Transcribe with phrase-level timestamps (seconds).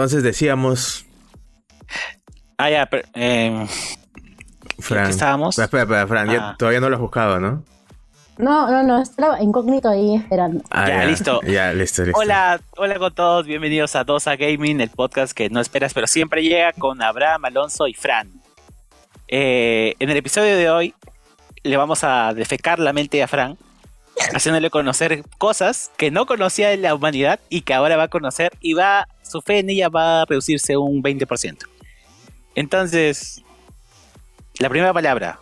[0.00, 1.04] Entonces decíamos,
[2.56, 3.66] Ah, ya, pero, eh,
[4.78, 5.04] Fran.
[5.04, 5.58] ¿qué estábamos?
[5.58, 6.56] Espera, espera, Fran, ya- Ah.
[6.58, 7.62] todavía no lo has buscado, ¿no?
[8.38, 10.64] No, no, no, estaba incógnito ahí esperando.
[10.70, 11.40] Ah, Ya, listo.
[11.46, 12.18] Ya, listo, listo.
[12.18, 16.42] Hola, hola con todos, bienvenidos a Dosa Gaming, el podcast que no esperas, pero siempre
[16.42, 18.30] llega con Abraham, Alonso y Fran.
[19.28, 20.94] Eh, en el episodio de hoy
[21.62, 23.58] le vamos a defecar la mente a Fran,
[24.34, 28.52] haciéndole conocer cosas que no conocía de la humanidad y que ahora va a conocer
[28.60, 31.66] y va, su fe en ella va a reducirse un 20%.
[32.54, 33.42] Entonces,
[34.58, 35.40] la primera palabra,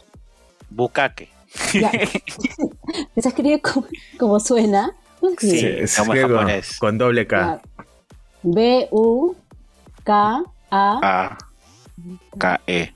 [0.71, 1.29] bucaque.
[1.73, 1.91] Ya.
[3.17, 3.87] Se escribe como,
[4.19, 4.93] como suena.
[5.39, 6.79] Sí, es como con, japonés.
[6.79, 7.61] con doble K.
[8.43, 9.35] B U
[10.05, 11.39] K A A,
[12.39, 12.93] K, E.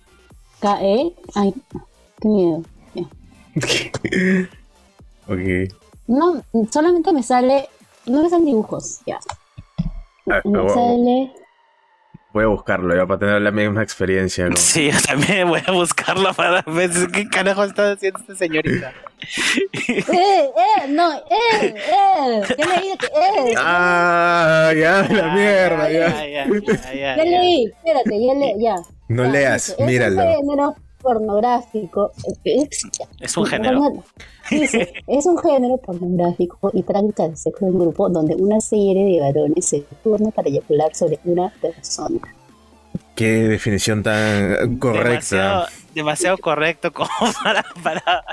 [0.60, 1.12] K E.
[1.34, 1.55] Ay,
[2.20, 2.62] qué miedo.
[5.28, 5.73] Ok.
[6.09, 7.69] No, solamente me sale,
[8.06, 9.01] no me salen dibujos.
[9.06, 9.19] Ya.
[10.31, 11.33] Ah, Me sale.
[12.33, 14.47] Voy a buscarlo ya para tener la misma experiencia.
[14.47, 18.93] con- Sí, yo también voy a buscarlo para ver qué carajo está haciendo esta señorita.
[19.88, 20.88] ¡Eh, eh!
[20.88, 21.21] No, ¡eh,
[21.62, 22.43] eh!
[22.59, 23.54] Ya leí que ¡eh!
[23.59, 26.09] Ah, ya, la mierda, ya.
[26.09, 28.77] Ya, ya, ya, ya, Ya leí, espérate, ya leí, ya.
[29.09, 30.22] No Ya, leas, míralo.
[31.03, 32.13] Pornográfico.
[32.45, 32.81] Es,
[33.21, 33.81] Es un género.
[34.51, 39.67] Es un género pornográfico y práctica de sexo en grupo donde una serie de varones
[39.67, 42.21] se turna para eyacular sobre una persona.
[43.15, 45.09] Qué definición tan correcta.
[45.11, 47.09] Demasiado, demasiado correcto como
[47.45, 48.25] para, para-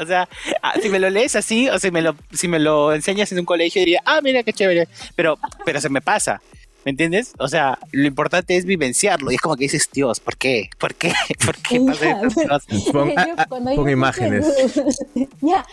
[0.00, 0.28] o sea,
[0.62, 3.40] ah, si me lo lees así o si me lo, si me lo enseñas en
[3.40, 6.40] un colegio diría, ah, mira qué chévere, pero, pero se me pasa.
[6.84, 7.32] ¿Me entiendes?
[7.38, 9.30] O sea, lo importante es vivenciarlo.
[9.30, 10.70] Y es como que dices, Dios, ¿por qué?
[10.78, 11.12] ¿Por qué?
[11.44, 12.64] ¿Por qué pasa Ya, estas cosas?
[12.92, 13.12] Pon,
[13.48, 14.46] Cuando pon yo- imágenes.
[15.40, 15.64] ya,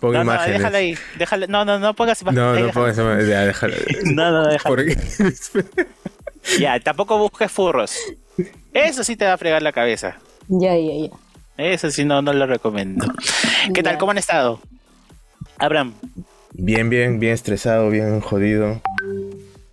[0.00, 0.58] Pon No, no, imágenes.
[0.58, 0.98] déjalo ahí.
[1.18, 2.44] Déjalo, no, no, no pongas imágenes.
[2.44, 3.74] No, ahí, no pongas ya, déjalo.
[4.04, 4.74] No, no, déjalo.
[4.74, 4.96] Porque-
[6.58, 7.96] Ya, tampoco busques furros.
[8.72, 10.16] Eso sí te va a fregar la cabeza.
[10.48, 11.10] ya, ya, ya.
[11.58, 13.06] Eso sí no, no lo recomiendo.
[13.72, 13.96] ¿Qué tal?
[13.96, 14.60] ¿Cómo han estado?
[15.58, 15.94] Abraham.
[16.52, 18.82] Bien, bien, bien estresado, bien jodido.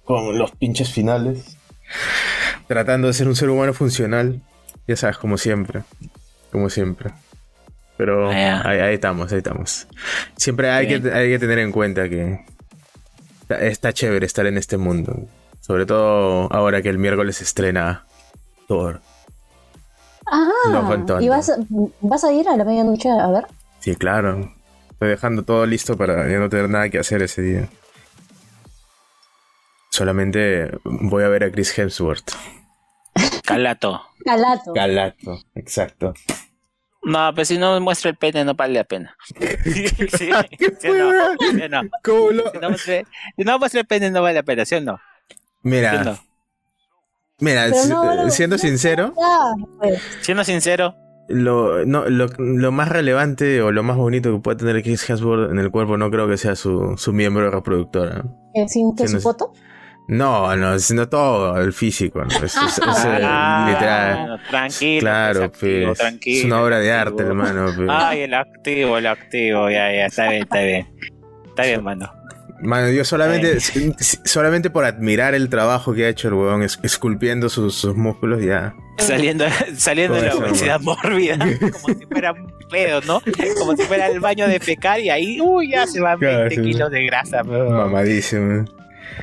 [0.06, 1.58] Con los pinches finales.
[2.68, 4.42] Tratando de ser un ser humano funcional.
[4.88, 5.84] Ya sabes, como siempre.
[6.52, 7.12] Como siempre.
[7.98, 9.88] Pero Ah, ahí, ahí estamos, ahí estamos.
[10.36, 12.40] Siempre hay que, hay que tener en cuenta que
[13.42, 15.28] está, está chévere estar en este mundo.
[15.62, 18.06] Sobre todo ahora que el miércoles estrena
[18.68, 19.02] Thor.
[20.30, 20.50] Ah.
[21.20, 21.58] ¿y vas, a-
[22.02, 23.46] vas a ir a la medianoche a ver?
[23.80, 24.54] Sí, claro.
[24.92, 27.70] Estoy dejando todo listo para ya no tener nada que hacer ese día.
[29.98, 32.32] Solamente voy a ver a Chris Hemsworth.
[33.46, 34.02] Calato.
[34.26, 34.74] Calato.
[34.74, 36.16] Galato, exacto.
[37.04, 39.16] No, pues si no muestra el pene no vale la pena.
[39.64, 40.08] sí, sí,
[40.80, 41.12] ¿sí no?
[41.40, 41.82] ¿Sí no?
[42.04, 43.04] ¿Cómo lo- Si no muestra,
[43.38, 44.98] si no muestra el pene no vale la pena, ¿sí o no?
[45.30, 46.18] ¿Sí o Mira, no?
[47.40, 49.14] mira, Pero si- no, bueno, siendo sincero,
[49.80, 50.02] pues.
[50.22, 50.96] Siendo sincero,
[51.30, 55.52] lo, no, lo, lo más relevante o lo más bonito que puede tener Chris Hemsworth
[55.52, 58.24] en el cuerpo no creo que sea su, su miembro reproductor.
[58.26, 58.52] ¿no?
[58.56, 59.54] Eh, ¿Sin que su foto?
[60.08, 62.28] No, no, sino todo, el físico, ¿no?
[62.28, 64.18] Es, es- es, eh, Ah, literal.
[64.20, 65.00] bueno, tranquilo.
[65.00, 67.12] Claro, pues, activo, pues, tranquilo, es una obra de activo.
[67.20, 67.72] arte, hermano.
[67.76, 67.88] pues.
[67.92, 70.88] Ay, el activo, el activo, ya, ya, está bien, está bien.
[71.48, 72.12] Está bien, mano.
[72.62, 73.58] Mano, yo solamente,
[74.24, 78.42] solamente por admirar el trabajo que ha hecho el huevón es- esculpiendo sus, sus músculos,
[78.42, 78.74] ya.
[78.98, 79.46] Saliendo,
[79.76, 83.22] saliendo de la obesidad mórbida, como si fuera un pedo, ¿no?
[83.60, 86.56] Como si fuera el baño de fecar y ahí, uy, ya se van Claro, 20
[86.56, 86.62] sí.
[86.62, 88.66] kilos de grasa, Mamadísimo.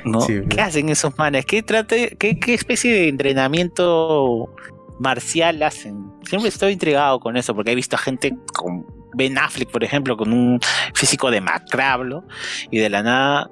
[0.04, 0.20] ¿No?
[0.20, 0.40] Sí.
[0.48, 1.44] ¿Qué hacen esos manes?
[1.46, 4.52] ¿Qué, trate, qué, ¿Qué especie de entrenamiento
[4.98, 6.04] marcial hacen?
[6.28, 10.16] Siempre estoy intrigado con eso, porque he visto a gente con Ben Affleck, por ejemplo,
[10.16, 10.60] con un
[10.94, 12.24] físico de macrablo,
[12.70, 13.50] y de la nada,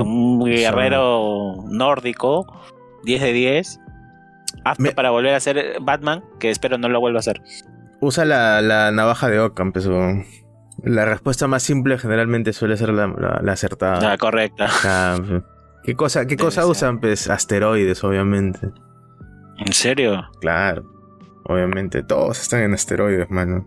[0.00, 2.46] un guerrero nórdico,
[3.04, 3.80] 10 de 10,
[4.64, 7.42] apto Me- para volver a ser Batman, que espero no lo vuelva a hacer.
[8.00, 10.24] Usa la, la navaja de Occam, pues, huevón.
[10.84, 14.12] La respuesta más simple generalmente suele ser la, la- la acertada.
[14.12, 14.68] Ah, correcta.
[14.84, 15.42] Ah, pues.
[15.84, 16.70] ¿Qué cosa, qué Debe cosa ser.
[16.70, 17.00] usan?
[17.00, 18.70] Pues asteroides, obviamente.
[19.64, 20.28] ¿En serio?
[20.40, 20.84] Claro.
[21.44, 22.02] Obviamente.
[22.02, 23.66] Todos están en asteroides, mano.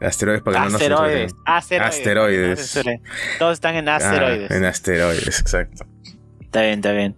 [0.00, 2.60] Asteroides para que no nos Asteroides, asteroides.
[2.60, 3.00] Asteroides.
[3.38, 4.50] Todos están en Ah, asteroides.
[4.50, 5.86] en asteroides, exacto.
[6.42, 7.16] Está bien, está bien.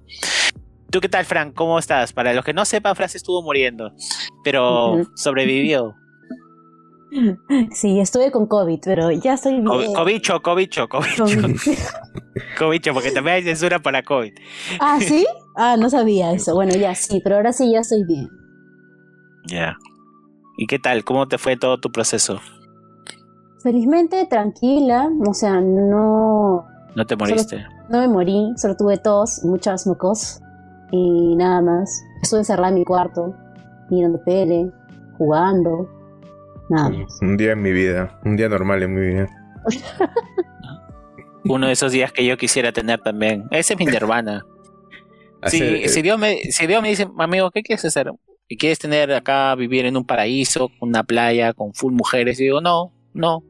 [0.91, 1.55] ¿Tú qué tal, Frank?
[1.55, 2.13] ¿Cómo estás?
[2.13, 3.93] Para los que no sepan, Frank se estuvo muriendo,
[4.45, 5.95] pero sobrevivió.
[7.73, 9.93] Sí, estuve con COVID, pero ya estoy Co- bien.
[9.95, 11.55] Cobicho, cobicho, cobicho, Con-
[12.59, 14.33] cobicho, porque también hay censura por la COVID.
[14.81, 15.27] ah, ¿sí?
[15.61, 16.55] Ah, no sabía eso.
[16.55, 18.29] Bueno, ya sí, pero ahora sí ya estoy bien.
[19.49, 19.77] Ya.
[20.57, 21.03] ¿Y qué tal?
[21.03, 22.39] ¿Cómo te fue todo tu proceso?
[23.63, 26.65] Felizmente tranquila, o sea, no,
[26.95, 27.65] No te moriste.
[27.89, 30.41] No me morí, solo tuve tos, muchas mocos
[30.93, 31.91] y nada más.
[32.23, 33.35] Estuve encerrada en mi cuarto,
[33.91, 34.71] mirando pele,
[35.17, 35.89] jugando,
[36.69, 37.19] nada más.
[37.21, 39.29] Un día en mi vida, un día normal en mi vida.
[41.45, 43.45] Uno de esos días que yo quisiera tener también.
[43.51, 44.45] Ese es mi nirvana.
[45.47, 48.11] Si, Hacer- si, Dios me, si Dios me dice, amigo, ¿qué quieres hacer?
[48.49, 52.41] ¿Y quieres tener acá, vivir en un paraíso, con una playa, con full mujeres?
[52.41, 53.43] Y digo, no, no.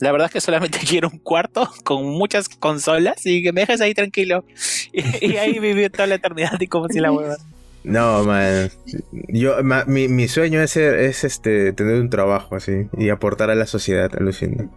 [0.00, 3.80] La verdad es que solamente quiero un cuarto con muchas consolas y que me dejes
[3.80, 4.44] ahí tranquilo.
[4.92, 7.36] Y, y ahí vivir toda la eternidad y como si la hueva.
[7.82, 8.70] No, man.
[9.28, 13.50] Yo, ma- mi, mi sueño es, ser- es este, tener un trabajo así y aportar
[13.50, 14.68] a la sociedad, alucina.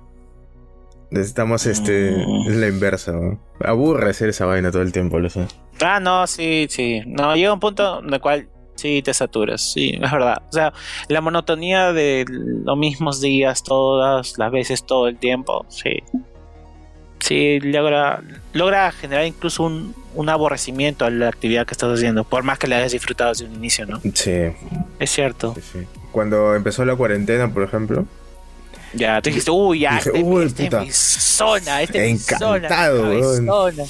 [1.11, 2.11] Necesitamos este.
[2.25, 2.49] Mm.
[2.49, 3.39] Es la inversa, ¿no?
[3.59, 5.45] Aburre hacer esa vaina todo el tiempo, lo sé.
[5.81, 7.01] Ah, no, sí, sí.
[7.05, 10.41] No, llega un punto en el cual sí te saturas, sí, es verdad.
[10.49, 10.73] O sea,
[11.09, 16.01] la monotonía de los mismos días, todas las veces, todo el tiempo, sí.
[17.23, 18.21] Sí, logra,
[18.51, 22.67] logra generar incluso un, un aborrecimiento a la actividad que estás haciendo, por más que
[22.67, 24.01] la hayas disfrutado desde un inicio, ¿no?
[24.13, 24.51] Sí,
[24.99, 25.55] Es cierto.
[25.55, 25.87] sí, sí.
[26.11, 28.05] Cuando empezó la cuarentena, por ejemplo,
[28.93, 30.81] Ya, tú dijiste, uy, ya, Dije, este, uy, este puta.
[30.81, 33.83] es mi zona, este es mi zona, Encantado, zona.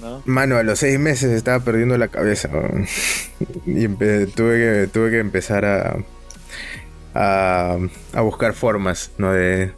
[0.00, 0.22] ¿No?
[0.26, 2.50] Mano, a los seis meses estaba perdiendo la cabeza.
[3.64, 4.26] Y tuve,
[4.58, 5.96] que, tuve que empezar a,
[7.14, 7.76] a,
[8.12, 9.32] a buscar formas, ¿no?
[9.32, 9.70] De,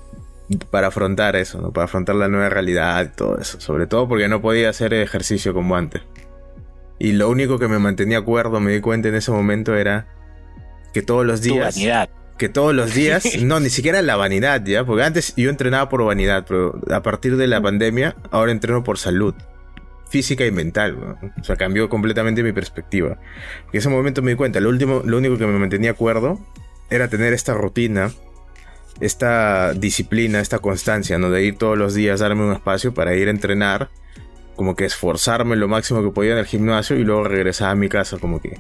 [0.71, 1.73] para afrontar eso, ¿no?
[1.73, 3.61] Para afrontar la nueva realidad y todo eso.
[3.61, 6.03] Sobre todo porque no podía hacer ejercicio como antes.
[6.99, 10.07] Y lo único que me mantenía cuerdo, me di cuenta en ese momento, era
[10.93, 11.75] que todos los Tu días...
[11.75, 12.09] vanidad.
[12.39, 14.85] Que todos los días, no, ni siquiera la vanidad, ¿ya?
[14.85, 18.99] Porque antes yo entrenaba por vanidad, pero a partir de la pandemia, ahora entreno por
[18.99, 19.35] salud.
[20.09, 21.17] Física y mental.
[21.41, 23.19] O sea, cambió completamente mi perspectiva.
[23.73, 26.39] En ese momento me di cuenta, lo, último, lo único que me mantenía cuerdo
[26.91, 28.11] era tener esta rutina,
[29.01, 31.31] esta disciplina, esta constancia, ¿no?
[31.31, 33.91] De ir todos los días, darme un espacio para ir a entrenar,
[34.57, 37.89] como que esforzarme lo máximo que podía en el gimnasio y luego regresar a mi
[37.89, 38.59] casa como que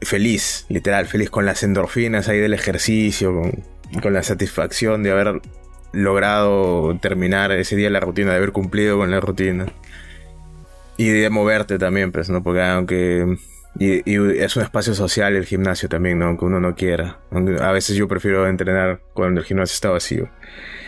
[0.00, 3.64] feliz, literal, feliz con las endorfinas ahí del ejercicio, con,
[4.00, 5.40] con la satisfacción de haber
[5.92, 9.66] logrado terminar ese día la rutina, de haber cumplido con la rutina.
[10.96, 12.42] Y de moverte también, pues, ¿no?
[12.42, 13.36] Porque aunque...
[13.78, 16.26] Y, y es un espacio social el gimnasio también, ¿no?
[16.26, 17.20] Aunque uno no quiera.
[17.60, 20.28] A veces yo prefiero entrenar cuando el gimnasio está vacío.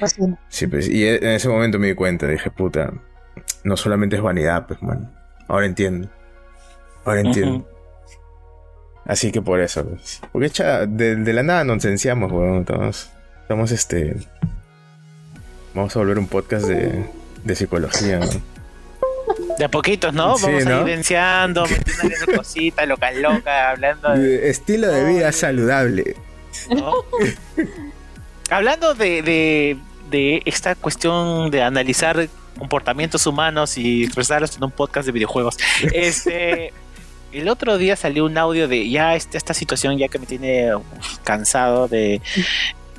[0.01, 0.23] Así.
[0.49, 2.93] Sí, pues, y en ese momento me di cuenta, dije, puta,
[3.65, 5.13] no solamente es vanidad, pues, man.
[5.49, 6.11] Ahora entiendo.
[7.05, 7.69] Ahora entiendo.
[9.07, 10.21] Así que por eso, pues.
[10.33, 12.61] Porque echa, de, de la nada nos licenciamos, weón.
[12.61, 13.11] Estamos,
[13.43, 14.17] estamos este.
[15.75, 17.05] Vamos a volver un podcast de,
[17.45, 18.54] de psicología, ¿no?
[19.59, 20.37] De a poquitos, ¿no?
[20.37, 20.71] Sí, Vamos ¿no?
[20.71, 24.49] a ir evidenciando, metiéndole su cosita, loca loca, hablando de.
[24.51, 26.17] Estilo de vida saludable.
[26.71, 26.95] ¿no?
[28.51, 29.77] hablando de, de,
[30.11, 35.57] de esta cuestión de analizar comportamientos humanos y expresarlos en un podcast de videojuegos.
[35.93, 36.73] Este.
[37.33, 40.71] El otro día salió un audio de ya esta, esta situación ya que me tiene
[41.25, 42.23] cansado de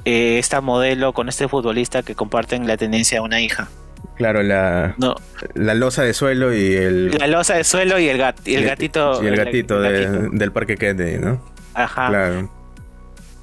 [0.04, 3.70] eh, esta modelo con este futbolista que comparten la tendencia a una hija.
[4.16, 5.16] Claro, la, No,
[5.56, 8.66] la losa de suelo y el, la losa de suelo y el gat, y el
[8.66, 9.22] gatito.
[9.24, 10.30] y el gatito, de- gatito.
[10.32, 11.42] del parque Kennedy, ¿no?
[11.74, 12.08] Ajá.
[12.08, 12.50] Claro.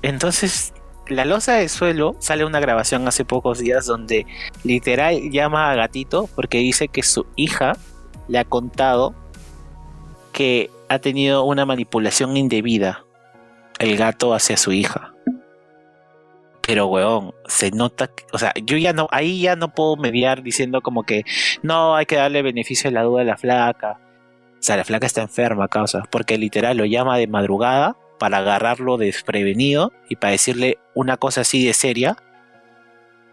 [0.03, 0.73] Entonces,
[1.09, 4.25] la losa de suelo sale una grabación hace pocos días donde
[4.65, 7.77] literal llama a gatito porque dice que su hija
[8.29, 9.15] le ha contado
[10.33, 13.05] que ha tenido una manipulación indebida
[13.79, 15.13] el gato hacia su hija.
[16.73, 20.43] Pero weón, se nota, que- o sea, yo ya no, ahí ya no puedo mediar
[20.43, 21.23] diciendo como que
[21.63, 24.01] no hay que darle beneficio de la duda a la flaca.
[24.55, 28.97] O sea, la flaca está enferma, causa, porque literal lo llama de madrugada para agarrarlo
[28.97, 32.17] desprevenido y para decirle una cosa así de seria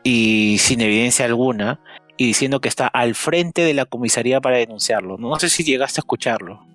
[0.04, 1.80] y sin evidencia alguna
[2.18, 5.18] y diciendo que está al frente de la comisaría para denunciarlo.
[5.18, 6.66] No sé si llegaste a escucharlo.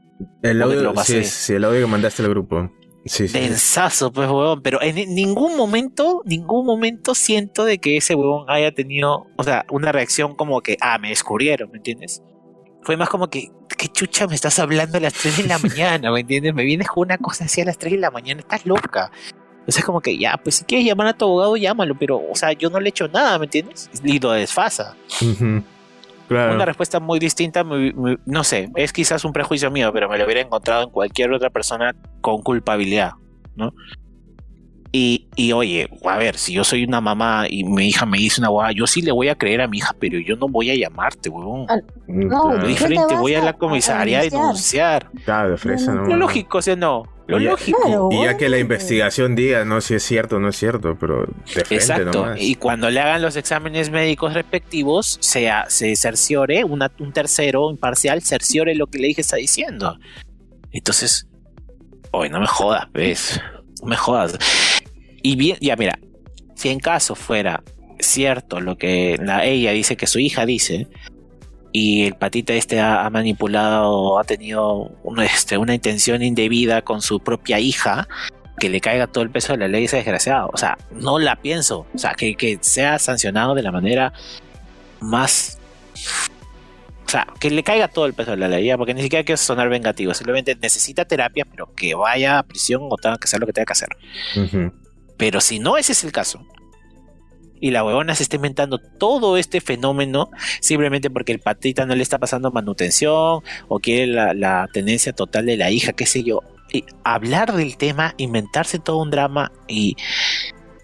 [0.43, 1.25] El lo audio, pasé.
[1.25, 2.71] sí, sí, el audio que mandaste al grupo.
[3.07, 3.39] Sí, sí.
[3.39, 4.63] Densazo, pues, huevón.
[4.63, 9.67] Pero en ningún momento, ningún momento siento de que ese huevón haya tenido, o sea,
[9.71, 12.23] una reacción como que, ah, me descubrieron, ¿me entiendes?
[12.83, 16.11] Fue más como que, ¿qué chucha me estás hablando a las 3 de la mañana,
[16.11, 16.55] ¿me entiendes?
[16.55, 19.11] Me vienes con una cosa así a las 3 de la mañana, estás loca.
[19.67, 22.19] O sea, es como que, ya, pues si quieres llamar a tu abogado, llámalo, pero,
[22.19, 23.91] o sea, yo no le he hecho nada, ¿me entiendes?
[24.03, 24.97] Y lo desfasa.
[25.23, 25.63] Ujú.
[26.31, 30.41] Una respuesta muy distinta, no sé, es quizás un prejuicio mío, pero me lo hubiera
[30.41, 33.13] encontrado en cualquier otra persona con culpabilidad,
[33.57, 33.75] ¿no?
[34.97, 38.41] Y, y oye, a ver, si yo soy una mamá y mi hija me dice
[38.41, 40.71] una guada, yo sí le voy a creer a mi hija, pero yo no voy
[40.71, 41.67] a llamarte, huevón.
[41.69, 42.57] Ah, Mm, No, claro.
[42.59, 45.03] Lo ¿qué diferente, te voy a la comisaría a denunciar?
[45.09, 45.25] denunciar.
[45.25, 46.09] Claro, de fresa, No, no.
[46.11, 47.03] Lo lógico, o sea, no.
[47.27, 47.81] Lo Y ya- lógico.
[47.83, 48.09] Claro.
[48.13, 51.23] Y ya que la investigación diga, no, si es cierto o no es cierto, pero
[51.27, 52.13] de frente Exacto.
[52.13, 52.41] nomás.
[52.41, 58.23] Y cuando le hagan los exámenes médicos respectivos, sea, se cerciore, una- un tercero imparcial
[58.23, 59.99] cerciore lo que le dije está diciendo.
[60.71, 61.27] Entonces,
[62.13, 63.41] oye, no me jodas, ves.
[63.83, 64.39] No me jodas.
[65.27, 65.99] Y bien, ya mira,
[66.55, 67.63] si en caso fuera
[67.99, 70.87] cierto lo que la, ella dice que su hija dice,
[71.73, 74.93] y el patita este ha, manipulado, ha tenido
[75.25, 78.07] este, una intención indebida con su propia hija,
[78.59, 80.51] que le caiga todo el peso de la ley ese desgraciado.
[80.53, 81.87] O sea, no la pienso.
[81.95, 84.13] O sea, que, que sea sancionado de la manera
[85.01, 85.59] más...
[87.07, 89.25] O sea, que le caiga todo el peso de la ley, ya, porque ni siquiera
[89.25, 93.41] quiero sonar vengativo, simplemente necesita terapia, pero que vaya a prisión o tenga que hacer
[93.41, 93.89] lo que tenga que hacer.
[94.37, 94.84] Ujú.
[95.17, 96.47] Pero si no ese es el caso,
[97.65, 100.31] y la huevona se está inventando todo este fenómeno
[100.61, 105.57] simplemente porque el patita no le está pasando manutención o quiere la, tenencia total de
[105.57, 106.41] la hija, qué sé yo.
[106.73, 109.97] Y hablar del tema, inventarse todo un drama y,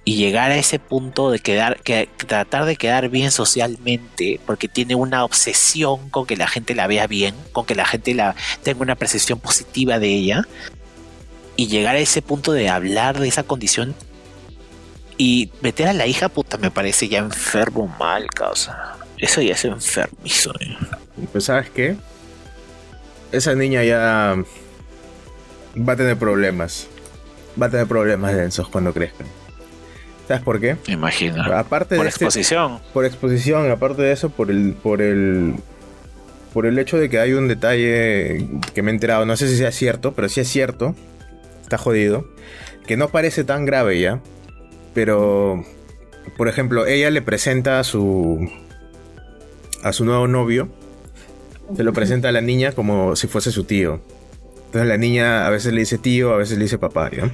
[0.07, 4.95] y llegar a ese punto de quedar, que, tratar de quedar bien socialmente, porque tiene
[4.95, 8.81] una obsesión con que la gente la vea bien, con que la gente la tenga
[8.81, 10.49] una percepción positiva de ella,
[11.57, 13.95] y llegar a ese punto de hablar de esa condición
[15.23, 18.97] y meter a la hija, puta, me parece ya enfermo mal, causa.
[19.19, 20.53] Eso ya es enfermizo.
[20.61, 20.77] eh.
[21.31, 21.97] Pues sabes qué?
[23.33, 24.37] Esa niña ya
[25.77, 26.87] va a tener problemas.
[27.61, 29.25] Va a tener problemas densos cuando crezca.
[30.27, 30.77] ¿Sabes por qué?
[30.87, 31.43] Me imagino.
[31.55, 32.79] Aparte Por de este- exposición.
[32.95, 35.57] por exposición, aparte de eso, por el, por el,
[36.55, 39.57] por el hecho de que hay un detalle que me he enterado, no sé si
[39.59, 40.95] sea cierto, pero si es cierto,
[41.63, 42.27] está jodido,
[42.87, 44.21] que no parece tan grave ya,
[44.95, 45.65] pero,
[46.37, 48.51] por ejemplo, ella le presenta a su,
[49.83, 50.69] a su nuevo novio,
[51.77, 54.01] se lo presenta a la niña como si fuese su tío.
[54.67, 57.31] Entonces la niña a veces le dice tío, a veces le dice papá, ¿ya?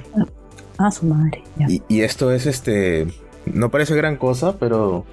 [0.79, 1.43] Ah, su madre.
[1.57, 1.67] ya.
[1.69, 3.07] Y, y esto es este.
[3.45, 5.05] No parece gran cosa, pero.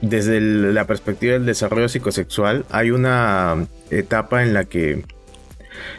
[0.00, 5.04] Desde el- la perspectiva del desarrollo psicosexual, hay una etapa en la que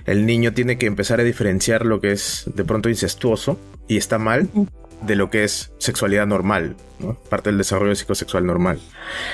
[0.05, 4.17] el niño tiene que empezar a diferenciar lo que es de pronto incestuoso y está
[4.17, 4.47] mal
[5.01, 7.15] de lo que es sexualidad normal, ¿no?
[7.29, 8.79] parte del desarrollo psicosexual normal.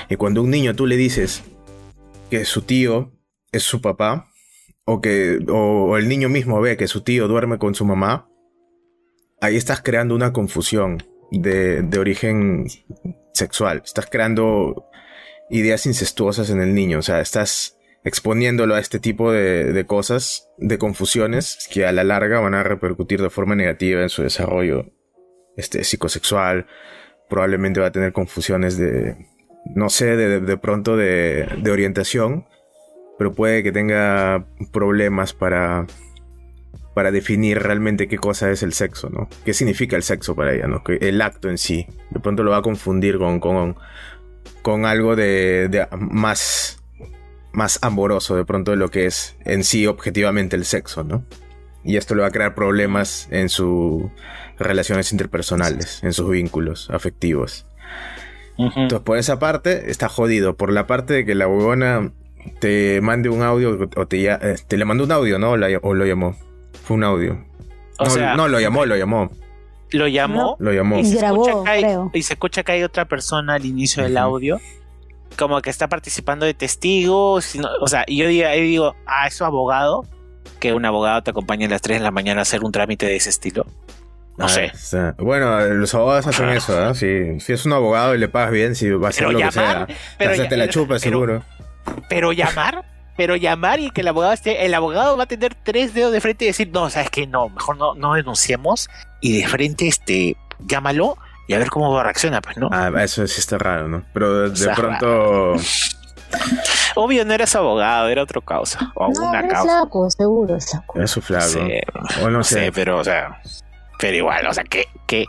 [0.08, 1.42] Y cuando un niño tú le dices
[2.30, 3.12] que su tío
[3.52, 4.30] es su papá,
[4.84, 8.28] o que o- el niño mismo ve que su tío duerme con su mamá,
[9.40, 12.66] ahí estás creando una confusión de, origen
[13.34, 13.82] sexual.
[13.84, 14.86] Estás creando
[15.50, 17.00] ideas incestuosas en el niño.
[17.00, 22.38] O sea, estás exponiéndolo a este tipo de cosas, de confusiones, que a la larga
[22.38, 24.92] van a repercutir de forma negativa en su desarrollo
[25.56, 26.66] este, psicosexual.
[27.28, 29.16] Probablemente va a tener confusiones de,
[29.74, 32.46] no sé, de, de pronto de, de orientación,
[33.18, 35.86] pero puede que tenga problemas para
[36.96, 39.28] para definir realmente qué cosa es el sexo, ¿no?
[39.44, 40.82] ¿Qué significa el sexo para ella, ¿no?
[40.86, 41.86] El acto en sí.
[42.08, 43.76] De pronto lo va a confundir con, con,
[44.62, 46.82] con algo de, de más,
[47.52, 51.26] más amoroso, de pronto de lo que es en sí objetivamente el sexo, ¿no?
[51.86, 54.04] Y esto le va a crear problemas en sus
[54.58, 57.64] relaciones interpersonales, en sus vínculos afectivos.
[58.58, 60.56] Entonces, por esa parte, está jodido.
[60.56, 62.10] Por la parte de que la huevona
[62.58, 65.50] te mande un audio o te, ya- eh, te le mandó un audio, ¿no?
[65.52, 66.36] O, la- o lo llamó.
[66.84, 67.44] Fue un audio.
[67.98, 69.30] O no, sea, no, lo llamó, lo llamó.
[69.92, 70.98] lo llamó Lo llamó.
[70.98, 72.10] y se, Grabó, escucha que hay, creo.
[72.14, 74.58] y se escucha que hay otra persona al inicio del audio
[75.38, 79.26] como que está participando de testigos sino- o sea y yo digo, yo digo ah
[79.26, 80.04] es su abogado
[80.60, 83.06] que un abogado te acompañe a las 3 de la mañana a hacer un trámite
[83.06, 83.66] de ese estilo
[84.38, 85.14] no Ah, sé está.
[85.18, 86.94] Bueno, los abogados hacen eso, ¿ah?
[86.94, 89.50] Si, si es un abogado y le pagas bien, si va a hacer lo que
[89.50, 89.86] sea.
[90.18, 91.42] pero ya- te la chupa, pero- seguro.
[92.08, 92.84] pero llamar
[93.16, 96.20] pero llamar y que el abogado esté el abogado va a tener tres dedos de
[96.20, 98.90] frente y decir no sabes que no mejor no no denunciemos
[99.22, 101.16] y de frente este llámalo
[101.48, 104.02] y a ver cómo reacciona pues no Ah, eso sí está raro, ¿no?
[104.12, 105.54] Pero de, pronto.
[106.96, 110.56] Obvio no era su abogado era otro causa o No, una es causa flaco, seguro,
[110.56, 111.00] es flaco.
[111.00, 111.46] Es su flaco.
[111.46, 111.60] Sí,
[112.22, 112.72] O no no sé, sé.
[112.72, 113.40] pero, o sea,
[114.00, 115.26] pero igual, o sea, qué, qué,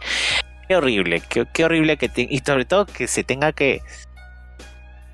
[0.68, 3.82] qué horrible, qué, qué horrible que te, y sobre todo que se tenga que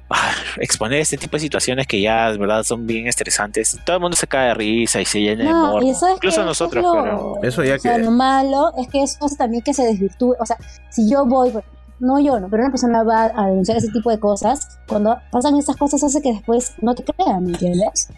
[0.10, 3.78] ah, exponer este tipo de situaciones que ya, de verdad, son bien estresantes.
[3.86, 5.88] Todo el mundo se cae de risa y se llena de No, morbo.
[5.88, 7.36] y sabes Incluso que nosotros, eso es pero...
[7.42, 9.84] lo, Eso ya o sea, que- lo malo es que eso hace también que se
[9.86, 10.36] desvirtúe.
[10.40, 10.58] O sea,
[10.90, 11.52] si yo voy,
[12.00, 15.56] no yo, no, pero una persona va a denunciar ese tipo de cosas, cuando pasan
[15.58, 18.10] esas cosas hace que después no te crean, ¿me entiendes?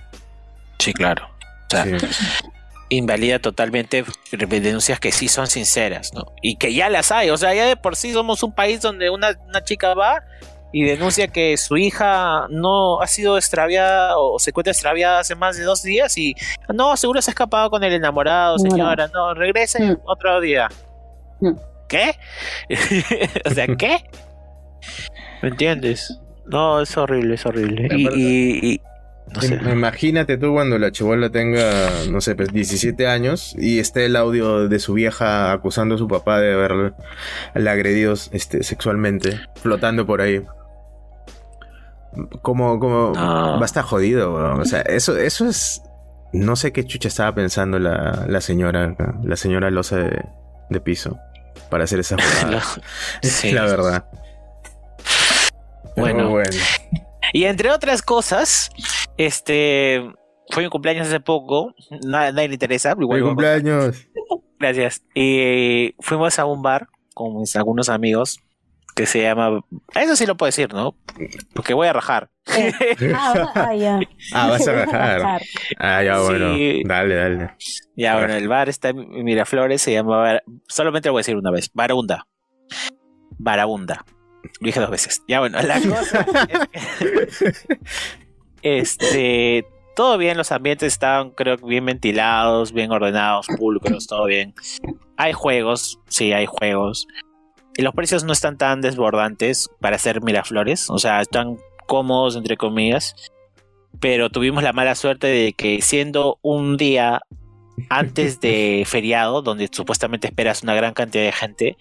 [0.79, 1.25] Sí, claro.
[1.67, 2.07] O sea, Sí.
[2.89, 6.23] invalida totalmente denuncias que sí son sinceras, ¿no?
[6.41, 9.09] Y que ya las hay, o sea, ya de por sí somos un país donde
[9.09, 10.21] una, una chica va
[10.71, 15.57] y denuncia que su hija no ha sido extraviada o se encuentra extraviada hace más
[15.57, 16.35] de dos días y
[16.73, 19.97] no, seguro se ha escapado con el enamorado, señora, no, regrese Mm.
[20.05, 20.67] otro día.
[21.39, 21.53] Mm.
[21.87, 22.11] ¿Qué?
[23.45, 23.97] o sea, ¿qué?
[25.41, 26.19] ¿Me entiendes?
[26.47, 27.87] No, es horrible, es horrible.
[27.95, 28.81] Y, Aparte- y- y-
[29.33, 29.59] no sé.
[29.59, 34.15] Im- Imagínate tú cuando la chibola tenga, no sé, pues 17 años y esté el
[34.15, 36.93] audio de su vieja acusando a su papá de haberle
[37.55, 40.43] agredido este, sexualmente, flotando por ahí.
[42.41, 43.57] Como, como, No.
[43.57, 44.61] va a estar jodido, weón.
[44.61, 45.81] O sea, eso, eso es,
[46.31, 50.23] no sé qué chucha estaba pensando la, la señora, la señora losa de,
[50.69, 51.17] de piso,
[51.69, 52.63] para hacer esa jugada.
[53.21, 53.51] Sí.
[53.51, 54.05] La verdad.
[55.95, 56.29] Bueno.
[56.29, 56.49] bueno.
[57.33, 58.69] Y entre otras cosas,
[59.17, 60.01] este
[60.49, 63.61] fue mi cumpleaños hace poco, nadie le interesa, igual contar.
[63.61, 64.07] cumpleaños.
[64.59, 65.03] Gracias.
[65.13, 68.39] Y fuimos a un bar con mis algunos amigos
[68.95, 69.61] que se llama,
[69.93, 70.95] eso sí lo puedo decir, ¿no?
[71.53, 72.29] Porque voy a rajar.
[73.15, 73.99] Ah, ah, ya.
[74.33, 75.41] Ah, vas a bajar.
[75.79, 76.53] Ah, ya, bueno.
[76.55, 76.81] Sí.
[76.85, 77.51] Dale, dale.
[77.95, 81.35] Ya, bueno, el bar está en Miraflores, se llama, Bar- solamente lo voy a decir
[81.37, 82.27] una vez, Barabunda.
[83.37, 84.05] Barabunda.
[84.61, 85.23] Lo dije dos veces.
[85.27, 87.53] Ya, bueno, la cosa es que,
[88.61, 94.53] este, todo bien, los ambientes estaban, creo que bien ventilados, bien ordenados, pulcros, todo bien.
[95.17, 97.07] Hay juegos, sí, hay juegos.
[97.77, 102.57] Y los precios no están tan desbordantes para hacer Miraflores, o sea, están cómodos, entre
[102.57, 103.15] comillas.
[103.99, 107.21] Pero tuvimos la mala suerte de que siendo un día
[107.89, 111.77] antes de feriado, donde supuestamente esperas una gran cantidad de gente,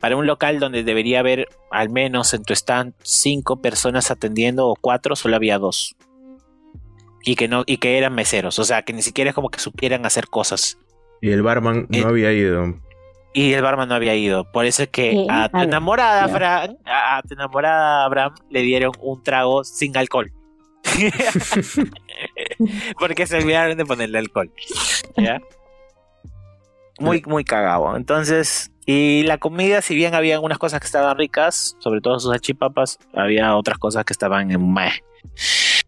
[0.00, 4.76] para un local donde debería haber al menos en tu stand cinco personas atendiendo o
[4.80, 5.96] cuatro, solo había dos.
[7.24, 9.58] Y que no, y que eran meseros, o sea que ni siquiera es como que
[9.58, 10.78] supieran hacer cosas.
[11.20, 12.74] Y el barman Eh, no había ido.
[13.34, 14.50] Y el barman no había ido.
[14.50, 16.32] Por eso es que a tu enamorada, ya.
[16.32, 20.32] Fran, a, a tu enamorada Abraham, le dieron un trago sin alcohol.
[22.98, 24.50] Porque se olvidaron de ponerle alcohol.
[25.16, 25.40] ¿Ya?
[26.98, 27.96] Muy, muy cagado.
[27.96, 32.34] Entonces, y la comida, si bien había algunas cosas que estaban ricas, sobre todo sus
[32.34, 34.92] achipapas, había otras cosas que estaban en meh.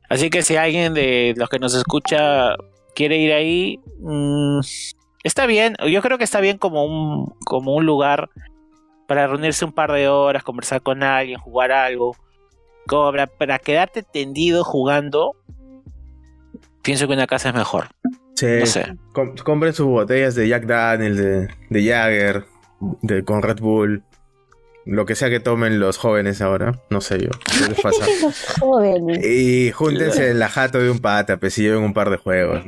[0.08, 2.54] Así que si alguien de los que nos escucha
[2.94, 4.60] quiere ir ahí, mm,
[5.24, 5.76] está bien.
[5.90, 8.30] Yo creo que está bien como un, como un lugar
[9.06, 12.16] para reunirse un par de horas, conversar con alguien, jugar algo.
[12.86, 15.36] Como para, para quedarte tendido jugando,
[16.82, 17.88] pienso que una casa es mejor.
[18.34, 18.46] Sí.
[18.60, 18.94] No sé.
[19.12, 22.44] Com- compren sus botellas de Jack Daniel, de, de Jagger,
[23.02, 24.02] de, con Red Bull.
[24.86, 26.80] Lo que sea que tomen los jóvenes ahora.
[26.88, 27.28] No sé yo.
[27.30, 28.06] ¿Qué les pasa?
[28.22, 29.24] Los jóvenes.
[29.24, 32.64] Y júntense en la jato de un pata, pues si lleven un par de juegos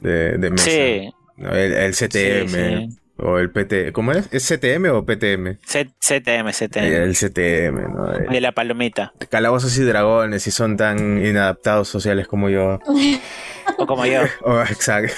[0.00, 0.64] de, de mesa.
[0.64, 1.10] Sí.
[1.38, 2.48] El, el CTM.
[2.48, 2.98] Sí, sí.
[3.16, 3.92] O el PT.
[3.92, 4.28] ¿Cómo es?
[4.32, 5.58] ¿Es CTM o PTM?
[5.64, 6.82] C- CTM, CTM.
[6.84, 8.06] El CTM, ¿no?
[8.30, 9.12] De la palomita.
[9.30, 12.78] Calabozos y dragones, si son tan inadaptados sociales como yo.
[13.78, 14.20] O como yo.
[14.42, 15.14] O, exacto.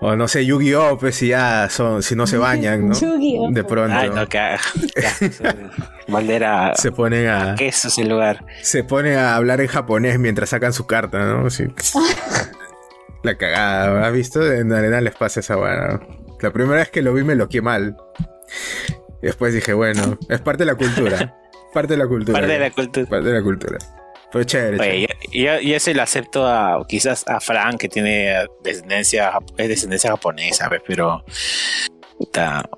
[0.00, 0.98] O no sé, Yu-Gi-Oh!
[0.98, 2.94] Pues si ya son, si no se bañan, ¿no?
[2.98, 3.50] Yu-Gi-Oh.
[3.52, 4.56] De pronto Ay, no, que.
[6.08, 6.72] Valdera.
[6.76, 8.44] se ponen a eso es el lugar.
[8.62, 11.50] se ponen a hablar en japonés mientras sacan su carta, ¿no?
[11.50, 11.64] Sí.
[13.22, 14.44] La cagada, ¿has visto?
[14.52, 16.00] En arena les pasa esa buena.
[16.40, 17.96] La primera vez que lo vi me lo mal.
[19.22, 21.36] Y después dije, bueno, es parte de la cultura.
[21.72, 22.38] Parte de la cultura.
[22.38, 23.06] Parte de la cultura.
[23.08, 23.78] Parte de la cultura.
[24.32, 24.78] Pero chévere.
[24.80, 25.18] Oye, chévere.
[25.32, 30.10] yo, yo, yo eso lo acepto a quizás a Frank que tiene descendencia es descendencia
[30.10, 31.22] japonesa, pues, pero
[32.18, 32.68] puta,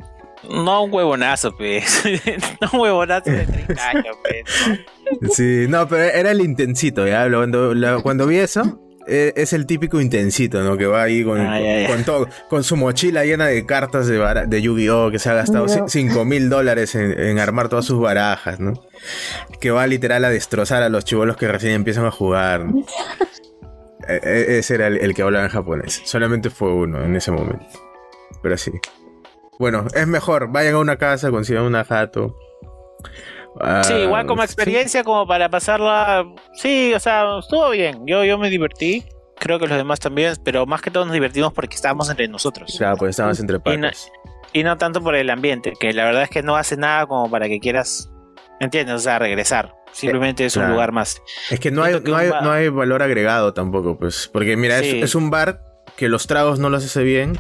[0.51, 2.03] no un huevonazo, pues.
[2.61, 5.35] no un huevonazo de 30 años, pues.
[5.37, 7.29] Sí, no, pero era el intensito, ¿ya?
[7.31, 10.77] Cuando, la- cuando vi eso, es el típico intensito, ¿no?
[10.77, 14.47] Que va ahí con, Ah, con todo, con su mochila llena de cartas de, bara-
[14.47, 15.11] de Yu-Gi-Oh!
[15.11, 15.89] que se ha gastado No.
[15.89, 18.73] 5 mil dólares en, en armar todas sus barajas, ¿no?
[19.61, 22.65] Que va literal a destrozar a los chivolos que recién empiezan a jugar.
[22.67, 22.85] ¿no?
[24.09, 26.03] E- e- ese era el, el que hablaba en japonés.
[26.05, 27.65] Solamente fue uno en ese momento.
[28.43, 28.73] Pero sí.
[29.59, 30.51] Bueno, es mejor.
[30.51, 32.37] Vayan a una casa, consigan una jato.
[33.83, 34.47] Sí, Ah, igual como sí.
[34.47, 36.27] experiencia, como para pasarla.
[36.55, 38.05] Sí, o sea, estuvo bien.
[38.07, 39.05] Yo, yo me divertí.
[39.39, 42.75] Creo que los demás también, pero más que todo nos divertimos porque estábamos entre nosotros.
[42.79, 44.11] Claro, pues estábamos entre Y patas.
[44.53, 47.29] Y no tanto por el ambiente, que la verdad es que no hace nada como
[47.31, 48.11] para que quieras,
[48.61, 48.95] ¿entiendes?
[48.95, 49.75] O sea, regresar.
[49.93, 51.21] Simplemente es un lugar más.
[51.51, 54.29] Es que no hay, no, hay, no hay valor agregado tampoco, pues.
[54.33, 55.01] Porque mira, es- Sí.
[55.01, 55.61] es, un bar
[55.97, 57.39] que los tragos no los hace bien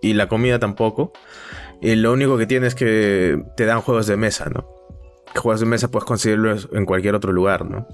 [0.00, 1.12] y la comida tampoco.
[1.82, 4.66] Y lo único que tiene es que te dan juegos de mesa, ¿no?
[5.36, 7.86] Juegos de mesa puedes conseguirlos en cualquier otro lugar, ¿no?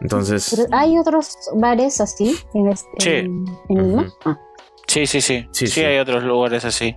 [0.00, 3.10] Entonces, Pero hay otros bares así en este Sí.
[3.10, 4.02] en, en Lima?
[4.02, 4.12] Ujú.
[4.24, 4.38] Ah,
[4.86, 5.46] Sí, sí, sí.
[5.52, 5.84] Sí, Sí, sí.
[5.84, 6.96] hay otros lugares así.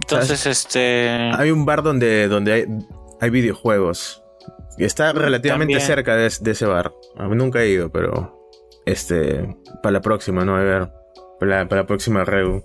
[0.00, 1.08] Entonces, este.
[1.36, 2.64] Hay un bar donde, donde hay,
[3.20, 4.24] hay videojuegos.
[4.78, 5.86] Y está relativamente También.
[5.86, 6.92] cerca de, de ese bar.
[7.18, 8.48] A mí Nunca he ido, pero.
[8.86, 9.54] Este.
[9.82, 10.56] Para la próxima, ¿no?
[10.56, 10.90] A ver.
[11.38, 12.62] Para la, para la próxima Reu.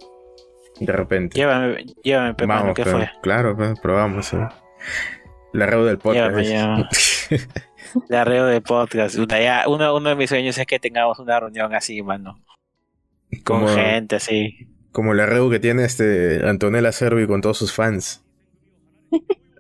[0.80, 1.38] De repente.
[1.38, 3.10] Llévame, llévame, Pepe, Vamos, ¿qué pero- fue?
[3.22, 4.34] Claro, pues, probamos.
[4.34, 4.48] eh.
[5.58, 6.36] La Reu del podcast.
[8.10, 9.16] La reo de podcast.
[9.68, 12.40] Uno, uno de mis sueños es que tengamos una reunión así, mano.
[13.44, 14.68] Con Como- gente así.
[14.92, 18.24] Como la Reu que tiene este Antonella Servi con todos sus fans.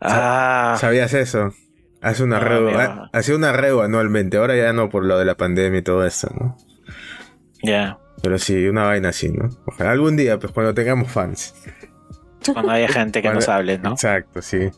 [0.02, 1.54] Ah, ¿Sabías eso?
[2.02, 2.68] Hace una No, Reu.
[2.68, 2.80] amigo.
[2.80, 4.38] ha- Hacía una Reu anualmente.
[4.38, 6.58] Ahora ya no por lo de la pandemia y todo esto, ¿no?
[7.64, 7.98] ya.
[8.24, 9.50] Pero sí, una vaina así, ¿no?
[9.68, 11.54] Ojalá algún día, pues cuando tengamos fans.
[12.52, 13.92] Cuando haya gente que Cuando- nos hable, ¿no?
[13.92, 14.70] Exacto, sí.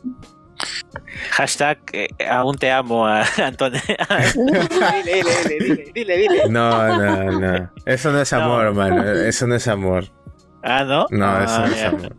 [1.30, 3.80] Hashtag eh, aún te amo a Antonio.
[4.34, 6.48] dile, dile, dile, dile, dile, dile.
[6.48, 7.70] No, no, no.
[7.86, 8.40] Eso no es No.
[8.42, 9.02] amor, mano.
[9.10, 10.04] Eso no es amor.
[10.62, 11.06] Ah, ¿no?
[11.10, 12.16] No, Ah, eso no es amor.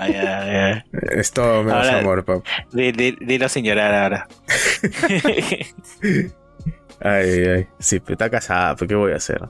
[0.00, 0.82] Ah.
[1.12, 2.42] Es todo menos Ahora- amor, papá.
[2.72, 4.28] Di- di- Dilo sin llorar ahora.
[7.02, 7.68] Ay, ay.
[7.78, 9.40] Sí, pero está casada, pues ¿qué voy a hacer?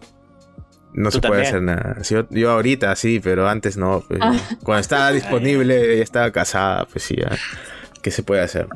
[0.93, 1.47] No ¿Tú se puede también?
[1.47, 2.03] hacer nada.
[2.03, 4.05] Yo, yo ahorita sí, pero antes no.
[4.07, 4.21] pues.
[4.23, 4.35] Ah.
[4.63, 7.31] Cuando estaba disponible, ella estaba casada, pues sí, ya.
[8.03, 8.67] ¿Qué se puede hacer?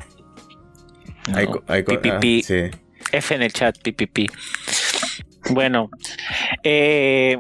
[1.35, 2.71] Hay, hay pi, ah, sí.
[3.13, 4.27] F en el chat, pipipi.
[5.51, 5.91] Bueno,
[6.63, 7.39] eh,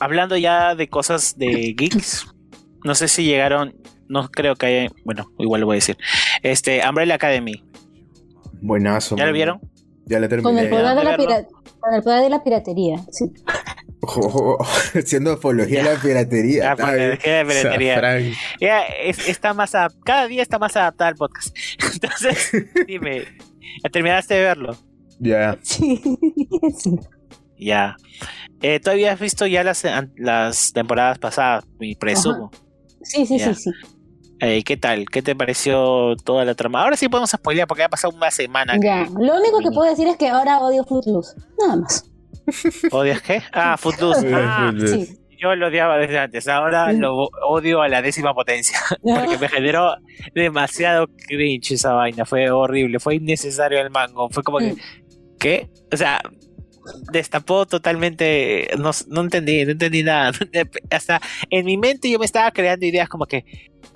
[0.00, 2.26] hablando ya de cosas de geeks,
[2.84, 3.74] no sé si llegaron,
[4.08, 5.96] no creo que haya, bueno, igual lo voy a decir.
[6.42, 7.64] Este, Umbrella Academy,
[8.60, 9.16] Buenazo.
[9.16, 9.60] ¿ya lo vieron?
[10.06, 10.62] Ya le Con terminé.
[10.62, 11.46] el poder de la pira-
[11.80, 12.98] con el poder de la piratería.
[13.10, 13.32] Sí.
[14.94, 16.74] Haciendo apología a la piratería.
[16.74, 18.18] La piratería.
[18.60, 19.72] Ya, es- está más
[20.04, 21.56] cada día está más adaptada al podcast.
[21.92, 22.52] Entonces,
[22.86, 23.24] dime,
[23.82, 24.76] ¿ya terminaste de verlo?
[25.18, 25.58] Ya.
[25.62, 26.02] Sí.
[26.78, 26.90] sí.
[27.58, 27.96] Ya.
[28.60, 32.50] Eh, ¿Tú habías visto ya las, temporadas pasadas, me presumo?
[33.02, 33.54] Sí, sí, Ya.
[33.54, 33.70] sí, sí.
[34.40, 35.06] Eh, ¿Qué tal?
[35.06, 36.82] ¿Qué te pareció toda la trama?
[36.82, 38.74] Ahora sí podemos spoilear porque ha pasado una semana.
[38.74, 39.04] que- Ya.
[39.18, 41.34] Lo único que puedo decir es que ahora odio Footloose.
[41.58, 42.04] Nada más.
[42.90, 43.42] ¿Odias qué?
[43.52, 44.30] Ah, Footloose.
[44.34, 45.16] Ah, Sí.
[45.38, 46.48] yo lo odiaba desde antes.
[46.48, 48.78] Ahora lo odio a la décima potencia.
[49.02, 49.96] Porque me generó
[50.34, 52.24] demasiado cringe esa vaina.
[52.24, 53.00] Fue horrible.
[53.00, 54.28] Fue innecesario el mango.
[54.30, 54.72] Fue como que.
[54.72, 54.76] Mm.
[55.38, 55.68] ¿Qué?
[55.92, 56.20] O sea.
[57.10, 58.68] Destapó totalmente.
[58.78, 60.30] No, no entendí, no entendí nada.
[60.90, 63.44] Hasta en mi mente yo me estaba creando ideas como que.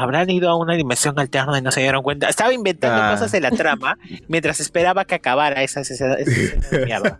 [0.02, 2.28] Habrán ido a una dimensión alterna y no se dieron cuenta.
[2.28, 3.10] Estaba inventando Ah.
[3.12, 7.18] cosas de la trama mientras esperaba que acabara esa escena esa de mierda.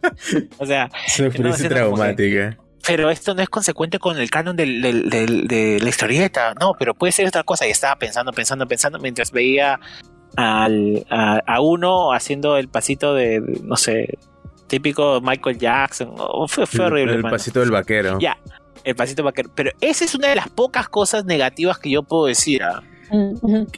[0.58, 0.88] O sea,
[1.36, 2.56] como traumática.
[2.86, 6.72] pero esto no es consecuente con el canon del, del- del- de la historieta, no,
[6.78, 7.66] pero puede ser otra cosa.
[7.66, 9.78] Y estaba pensando, pensando, pensando mientras veía
[10.36, 14.18] al, a, a uno haciendo el pasito de, no sé,
[14.68, 16.14] típico Michael Jackson.
[16.48, 17.14] Fue, horrible.
[17.16, 18.18] El, pasito del vaquero.
[18.20, 18.38] Ya,
[18.84, 19.50] el pasito vaquero.
[19.54, 22.62] Pero esa es una de las pocas cosas negativas que yo puedo decir.
[22.62, 22.82] ¿ah?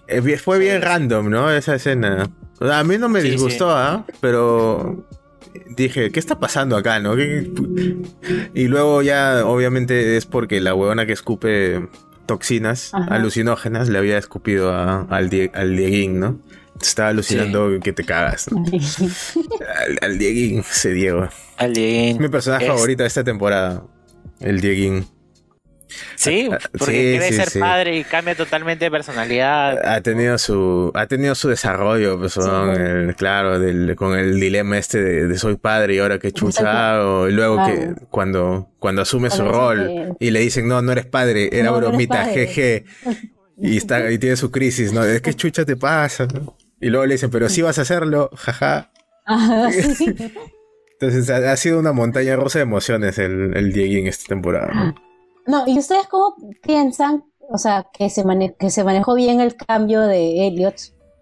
[0.09, 1.51] Eh, Fue bien random, ¿no?
[1.51, 2.29] Esa escena.
[2.61, 4.05] O sea, a mí no me Sí, disgustó, ¿ah?
[4.21, 5.05] Pero
[5.77, 7.17] dije, ¿qué está pasando acá, no?
[7.17, 7.97] ¿Qué- qué-
[8.55, 11.89] Y luego ya, obviamente, es porque la huevona que escupe
[12.27, 13.17] toxinas Ajá.
[13.17, 16.39] alucinógenas le había escupido a- al, Die- al Dieguín, ¿no?
[16.81, 18.51] Estaba alucinando que te cagas.
[18.53, 18.65] ¿no?
[18.65, 21.25] Al, al Dieguín, ese Diego.
[21.25, 22.19] Es Alguien.
[22.21, 23.83] mi personaje Es- favorito de esta temporada.
[24.43, 25.07] El Dieguín.
[26.17, 27.59] Sí, Ah, porque sí, quiere sí, ser sí.
[27.59, 29.79] padre y cambia totalmente de personalidad.
[29.87, 32.75] Ha tenido su, ha tenido su desarrollo, pues, ¿no?
[32.75, 32.81] Sí.
[32.81, 36.99] El- claro, del- con el dilema este de, de soy padre y ahora que chucha
[37.29, 41.51] y luego que cuando, cuando asume su rol y le dicen no, no eres padre,
[41.53, 42.85] era No, bromita, jeje,
[43.59, 45.05] y está, y tiene su crisis, ¿no?
[45.05, 46.57] Es que chucha te pasa, ¿no?
[46.81, 48.91] Y luego le dicen, pero sí vas a hacerlo, jaja.
[49.27, 50.07] Ah, sí.
[51.03, 54.95] Entonces ha, ha sido una montaña rusa de emociones el, el Dieguín esta temporada, ¿no?
[55.47, 59.57] No, ¿y ustedes cómo piensan, o sea, que se, mane- que se manejó bien el
[59.57, 60.77] cambio de Elliot,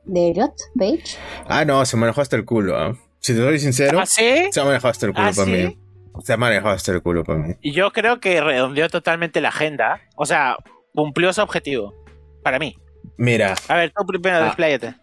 [0.04, 1.16] de Elliot Page?
[1.46, 2.94] Ah, no, se manejó hasta el culo, ¿ah?
[3.20, 4.48] Si te soy sincero, ¿Ah, sí?
[4.50, 5.52] se ha manejado hasta el culo ¿Ah, para sí?
[5.52, 5.78] mí.
[6.24, 7.54] Se ha manejado hasta el culo para mí.
[7.62, 10.00] Y Yo creo que redondeó totalmente la agenda.
[10.16, 10.56] O sea,
[10.94, 11.94] cumplió su objetivo.
[12.42, 12.76] Para mí.
[13.16, 14.44] Mira, A ver, tú primero Ah.
[14.46, 14.96] despláyate.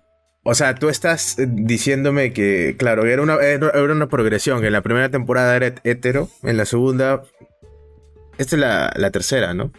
[0.49, 4.73] O sea, tú estás eh, diciéndome que, claro, era una, era una progresión, que en
[4.73, 7.23] la primera temporada era het- hetero, en la segunda...
[8.37, 9.71] Esta es la, la tercera, ¿no?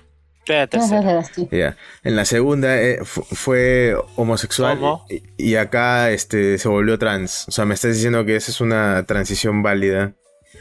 [0.46, 1.22] La tercera.
[1.24, 1.48] Sí.
[1.52, 1.76] Ya.
[2.04, 5.07] En la segunda eh, fu- fue homosexual Homo.
[5.09, 7.46] y, y acá este, se volvió trans.
[7.48, 10.14] O sea, me estás diciendo que esa es una transición válida.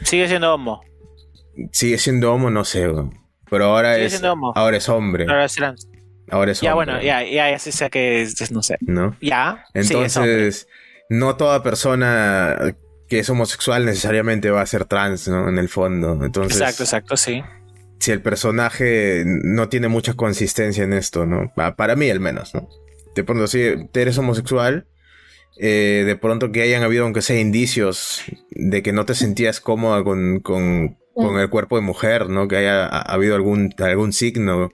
[0.04, 0.80] Sigue siendo homo.
[1.72, 2.86] Sigue siendo homo, no sé,
[3.50, 4.52] pero ahora Sigue es, siendo homo.
[4.54, 5.24] ahora es hombre.
[5.28, 5.88] Ahora es trans.
[6.30, 6.92] Ahora es Ya, hombre.
[6.92, 8.76] bueno, ya, ya, ya sí sé que es, no sé.
[8.80, 9.16] ¿No?
[9.20, 9.64] Ya.
[9.74, 9.80] sí.
[9.94, 10.68] Entonces,
[11.08, 12.74] no toda persona
[13.08, 15.48] que es homosexual necesariamente va a ser trans, ¿no?
[15.48, 16.22] En el fondo.
[16.24, 17.42] Entonces, Exacto, exacto, sí.
[17.98, 21.50] si el personaje no tiene mucha consistencia en esto, ¿no?
[21.54, 22.68] Para mí al menos, ¿no?
[23.14, 23.60] De pronto, si
[23.94, 24.86] eres homosexual,
[25.58, 30.04] eh, de pronto que hayan habido, aunque sea indicios de que no te sentías cómoda
[30.04, 32.46] con, con, con el cuerpo de mujer, ¿no?
[32.46, 34.70] Que haya habido algún, algún signo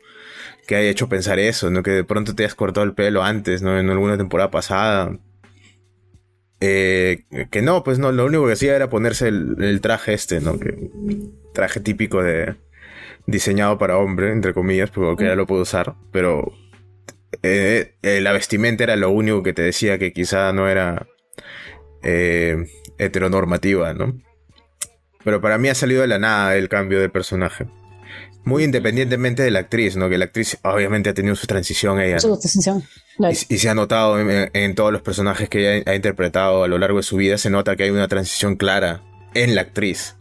[0.66, 1.82] que haya hecho pensar eso, ¿no?
[1.82, 3.78] Que de pronto te hayas cortado el pelo antes, ¿no?
[3.78, 5.18] En alguna temporada pasada.
[6.60, 10.58] Eh, que no, pues no, lo único que hacía era ponerse el, traje este, ¿no?
[11.52, 12.54] Traje típico de
[13.26, 16.52] diseñado para hombre, entre comillas, porque ya lo puedo usar, pero
[17.42, 21.06] eh, eh, la vestimenta era lo único que te decía que quizá no era
[22.98, 24.18] heteronormativa, ¿no?
[25.24, 27.66] Pero para mí ha salido de la nada el cambio de personaje.
[28.44, 30.08] Muy independientemente de la actriz, ¿no?
[30.10, 32.20] Que la actriz obviamente ha tenido su transición ella.
[32.20, 32.82] Su transición.
[33.48, 36.98] Y, se ha notado en, todos los personajes que ella ha interpretado a lo largo
[36.98, 39.02] de su vida, se nota que hay una transición clara
[39.34, 40.16] en la actriz.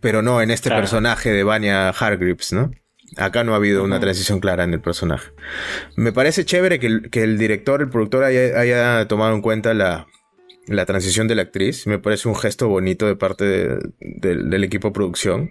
[0.00, 2.70] Pero no en este personaje de Vanya Hargreaves, ¿no?
[3.16, 5.30] Acá no ha habido una transición clara en el personaje.
[5.96, 10.06] Me parece chévere que el, director, el productor haya, tomado en cuenta la,
[10.86, 11.86] transición de la actriz.
[11.86, 15.50] Me parece un gesto bonito de parte del equipo de producción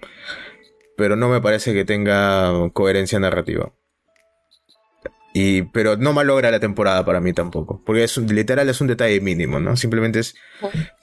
[0.97, 3.71] pero no me parece que tenga coherencia narrativa.
[5.36, 7.82] Y, pero no malogra la temporada para mí tampoco.
[7.84, 9.75] Porque es literal es un detalle mínimo, ¿no?
[9.75, 10.36] Simplemente es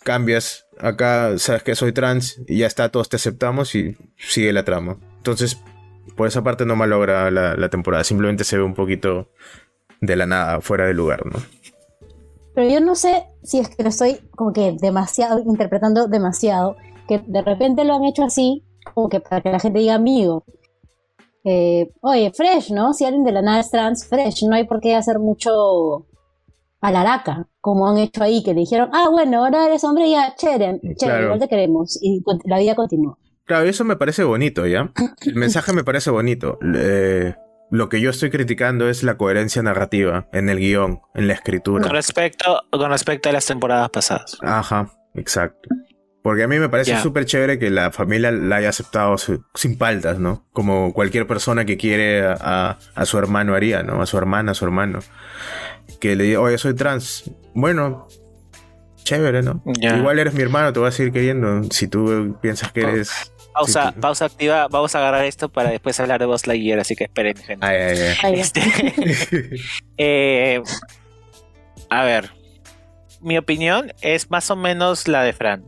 [0.04, 4.64] cambias acá, sabes que soy trans y ya está, todos te aceptamos y sigue la
[4.64, 4.98] trama.
[5.16, 5.60] Entonces,
[6.16, 8.04] por esa parte no malogra la, la temporada.
[8.04, 9.30] Simplemente se ve un poquito
[10.00, 11.40] de la nada, fuera de lugar, ¿no?
[12.54, 16.76] Pero yo no sé si es que lo estoy como que demasiado, interpretando demasiado,
[17.08, 20.44] que de repente lo han hecho así como que para que la gente diga amigo.
[21.44, 22.92] Eh, oye, fresh, ¿no?
[22.92, 26.06] Si alguien de la nada es trans, fresh, no hay por qué hacer mucho
[26.80, 30.80] alaraca, como han hecho ahí, que le dijeron, ah, bueno, ahora eres hombre, ya, chévere,
[30.96, 33.18] chévere, igual te queremos, y la vida continúa.
[33.44, 34.92] Claro, eso me parece bonito, ¿ya?
[35.22, 36.58] El mensaje me parece bonito.
[37.70, 41.82] lo que yo estoy criticando es la coherencia narrativa en el guion, en la escritura.
[41.82, 44.38] Con respecto, con respecto a las temporadas pasadas.
[44.40, 45.68] Ajá, exacto.
[46.22, 50.18] Porque a mí me parece súper chévere que la familia la haya aceptado sin paltas,
[50.18, 50.46] ¿no?
[50.52, 54.02] Como cualquier persona que quiere a, su hermano haría, ¿no?
[54.02, 54.98] A su hermana, a su hermano.
[55.98, 57.30] Que le diga, oye, soy trans.
[57.54, 58.06] Bueno,
[59.02, 59.62] chévere, ¿no?
[59.80, 61.62] Igual eres mi hermano, te voy a seguir queriendo.
[61.70, 63.32] Si tú piensas que eres...
[63.54, 67.04] Pausa, pausa activa, vamos a agarrar esto para después hablar de Buzz Lightyear, así que
[67.04, 67.66] esperen, gente.
[67.66, 68.40] Ay, ay, ay.
[68.40, 68.62] Este,
[69.98, 70.62] eh,
[71.88, 72.30] a ver,
[73.20, 75.64] mi opinión es más o menos la de Fran.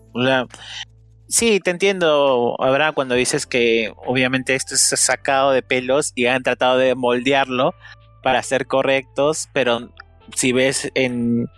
[1.29, 6.43] sí, te entiendo, Abraham, cuando dices que obviamente esto es sacado de pelos y han
[6.43, 7.75] tratado de moldearlo
[8.23, 9.91] para ser correctos, pero
[10.35, 11.49] si ves en,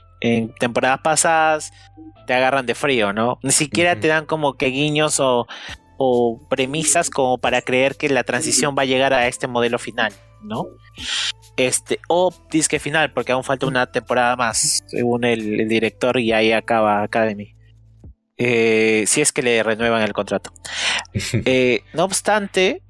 [0.59, 1.73] temporadas pasadas,
[2.27, 3.39] te agarran de frío, ¿no?
[3.43, 5.47] Ni siquiera te dan como que guiños o,
[5.99, 10.13] o premisas como para creer que la transición va a llegar a este modelo final,
[10.43, 10.67] ¿no?
[11.57, 16.53] Este, o disque final, porque aún falta una temporada más, según el, director, y ahí
[16.53, 17.55] acaba Academy.
[18.37, 20.53] Eh, si es que le renuevan el contrato.
[21.45, 22.83] Eh, no obstante,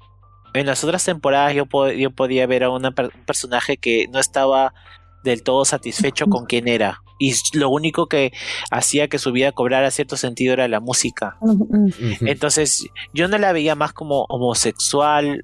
[0.55, 2.91] en las otras temporadas yo, yo podía ver a un
[3.25, 4.73] personaje que no estaba
[5.23, 7.01] del todo satisfecho con quien era.
[7.19, 8.31] Y lo único que
[8.71, 11.37] hacía que su vida cobrara cierto sentido era la música.
[12.21, 15.41] Entonces, yo no la veía más como homosexual,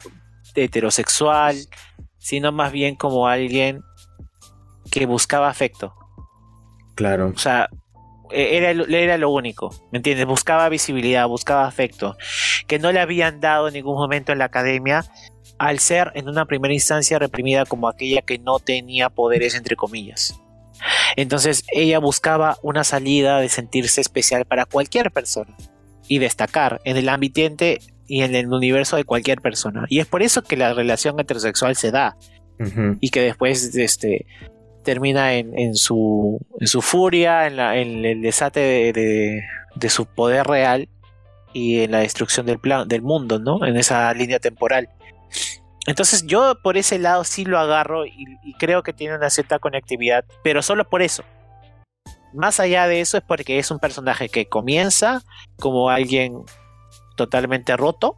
[0.53, 1.55] heterosexual,
[2.21, 3.83] sino más bien como alguien
[4.91, 5.93] que buscaba afecto.
[6.95, 7.31] Claro.
[7.35, 7.69] O sea,
[8.31, 10.25] e-, era, era lo único, ¿me entiendes?
[10.25, 12.15] Buscaba visibilidad, buscaba afecto,
[12.67, 15.03] que no le habían dado en ningún momento en la academia
[15.57, 20.39] al ser en una primera instancia reprimida como aquella que no tenía poderes, entre comillas.
[21.15, 25.55] Entonces ella buscaba una salida de sentirse especial para cualquier persona
[26.07, 27.79] y destacar en el ambiente
[28.11, 29.85] y en el universo de cualquier persona.
[29.87, 32.17] Y es por eso que la relación heterosexual se da.
[32.99, 34.25] Y que después este,
[34.83, 39.41] termina en, su, en su furia, en, la, en el desate de,
[39.75, 40.89] de, su poder real
[41.53, 43.65] y en la destrucción del, plan, del mundo, ¿no?
[43.65, 44.89] En esa línea temporal.
[45.87, 49.57] Entonces yo por ese lado sí lo agarro y, y, creo que tiene una cierta
[49.57, 51.23] conectividad, pero solo por eso.
[52.33, 55.23] Más allá de eso es porque es un personaje que comienza
[55.57, 56.43] como alguien
[57.15, 58.17] totalmente roto,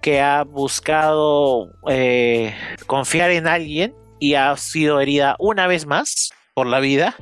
[0.00, 2.54] que ha buscado eh,
[2.86, 7.16] confiar en alguien y ha sido herida una vez más por la vida,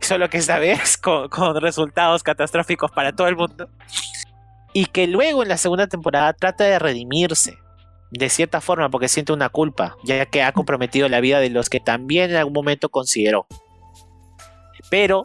[0.00, 0.96] solo que esta vez
[1.30, 3.68] con, resultados catastróficos para todo el mundo,
[4.72, 7.58] y que luego en la segunda temporada trata de redimirse,
[8.10, 11.68] de cierta forma, porque siente una culpa, ya que ha comprometido la vida de los
[11.68, 13.46] que también en algún momento consideró.
[14.90, 15.24] Pero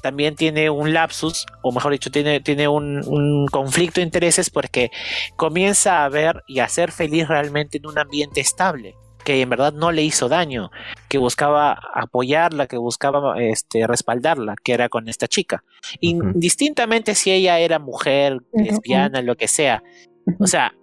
[0.00, 4.90] también tiene un lapsus, o mejor dicho, tiene, tiene un, un, conflicto de intereses porque
[5.36, 9.72] comienza a ver y a ser feliz realmente en un ambiente estable, que en verdad
[9.72, 10.70] no le hizo daño,
[11.08, 15.64] que buscaba apoyarla, que buscaba este, respaldarla, que era con esta chica.
[16.00, 19.82] Indistintamente si ella era mujer, lesbiana, lo que sea.
[20.38, 20.74] O sea,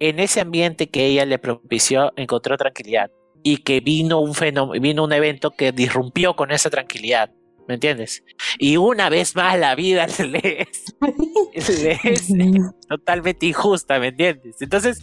[0.00, 3.10] en ese ambiente que ella le propició, encontró tranquilidad
[3.42, 7.30] y que vino un fenómeno, vino un evento que disrumpió con esa tranquilidad.
[7.66, 8.22] ¿Me entiendes?
[8.58, 10.68] Y una vez más la vida le
[11.52, 12.28] es,
[12.88, 14.60] totalmente injusta, ¿me entiendes?
[14.60, 15.02] Entonces,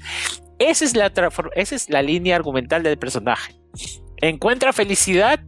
[0.60, 1.12] esa es, la
[1.56, 3.56] esa es la línea argumental del personaje.
[4.18, 5.40] Encuentra felicidad,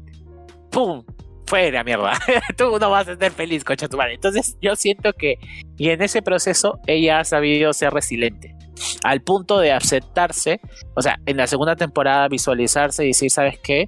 [0.71, 1.04] ¡pum!
[1.45, 2.13] Fuera, mierda.
[2.58, 4.15] Tú no vas a ser feliz, cocha tu madre.
[4.15, 5.36] Entonces, yo siento que,
[5.78, 8.56] y en ese proceso, ella ha sabido ser resiliente
[9.04, 10.60] al punto de aceptarse,
[10.95, 13.88] o sea, en la segunda temporada visualizarse y decir, ¿sabes qué?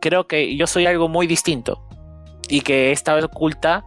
[0.00, 1.86] Creo que yo soy algo muy distinto
[2.52, 3.82] y que he estado oculta,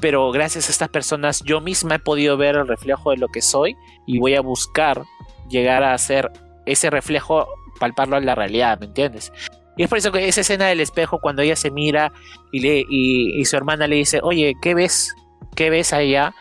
[0.00, 3.40] pero gracias a estas personas yo misma he podido ver el reflejo de lo que
[3.40, 5.04] soy y voy a buscar
[5.48, 6.30] llegar a hacer
[6.66, 7.46] ese reflejo,
[7.78, 9.32] palparlo en la realidad, ¿me entiendes?
[9.76, 12.12] Y es por eso que esa escena del espejo, cuando ella se mira
[12.50, 15.14] y su hermana le dice, oye, ¿qué ves?
[15.54, 16.34] ¿Qué ves allá?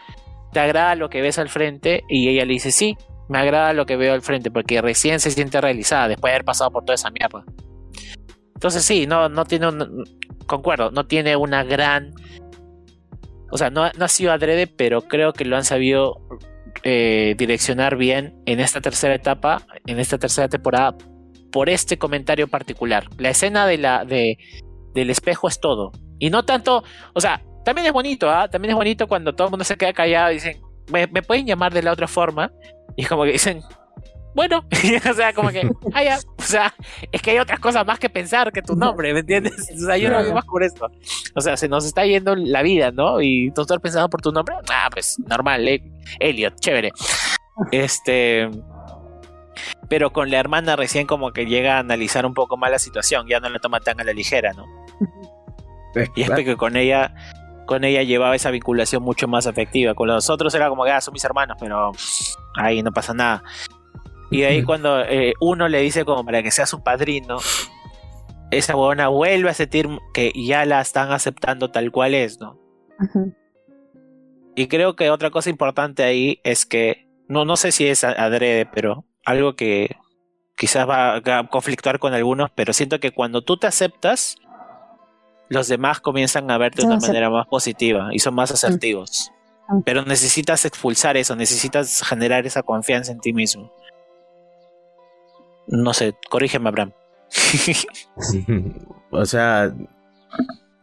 [0.53, 2.03] ¿te agrada lo que ves al frente?
[2.09, 2.97] Y ella le dice, sí,
[3.29, 6.45] me agrada lo que veo al frente, porque recién se siente realizada después de haber
[6.45, 7.43] pasado por toda esa mierda.
[8.57, 10.03] Entonces sí, no, no tiene un...
[10.47, 12.15] Concuerdo, no tiene una gran...
[13.51, 16.15] O sea, no, ha sido adrede, pero creo que lo han sabido
[16.81, 20.97] eh, direccionar bien en esta tercera etapa, en esta tercera temporada,
[21.51, 23.05] por este comentario particular.
[23.19, 24.39] La escena de la, de,
[24.95, 25.91] del espejo es todo.
[26.17, 28.49] Y no tanto, o sea, también es bonito, ¿ah?
[28.49, 30.59] También es bonito cuando todo el mundo se queda callado y dicen,
[30.91, 32.51] ¿me, pueden llamar de la otra forma?
[32.95, 33.61] Y como que dicen,
[34.37, 34.63] bueno,
[35.09, 36.71] o sea, como que, ah, o sea,
[37.11, 39.67] es que hay otras cosas más que pensar que tu nombre, ¿me entiendes?
[39.75, 40.91] O sea, yo no veo más por esto.
[41.33, 43.19] O sea, se nos está yendo la vida, ¿no?
[43.19, 45.81] Y tú estás pensando por tu nombre, ah, pues normal, eh,
[46.19, 46.91] Elliot, chévere.
[47.71, 48.47] Este.
[49.89, 53.25] Pero con la hermana recién como que llega a analizar un poco más la situación,
[53.27, 54.65] ya no la toma tan a la ligera, ¿no?
[56.15, 57.11] Y es que con ella
[57.65, 59.95] con ella llevaba esa vinculación mucho más afectiva.
[59.95, 61.91] Con los otros era como que ah, son mis hermanos, pero
[62.55, 63.43] ahí no pasa nada.
[64.29, 67.37] Y ahí cuando eh, uno le dice como para que sea su padrino,
[68.51, 72.59] esa buena vuelve a sentir que ya la están aceptando tal cual es, ¿no?
[74.55, 78.65] Y creo que otra cosa importante ahí es que, no, no sé si es adrede,
[78.65, 79.95] pero algo que
[80.55, 84.37] quizás va a conflictuar con algunos, pero siento que cuando tú te aceptas,
[85.49, 89.31] los demás comienzan a verte de una manera más positiva y son más asertivos.
[89.85, 93.71] Pero necesitas expulsar eso, necesitas generar esa confianza en ti mismo.
[95.67, 96.93] No sé, corrígeme, Abraham.
[99.11, 99.73] o sea,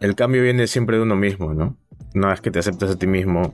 [0.00, 1.76] el cambio viene siempre de uno mismo, ¿no?
[2.12, 3.52] No es que te aceptas a ti mismo,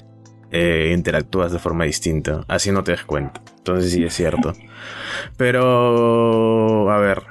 [0.50, 3.40] eh, interactúas de forma distinta, así no te das cuenta.
[3.58, 4.52] Entonces sí es cierto.
[5.36, 7.22] Pero, a ver,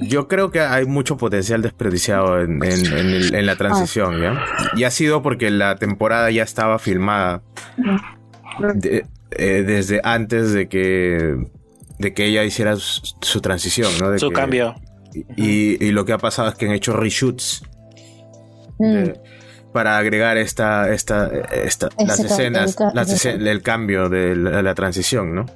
[0.00, 4.44] yo creo que hay mucho potencial desperdiciado en, la transición, ¿ya?
[4.76, 7.42] Y ha sido porque la temporada ya estaba filmada
[8.82, 11.36] eh, desde antes de que,
[11.98, 14.18] de que ella hiciera su, transición, ¿no?
[14.18, 14.74] su cambio.
[15.36, 17.62] Y, lo que ha pasado es que han hecho reshoots
[18.78, 19.72] mm.
[19.72, 22.76] para agregar esta, esta, esta las escenas,
[23.24, 25.46] el cambio de la, transición, ¿no?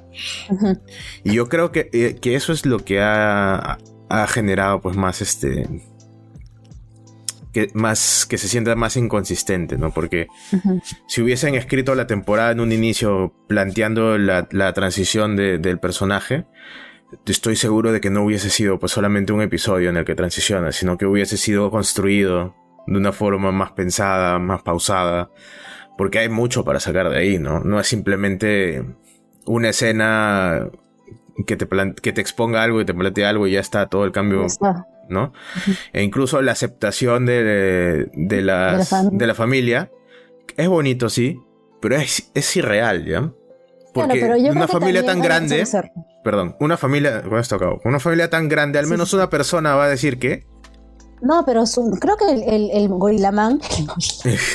[1.23, 3.77] Y yo creo que, eh, que eso es lo que ha
[4.13, 5.67] ha generado pues más este
[7.53, 9.91] que más que se sienta más inconsistente, ¿no?
[9.91, 10.27] Porque
[11.07, 16.45] si hubiesen escrito la temporada en un inicio planteando la, transición del personaje,
[17.27, 20.71] estoy seguro de que no hubiese sido pues solamente un episodio en el que transiciona,
[20.71, 22.55] sino que hubiese sido construido
[22.87, 25.29] de una forma más pensada, más pausada,
[25.97, 27.59] porque hay mucho para sacar de ahí, ¿no?
[27.59, 28.83] No es simplemente
[29.45, 30.69] una escena
[31.45, 31.67] que te,
[32.01, 34.47] que te exponga algo y te plantea algo y ya está todo el cambio,
[35.09, 35.33] ¿no?
[35.91, 39.91] E incluso la aceptación de, de, las, de, la familia
[40.57, 41.39] es bonito, sí,
[41.81, 43.31] pero es, es irreal, ¿ya?
[43.93, 45.63] Porque una familia tan grande,
[46.23, 49.85] perdón, una familia, con esto acabo, una familia tan grande, al menos una persona va
[49.85, 50.45] a decir que...
[51.21, 51.63] No, pero
[52.01, 53.61] creo que el, el, el gorilamán,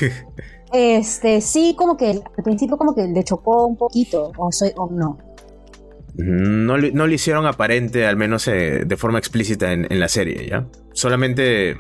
[0.72, 4.90] este, sí, como que al principio como que le chocó un poquito, o, soy, o
[4.90, 5.16] no.
[6.18, 10.66] No, no lo hicieron aparente, al menos eh, de forma explícita en, la serie, ¿ya?
[10.92, 11.76] Solamente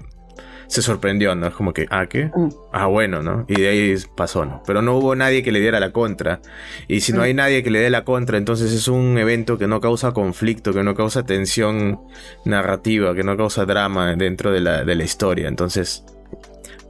[0.68, 1.48] se sorprendió, ¿no?
[1.48, 2.30] Es como que, ah, ¿qué?
[2.32, 2.48] Mm.
[2.72, 3.46] Ah, bueno, ¿no?
[3.48, 4.62] Y de ahí pasó, ¿no?
[4.64, 6.40] Pero no hubo nadie que le diera la contra.
[6.86, 7.22] Y si no mm.
[7.22, 10.72] hay nadie que le dé la contra, entonces es un evento que no causa conflicto,
[10.72, 12.00] que no causa tensión
[12.44, 15.48] narrativa, que no causa drama dentro de la, de la historia.
[15.48, 16.04] Entonces,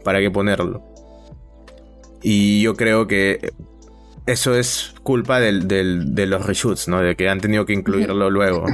[0.05, 0.85] ¿para qué ponerlo?
[2.23, 3.53] Y yo creo que
[4.33, 7.01] eso es culpa del, del- de los reshoots, ¿no?
[7.01, 8.65] De que han tenido que incluirlo luego.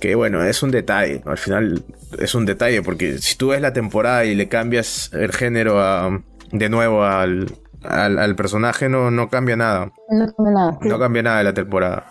[0.00, 1.22] Que bueno, es un detalle.
[1.26, 1.84] Al final
[2.18, 6.22] es un detalle porque si tú ves la temporada y le cambias el género a-
[6.50, 7.46] de nuevo al,
[7.84, 9.92] al, al personaje, no, no cambia nada.
[10.10, 10.78] No come nada.
[10.82, 12.06] No cambia nada de la temporada.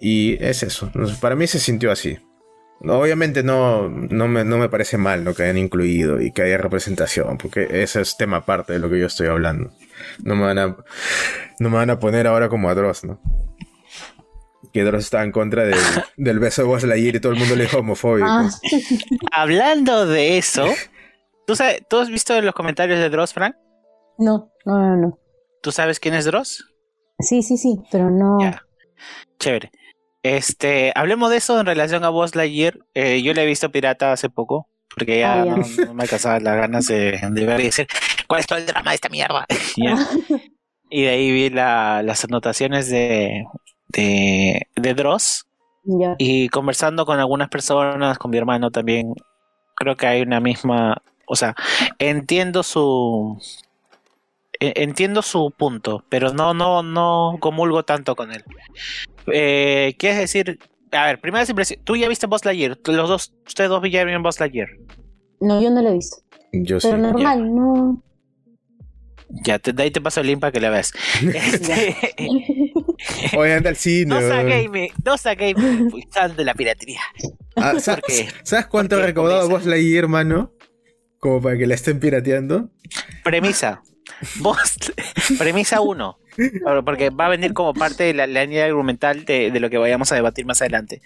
[0.00, 0.90] Y es eso.
[1.20, 2.18] Para mí se sintió así.
[2.86, 5.32] Obviamente no, no, me, no me parece mal ¿no?
[5.32, 8.98] que hayan incluido y que haya representación, porque ese es tema aparte de lo que
[8.98, 9.70] yo estoy hablando.
[10.24, 10.76] No me van a,
[11.58, 13.20] no me van a poner ahora como a Dross, ¿no?
[14.72, 15.78] Que Dross estaba en contra del,
[16.16, 18.26] del beso de Buzz Lightyear y todo el mundo le dijo homofóbico.
[18.28, 18.48] Ah,
[19.32, 20.66] Hablando de eso,
[21.46, 23.56] ¿tú, sabes, ¿tú has visto los comentarios de Dross, Frank?
[24.18, 25.18] no, no, no, no.
[25.60, 26.64] ¿Tú sabes quién es Dross?
[27.20, 28.38] Sí, sí, sí, pero no.
[28.40, 28.66] Ya.
[29.38, 29.70] Chévere.
[30.22, 32.78] Este, hablemos de eso en relación a Buzz Lightyear.
[32.94, 35.56] Eh, yo le he visto pirata hace poco, porque ya, Ah, ya.
[35.56, 37.86] No, no me alcanzaba las ganas de, de ver y decir,
[38.26, 39.46] ¿cuál es todo el drama de esta mierda?
[39.76, 39.96] Ya.
[40.90, 43.44] Y de ahí vi la- las anotaciones de,
[43.88, 45.46] de, de Dross
[45.84, 46.14] Ya.
[46.18, 49.12] y conversando con algunas personas, con mi hermano también,
[49.74, 51.54] creo que hay una misma, o sea,
[51.98, 53.38] entiendo su
[54.60, 58.44] e- entiendo su punto, pero no no no comulgo tanto con él.
[59.32, 60.58] Eh, ¿Quieres decir?
[60.94, 64.22] A ver, primera impresión, tú ya viste Buzz Lightyear, los dos, ustedes dos ya vieron
[64.22, 64.68] Buzz Lightyear.
[65.40, 66.16] No, yo no lo he visto.
[66.52, 66.86] Yo sí.
[66.88, 68.02] Pero normal, no.
[69.44, 70.92] Ya, te, de ahí te paso el link para que la veas.
[71.34, 71.96] Este,
[73.36, 74.14] Oye, anda al cine.
[74.14, 74.42] Dosa.
[74.44, 77.00] Gaming, Dosa Gaming, impulsando la piratería.
[77.56, 80.52] Ah, ¿sa- Porque- ¿Sabes cuánto ha recaudado Buzz Lightyear, hermano?
[81.18, 82.70] Como para que la estén pirateando.
[83.24, 83.82] Premisa.
[84.36, 84.58] Vos,
[85.38, 86.18] premisa 1.
[86.84, 89.78] Porque va a venir como parte de la, la línea argumental de, de lo que
[89.78, 91.00] vayamos a debatir más adelante.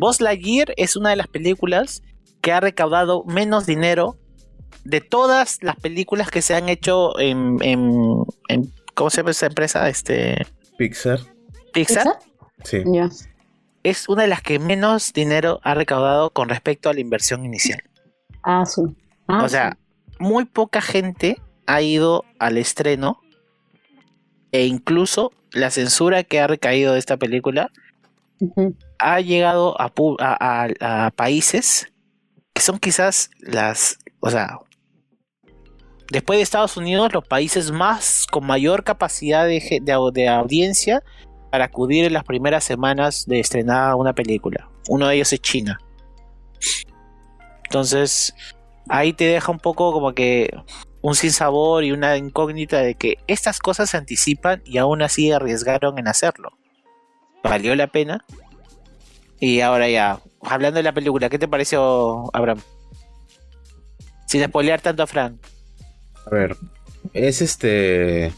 [0.00, 2.02] Buzz Lightyear es una de las películas
[2.40, 4.16] que ha recaudado menos dinero
[4.84, 9.46] de todas las películas que se han hecho en, en- en- ¿cómo se llama esa
[9.46, 9.88] empresa?
[9.88, 10.46] Este
[10.76, 11.20] Pixar.
[11.72, 12.06] Pixar.
[12.64, 12.82] Sí.
[13.82, 17.82] Es una de las que menos dinero ha recaudado con respecto a la inversión inicial.
[18.42, 18.82] Ah, sí.
[19.26, 19.78] Ah, o sea,
[20.18, 23.20] muy poca gente ha ido al estreno
[24.54, 27.70] e incluso la censura que ha recaído de esta película
[29.00, 30.36] ha llegado a, pu- a-
[30.88, 31.92] a- a países
[32.52, 34.60] que son quizás las, o sea,
[36.10, 41.02] después de Estados Unidos, los países más con mayor capacidad de, de de audiencia
[41.50, 44.68] para acudir en las primeras semanas de estrenada una película.
[44.88, 45.78] Uno de ellos es China.
[47.64, 48.34] Entonces,
[48.88, 50.48] ahí te deja un poco como que
[51.04, 55.98] un sinsabor y una incógnita de que estas cosas se anticipan y aún así arriesgaron
[55.98, 56.56] en hacerlo.
[57.42, 58.24] ¿Valió la pena?
[59.38, 62.62] Y ahora ya, hablando de la película, ¿qué te pareció, Abraham?
[64.26, 65.36] Sin spoilear tanto a Frank.
[66.24, 66.56] A ver.
[67.12, 68.32] Es este.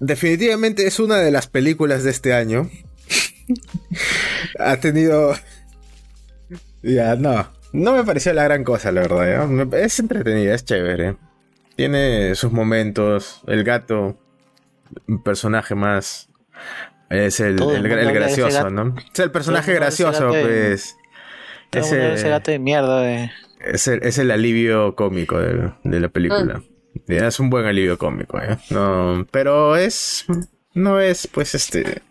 [0.00, 2.70] Definitivamente es una de las películas de este año.
[4.58, 5.34] ha tenido.
[6.82, 7.46] Ya, no.
[7.72, 9.46] No me pareció la gran cosa, la verdad.
[9.48, 11.16] Me- Es entretenida, es chévere.
[11.76, 13.42] Tiene sus momentos.
[13.46, 14.18] El gato,
[15.08, 16.28] un personaje más.
[17.10, 18.70] Es el, el de gracioso.
[18.70, 18.94] ¿no?
[19.12, 20.96] Es el personaje de gracioso, de- pues.
[21.74, 23.30] Mundo ve Ese- ese gato de mierda de...
[23.60, 26.62] es el, es el alivio cómico de, de la película.
[27.06, 28.58] Ya, Es un buen alivio cómico, ¿eh?
[28.70, 30.26] No, pero es.
[30.74, 32.02] No es, pues, este.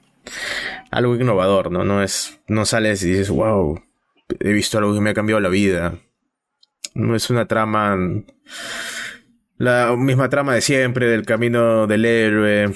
[0.89, 1.83] Algo innovador, ¿no?
[1.83, 2.39] No es.
[2.47, 3.79] No sales y dices, wow,
[4.43, 5.95] he visto algo que me ha cambiado la vida.
[6.93, 7.97] No es una trama.
[9.57, 12.73] La misma trama de siempre, del camino del héroe,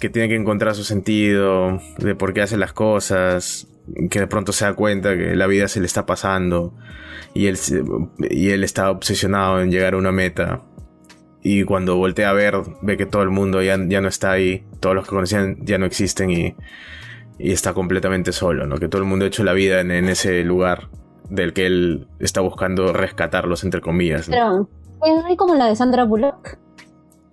[0.00, 3.68] que tiene que encontrar su sentido, de por qué hace las cosas,
[4.10, 6.74] que de pronto se da cuenta que la vida se le está pasando
[7.34, 7.56] y él,
[8.30, 10.62] y él está obsesionado en llegar a una meta.
[11.42, 14.64] Y cuando voltea a ver, ve que todo el mundo ya, ya no está ahí,
[14.80, 16.56] todos los que conocían ya no existen y,
[17.38, 18.78] y está completamente solo, ¿no?
[18.78, 20.88] Que todo el mundo ha hecho la vida en ese lugar
[21.30, 24.28] del que él está buscando rescatarlos, entre comillas.
[24.28, 24.68] ¿no?
[25.02, 26.58] Pero, ¿es como la de Sandra Bullock?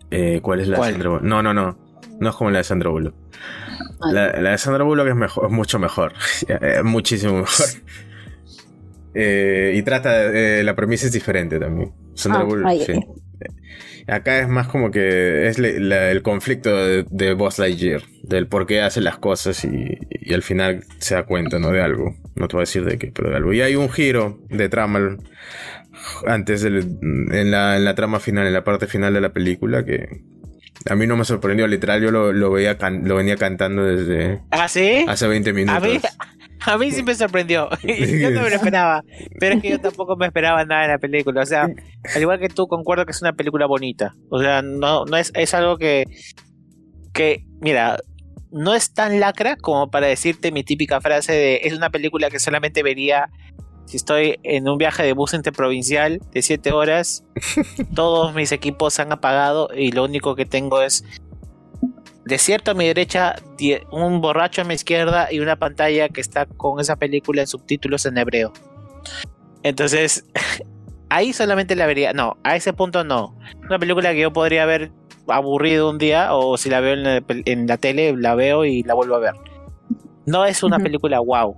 [0.09, 0.89] Eh, ¿Cuál es la ¿Cuál?
[0.89, 1.23] de Sandra Bullock?
[1.25, 1.77] No, no, no.
[2.19, 3.13] No es como la de Sandra Bullock.
[4.11, 6.13] La, la de Sandra Bullock es, mejor, es mucho mejor.
[6.47, 7.65] Eh, muchísimo mejor.
[9.13, 11.91] Eh, y trata, eh, la premisa es diferente también.
[12.13, 12.93] Sandra Ah, Bullock, sí.
[14.11, 18.47] Acá es más como que es le- la- el conflicto de, de Buzz Lightyear, del
[18.47, 21.71] por qué hace las cosas y, y al final se da cuenta, ¿no?
[21.71, 22.15] De algo.
[22.35, 23.53] No te voy a decir de qué, pero de algo.
[23.53, 25.17] Y hay un giro de trama
[26.27, 26.97] antes del,
[27.31, 30.07] en, la, en la trama final, en la parte final de la película que
[30.89, 34.39] a mí no me sorprendió, literal, yo lo, lo, veía can- lo venía cantando desde
[34.51, 35.05] ¿Ah, sí?
[35.07, 35.77] hace 20 minutos.
[35.83, 35.99] A mí,
[36.65, 37.69] A mí sí me sorprendió.
[37.83, 39.03] yo no me lo esperaba.
[39.39, 41.41] Pero es que yo tampoco me esperaba nada en la película.
[41.41, 44.13] O sea, al igual que tú, concuerdo que es una película bonita.
[44.29, 46.05] O sea, no, no es, es algo que.
[47.13, 47.97] Que, mira,
[48.51, 52.39] no es tan lacra como para decirte mi típica frase de es una película que
[52.39, 53.29] solamente vería
[53.85, 57.25] si estoy en un viaje de bus interprovincial de 7 horas,
[57.95, 61.03] todos mis equipos se han apagado y lo único que tengo es
[62.25, 63.35] desierto a mi derecha,
[63.91, 68.05] un borracho a mi izquierda y una pantalla que está con esa película en subtítulos
[68.05, 68.53] en hebreo.
[69.63, 70.25] Entonces,
[71.09, 72.13] ahí solamente la vería.
[72.13, 73.35] No, a ese punto no.
[73.63, 74.91] Una película que yo podría haber
[75.27, 79.15] aburrido un día o si la veo en la, tele, la veo y la vuelvo
[79.15, 79.33] a ver.
[80.25, 81.57] No es una película wow.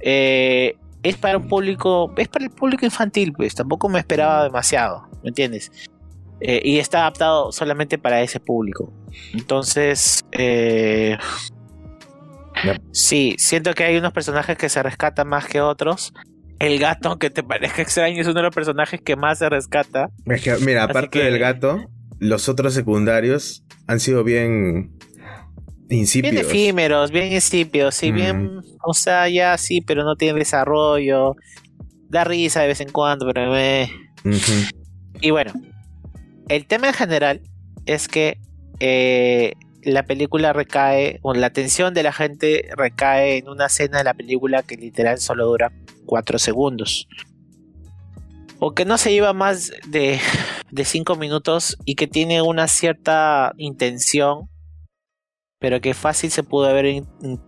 [0.00, 5.06] Eh, es para un público, es para el público infantil, pues tampoco me esperaba demasiado,
[5.22, 5.70] ¿me entiendes?
[6.46, 8.92] Eh, y está adaptado solamente para ese público.
[9.32, 11.16] Entonces, eh,
[12.92, 16.12] sí, siento que hay unos personajes que se rescatan más que otros.
[16.58, 20.10] El gato, aunque te parezca extraño, es uno de los personajes que más se rescata.
[20.60, 21.78] mira, aparte del gato,
[22.18, 24.92] los otros secundarios han sido bien
[25.88, 26.34] Insípidos.
[26.34, 31.36] Bien efímeros, bien insípidos, sí, bien, o sea, ya sí, pero no tiene desarrollo.
[32.08, 33.90] Da risa de vez en cuando, pero me...
[35.20, 35.52] Y bueno,
[36.48, 37.40] el tema en general
[37.86, 38.38] es que
[38.80, 44.04] eh, la película recae, o la atención de la gente recae en una escena de
[44.04, 45.72] la película que literal solo dura
[46.06, 47.08] 4 segundos.
[48.58, 50.20] O que no se lleva más de
[50.84, 54.48] 5 minutos y que tiene una cierta intención
[55.64, 57.04] pero que fácil se pudo haber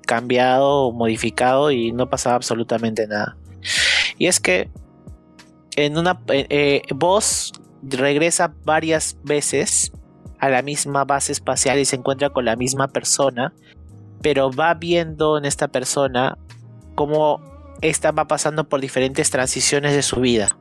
[0.06, 3.36] cambiado o modificado y no pasaba absolutamente nada.
[4.16, 4.70] Y es que
[5.76, 6.82] en una eh, eh,
[7.82, 9.92] regresa varias veces
[10.38, 13.54] a la misma base espacial y se encuentra con la misma persona,
[14.22, 16.38] pero va viendo en esta persona
[16.94, 17.40] cómo
[17.80, 20.56] esta va pasando por diferentes transiciones de su vida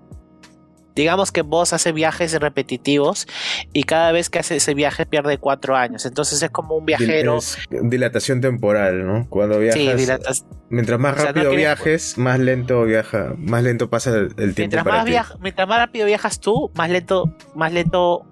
[0.95, 3.27] digamos que vos hace viajes repetitivos
[3.73, 6.05] y cada vez que hace ese viaje pierde cuatro años.
[6.05, 7.39] Entonces es como un viajero.
[7.69, 9.27] dilatación temporal, ¿no?
[9.29, 10.45] Cuando viajas.
[10.69, 14.53] Mientras más rápido viajes, más lento viaja, más lento pasa el, tiempo.
[14.57, 15.05] Mientras, más
[15.39, 18.25] mientras más rápido viajas tú, más lento, más lento.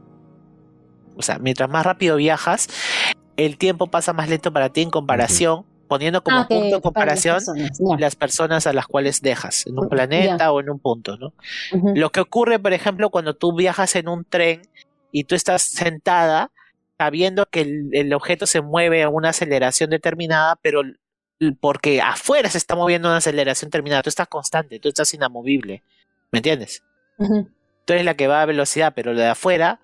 [1.16, 2.70] O sea, mientras más rápido viajas,
[3.38, 7.40] el tiempo pasa más lento para ti en comparación poniendo como ah, punto de comparación
[8.00, 11.34] las personas, a las cuales dejas, en un planeta o en un punto, ¿no?
[11.94, 14.64] Lo que ocurre, por ejemplo, cuando tú viajas en un tren
[15.12, 16.50] y tú estás sentada
[16.98, 20.82] sabiendo que el, objeto se mueve a una aceleración determinada, pero
[21.60, 25.84] porque afuera se está moviendo una aceleración determinada, tú estás constante, tú estás inamovible,
[26.32, 26.82] ¿me entiendes?
[27.20, 29.80] Tú eres la que va a velocidad, pero lo de afuera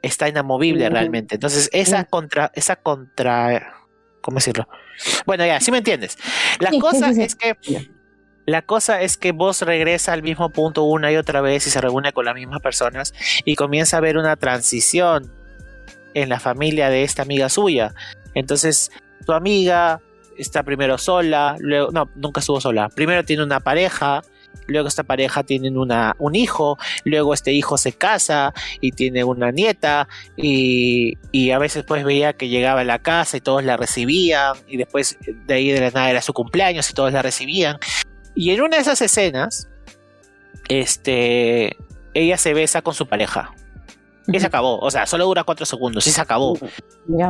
[0.00, 1.34] está inamovible realmente.
[1.34, 3.81] Entonces, esa contra, esa contra,
[4.22, 4.66] ¿cómo decirlo?
[5.26, 6.16] Bueno, ya, sí me entiendes.
[6.58, 7.56] La cosa es que
[8.44, 11.80] la cosa es que vos regresa al mismo punto una y otra vez y se
[11.80, 13.14] reúne con las mismas personas
[13.44, 15.30] y comienza a ver una transición
[16.14, 17.94] en la familia de esta amiga suya.
[18.34, 18.90] Entonces,
[19.24, 20.00] tu amiga
[20.36, 22.88] está primero sola, luego, no, nunca estuvo sola.
[22.88, 24.22] Primero tiene una pareja,
[24.66, 29.50] luego esta pareja tiene una, un hijo, luego este hijo se casa y tiene una
[29.50, 31.16] nieta y,
[31.52, 35.18] a veces pues veía que llegaba a la casa y todos la recibían y después
[35.46, 37.78] de ahí de la nada era su cumpleaños y todos la recibían.
[38.34, 39.68] Y en una de esas escenas,
[40.68, 41.76] este,
[42.14, 43.54] ella se besa con su pareja.
[44.28, 46.56] Y se acabó, o sea, solo dura cuatro segundos y se acabó.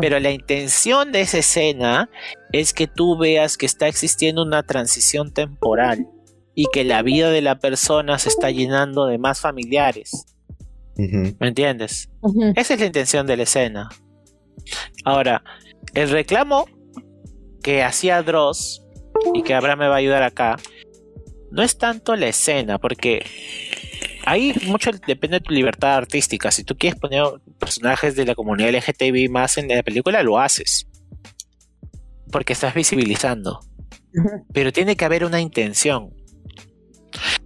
[0.00, 2.10] Pero la intención de esa escena
[2.52, 6.06] es que tú veas que está existiendo una transición temporal
[6.54, 10.26] y que la vida de la persona se está llenando de más familiares.
[10.96, 12.10] ¿Me entiendes?
[12.54, 13.88] Esa es la intención de la escena.
[15.04, 15.42] Ahora,
[15.94, 16.66] el reclamo
[17.62, 18.82] que hacía Dross
[19.34, 20.56] y que Abraham me va a ayudar acá,
[21.50, 23.24] no es tanto la escena, porque
[24.24, 26.50] ahí mucho depende de tu libertad artística.
[26.50, 27.24] Si tú quieres poner
[27.58, 30.86] personajes de la comunidad LGTBI más en la película, lo haces.
[32.30, 33.60] Porque estás visibilizando.
[34.52, 36.14] Pero tiene que haber una intención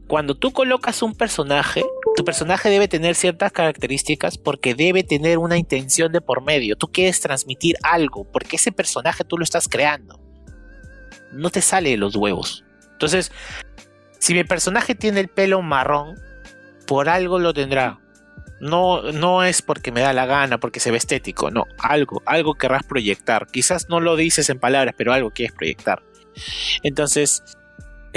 [0.06, 1.82] cuando tú colocas un personaje,
[2.16, 6.76] tu personaje debe tener ciertas características porque debe tener una intención de por medio.
[6.76, 10.20] Tú quieres transmitir algo porque ese personaje tú lo estás creando.
[11.32, 12.64] No te sale de los huevos.
[12.92, 13.32] Entonces,
[14.18, 16.16] si mi personaje tiene el pelo marrón,
[16.86, 18.00] por algo lo tendrá.
[18.60, 22.54] No, no es porque me da la gana, porque se ve estético, no, algo, algo
[22.54, 23.46] querrás proyectar.
[23.48, 26.02] Quizás no lo dices en palabras, pero algo quieres proyectar.
[26.82, 27.42] Entonces,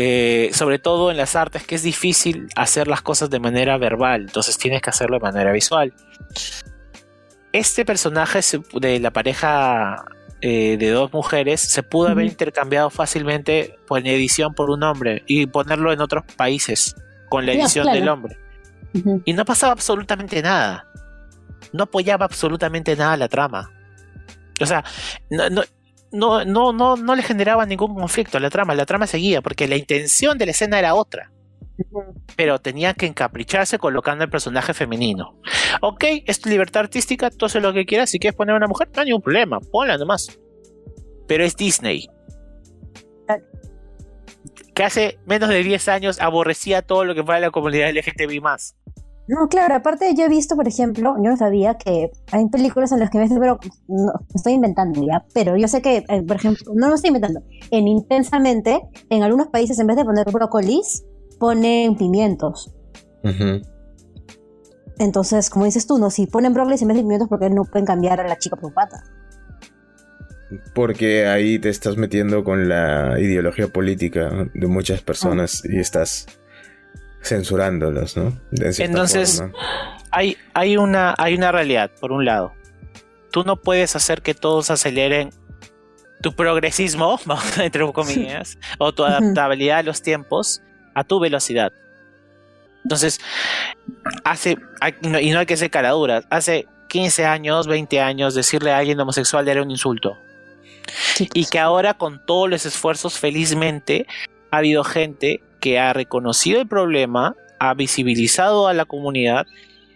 [0.01, 4.21] eh, sobre todo en las artes, que es difícil hacer las cosas de manera verbal,
[4.21, 5.93] entonces tienes que hacerlo de manera visual.
[7.51, 8.39] Este personaje
[8.79, 10.05] de la pareja
[10.39, 15.47] eh, de dos mujeres se pudo haber intercambiado fácilmente por edición por un hombre y
[15.47, 16.95] ponerlo en otros países
[17.27, 17.99] con la edición claro.
[17.99, 18.37] del hombre.
[19.25, 20.87] Y no pasaba absolutamente nada.
[21.73, 23.69] No apoyaba absolutamente nada la trama.
[24.61, 24.81] O sea,
[25.29, 25.61] no, no,
[26.11, 28.75] no, no, no, no le generaba ningún conflicto a la trama.
[28.75, 31.31] La trama seguía porque la intención de la escena era otra.
[32.35, 35.39] Pero tenía que encapricharse colocando el personaje femenino.
[35.81, 38.09] Ok, es tu libertad artística, tú haces lo que quieras.
[38.09, 40.39] Si quieres poner a una mujer, no hay ningún problema, ponla nomás.
[41.27, 42.09] Pero es Disney.
[44.73, 48.41] Que hace menos de 10 años aborrecía todo lo que fuera la comunidad LGTBI.
[49.29, 52.99] No, claro, aparte yo he visto, por ejemplo, yo no sabía que hay películas en
[52.99, 56.37] las que me dicen, pero no, estoy inventando ya, pero yo sé que, eh, por
[56.37, 61.05] ejemplo, no lo estoy inventando, en Intensamente, en algunos países en vez de poner brócolis,
[61.39, 62.73] ponen pimientos.
[64.97, 67.65] Entonces, como dices tú, no, si ponen brócolis en vez de pimientos, ¿por qué no
[67.65, 69.03] pueden cambiar a la chica por pata?
[70.73, 76.25] Porque ahí te estás metiendo con la ideología política de muchas personas y estás
[77.21, 78.39] censurándolos, ¿no?
[78.51, 79.53] Entonces- forma.
[80.11, 82.53] hay, hay, una, hay una realidad, por un lado.
[83.31, 85.31] Tú no puedes hacer que todos aceleren
[86.21, 90.61] tu progresismo, vamos a entre comillas, o tu adaptabilidad a los tiempos
[90.95, 91.71] a tu velocidad.
[92.83, 93.19] Entonces,
[94.23, 94.57] hace,
[95.21, 99.47] y no hay que ser caraduras, hace 15 años, 20 años, decirle a alguien homosexual
[99.47, 100.17] era un insulto.
[101.33, 104.07] Y que ahora con todos los esfuerzos, felizmente,
[104.51, 109.45] ha habido gente que ha reconocido el problema, ha visibilizado a la comunidad,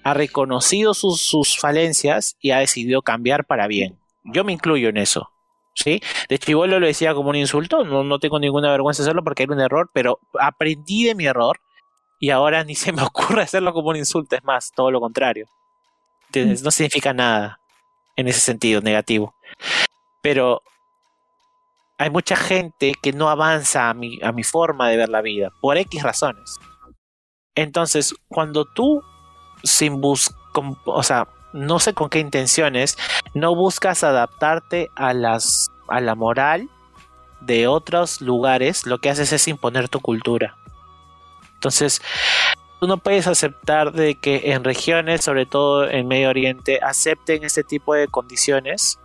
[0.03, 3.97] ha reconocido sus, sus falencias y ha decidido cambiar para bien.
[4.24, 5.30] Yo me incluyo en eso.
[5.76, 6.01] ¿Sí?
[6.30, 9.43] De chivolo lo decía como un insulto, no, no tengo ninguna vergüenza de hacerlo porque
[9.43, 11.59] era un error, pero aprendí de mi error
[12.20, 15.47] y ahora ni se me ocurre hacerlo como un insulto, es más, todo lo contrario.
[16.28, 16.64] ¿Entiendes?
[16.64, 17.59] No significa nada
[18.16, 19.36] en ese sentido negativo.
[20.22, 20.61] Pero
[21.97, 25.51] hay mucha gente que no avanza a mi, a mi forma de ver la vida,
[25.61, 26.59] por X razones.
[27.55, 29.01] Entonces, cuando tú,
[29.63, 30.37] sin buscar,
[30.85, 32.97] o sea, no sé con qué intenciones,
[33.33, 36.67] no buscas adaptarte a, las, a la moral
[37.41, 40.55] de otros lugares, lo que haces es imponer tu cultura.
[41.55, 42.01] Entonces,
[42.79, 47.63] tú no puedes aceptar de que en regiones, sobre todo en Medio Oriente, acepten este
[47.63, 48.99] tipo de condiciones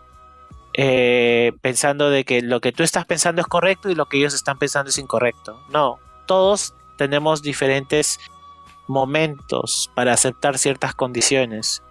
[0.80, 4.32] eh, pensando de que lo que tú estás pensando es correcto y lo que ellos
[4.32, 5.60] están pensando es incorrecto.
[5.70, 8.20] No, todos tenemos diferentes
[8.86, 11.82] momentos para aceptar ciertas condiciones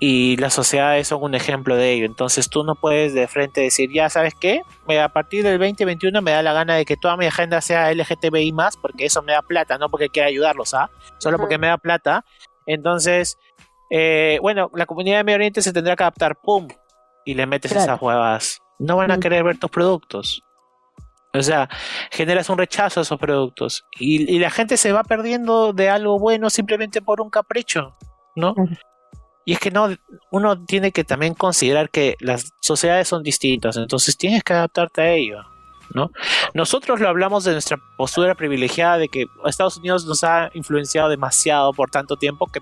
[0.00, 2.06] y las sociedades son un ejemplo de ello.
[2.06, 4.62] Entonces tú no puedes de frente decir, ya sabes qué,
[4.98, 8.52] a partir del 2021 me da la gana de que toda mi agenda sea LGTBI
[8.52, 10.88] más porque eso me da plata, no porque quiera ayudarlos, ¿ah?
[11.18, 12.24] Solo porque me da plata.
[12.64, 13.36] Entonces,
[13.90, 16.68] eh, bueno, la comunidad de Medio Oriente se tendrá que adaptar, ¡pum!
[17.24, 17.84] Y le metes Claro.
[17.84, 18.58] esas huevas.
[18.78, 19.20] No van a Mm.
[19.20, 20.42] querer ver tus productos.
[21.34, 21.68] O sea,
[22.10, 23.84] generas un rechazo a esos productos.
[23.98, 27.96] Y, y la gente se va perdiendo de algo bueno simplemente por un capricho,
[28.36, 28.54] ¿no?
[29.44, 29.88] Y es que no,
[30.30, 35.10] uno tiene que también considerar que las sociedades son distintas, entonces tienes que adaptarte a
[35.12, 35.38] ello,
[35.94, 36.10] ¿no?
[36.54, 41.72] Nosotros lo hablamos de nuestra postura privilegiada de que Estados Unidos nos ha influenciado demasiado
[41.72, 42.60] por tanto tiempo que,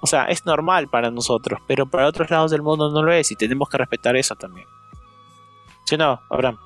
[0.00, 3.30] o sea, es normal para nosotros, pero para otros lados del mundo no lo es
[3.32, 4.66] y tenemos que respetar eso también.
[5.84, 6.58] ¿Sí no, Abraham?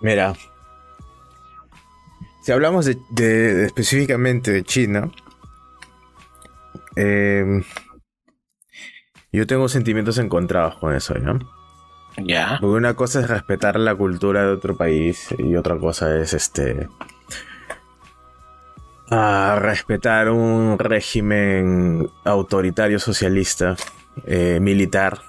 [0.00, 0.34] Mira,
[2.42, 5.10] si hablamos de, de- de- específicamente de China,
[6.96, 7.62] eh,
[9.32, 11.38] yo tengo sentimientos encontrados con eso, ¿ya?
[12.18, 12.58] Ya.
[12.60, 16.88] Porque una cosa es respetar la cultura de otro país y otra cosa es este
[19.10, 23.76] a respetar un régimen autoritario socialista
[24.26, 25.20] eh, militar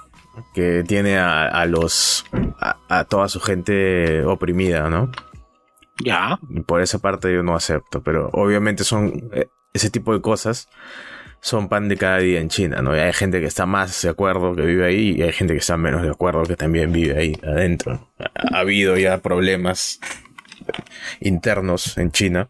[0.53, 2.25] que tiene a, a los
[2.59, 5.11] a, a toda su gente oprimida, ¿no?
[6.03, 6.39] Ya.
[6.65, 10.69] Por esa parte yo no acepto, pero obviamente son eh, ese tipo de cosas
[11.41, 12.93] son pan de cada día en China, ¿no?
[12.95, 15.59] Y hay gente que está más de acuerdo que vive ahí y hay gente que
[15.59, 18.09] está menos de acuerdo que también vive ahí adentro.
[18.19, 20.01] Ha, ha habido ya problemas
[21.21, 22.49] internos en China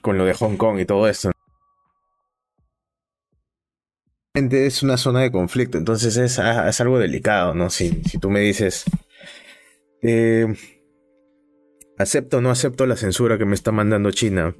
[0.00, 1.30] con lo de Hong Kong y todo esto.
[4.34, 7.68] Es una zona de conflicto, entonces es, ah, algo delicado, ¿no?
[7.68, 8.84] Si, si tú me dices,
[10.02, 10.46] eh,
[11.98, 14.54] acepto o no acepto la censura que me está mandando China,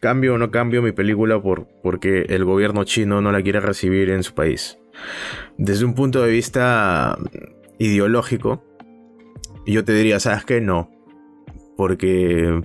[0.00, 4.10] cambio o no cambio mi película por, porque el gobierno chino no la quiere recibir
[4.10, 4.78] en su país.
[5.58, 7.18] Desde un punto de vista
[7.78, 8.64] ideológico,
[9.66, 10.60] yo te diría, ¿sabes qué?
[10.60, 10.90] No.
[11.76, 12.62] Porque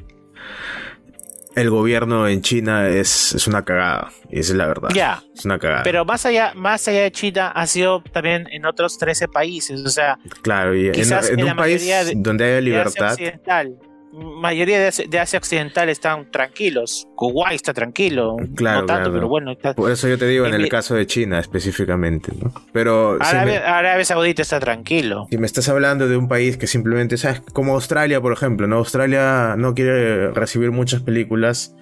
[1.55, 4.11] el gobierno en China es, es una cagada.
[4.29, 4.89] Y esa es la verdad.
[4.93, 5.21] Ya.
[5.35, 5.83] Es una cagada.
[5.83, 9.81] Pero más allá, más allá de China, ha sido también en otros 13 países.
[9.85, 13.11] O sea, claro, y en, quizás en en un país de- donde Asia libertad.
[13.11, 13.77] Occidental.
[14.13, 17.07] Mayoría de Asia, de Asia Occidental están tranquilos.
[17.15, 18.35] Kuwait está tranquilo.
[18.55, 19.13] Claro, no tanto, claro.
[19.13, 19.51] pero bueno.
[19.51, 22.51] está- Por eso yo te digo en En el caso de China específicamente, ¿no?
[22.73, 25.27] Pero si me, Arabia, Arabia Saudita está tranquilo.
[25.29, 27.41] si me estás hablando de un país que simplemente, ¿sabes?
[27.53, 28.77] Como Australia, por ejemplo, ¿no?
[28.77, 31.75] Australia no quiere recibir muchas películas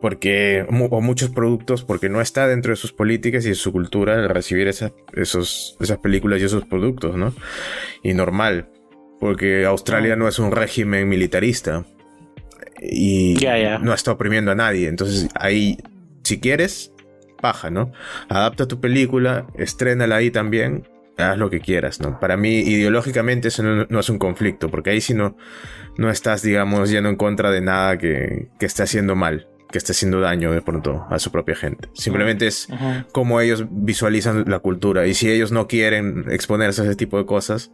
[0.00, 4.14] porque o muchos productos porque no está dentro de sus políticas y de su cultura
[4.14, 7.34] el recibir esas, esos, esas películas y esos productos, ¿no?
[8.02, 8.68] Y normal,
[9.20, 11.84] porque Australia no es un régimen militarista
[12.80, 13.36] y
[13.82, 15.78] no está oprimiendo a nadie, entonces ahí,
[16.24, 16.92] si quieres,
[17.40, 17.92] paja, ¿no?
[18.28, 22.18] Adapta tu película, estrénala ahí también, haz lo que quieras, ¿no?
[22.18, 25.36] Para mí, ideológicamente, eso no, no es un conflicto, porque ahí sí no,
[25.98, 29.92] no estás, digamos, yendo en contra de nada que, que esté haciendo mal, que esté
[29.92, 31.88] haciendo daño de pronto a su propia gente.
[31.94, 32.68] Simplemente es
[33.12, 35.06] cómo ellos visualizan la cultura.
[35.06, 37.70] Y si ellos no quieren exponerse a ese tipo de cosas,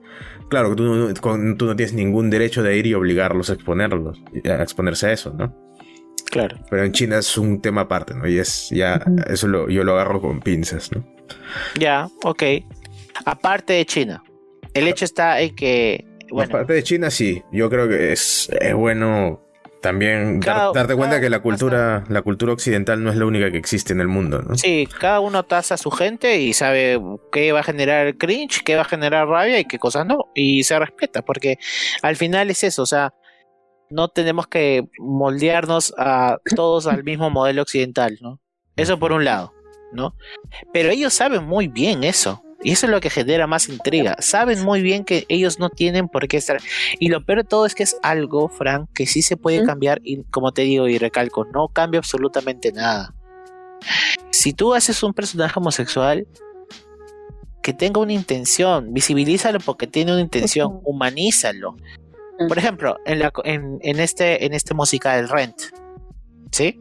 [0.49, 4.62] claro, tú, no- tú no tienes ningún derecho de ir y obligarlos a exponerlos, a
[4.62, 5.55] exponerse a eso, ¿no?
[6.30, 6.59] Claro.
[6.68, 8.26] Pero en China es un tema aparte, ¿no?
[8.28, 11.07] Y es ya, eso lo, yo lo agarro con pinzas, ¿no?
[11.78, 12.42] Ya, ok.
[13.24, 14.22] Aparte de China,
[14.74, 17.42] el hecho está en que, bueno, Aparte de China, sí.
[17.53, 19.45] Yo creo que es, es bueno
[19.81, 23.51] también dar- Cada- darte cuenta que la cultura, la cultura occidental no es la única
[23.51, 24.57] que existe en el mundo, ¿no?
[24.57, 27.01] sí, cada uno tasa a su gente y sabe
[27.33, 30.27] qué va a generar cringe, qué va a generar rabia y qué cosas no.
[30.35, 31.59] Y se respeta, porque
[32.03, 33.12] al final es eso, o sea,
[33.91, 38.41] no tenemos que moldearnos a todos al mismo modelo occidental, ¿no?
[38.77, 39.53] Eso por un lado,
[39.93, 40.14] ¿no?
[40.72, 42.43] Pero ellos saben muy bien eso.
[42.66, 44.16] Y eso es lo que genera más intriga.
[44.18, 46.58] Saben muy bien que ellos no tienen por qué estar.
[46.98, 49.66] Y lo peor de todo es que es algo, Frank, que sí se puede ¿Mm?
[49.66, 50.00] cambiar.
[50.02, 53.14] Y como te digo y recalco, no cambia absolutamente nada.
[54.30, 56.26] Si tú haces un personaje homosexual
[57.62, 61.76] que tenga una intención, visibilízalo porque tiene una intención, humanízalo.
[62.48, 65.56] Por ejemplo, en, la, en, en este, en este musical Rent,
[66.50, 66.80] ¿sí?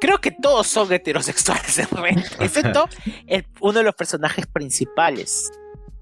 [0.00, 2.88] Creo que todos son heterosexuales en Rent, excepto
[3.26, 5.50] el- uno de los personajes principales,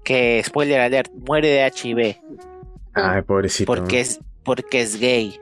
[0.03, 2.17] que, spoiler alert, muere de HIV
[2.93, 3.65] Ay, pobrecito.
[3.67, 5.39] porque es, porque es gay.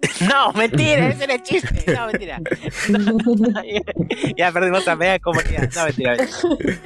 [0.28, 1.92] No, mentira, ese era el chiste.
[1.92, 2.40] No, mentira.
[4.36, 5.68] ya perdimos a media comunidad.
[5.74, 6.16] No, mentira.
[6.16, 6.78] mentira.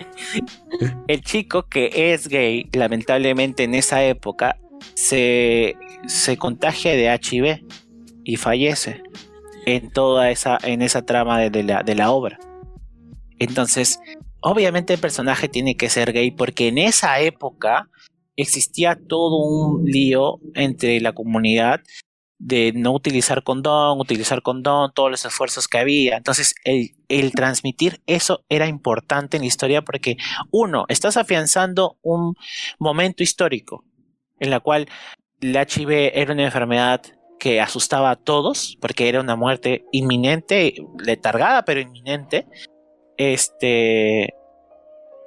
[1.08, 4.56] El chico que es gay, lamentablemente en esa época,
[4.94, 5.76] se,
[6.06, 7.64] se contagia de HIV
[8.24, 9.02] y fallece
[9.66, 12.38] en toda esa, en esa trama de, la, de la obra.
[13.38, 14.00] Entonces,
[14.40, 17.88] obviamente el personaje tiene que ser gay porque en esa época
[18.36, 21.80] existía todo un lío entre la comunidad
[22.38, 26.16] de no utilizar condón, utilizar condón, todos los esfuerzos que había.
[26.16, 30.16] Entonces, el, el transmitir eso era importante en la historia porque,
[30.50, 32.34] uno, estás afianzando un
[32.80, 33.84] momento histórico
[34.40, 34.88] en la cual
[35.40, 37.02] el HIV era una enfermedad
[37.42, 40.74] que asustaba a todos porque era una muerte inminente,
[41.04, 42.46] letargada, pero inminente.
[43.16, 44.32] Este.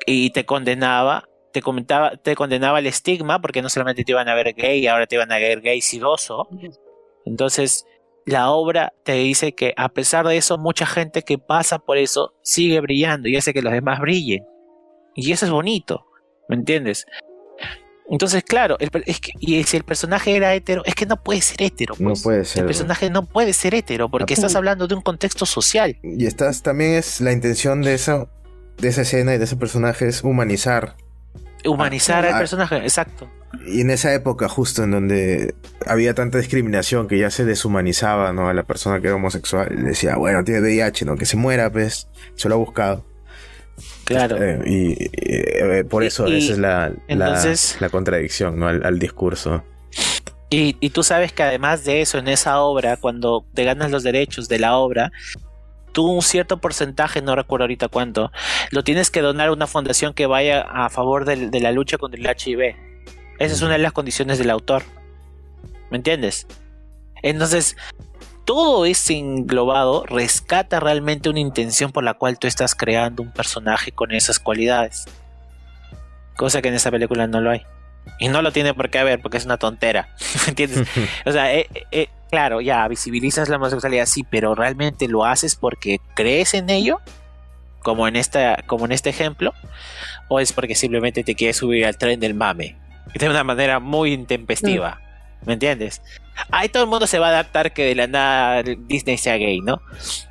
[0.05, 1.27] Y te condenaba.
[1.51, 5.07] Te, comentaba, te condenaba el estigma porque no solamente te iban a ver gay, ahora
[5.07, 6.47] te iban a ver gay sidoso.
[7.25, 7.85] Entonces,
[8.25, 12.33] la obra te dice que a pesar de eso, mucha gente que pasa por eso
[12.41, 14.45] sigue brillando y hace que los demás brillen.
[15.15, 16.05] Y eso es bonito,
[16.47, 17.05] ¿me entiendes?
[18.09, 21.21] Entonces, claro, el per- es que, y si el personaje era hetero, es que no
[21.23, 21.95] puede ser hetero.
[21.99, 22.21] No pues.
[22.23, 22.61] puede El ser.
[22.63, 22.67] ¿no?
[22.67, 25.97] personaje no puede ser hetero porque estás hablando de un contexto social.
[26.03, 28.27] Y estás, también es la intención de esa,
[28.77, 30.95] de esa escena y de ese personaje es humanizar.
[31.65, 32.37] Humanizar Ah, al ah.
[32.37, 33.27] personaje, exacto.
[33.65, 35.55] Y en esa época, justo en donde
[35.87, 38.49] había tanta discriminación que ya se deshumanizaba, ¿no?
[38.49, 39.69] A la persona que era homosexual.
[39.75, 41.15] Le decía, bueno, tiene VIH, ¿no?
[41.15, 42.07] Que se muera, pues.
[42.35, 43.03] Se lo ha buscado.
[44.05, 44.37] Claro.
[44.41, 48.67] Eh, y y, eh, por eso y esa es la, entonces- la contradicción, ¿no?
[48.67, 49.63] Al, al discurso.
[50.49, 54.03] Y, y tú sabes que además de eso, en esa obra, cuando te ganas los
[54.03, 55.11] derechos de la obra,
[55.91, 58.31] tú un cierto porcentaje, no recuerdo ahorita cuánto,
[58.69, 61.97] lo tienes que donar a una fundación que vaya a favor del- de, la lucha
[61.97, 62.75] contra el HIV.
[63.39, 64.83] Esa es una de las condiciones del autor.
[65.89, 66.47] ¿Me entiendes?
[67.23, 67.75] Entonces,
[68.45, 73.91] todo ese englobado rescata realmente una intención por la cual tú estás creando un personaje
[73.91, 75.05] con esas cualidades.
[76.35, 77.63] Cosa que en esa película no lo hay.
[78.19, 80.09] Y no lo tiene por qué haber, porque es una tontera.
[80.45, 80.87] ¿Me entiendes?
[81.25, 85.99] O sea, eh, eh, claro, ya visibilizas la homosexualidad, sí, pero realmente lo haces porque
[86.13, 87.01] crees en ello,
[87.81, 89.53] como en esta, como en este ejemplo,
[90.27, 92.77] o es porque simplemente te quieres subir al tren del mame
[93.19, 95.01] de una manera muy intempestiva.
[95.45, 96.01] ¿Me entiendes?
[96.51, 99.61] Ahí todo el mundo se va a adaptar que de la nada Disney sea gay,
[99.61, 99.81] ¿no?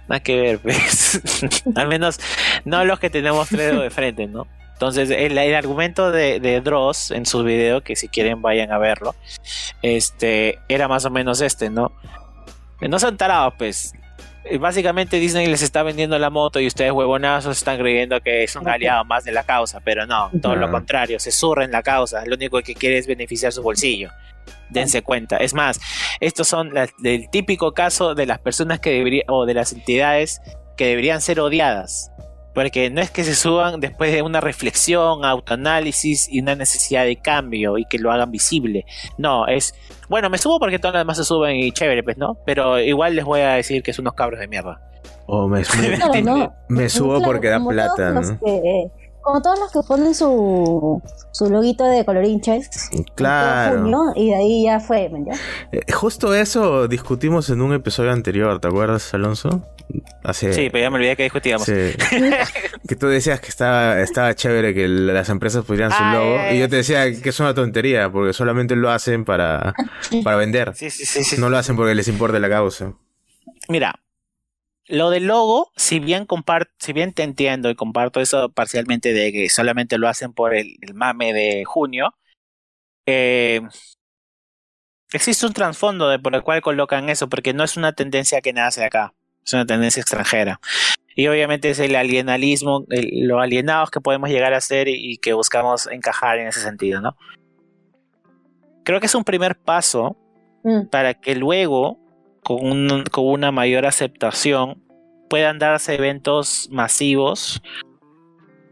[0.09, 1.21] Nada que ver, pues.
[1.75, 2.19] Al menos
[2.65, 4.47] no los que tenemos dedos de frente, ¿no?
[4.75, 8.79] Entonces, el, el argumento de, de, Dross en su video, que si quieren vayan a
[8.79, 9.15] verlo,
[9.83, 11.93] este, era más o menos este, ¿no?
[12.81, 13.95] No son tarados, pues.
[14.61, 18.69] Básicamente Disney les está vendiendo la moto y ustedes huevonazos están creyendo que es un
[18.69, 22.35] aliado más de la causa, pero no, todo lo contrario, se surren la causa, lo
[22.37, 24.11] único que quiere es beneficiar su bolsillo.
[24.69, 25.39] Dense cuenta.
[25.39, 25.81] Es más,
[26.21, 30.41] estos son las, el típico caso de las personas que deberían, o de las entidades
[30.77, 32.11] que deberían ser odiadas.
[32.55, 37.17] Porque no es que se suban después de una reflexión, autoanálisis y una necesidad de
[37.17, 38.87] cambio y que lo hagan visible.
[39.19, 39.75] No, es,
[40.09, 42.39] bueno, me subo porque todas las demás se suben y chévere, pues, ¿no?
[42.47, 44.81] Pero igual les voy a decir que son unos cabros de mierda.
[45.27, 46.55] O me, me, claro, no.
[46.69, 48.21] me subo claro, porque da plata, ¿no?
[49.25, 51.03] Como todos los que ponen su,
[51.33, 52.69] su loguito de colorinches.
[53.15, 53.81] Claro.
[53.81, 55.33] Junio, y de ahí ya fue, ¿ya?
[55.73, 59.63] Eh, justo eso discutimos en un episodio anterior, ¿te acuerdas, Alonso?
[60.23, 60.53] Hace...
[60.53, 61.65] Sí, pero ya me olvidé que discutíamos.
[61.67, 61.73] Sí.
[62.89, 66.37] que tú decías que estaba, estaba chévere que las empresas pusieran su Ah, logo.
[66.55, 69.75] y yo te decía que es una tontería, porque solamente lo hacen para,
[70.23, 70.73] para vender.
[70.75, 71.41] Sí, sí, sí, sí.
[71.41, 72.93] No lo hacen porque les importa la causa.
[73.69, 73.99] Mira,
[74.87, 79.33] lo del logo, si bien comparto, si bien te entiendo y comparto eso parcialmente de
[79.33, 82.15] que solamente lo hacen por el, el mame de junio,
[83.07, 83.61] eh,
[85.13, 88.53] existe un trasfondo de por el cual colocan eso, porque no es una tendencia que
[88.53, 89.15] nace acá,
[89.45, 90.61] es una tendencia extranjera.
[91.17, 95.19] Y obviamente es el alienalismo, el, lo alienados que podemos llegar a ser y, y,
[95.19, 97.17] que buscamos encajar en ese sentido, ¿no?
[98.85, 100.17] Creo que es un primer paso
[100.65, 100.89] mm.
[100.89, 102.04] para que luego
[102.45, 104.81] con, un, con, una mayor aceptación
[105.29, 107.61] puedan darse eventos masivos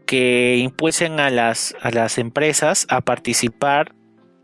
[0.05, 3.93] que impulsen a las, a las empresas a participar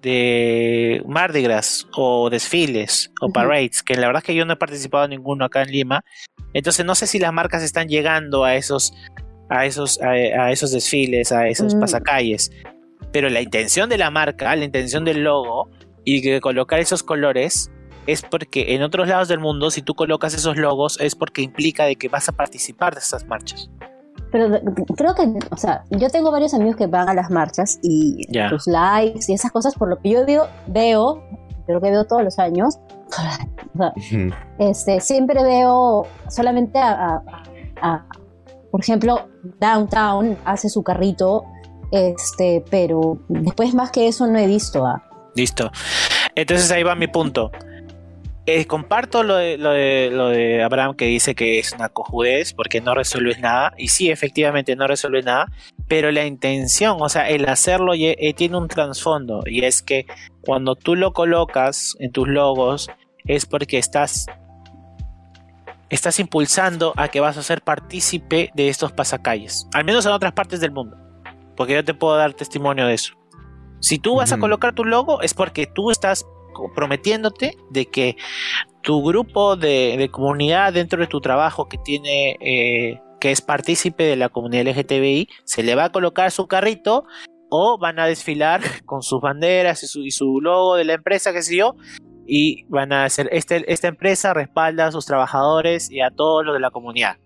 [0.02, 3.84] de Mardi Gras o desfiles o parades, uh -huh.
[3.86, 6.04] que la verdad es que yo no he participado en ninguno acá en Lima,
[6.54, 8.94] entonces no sé si las marcas están llegando a esos
[9.50, 11.82] a esos a, a esos desfiles, a esos uh -huh.
[11.82, 12.52] pasacalles,
[13.12, 15.70] pero la intención de la marca, la intención del logo
[16.06, 17.70] y de colocar esos colores
[18.12, 21.86] es porque en otros lados del mundo, si tú colocas esos logos, es porque implica
[21.86, 23.70] de que vas a participar de estas marchas.
[24.32, 24.50] Pero
[24.96, 28.50] creo que, o sea, yo tengo varios amigos que van a las marchas y yeah.
[28.50, 31.24] sus likes y esas cosas, por lo que yo veo, veo
[31.66, 33.94] creo que veo todos los años, o sea,
[34.58, 37.44] este, siempre veo solamente a, a,
[37.82, 38.06] a,
[38.72, 39.30] por ejemplo,
[39.60, 41.44] Downtown hace su carrito,
[41.92, 44.86] este, pero después más que eso no he visto.
[44.86, 45.04] a
[45.36, 45.72] Listo.
[46.36, 47.52] Entonces ahí va mi punto.
[48.52, 52.54] Eh, comparto lo de, lo, de, lo de Abraham que dice que es una cojudez
[52.54, 53.74] porque no resuelves nada.
[53.78, 55.52] Y sí, efectivamente no resuelve nada.
[55.88, 59.44] Pero la intención, o sea, el hacerlo eh, tiene un trasfondo.
[59.46, 60.08] Y es que
[60.42, 62.90] cuando tú lo colocas en tus logos
[63.26, 64.26] es porque estás,
[65.92, 69.68] estás impulsando a que vas a ser partícipe de estos pasacalles.
[69.76, 70.98] Al menos en otras partes del mundo.
[71.56, 73.14] Porque yo te puedo dar testimonio de eso.
[73.80, 74.38] Si tú vas uh -huh.
[74.38, 76.26] a colocar tu logo es porque tú estás
[76.76, 78.18] prometiéndote de que
[78.82, 84.04] tu grupo de, de, comunidad dentro de tu trabajo que tiene eh, que es partícipe
[84.04, 87.04] de la comunidad LGTBI se le va a colocar su carrito
[87.50, 91.34] o van a desfilar con sus banderas y su, y su logo de la empresa
[91.34, 91.76] que sé yo
[92.26, 96.54] y van a hacer este, esta empresa respalda a sus trabajadores y a todos los
[96.54, 97.18] de la comunidad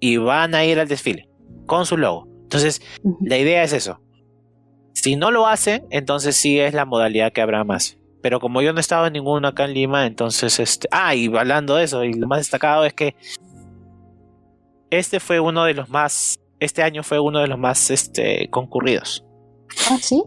[0.00, 1.28] y van a ir al desfile
[1.66, 2.28] con su logo.
[2.42, 2.82] Entonces
[3.22, 4.00] la idea es eso.
[4.92, 8.72] Si no lo hacen entonces sí es la modalidad que habrá más pero como yo
[8.72, 12.14] no estaba en ninguno acá en Lima, entonces este, ah, y hablando de eso, y
[12.14, 13.14] lo más destacado es que
[14.88, 19.26] este fue uno de los más, este año fue uno de los más este, concurridos.
[19.90, 20.22] Ah, sí.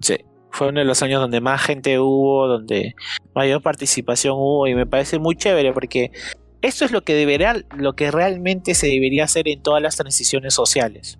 [0.00, 0.18] Sí,
[0.52, 2.94] fue uno de los años donde más gente hubo, donde
[3.34, 6.12] mayor participación hubo, y me parece muy chévere porque
[6.60, 10.54] esto es lo que debería, lo que realmente se debería hacer en todas las transiciones
[10.54, 11.18] sociales.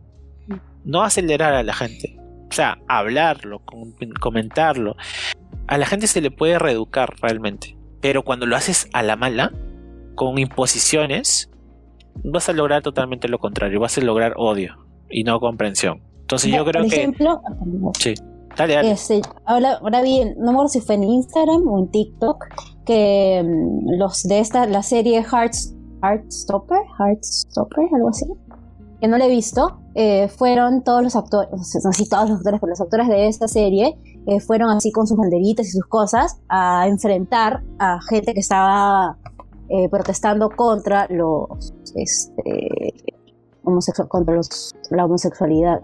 [0.85, 2.17] No acelerar a la gente,
[2.49, 3.61] o sea, hablarlo,
[4.21, 4.95] comentarlo
[5.67, 7.77] a la gente se le puede reeducar realmente.
[8.01, 9.53] Pero cuando lo haces a la mala,
[10.15, 11.51] con imposiciones,
[12.25, 13.81] vas a lograr totalmente lo contrario.
[13.81, 14.75] Vas a lograr odio
[15.09, 16.03] y no comprensión.
[16.21, 16.97] Entonces yo creo Por que.
[16.97, 17.41] ejemplo,
[17.99, 18.15] sí.
[18.57, 18.91] Dale, dale.
[18.93, 22.45] Este, ahora, ahora bien, no me acuerdo si fue en Instagram o en TikTok,
[22.85, 28.27] que um, los de esta, la serie Hearts, Heartstopper, Heartstopper, algo así,
[29.01, 32.39] que no la he visto, eh, fueron todos los actores, no sé si todos los
[32.39, 33.97] actores, pero los actores de esta serie
[34.27, 39.17] eh, fueron así con sus banderitas y sus cosas a enfrentar a gente que estaba
[39.69, 42.95] eh, protestando contra los este,
[43.65, 45.81] homosexual, contra los, la homosexualidad.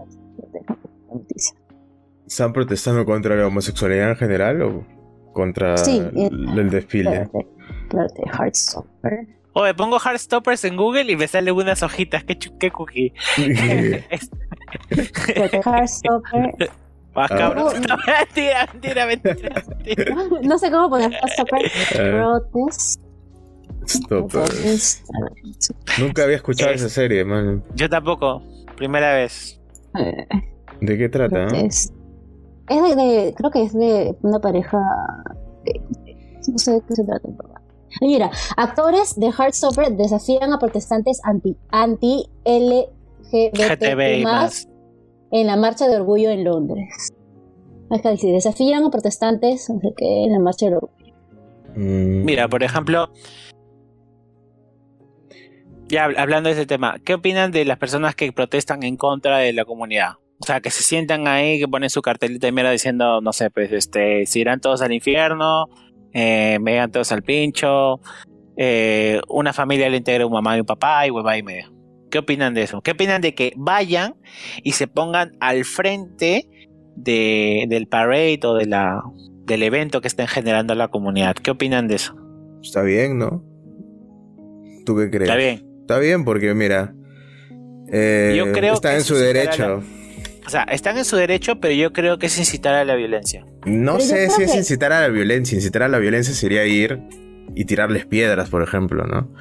[2.27, 4.61] ¿Están protestando contra la homosexualidad en general?
[4.61, 4.83] O?
[5.33, 7.21] contra Sí, eh, el desfile.
[7.23, 7.47] Espérate,
[7.83, 9.27] espérate, Heartstopper.
[9.53, 12.23] Oye, pongo Heartstoppers en Google y me salen unas hojitas.
[12.23, 13.13] Qué, chu- qué cookie.
[13.37, 14.29] Es-
[14.89, 16.53] Espérate, Heartstopper.
[17.25, 17.73] Ah, cabrón.
[17.87, 20.15] No, mentira, mentira, mentira, mentira.
[20.43, 21.11] No sé cómo poner.
[21.95, 22.11] Eh.
[22.11, 23.01] Protest.
[23.85, 24.31] Stop.
[25.99, 27.63] Nunca había escuchado Es- esa serie, man.
[27.75, 28.43] Yo tampoco.
[28.77, 29.59] Primera vez.
[29.97, 30.27] Eh,
[30.81, 31.45] ¿De qué trata?
[31.47, 31.55] no?
[31.57, 31.91] Es,
[32.69, 34.77] es de, de- creo que es de una pareja.
[35.65, 35.81] de-
[36.47, 37.27] no sé de qué se trata.
[38.01, 44.67] Mira, actores de Heartstopper desafían a protestantes anti anti LGBT más.
[45.31, 47.09] En la marcha de orgullo en Londres.
[47.89, 51.13] Acá dice, desafían a protestantes no sé qué, en la marcha de orgullo.
[51.75, 53.09] Mm, Mira, por ejemplo.
[55.87, 59.39] Ya hab- hablando de ese tema, ¿qué opinan de las personas que protestan en contra
[59.39, 60.13] de la comunidad?
[60.39, 63.49] O sea, que se sientan ahí, que ponen su cartelita de mierda diciendo, no sé,
[63.49, 65.65] pues, este, se irán todos al infierno,
[66.13, 67.99] eh, me llegan todos al pincho,
[68.55, 71.71] eh, una familia le integra un mamá y un papá y hueva y media.
[72.09, 72.81] ¿Qué opinan de eso?
[72.81, 74.15] ¿Qué opinan de que vayan
[74.63, 76.47] y se pongan al frente
[76.95, 79.01] de, del parade o de la,
[79.45, 81.35] del evento que estén generando la comunidad?
[81.35, 82.15] ¿Qué opinan de eso?
[82.63, 83.43] Está bien, ¿no?
[84.85, 85.29] ¿Tú qué crees?
[85.29, 85.65] Está bien.
[85.81, 86.93] Está bien porque, mira.
[87.91, 89.83] eh, Yo creo está que en su derecho.
[90.45, 93.45] O sea, están en su derecho, pero yo creo que es incitar a la violencia.
[93.65, 95.55] No Pero sé si es incitar a la violencia.
[95.55, 96.99] Incitar a la violencia sería ir
[97.55, 99.31] y tirarles piedras, por ejemplo, ¿no?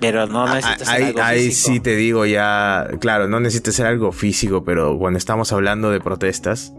[0.00, 1.74] Pero no necesitas Ahí, algo ahí físico.
[1.74, 6.00] sí te digo ya, claro, no necesitas hacer algo físico, pero cuando estamos hablando de
[6.00, 6.72] protestas,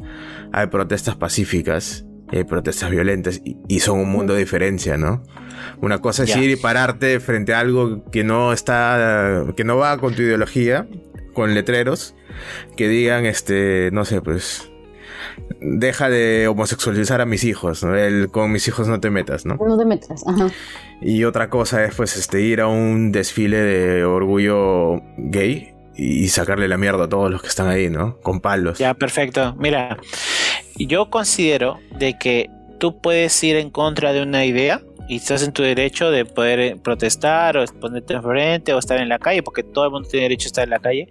[0.52, 5.24] hay protestas pacíficas y hay protestas violentas y, y son un mundo de diferencia, ¿no?
[5.82, 6.40] Una cosa es Ya.
[6.42, 10.88] ir y pararte frente a algo que no está, que no va con tu ideología,
[11.34, 12.16] con letreros
[12.76, 14.72] que digan, este, no sé, pues,
[15.60, 17.96] deja de homosexualizar a mis hijos, ¿no?
[17.96, 19.56] El, con mis hijos no te metas, ¿no?
[19.56, 20.48] No te metas, ajá.
[21.02, 26.68] Y otra cosa es pues este ir a un desfile de orgullo gay y sacarle
[26.68, 28.20] la mierda a todos los que están ahí, ¿no?
[28.22, 28.78] Con palos.
[28.78, 29.56] Ya, perfecto.
[29.58, 29.98] Mira,
[30.78, 35.54] yo considero de que tú puedes ir en contra de una idea y estás en
[35.54, 39.64] tu derecho de poder eh, protestar o ponerte enfrente o estar en la calle, porque
[39.64, 41.08] todo el mundo tiene derecho a estar en la calle,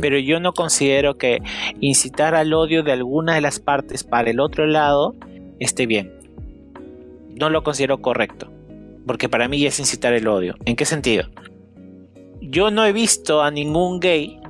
[0.00, 1.40] pero yo no considero que
[1.80, 5.14] incitar al odio de alguna de las partes para el otro lado
[5.60, 6.12] esté bien.
[7.28, 8.50] No lo considero correcto,
[9.06, 10.56] porque para mí es incitar el odio.
[10.64, 11.26] ¿En qué sentido?
[12.40, 14.40] Yo no he visto a ningún gay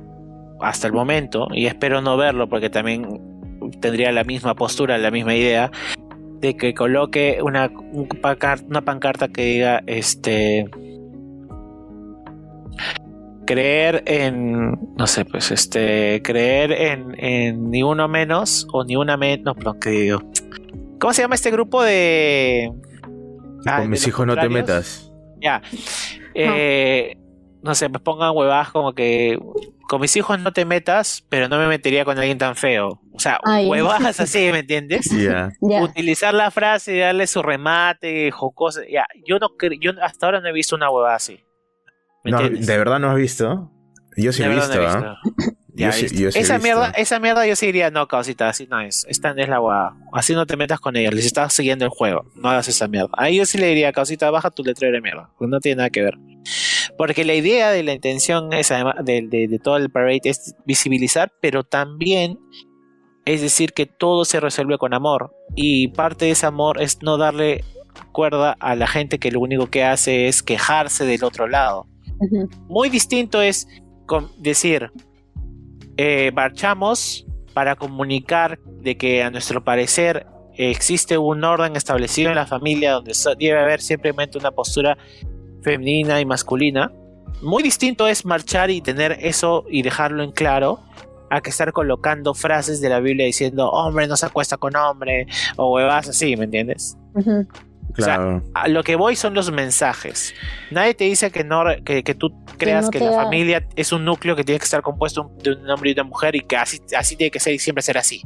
[0.61, 3.07] hasta el momento, y espero no verlo porque también
[3.81, 5.71] tendría la misma postura, la misma idea,
[6.39, 10.69] de que coloque una, una pancarta que diga este
[13.45, 19.17] creer en no sé pues este creer en, en ni uno menos o ni una
[19.17, 20.21] menos no perdón que digo
[20.99, 22.71] ¿cómo se llama este grupo de
[23.65, 25.11] Ay, con mis hijos no te metas.
[25.41, 25.61] ya.
[26.33, 27.17] Eh,
[27.61, 29.37] no sé, me pongan huevadas como que
[29.87, 33.01] con mis hijos no te metas, pero no me metería con alguien tan feo.
[33.11, 33.67] O sea, Ay.
[33.67, 35.09] huevadas así, ¿me entiendes?
[35.59, 38.81] Utilizar la frase y darle su remate, jocoso.
[38.89, 39.49] Ya, yo no
[39.81, 41.43] yo hasta ahora no he visto una huevada así.
[42.23, 42.67] ¿Me No, entiendes?
[42.67, 43.71] ¿De verdad no has visto?
[44.15, 45.17] Yo sí he visto, no he ¿ah?
[46.35, 46.59] esa visto.
[46.59, 49.05] mierda, esa mierda yo sí diría, no, causita, así no es.
[49.07, 49.95] Esta no es la huevada.
[50.11, 52.25] Así no te metas con ella, les estás siguiendo el juego.
[52.35, 53.09] No hagas esa mierda.
[53.13, 55.29] Ahí yo sí le diría, causita, baja tu letrero de mierda.
[55.37, 56.17] Porque no tiene nada que ver.
[56.99, 60.53] Porque la idea de la intención es además de, de- de todo el parade es
[60.65, 62.37] visibilizar, pero también
[63.23, 65.33] es decir que todo se resuelve con amor.
[65.55, 67.63] Y parte de ese amor es no darle
[68.11, 71.87] cuerda a la gente que lo único que hace es quejarse del otro lado.
[72.67, 73.65] Muy distinto es
[74.05, 74.91] con- decir,
[75.95, 80.27] eh, marchamos para comunicar de que a nuestro parecer
[80.57, 84.97] existe un orden establecido en la familia donde debe haber simplemente una postura
[85.63, 86.91] femenina y masculina.
[87.41, 90.79] Muy distinto es marchar y tener eso y dejarlo en claro
[91.29, 95.27] a que estar colocando frases de la Biblia diciendo hombre no se acuesta con hombre
[95.57, 96.97] o huevas así, ¿me entiendes?
[97.93, 98.43] Claro.
[98.53, 100.33] a lo que voy son los mensajes.
[100.71, 103.91] Nadie te dice que no que, que tú creas no que, la da- familia es
[103.91, 106.55] un núcleo que tiene que estar compuesto de un hombre y una mujer y que
[106.55, 108.21] así, así tiene que ser y siempre ser así.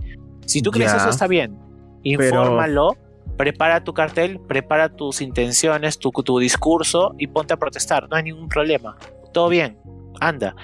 [0.45, 0.97] Si tú crees Ya.
[0.97, 1.57] eso está bien.
[2.03, 2.97] Infórmalo,
[3.37, 8.07] prepara tu cartel, prepara tus intenciones, tu, tu discurso y ponte a protestar.
[8.09, 8.95] No hay ningún problema.
[9.33, 9.77] Todo bien,
[10.19, 10.55] anda.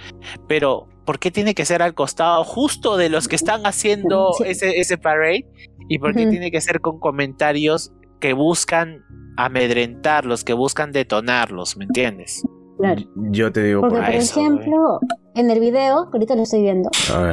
[0.47, 4.79] Pero, ¿por qué tiene que ser al costado justo de los que están haciendo ese,
[4.79, 5.47] ese parade?
[5.87, 9.03] ¿Y por qué tiene que ser con comentarios que buscan
[9.37, 12.43] amedrentarlos, que buscan detonarlos, ¿me entiendes?
[12.77, 13.01] Claro.
[13.31, 14.99] Yo te digo Porque, por por eso, ejemplo,
[15.33, 16.89] en el video, que ahorita lo estoy viendo,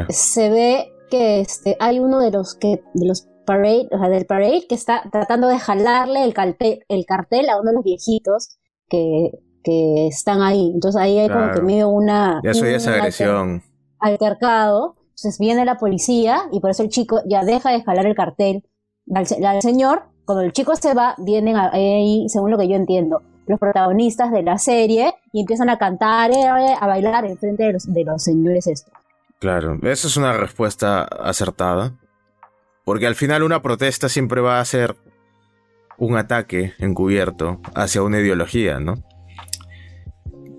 [0.09, 4.27] se ve que este, hay uno de los que de los parade, o sea, del
[4.27, 8.59] parade que está tratando de jalarle el cartel, el cartel a uno de los viejitos
[8.91, 9.31] que,
[9.65, 10.71] que están ahí.
[10.75, 11.55] Entonces ahí hay como Claro.
[11.61, 12.43] que medio una...
[12.45, 13.63] Ya soy esa agresión.
[13.99, 18.15] altercado, entonces viene la policía y por eso el chico ya deja de jalar el
[18.15, 18.63] cartel
[19.15, 20.03] al, al señor.
[20.27, 24.43] Cuando el chico se va, vienen ahí, según lo que yo entiendo, los protagonistas de
[24.43, 28.23] la serie y empiezan a cantar, eh, a bailar en frente de los, de los
[28.23, 28.93] señores estos.
[29.39, 31.93] Claro, esa es una respuesta acertada.
[32.87, 34.95] Porque al final una protesta siempre va a ser
[35.99, 39.03] un ataque encubierto hacia una ideología, ¿no?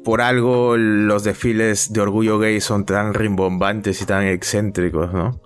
[0.04, 5.40] Por algo los desfiles de orgullo gay son tan rimbombantes y tan excéntricos, ¿no?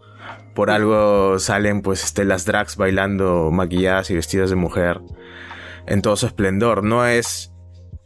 [0.55, 5.01] Por algo salen pues este, las drags bailando maquilladas y vestidas de mujer
[5.85, 6.83] en todo su esplendor.
[6.83, 7.53] No es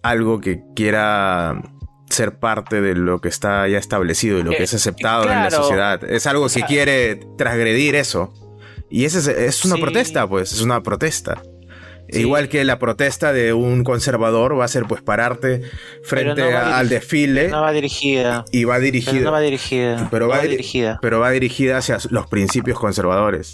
[0.04, 1.62] algo que quiera
[2.10, 5.44] ser parte de lo que está ya establecido y lo que Eh, es aceptado en
[5.44, 6.04] la sociedad.
[6.04, 8.34] Es algo que quiere transgredir eso.
[8.90, 9.82] Y ese es, es una Sí.
[9.82, 11.42] protesta, pues, es una protesta.
[12.10, 12.20] Sí.
[12.20, 15.62] Igual que la protesta de un conservador va a ser pues pararte
[16.04, 18.46] frente no va a- al desfile No va dirigida.
[18.52, 20.08] y va Pero dirigida no va dirigida.
[20.12, 21.00] pero no va, va diri- dirigida.
[21.02, 23.54] pero va dirigida hacia los principios conservadores.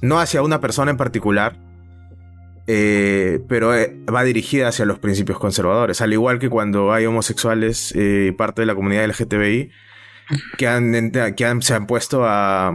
[0.00, 1.58] No hacia una persona en particular,
[2.66, 6.00] eh, pero eh, va dirigida hacia los principios conservadores.
[6.00, 9.70] Al igual que cuando hay homosexuales eh, y parte de la comunidad LGTBI
[10.56, 12.72] que, han, que han- se han puesto a,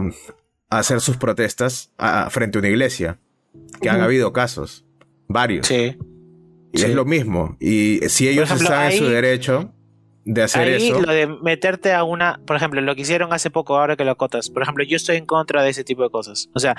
[0.76, 3.18] a hacer sus protestas a- frente a una iglesia.
[3.80, 4.84] Que han habido casos,
[5.28, 5.66] varios.
[5.66, 5.96] Sí.
[6.72, 6.84] Y sí.
[6.84, 7.56] es lo mismo.
[7.58, 9.72] Y si ellos ejemplo, están en su derecho
[10.24, 11.00] de hacer Ahí eso.
[11.00, 14.10] lo de meterte a una, por ejemplo, lo que hicieron hace poco, ahora que lo
[14.10, 16.48] acotas, por ejemplo, yo estoy en contra de ese tipo de cosas.
[16.54, 16.76] O sea,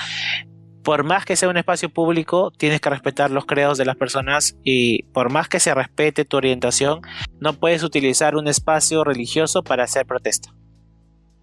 [0.84, 4.56] por más que sea un espacio público, tienes que respetar los credos de las personas
[4.64, 7.02] y por más que se respete tu orientación,
[7.39, 10.54] no puedes utilizar un espacio religioso para hacer protesta.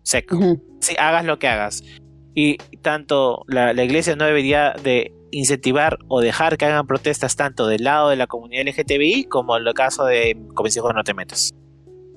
[0.02, 0.38] Seco.
[0.80, 1.82] Si hagas lo que hagas.
[2.34, 7.66] Y tanto la, la iglesia no debería de incentivar o dejar que hagan protestas tanto
[7.66, 11.52] del lado de la comunidad LGTBI como en el caso de Comisión No Te Metas.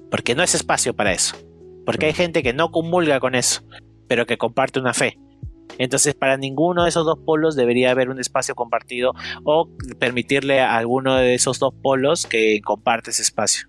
[0.09, 1.35] Porque no es espacio para eso.
[1.85, 3.63] Porque hay gente que no comulga con eso,
[4.07, 5.17] pero que comparte una fe.
[5.77, 9.13] Entonces, para ninguno de esos dos polos debería haber un espacio compartido
[9.43, 13.67] o permitirle a alguno de esos dos polos que comparte ese espacio.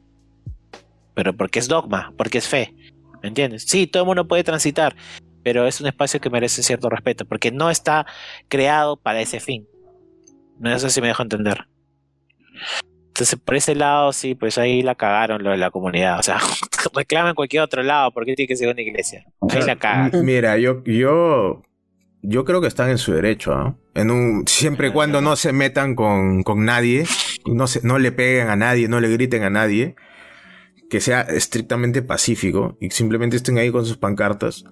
[1.14, 2.74] Pero porque es dogma, porque es fe.
[3.22, 3.64] ¿Me entiendes?
[3.66, 4.94] Sí, todo el mundo puede transitar,
[5.48, 8.04] pero es un espacio que merece cierto respeto, porque no está
[8.48, 9.66] creado para ese fin.
[10.58, 11.64] No sé si me dejo entender.
[13.06, 16.18] Entonces, por ese lado, sí, pues ahí la cagaron lo de la comunidad.
[16.18, 16.36] O sea,
[16.94, 19.24] reclamen en cualquier otro lado, porque tiene que ser una iglesia.
[19.48, 20.10] Ahí la cagan.
[20.22, 21.62] Mira, yo, yo,
[22.20, 23.74] yo creo que están en su derecho, ¿ah?
[23.94, 27.06] En un, siempre y cuando no se metan con, con nadie,
[27.46, 29.96] no, se, no le peguen a nadie, no le griten a nadie,
[30.90, 34.66] que sea estrictamente pacífico y simplemente estén ahí con sus pancartas,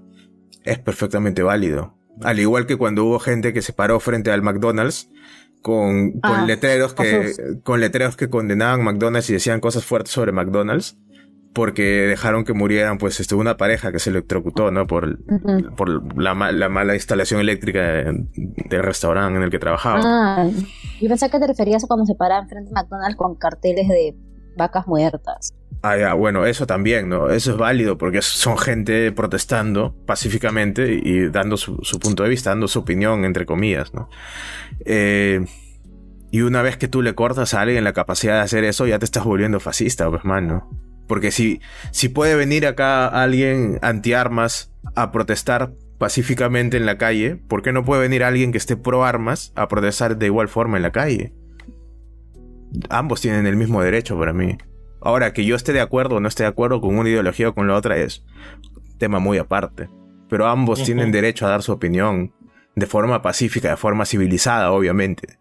[0.65, 1.95] es perfectamente válido.
[2.23, 5.11] Al igual que cuando hubo gente que se paró frente al McDonald's
[5.63, 10.33] con, con Ah, letreros que, con letreros que condenaban McDonald's y decían cosas fuertes sobre
[10.33, 10.97] McDonald's
[11.53, 14.87] porque dejaron que murieran pues este, una pareja que se electrocutó, ¿no?
[14.87, 15.19] Por,
[15.75, 18.27] por la, la mala instalación eléctrica de-
[18.69, 20.01] del restaurante en el que trabajaba.
[20.05, 20.51] Ah,
[21.01, 24.15] yo pensé que te referías a cuando se paraban frente a McDonald's con carteles de
[24.57, 25.55] vacas muertas.
[25.83, 27.31] Ah, bueno, eso también, ¿no?
[27.31, 32.67] Eso es válido porque son gente protestando pacíficamente y dando su, punto de vista, dando
[32.67, 34.09] su opinión, entre comillas, ¿no?
[34.85, 35.45] Eh,
[36.31, 38.99] y una vez que tú le cortas a alguien la capacidad de hacer eso, ya
[38.99, 40.69] te estás volviendo fascista, pues, mano.
[41.07, 41.61] Porque si,
[41.93, 47.85] si puede venir acá alguien antiarmas a protestar pacíficamente en la calle, ¿por qué no
[47.85, 51.33] puede venir alguien que esté pro armas a protestar de igual forma en la calle?
[52.91, 54.59] Ambos tienen el mismo derecho para mí.
[55.07, 57.55] Ahora, que yo esté de acuerdo o no esté de acuerdo con una ideología o
[57.55, 58.25] con la otra es
[58.99, 59.89] tema muy aparte.
[60.29, 62.35] Pero ambos tienen derecho a dar su opinión
[62.75, 65.39] de forma pacífica, de forma civilizada, obviamente.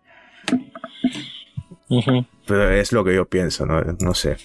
[2.45, 3.81] Pero es lo que yo pienso, ¿no?
[4.01, 4.37] No sé.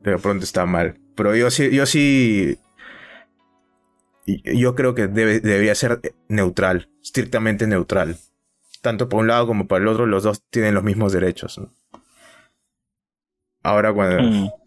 [0.00, 0.98] De pronto está mal.
[1.16, 2.56] Pero yo sí, yo sí.
[4.26, 8.16] Yo creo que debe, debería ser neutral, estrictamente neutral.
[8.80, 11.58] Tanto por un lado como por el otro, los dos tienen los mismos derechos.
[11.58, 11.68] ¿no?
[13.62, 14.61] Ahora cuando, Mm.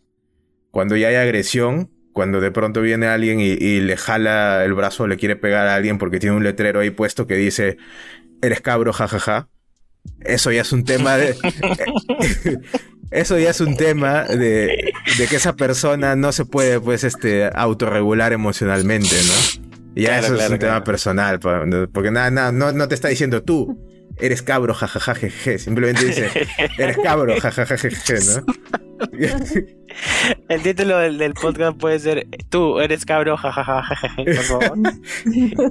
[0.75, 5.03] Cuando ya hay agresión, cuando de pronto viene alguien y, y le jala el brazo
[5.03, 7.77] o le quiere pegar a alguien porque tiene un letrero ahí puesto que dice,
[8.41, 9.47] eres cabro, jajaja.
[10.19, 11.33] Eso ya es un tema de...
[13.09, 17.49] Eso ya es un tema de, de que esa persona no se puede, pues, este,
[17.53, 19.63] autorregular emocionalmente, ¿no?
[19.95, 21.39] Ya Claro, eso es claro, un tema personal,
[21.93, 23.79] porque nada, nada, no, no te está diciendo tú,
[24.19, 25.59] eres cabro, jajaja, jeje.
[25.59, 26.29] Simplemente dice,
[26.77, 28.45] eres cabro, jajaja, jeje, ¿no?
[30.49, 34.77] El título del, del podcast puede ser Tú eres cabro, jajaja, jejeje, por favor.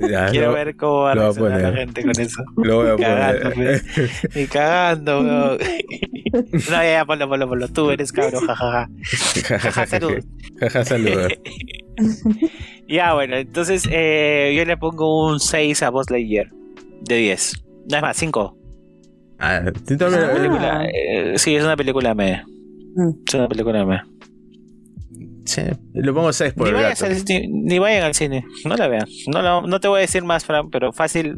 [0.10, 2.42] Ya, Quiero lo- ver cómo va a reaccionar la gente con eso.
[2.56, 3.82] Lo voy a Cagando, poner.
[4.34, 5.58] Y cagando, weón.
[6.52, 7.68] No, ya, ya, ponlo, ponlo, ponlo.
[7.68, 8.88] Tú eres cabro, jajaja.
[9.58, 10.24] Jaja, salud.
[10.60, 11.32] Jaja, saludos.
[12.88, 16.50] Ya, bueno, entonces eh, yo le pongo un 6 a Buzz Lightyear.
[17.02, 17.63] De 10.
[17.90, 18.56] No es más, 5.
[19.38, 20.32] Ah, tú también- Ah.
[20.34, 22.42] Película, eh, sí, es una película me.
[22.96, 23.10] Mm.
[23.26, 24.00] Es una película me.
[25.44, 25.60] Sí,
[25.92, 28.44] le pongo 6 por Ni el vayan, al, ni, ni vayan al cine.
[28.64, 29.06] No la vean.
[29.32, 31.36] No, la- no te voy a decir más, Fran, pero fácil.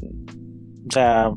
[0.89, 1.31] O sea.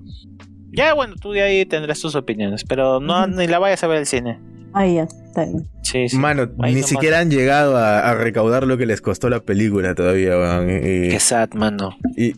[0.72, 2.64] Ya, bueno, tú de ahí tendrás tus opiniones.
[2.64, 4.40] Pero no ni la vayas a ver al cine.
[4.74, 5.68] Ay, ya, está bien.
[5.82, 6.18] Sí, sí.
[6.18, 9.96] Mano, Ahí ni siquiera han llegado a, a recaudar lo que les costó la película
[9.96, 10.68] todavía, weón.
[10.68, 11.98] Qué sad, mano.
[12.16, 12.36] y,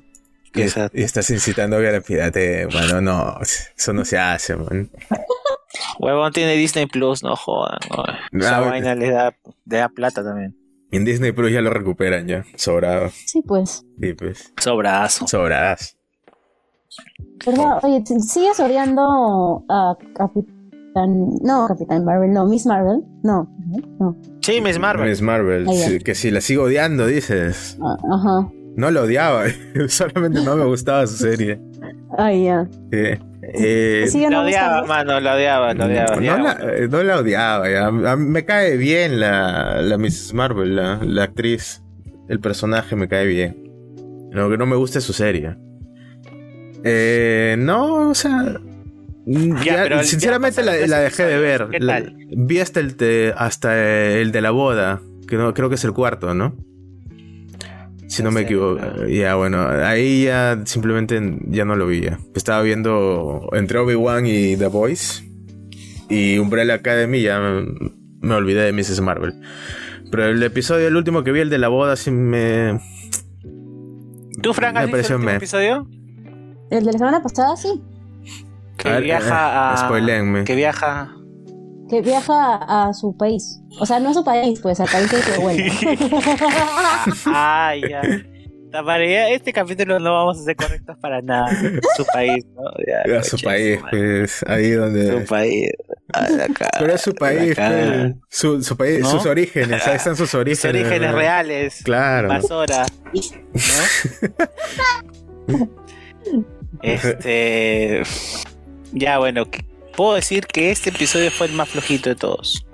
[0.52, 3.02] qué y- estás incitando a pirate, mano.
[3.02, 4.90] No, eso no se hace, man.
[6.00, 7.80] Huevón tiene Disney Plus, no jodan.
[8.32, 8.40] no.
[8.40, 10.56] Esa vaina le da, le da plata también.
[10.92, 12.44] En Disney Plus ya lo recuperan ya.
[12.56, 13.10] Sobrado.
[13.26, 13.86] Sí, pues.
[14.02, 14.54] Sí, pues.
[14.58, 15.26] Sobrazo.
[15.28, 15.98] Sobradas.
[17.46, 17.80] ¿Verdad?
[17.84, 21.30] Oye, ¿t- ¿sigues odiando a Capitán...
[21.42, 23.02] No, Capitán Marvel, no, Miss Marvel.
[23.24, 23.48] No,
[24.00, 24.18] no.
[24.42, 25.08] Sí, Miss Marvel.
[25.10, 25.68] Miss Marvel.
[25.70, 27.78] Sí, que si la sigo odiando, dices.
[27.82, 28.52] Ah, Ajá.
[28.76, 29.46] No la odiaba.
[29.88, 31.60] Solamente no me gustaba su serie.
[32.18, 32.68] Ay, ya.
[32.92, 33.20] Sí.
[33.54, 36.16] Eh, Sigue La no odiaba, mano, la odiaba, la odiaba.
[36.16, 36.70] no, ya, la, bueno.
[36.74, 37.70] eh, no la odiaba.
[37.70, 37.88] ya.
[37.88, 41.82] A mí me cae bien la, la Miss Marvel, la, la actriz.
[42.30, 43.70] El personaje me cae bien.
[44.32, 45.56] Lo que no me gusta es su serie.
[46.84, 48.60] Eh, no, o sea.
[49.26, 51.68] mm, Ya, ya, sinceramente ya la, dejé de ver.
[52.38, 55.02] vi hasta el, te- hasta el de la boda.
[55.28, 56.56] Que no, creo que es el cuarto, ¿no?
[58.12, 58.76] Si no me equivoco.
[58.76, 59.08] claro.
[59.08, 61.18] Ya, bueno, ahí ya simplemente
[61.48, 62.02] ya no lo vi.
[62.02, 62.20] ya.
[62.36, 65.24] Estaba viendo entre Obi-Wan y The Voice.
[66.10, 67.68] Y Umbrella Academy ya me,
[68.20, 69.00] me olvidé de Mrs.
[69.00, 69.34] Marvel.
[70.12, 72.82] Pero el episodio, el último que vi, el de la boda, sí me...
[74.42, 75.36] ¿Tú, Frank, me has visto el me.
[75.36, 75.88] episodio?
[76.70, 77.82] El de la semana pasada, sí.
[78.78, 79.86] Que A ver, viaja eh, a...
[79.86, 80.44] spoiléenme.
[80.44, 81.16] Que viaja...
[81.92, 82.56] Que viaja
[82.88, 83.60] a su país.
[83.80, 85.74] O sea, no a su país, pues al país de su abuela.
[87.28, 88.02] Ah, ya.
[88.72, 91.50] La mayoría- este capítulo no vamos a ser correctos para nada.
[91.98, 92.62] Su país, ¿no?
[92.88, 95.20] Ya, A su coche, país, pues, ahí donde...
[95.20, 95.70] Su país.
[96.14, 99.10] A la cara, Pero es su país, pues, su, su país, ¿No?
[99.10, 100.60] sus orígenes, ahí están sus orígenes.
[100.62, 101.18] Sus orígenes ¿no?
[101.18, 101.82] reales.
[101.84, 102.30] Claro.
[102.30, 102.86] Basora.
[103.14, 103.22] ¿No?
[106.82, 108.02] Este.
[108.94, 109.44] Ya, bueno.
[109.96, 112.66] Puedo decir que este episodio fue el más flojito de todos.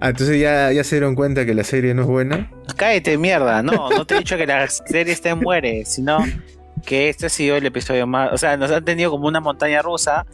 [0.00, 2.50] Ah, entonces ya, ya se dieron cuenta que la serie no es buena.
[2.76, 3.62] Cállate, mierda.
[3.62, 6.18] No, no te he dicho que la serie está en muere, sino
[6.86, 8.32] que este ha sido el episodio más.
[8.32, 10.24] O sea, nos han tenido como una montaña rusa,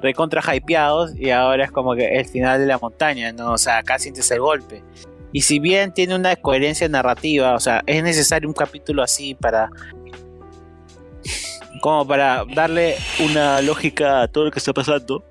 [0.00, 3.52] recontra hypeados, y ahora es como que el final de la montaña, ¿no?
[3.52, 4.82] O sea, acá sientes el golpe.
[5.32, 9.70] Y si bien tiene una coherencia narrativa, o sea, es necesario un capítulo así para.
[11.82, 15.24] Como para darle una lógica a todo lo que está pasando.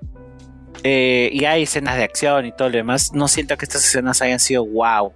[0.84, 3.14] Eh, y hay escenas de acción y todo lo demás.
[3.14, 5.14] No siento que estas escenas hayan sido wow.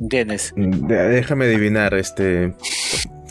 [0.00, 0.52] ¿Entiendes?
[0.56, 2.54] Mm, de- Déjame adivinar, este...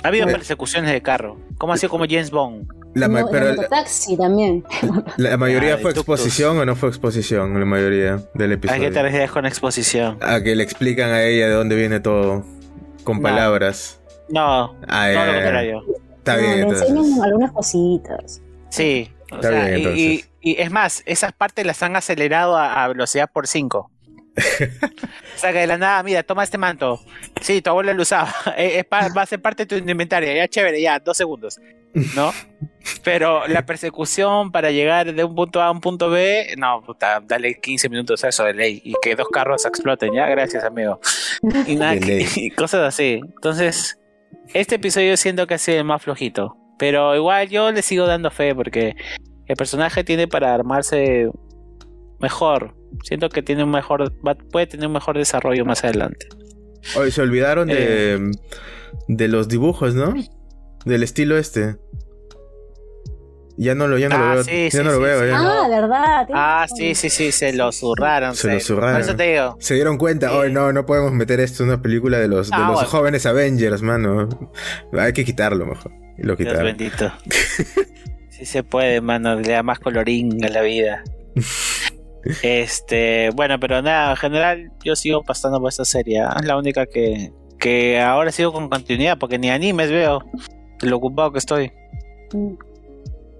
[0.03, 0.31] Ha habido Eh.
[0.31, 1.38] persecuciones de carro.
[1.57, 2.68] ¿Cómo ha sido como James Bond?
[2.93, 4.64] La, ma- No, pero el la, mototaxi también.
[5.18, 8.91] la mayoría Ah, fue exposición o no fue exposición, la mayoría del ¿A qué episodio.
[8.91, 10.18] te refieres con exposición?
[10.22, 12.45] A que le explican a ella de dónde viene todo
[13.03, 13.23] con No.
[13.23, 13.99] palabras.
[14.30, 15.84] No, Ah, todo lo contrario.
[16.26, 18.41] Está No, bien, le enseñan algunas cositas.
[18.69, 19.11] Sí.
[19.31, 22.88] o Está sea, bien, y- y, es más, esas partes las han acelerado a, a
[22.88, 23.91] velocidad por 5.
[24.35, 26.99] o sea que de la nada, mira, toma este manto.
[27.41, 28.34] Sí, tu abuelo lo usaba.
[28.57, 30.34] Eh, es pa- va a ser parte de tu inventario.
[30.34, 31.60] Ya chévere, ya, dos segundos.
[32.15, 32.34] ¿No?
[33.06, 37.22] Pero la persecución para llegar de un punto A a un punto B, no, puta,
[37.26, 38.81] dale 15 minutos a eso de ley.
[38.84, 40.99] Y que dos carros exploten, ya, gracias, amigo.
[41.65, 41.95] Y nada,
[42.35, 43.22] y cosas así.
[43.23, 43.97] Entonces,
[44.53, 46.57] este episodio siento que ha sido el más flojito.
[46.78, 48.95] Pero igual yo le sigo dando fe porque
[49.48, 51.30] el personaje tiene para armarse
[52.20, 52.76] mejor.
[53.03, 56.28] Siento que tiene un mejor, va- puede tener un mejor desarrollo más adelante.
[56.98, 58.18] Oye, se olvidaron Eh.
[59.07, 60.14] de los dibujos, ¿no?
[60.86, 61.78] Del estilo este.
[63.57, 64.44] Ya no lo, ya no Ah, lo veo.
[64.44, 65.19] sí, ya sí, no lo sí, veo.
[65.22, 65.27] sí.
[65.27, 65.38] ya.
[65.38, 66.27] Ah, ¿verdad?
[66.34, 68.36] Ah, sí, sí, sí, se lo zurraron.
[68.36, 68.95] Se lo zurraron.
[68.95, 69.56] Por eso te digo.
[69.60, 70.36] Se dieron cuenta, Sí.
[70.36, 72.90] hoy no, no podemos meter esto en una película de los, de Ah, los bueno.
[72.90, 74.27] jóvenes Avengers, mano.
[74.98, 75.91] Hay que quitarlo mejor.
[76.18, 76.64] Y lo Dios quitaron.
[76.65, 77.11] bendito.
[78.30, 81.02] Sí se puede, mano, le da más colorín a la vida.
[82.41, 86.19] Este, bueno, pero nada, en general yo sigo pasando por esta serie.
[86.19, 86.36] ¿ah?
[86.41, 90.22] Es la única que, que ahora sigo con continuidad, porque ni animes veo.
[90.82, 91.72] Lo ocupado que estoy.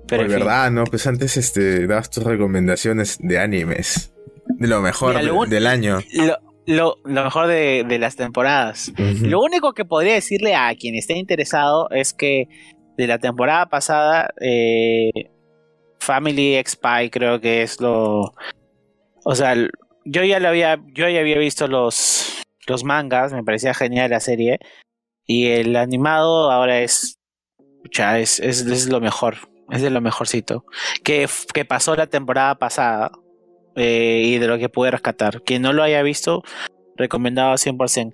[0.08, 0.84] Pero verdad, ¿no?
[0.86, 4.14] Pues antes este, dabas tus recomendaciones de animes.
[4.48, 6.00] De lo mejor Mira, lo de- un- del año.
[6.14, 6.38] Lo,
[6.68, 8.92] lo- lo mejor de, de las temporadas.
[9.22, 12.46] Lo único que podría decirle a quien esté interesado es que
[12.98, 15.10] de la temporada pasada, eh,
[16.00, 18.34] Family Spy creo que es lo.
[19.24, 19.56] O sea,
[20.06, 24.20] yo ya lo había, yo ya había visto los, los mangas, me parecía genial la
[24.20, 24.60] serie.
[25.26, 27.18] Y el animado ahora es.
[27.84, 29.38] pucha, es, es, es lo mejor.
[29.70, 30.66] Es de lo mejorcito.
[31.04, 33.12] Que, que pasó la temporada pasada.
[33.76, 35.42] eh, y de lo que pude rescatar.
[35.44, 36.44] Quien no lo haya visto,
[36.96, 38.14] recomendado 100%.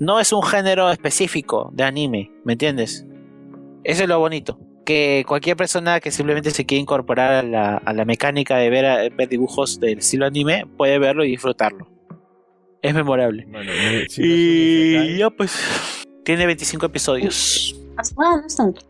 [0.00, 0.04] Mm.
[0.04, 3.04] No es un género específico de anime, ¿me entiendes?
[3.84, 4.58] Eso es lo bonito.
[4.86, 9.12] Que cualquier persona que simplemente se quiera incorporar a la, a la mecánica de ver,
[9.14, 11.86] ver dibujos del estilo anime puede verlo y disfrutarlo.
[12.80, 13.44] Es memorable.
[13.48, 13.70] Bueno,
[14.08, 15.56] sí, y ya pues
[16.24, 17.76] tiene 25 episodios.
[17.96, 18.02] Ah,
[18.40, 18.80] no es tanto.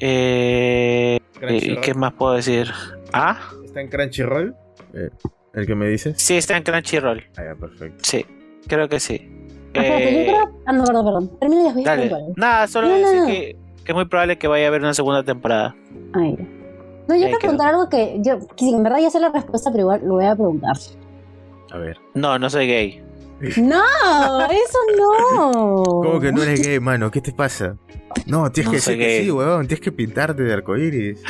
[0.00, 1.78] Eh, Crunchyroll.
[1.78, 2.68] ¿y ¿Qué más puedo decir?
[3.12, 4.54] Ah, ¿Está en Crunchyroll?
[4.94, 5.10] Eh,
[5.54, 6.20] ¿El que me dices?
[6.20, 7.22] sí, está en Crunchyroll.
[7.36, 7.98] Ah, ya, perfecto.
[8.02, 8.24] Sí,
[8.66, 9.28] creo que sí.
[9.74, 10.50] Yo Eh, creo.
[10.66, 11.38] Ah, no, perdón, perdón.
[11.38, 12.10] Termina y después Dale.
[12.36, 13.26] Nada, solo No, no, decir no.
[13.26, 15.74] que, que es muy probable que vaya a haber una segunda temporada.
[16.14, 16.36] Ay.
[17.08, 19.82] No, yo quiero preguntar algo que yo, que en verdad ya sé la respuesta, pero
[19.82, 20.76] igual lo voy a preguntar.
[21.72, 21.98] A ver.
[22.14, 23.02] No, no soy gay.
[23.56, 23.82] No,
[24.50, 25.82] eso no.
[25.84, 27.10] ¿Cómo que no eres gay, mano?
[27.10, 27.76] ¿Qué te pasa?
[28.26, 29.24] No, tienes No que decir que gay.
[29.24, 29.66] sí, weón.
[29.66, 31.22] Tienes que pintarte de arcoíris.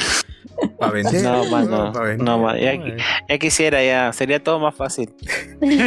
[0.79, 1.23] Para vender.
[1.23, 1.93] No, mano.
[1.93, 2.59] pa' vender, No, mano.
[2.59, 2.97] Ya, weón.
[3.29, 4.13] ya quisiera, ya.
[4.13, 5.13] Sería todo más fácil.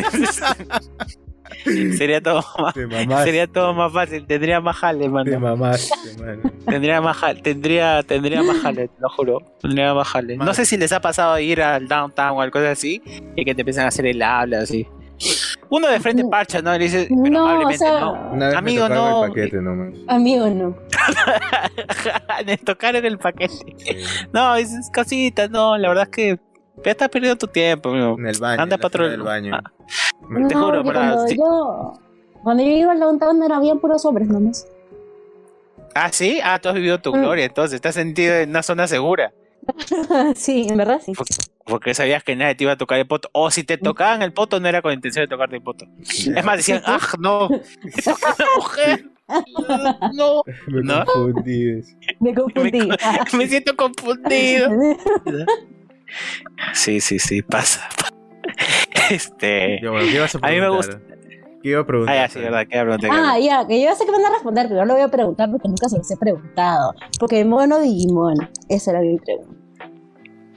[1.97, 3.25] sería todo más, Te mamaste.
[3.25, 4.25] sería todo más fácil.
[4.25, 5.39] Tendría más jale, Te mano.
[5.39, 6.41] mamaste, mano.
[6.65, 7.41] Tendría más jale.
[7.41, 9.41] Tendría, tendría más jale, te lo juro.
[9.61, 10.37] Tendría más jale.
[10.37, 13.01] No sé si les ha pasado ir al downtown o algo así
[13.35, 14.87] y que te empiezan a hacer el habla así.
[15.75, 16.29] Uno de frente No.
[16.29, 16.75] parcha, ¿no?
[16.75, 18.29] Y le dice, pero No, o amablemente, sea, ¿no?
[18.31, 19.23] Una vez Amigo, no.
[19.25, 19.93] el paquete nomás.
[20.07, 20.75] amigo, no.
[22.45, 23.53] Le tocaron el paquete.
[23.53, 23.75] Sí.
[24.31, 26.39] No, es, es cosita, no, la verdad es que
[26.85, 28.15] ya estás perdiendo tu tiempo, amigo.
[28.19, 28.61] En el baño.
[28.61, 29.23] Anda en patrón.
[29.23, 29.55] baño.
[29.55, 29.71] Ah.
[30.47, 31.13] Te no, juro, ¿verdad?
[31.15, 31.37] cuando Sí.
[31.37, 31.93] yo
[32.43, 34.67] cuando yo iba al downtown era bien puros hombres nomás.
[35.95, 37.21] Ah, sí, ah, tú has vivido tu Mm.
[37.21, 39.31] gloria, entonces estás sentido en una zona segura.
[40.35, 41.13] sí, en verdad sí.
[41.65, 43.29] Porque sabías que nadie te iba a tocar el poto.
[43.31, 45.85] O si te tocaban el poto, no era con intención de tocarte el poto.
[46.01, 47.57] Es más, decían, ah, no, una
[48.57, 49.05] mujer.
[50.13, 51.05] No, Me ¿No?
[51.05, 51.81] confundí.
[52.19, 52.89] Me confundí.
[53.33, 54.69] me siento confundido.
[56.73, 57.87] Sí, sí, sí, pasa.
[59.09, 59.79] Este.
[59.81, 61.01] Ya, bueno, ¿qué ibas a A mí me preguntar?
[61.63, 62.15] ¿Qué iba a preguntar?
[62.15, 63.07] Ah, ya, sí, verdad, que pregunté.
[63.09, 65.07] ah, ya, que yo sé que me van a responder, pero no lo voy a
[65.07, 66.93] preguntar porque nunca se los he preguntado.
[67.19, 68.35] Pokémon o Digimon.
[68.67, 69.55] Esa era mi pregunta.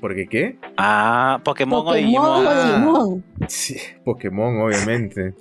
[0.01, 0.59] ¿Por qué qué?
[0.77, 2.47] Ah, Pokémon, o Pokémon Digimon.
[2.47, 2.65] o.
[2.65, 3.25] Digimon.
[3.49, 5.35] Sí, Pokémon, obviamente.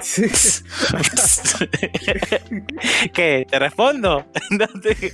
[0.00, 0.24] Sí.
[3.12, 3.46] ¿Qué?
[3.50, 4.24] ¿Te respondo?
[4.50, 5.12] No te-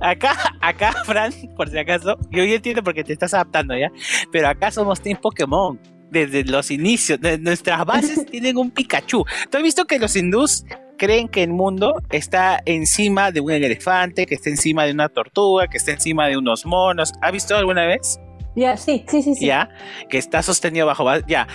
[0.00, 3.90] Acá, acá, Fran, por si acaso, yo ya entiendo porque te estás adaptando ya,
[4.30, 5.78] pero acá somos Team Pokémon.
[6.12, 9.24] Desde los inicios, de nuestras bases tienen un Pikachu.
[9.50, 10.64] ¿Tú has visto que los hindús
[10.98, 15.66] creen que el mundo está encima de un elefante, que está encima de una tortuga,
[15.68, 17.12] que está encima de unos monos?
[17.22, 18.20] ¿Has visto alguna vez?
[18.54, 19.46] Ya, sí, sí, sí, sí.
[19.46, 19.70] ya,
[20.10, 21.48] que está sostenido bajo, ba- ya,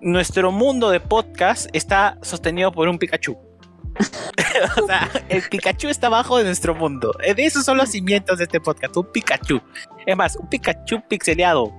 [0.00, 3.38] nuestro mundo de podcast está sostenido por un Pikachu.
[4.82, 7.12] o sea, el Pikachu está abajo de nuestro mundo.
[7.20, 9.60] De esos son los cimientos de este podcast, un Pikachu.
[10.04, 11.72] Es más, un Pikachu pixeleado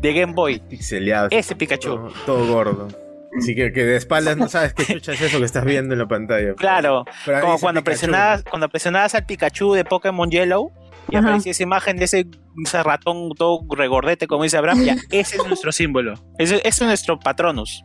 [0.00, 0.60] de Game Boy.
[0.60, 1.28] Pixeleado.
[1.30, 1.88] Ese Pikachu.
[1.96, 2.88] Todo, todo gordo.
[3.36, 5.98] Así que, que de espaldas no sabes qué chucha es eso que estás viendo en
[6.00, 6.54] la pantalla.
[6.54, 7.84] Claro, Pero como cuando Pikachu.
[7.84, 10.72] presionabas, cuando presionabas al Pikachu de Pokémon Yellow
[11.10, 11.26] y Ajá.
[11.26, 12.26] aparecía esa imagen de ese,
[12.64, 16.14] ese ratón todo regordete, como dice Abraham, ya, ese es nuestro símbolo.
[16.38, 17.84] Ese, ese es nuestro patronus.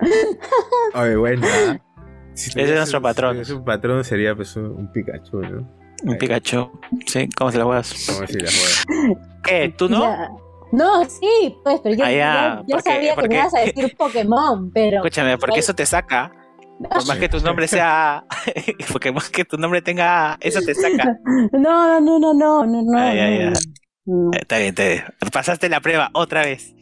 [0.94, 1.46] Oye, bueno.
[1.46, 1.78] ¿ah?
[2.34, 3.32] Si Ese es nuestro patrón.
[3.32, 5.68] Si tuviese un patrón sería pues un, un Pikachu, ¿no?
[6.02, 6.18] Un Ahí.
[6.18, 6.70] Pikachu.
[7.06, 8.06] Sí, ¿cómo se la juegas?
[8.06, 8.86] Como si la juegas.
[9.44, 9.74] ¿Qué?
[9.76, 10.40] ¿Tú no?
[10.72, 13.54] No, sí, pues, pero yo, Ah, ya, ya- ya porque- sabía porque- que me ibas
[13.54, 14.96] a decir Pokémon, pero.
[14.98, 16.32] Escúchame, porque eso te saca.
[16.78, 18.24] Por más que tu nombre sea.
[18.92, 20.38] porque más que tu nombre tenga.
[20.40, 21.18] Eso te saca.
[21.52, 22.98] No, no, no, no, no, no.
[22.98, 23.52] Ay, no, ay.
[24.06, 24.30] no.
[24.32, 25.04] Eh, Está bien, está bien.
[25.32, 26.74] Pasaste la prueba otra vez.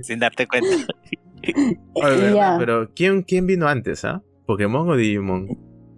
[0.00, 0.68] Sin darte cuenta.
[1.94, 2.34] Oye.
[2.34, 2.56] Ya.
[2.58, 4.22] Pero ¿quién, ¿quién vino antes, ah?
[4.46, 5.46] ¿Pokémon o Digimon?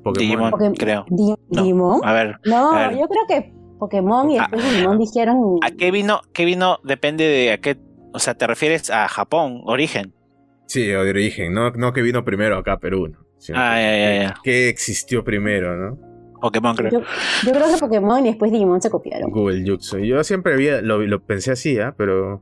[0.05, 0.51] Pokémon.
[0.51, 1.07] Digimon, creo.
[1.11, 1.37] No.
[1.49, 2.01] ¿Digimon?
[2.05, 2.99] A ver, No, a ver.
[2.99, 4.43] yo creo que Pokémon y Ah.
[4.51, 5.59] después Digimon dijeron.
[5.62, 6.20] ¿a qué vino?
[6.32, 6.78] ¿Qué vino?
[6.85, 7.77] Depende de a qué.
[8.12, 10.15] O sea, te refieres a Japón, origen.
[10.66, 13.19] Sí, o de origen, no, no que vino primero acá a Perú, ¿no?
[13.55, 14.35] Ah, que- ya, ya, ya.
[14.44, 15.98] que existió primero, ¿no?
[16.40, 16.90] Pokémon, creo.
[16.90, 17.01] Yo,
[17.47, 19.31] yo creo que Pokémon y después Digimon se copiaron.
[19.31, 19.98] Google Jutsu.
[19.98, 21.94] Yo siempre había, lo, lo pensé así, ¿ah?
[21.97, 22.40] Pero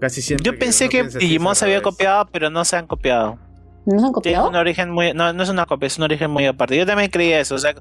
[0.00, 0.44] casi siempre.
[0.50, 3.38] Yo pensé que Digimon se había copiado, pero no se han copiado.
[3.86, 4.48] ¿No Tiene copiado?
[4.48, 5.12] un origen muy.
[5.14, 6.76] No, no es una copia, es un origen muy aparte.
[6.76, 7.54] Yo también creía eso.
[7.54, 7.74] O sea,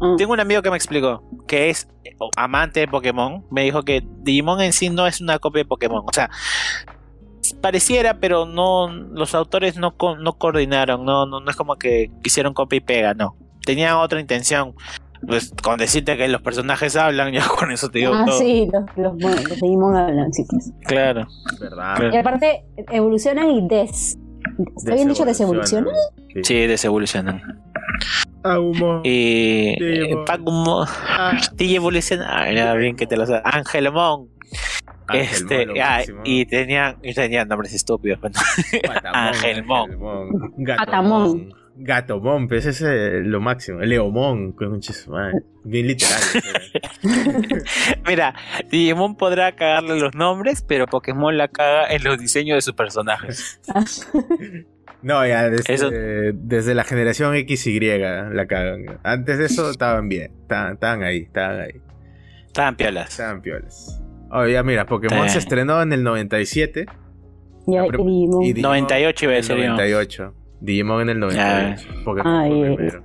[0.00, 0.14] Ah.
[0.16, 1.88] tengo un amigo que me explicó que es
[2.36, 3.44] amante de Pokémon.
[3.50, 6.02] Me dijo que Digimon en sí no es una copia de Pokémon.
[6.06, 6.30] O sea,
[7.60, 8.88] pareciera, pero no.
[8.88, 11.04] Los autores no, co- no coordinaron.
[11.04, 13.36] No, no, no es como que hicieron copia y pega, no.
[13.64, 14.74] Tenían otra intención.
[15.24, 18.38] Pues con decirte que los personajes hablan, ya con eso te digo Ah, todo.
[18.38, 20.72] sí, los, los, mon- los Digimon hablan, sí, pues.
[20.84, 21.26] Claro.
[21.60, 21.94] ¿Verdad?
[21.96, 22.14] Claro.
[22.14, 24.18] Y aparte, evolucionan y des.
[24.76, 25.94] ¿Está bien dicho desevolucionan?
[26.42, 27.62] Sí, desevolucionan.
[28.44, 29.00] Aumo.
[29.04, 29.76] Y.
[29.78, 30.24] Digimon.
[30.24, 30.84] Pagumo.
[31.08, 32.26] Ah, Digievoluciona.
[32.28, 33.42] Ah, era bien que te lo sabes.
[33.44, 34.28] Angelmon.
[35.12, 38.18] Este, ah, y tenían, y tenían nombres estúpidos.
[39.12, 39.90] Angelmon.
[39.92, 41.54] Angelmon, Patamón.
[41.76, 42.48] Gatomón.
[42.48, 43.80] Pues ese es lo máximo.
[43.80, 45.40] Leomón, concha su madre.
[45.64, 46.20] Bien literal.
[48.06, 48.34] Mira,
[48.70, 53.60] Digimon podrá cagarle los nombres, pero Pokémon la caga en los diseños de sus personajes.
[55.04, 59.00] No, ya desde, Eso- desde la generación XY la cagan.
[59.02, 60.30] Antes de eso estaban bien.
[60.42, 61.80] Estaban, estaban ahí, estaban ahí.
[62.46, 63.10] Estaban piolas.
[63.10, 64.00] Estaban piolas.
[64.30, 65.30] Oh, ya mira, Pokémon Eh.
[65.30, 66.86] se estrenó en el 97
[67.66, 68.42] ya, Ah, y Digimon.
[68.44, 69.62] y Digimon 98 iba a decir yo.
[69.70, 70.34] 98.
[70.62, 71.88] Digimon en el 98.
[72.04, 73.02] Pokémon Ay, primero.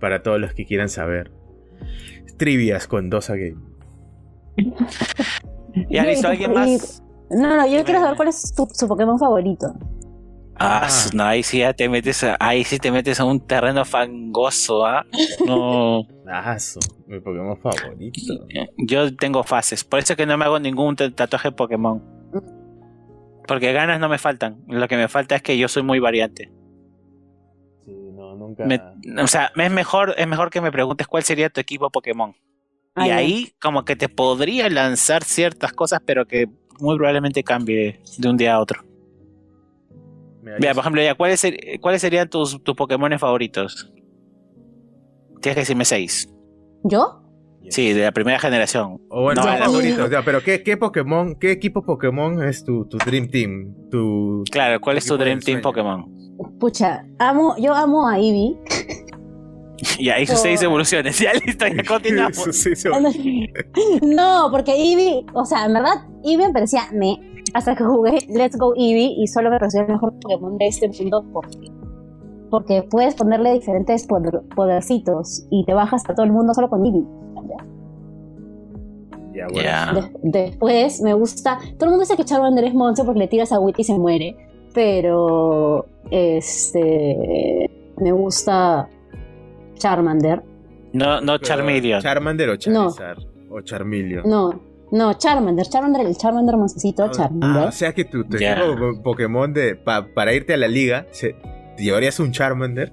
[0.00, 1.30] Para todos los que quieran saber.
[2.36, 3.56] Trivias con Dosa Game.
[5.90, 7.02] Y- ¿Alguien más?
[7.30, 9.74] No, no, yo quiero saber cuál es tu- su Pokémon favorito.
[10.56, 11.10] Ah, Ah.
[11.14, 14.86] no, ahí sí ya te metes a, ahí sí te metes a un terreno fangoso,
[14.86, 15.04] ¿ah?
[15.46, 16.02] No.
[16.26, 18.46] Ah, su, mi Pokémon favorito.
[18.78, 22.02] Yo tengo fases, por eso es que no me hago ningún ta- tatuaje de Pokémon.
[23.46, 24.62] Porque ganas no me faltan.
[24.68, 26.50] Lo que me falta es que yo soy muy variante.
[27.84, 28.64] Sí, no, nunca.
[28.64, 28.80] Me-
[29.22, 32.34] o sea, es mejor, es mejor que me preguntes cuál sería tu equipo Pokémon.
[32.94, 36.46] Ah, y ahí como que te podría lanzar ciertas cosas, pero que
[36.78, 38.82] muy probablemente cambie de un día a otro.
[40.42, 43.90] Mira, por ejemplo, ya, ¿cuáles, ser- ¿cuáles serían tus, tus Pokémon favoritos?
[45.40, 46.28] Tienes que decirme seis.
[46.84, 47.23] ¿Yo?
[47.70, 49.00] Sí, de la primera generación.
[49.08, 53.74] O bueno, No, pero ¿qué, qué Pokémon, qué equipo Pokémon es tu, tu Dream Team?
[53.90, 54.44] Tu...
[54.50, 55.60] Claro, ¿cuál es tu Dream Team.
[55.62, 56.04] Pokémon?
[56.60, 58.56] Pucha, amo, yo amo a Eevee.
[60.00, 60.36] Ya hizo Oh.
[60.36, 61.18] seis evoluciones.
[61.18, 62.44] Ya listo, ya continuamos.
[64.02, 67.16] No, porque Eevee, o sea, en verdad, Eevee me parecía me.
[67.54, 70.88] Hasta que jugué Let's Go Eevee y solo me pareció el mejor Pokémon de este
[70.88, 71.70] mundo porque,
[72.50, 76.84] porque puedes ponerle diferentes poder- podercitos y te bajas a todo el mundo solo con
[76.84, 77.04] Eevee.
[79.34, 79.62] Ya, bueno.
[79.62, 79.92] Ya.
[79.92, 81.58] De- después me gusta.
[81.76, 84.36] Todo el mundo dice que Charmander es monstruo porque le tiras agüita y se muere.
[84.74, 85.86] Pero.
[86.10, 87.70] Este.
[87.98, 88.88] Me gusta.
[89.76, 90.42] Charmander.
[90.92, 92.00] No, no Charmeleon.
[92.00, 93.18] ¿Charmander o Charizard?
[93.50, 94.28] O Charmeleon.
[94.28, 94.60] No,
[94.92, 95.66] no, Charmander.
[95.66, 97.68] Charmander, el Charmander moncecito, Ah, Charmander.
[97.68, 101.34] o sea que tu, tu equipo Pokémon de, pa- para irte a la liga, se,
[101.76, 102.92] ¿te llevarías un Charmander?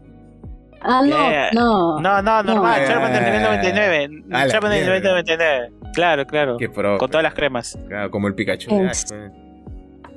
[0.84, 1.50] Ah, no, Yeah.
[1.54, 2.00] no.
[2.00, 2.82] No, no, normal.
[2.82, 2.88] No.
[2.88, 4.10] Charmander nivel 99.
[4.32, 5.12] A la Charmander nivel mierda.
[5.12, 5.72] 99.
[5.94, 6.58] Claro, claro.
[6.58, 6.98] Qué pro.
[6.98, 7.78] Con todas las cremas.
[7.88, 8.92] Claro, como el Pikachu de Ash.
[8.92, 9.32] Es- pues.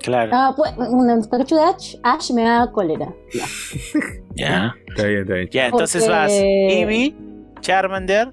[0.03, 0.31] Claro.
[0.35, 3.13] Ah, pues, un Pikachu de Ash, Ash me da cólera.
[4.37, 4.75] Ya.
[4.89, 5.49] Está bien, está bien.
[5.53, 7.15] Ya, entonces Porque- vas Eevee,
[7.61, 8.33] Charmander.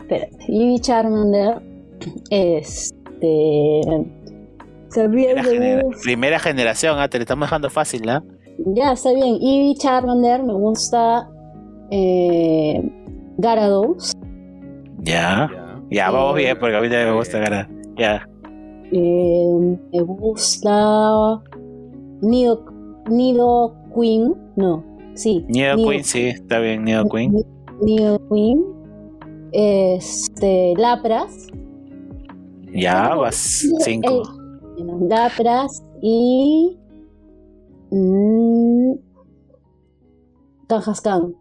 [0.00, 0.36] Espérate.
[0.48, 1.62] Eevee Charmander.
[2.30, 3.80] Este.
[4.92, 8.22] Primera, gusta- primera generación, ah, te lo estamos dejando fácil, ¿ah?
[8.74, 9.36] Ya, está bien.
[9.40, 11.28] Eevee Charmander, me gusta.
[11.94, 12.82] Eh,
[13.36, 14.12] Gyarados.
[15.02, 15.50] Ya.
[15.52, 15.80] Ya.
[15.90, 17.68] Ya, vamos Eh, bien, porque a mí también me gusta ganar.
[17.98, 18.26] Ya.
[18.92, 21.42] Eh, me gusta.
[22.22, 22.64] Nido,
[23.10, 24.34] Nido Queen.
[24.56, 24.82] No,
[25.14, 25.44] sí.
[25.48, 27.34] Nido Queen, sí, está bien, Nido Queen.
[27.82, 28.64] Nido Queen.
[29.52, 30.72] Este.
[30.78, 31.48] Lapras.
[32.72, 34.22] Ya, vas Eh, cinco.
[34.78, 36.78] bueno, Lapras y.
[37.90, 38.94] Mm,
[40.68, 41.34] Kangaskhan,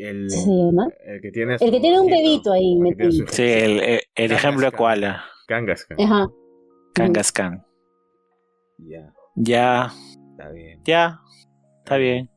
[0.00, 0.28] El,
[1.20, 1.56] que tiene.
[1.60, 3.10] El que tiene un bebito ahí metido.
[3.10, 4.76] su- Sí, el, el- el ejemplo de.
[4.76, 5.24] Koala.
[5.48, 6.00] Kangaskhan.
[6.00, 6.28] Ajá.
[6.94, 7.64] Kangaskhan.
[8.78, 9.92] Ya, Ya,
[10.32, 10.80] está bien.
[10.84, 11.18] ya.
[11.84, 12.30] Está bien.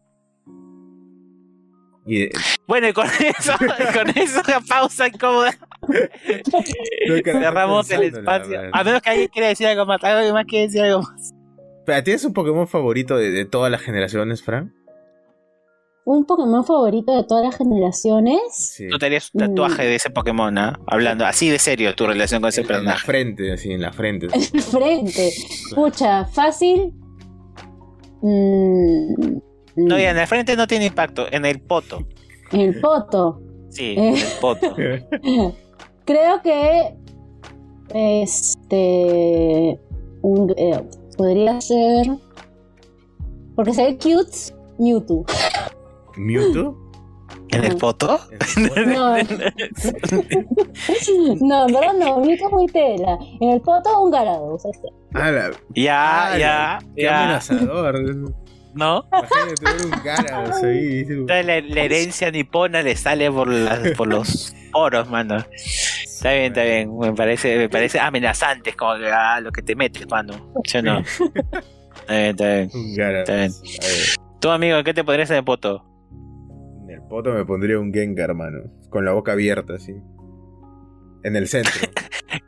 [2.07, 2.31] Y, eh,
[2.67, 3.05] Bueno, y con
[3.37, 5.51] eso, con eso, pausa incómoda.
[7.23, 8.59] Cerramos el espacio.
[8.73, 10.03] A menos que alguien quiera decir algo más.
[10.03, 11.33] ¿Alguien más quiere decir algo más?
[11.85, 14.73] Pero, ¿Tienes un Pokémon favorito de, de todas las generaciones, Fran?
[16.13, 18.41] Un Pokémon favorito de todas las generaciones.
[18.53, 18.89] Sí.
[18.89, 20.77] Tú tenías un tatuaje de ese Pokémon, ¿ah?
[20.87, 23.05] Hablando así de serio tu relación con ese En la personaje.
[23.05, 24.27] frente, así, en la frente.
[24.53, 25.31] El frente.
[25.73, 26.93] Pucha, fácil.
[28.21, 29.13] Mm,
[29.77, 32.05] No, mm, ya en el frente no tiene impacto, en el poto.
[32.51, 33.41] El poto.
[33.69, 34.09] Sí, Eh.
[34.09, 34.75] en el poto.
[36.05, 36.95] Creo que.
[37.93, 39.79] Este.
[40.21, 40.83] un- eh,
[41.17, 42.07] podría ser.
[43.55, 44.37] Porque se ve cute
[44.77, 45.25] Mewtwo.
[46.17, 46.77] ¿Mewtwo?
[47.49, 48.19] ¿En el poto?
[48.57, 49.17] No,
[51.41, 53.17] no, en verdad no, Mewtwo es muy tela.
[53.39, 54.13] En el poto, un.
[55.13, 57.23] Ah, la- Ya, ah, ya, Qué ya.
[57.23, 57.99] amenazador.
[58.73, 59.03] ¿No?
[59.11, 60.01] Imagínate un
[60.65, 61.05] ahí.
[61.43, 65.45] la, la herencia nipona le sale por, las- por los poros, mano.
[65.51, 66.97] Está bien, está bien.
[66.97, 68.69] Me parece, me parece amenazante.
[68.69, 70.33] Es como que, ah, lo que te metes, mano.
[70.63, 70.99] ¿Sí o no?
[72.07, 73.15] Está bien, está bien.
[73.19, 73.51] Está bien.
[74.39, 75.85] Tú, amigo, ¿en qué te podrías en el poto?
[76.91, 78.63] El poto me pondría un Gengar, mano.
[78.89, 79.95] Con la boca abierta, así.
[81.23, 81.87] En el centro.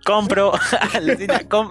[0.05, 0.51] Compro,
[0.93, 1.69] alucina, com-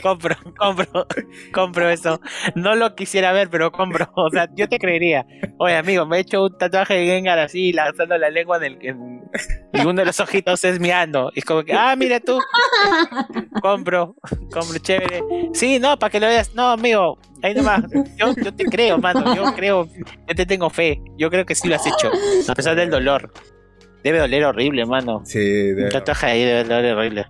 [0.00, 1.06] compro, compro,
[1.52, 2.20] compro eso.
[2.54, 4.08] No lo quisiera ver, pero compro.
[4.14, 5.26] O sea, yo te creería.
[5.58, 8.78] Oye, amigo, me he hecho un tatuaje de Gengar así, lanzando la lengua en el,
[8.80, 9.14] en-
[9.72, 11.32] y uno de los ojitos es miando.
[11.34, 12.38] Y es como que, ah, mira tú.
[13.60, 14.14] Compro,
[14.52, 15.22] compro, chévere.
[15.52, 16.54] Sí, no, para que lo veas.
[16.54, 17.82] No, amigo, ahí nomás.
[18.16, 19.34] Yo, yo te creo, mano.
[19.34, 19.86] Yo creo,
[20.28, 21.00] yo te tengo fe.
[21.18, 22.10] Yo creo que sí lo has hecho.
[22.48, 23.32] A pesar del dolor.
[24.04, 25.22] Debe doler horrible, mano.
[25.24, 27.26] Sí, de Un tatuaje ahí debe doler horrible.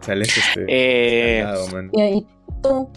[0.00, 0.64] Sales este.
[0.68, 1.90] Eh, al lado, man.
[1.92, 2.26] Y,
[2.62, 2.88] tú,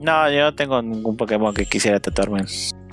[0.00, 2.44] no, yo no tengo ningún Pokémon que quisiera tatuarme.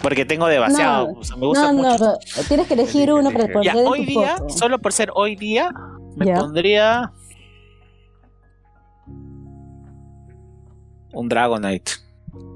[0.01, 1.07] Porque tengo demasiado.
[1.13, 2.13] No, o sea, me gusta no, mucho.
[2.47, 4.49] tienes que elegir uno para poner Ya, en hoy tu día, foto.
[4.49, 5.71] solo por ser hoy día,
[6.15, 6.35] me Ya.
[6.39, 7.11] pondría.
[11.13, 11.91] Un Dragonite.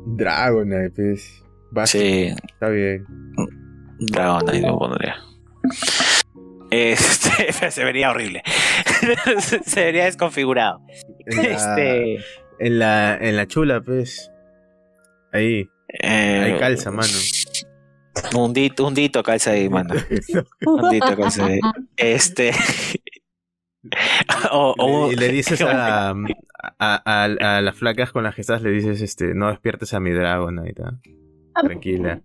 [0.06, 1.44] Dragonite, pues.
[1.72, 3.06] Básico, Sí, Está bien.
[3.38, 5.16] un Dragonite me pondría.
[6.72, 8.42] Este, se vería horrible.
[9.66, 10.82] se vería desconfigurado.
[11.26, 12.16] En la, Este.
[12.60, 14.32] en la, en la chula, pues.
[15.34, 15.70] Ahí.
[16.02, 17.10] eh, Ahí calza, mano.
[18.36, 19.94] Un dito, un dito calza ahí, mano.
[20.66, 21.60] Un dito calza ahí.
[21.98, 22.52] Este.
[24.52, 26.14] o, o- y le dices a, a,
[26.80, 30.12] a, a las flacas con las que estás, le dices, este, no despiertes a mi
[30.12, 30.84] Dragonite.
[30.84, 31.00] ¿ah?
[31.62, 32.22] Tranquila.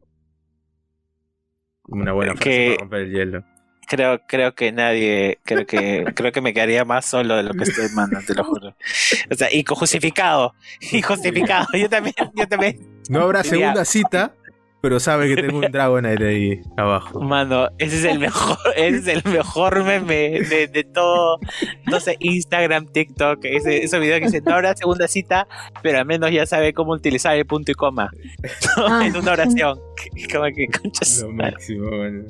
[1.84, 3.44] Una buena frase Que- para romper el hielo.
[3.86, 7.64] Creo, creo que nadie, creo que, creo que me quedaría más solo de lo que
[7.64, 8.74] estoy mandando, te lo juro.
[9.30, 11.66] O sea, y justificado, y justificado.
[11.72, 14.34] Yo también, yo también, No habrá segunda cita,
[14.80, 17.20] pero sabe que tengo un Dragonite ahí abajo.
[17.20, 21.38] mano, ese es el mejor, ese es el mejor meme de, de todo,
[21.86, 25.48] no sé, Instagram, TikTok, ese, ese video que dice, no habrá segunda cita,
[25.82, 28.10] pero al menos ya sabe cómo utilizar el punto y coma
[28.76, 28.86] ¿no?
[28.96, 29.06] Ah.
[29.06, 29.78] en una oración.
[30.32, 31.22] Como que conchas.
[31.22, 32.24] Lo máximo, bueno.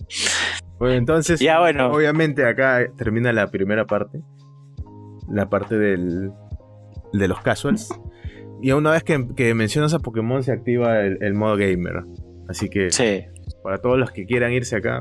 [0.78, 1.90] Bueno, entonces, Ya, bueno.
[1.90, 4.20] obviamente acá termina la primera parte.
[5.28, 6.30] La parte del,
[7.12, 7.88] de los casuals.
[8.62, 12.04] Y una vez que, que mencionas a Pokémon se activa el, el modo gamer.
[12.48, 13.24] Así que Sí.
[13.62, 15.00] para todos los que quieran irse acá,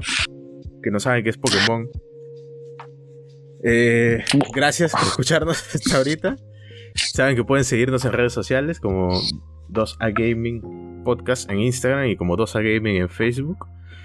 [0.81, 1.87] que no saben qué es Pokémon,
[3.63, 4.23] eh,
[4.53, 6.35] gracias por escucharnos hasta ahorita.
[6.95, 9.09] Saben que pueden seguirnos en redes sociales como
[9.69, 13.57] 2A Gaming Podcast en Instagram y como 2A Gaming en Facebook.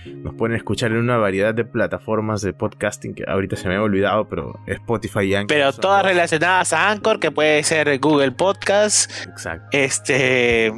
[0.07, 3.85] Nos pueden escuchar en una variedad de plataformas de podcasting que ahorita se me había
[3.85, 9.11] olvidado, pero Spotify y Anchor Pero todas relacionadas a Anchor, que puede ser Google Podcast,
[9.27, 9.67] Exacto.
[9.73, 10.73] este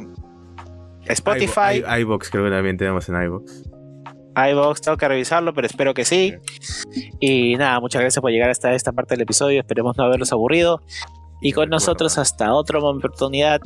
[1.05, 3.51] Spotify, i- i- iVoox creo que también tenemos en iVoox.
[4.35, 6.33] iVoox, tengo que revisarlo, pero espero que sí.
[7.19, 9.59] Y nada, muchas gracias por llegar hasta esta parte del episodio.
[9.59, 10.81] Esperemos no haberlos aburrido.
[11.41, 13.59] Y con nosotros hasta otra oportunidad.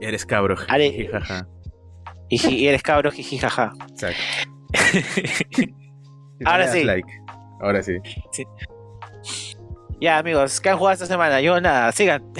[0.00, 0.56] Eres cabro.
[0.68, 1.10] Ale-.
[2.28, 3.72] Y, y eres cabro, jijijaja.
[3.90, 4.16] Exacto.
[6.44, 6.84] Ahora sí.
[6.84, 7.08] like.
[7.60, 7.96] Ahora sí.
[10.00, 11.40] ya, amigos, ¿qué han jugado esta semana?
[11.40, 12.22] Yo nada, sigan.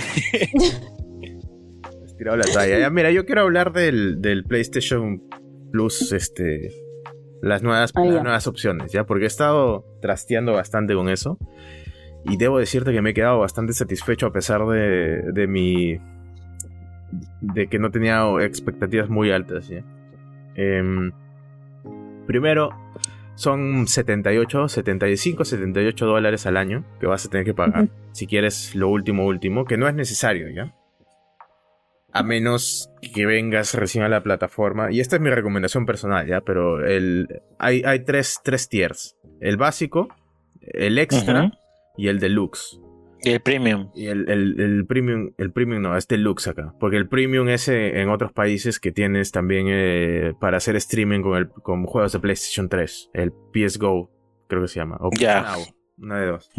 [2.04, 2.78] Has tirado la talla.
[2.78, 5.22] Ya, mira, yo quiero hablar del, del PlayStation
[5.72, 6.70] Plus, este.
[7.42, 9.04] Las nuevas, Ah, las nuevas opciones, ¿ya?
[9.04, 11.38] Porque he estado trasteando bastante con eso.
[12.24, 15.98] Y debo decirte que me he quedado bastante satisfecho a pesar de, de mi.
[17.40, 19.84] de que no tenía expectativas muy altas, ¿ya?
[20.56, 21.12] Em,
[22.26, 22.70] primero,
[23.36, 28.74] son 78, 75, 78 dólares al año que vas a tener que pagar si quieres
[28.74, 30.74] lo último, último, que no es necesario, ¿ya?
[32.12, 34.90] A menos que vengas recién a la plataforma.
[34.90, 36.40] Y esta es mi recomendación personal, ¿ya?
[36.40, 39.16] Pero el, hay, hay tres, tres tiers.
[39.40, 40.08] El básico,
[40.62, 41.52] el extra
[41.98, 42.80] y el deluxe.
[43.26, 43.90] Y el premium.
[43.94, 46.74] Y el, el- el premium, el premium no, es deluxe acá.
[46.78, 51.22] Porque el premium es eh, en otros países que tienes también eh, para hacer streaming
[51.22, 53.10] con, el, con juegos de PlayStation 3.
[53.14, 54.10] El PS Go,
[54.48, 54.96] creo que se llama.
[55.00, 55.60] O Now,
[55.98, 56.50] una de dos.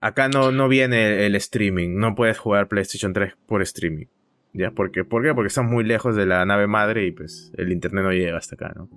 [0.00, 1.96] Acá no, no viene el streaming.
[1.96, 4.06] No puedes jugar PlayStation 3 por streaming.
[4.54, 4.72] ¿Ya?
[4.72, 5.04] ¿Por qué?
[5.04, 5.32] ¿Por qué?
[5.34, 8.56] Porque estás muy lejos de la nave madre y pues el internet no llega hasta
[8.56, 8.88] acá, ¿no?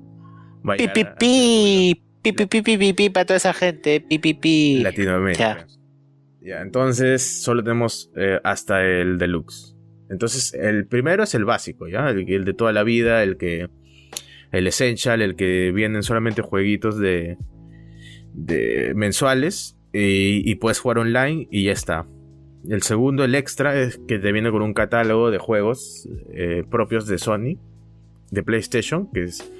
[0.67, 2.03] Va a Pi, pi, a- pi.
[2.23, 3.99] Pi, pi, pi, pi, pi, pi, para toda esa gente.
[3.99, 4.79] Pi, pi, pi.
[4.83, 5.57] Latinoamérica.
[5.59, 5.67] Ya,
[6.41, 9.75] entonces solo tenemos eh, hasta el deluxe.
[10.09, 12.09] Entonces, el primero es el básico, ¿ya?
[12.09, 13.69] El, el de toda la vida, el que
[14.51, 17.37] el Essential, el que vienen solamente jueguitos de,
[18.33, 22.07] de mensuales y, puedes jugar online y ya está.
[22.69, 27.07] El segundo, el extra, es que te viene con un catálogo de juegos eh, propios
[27.07, 27.57] de Sony,
[28.29, 29.51] de PlayStation, que es...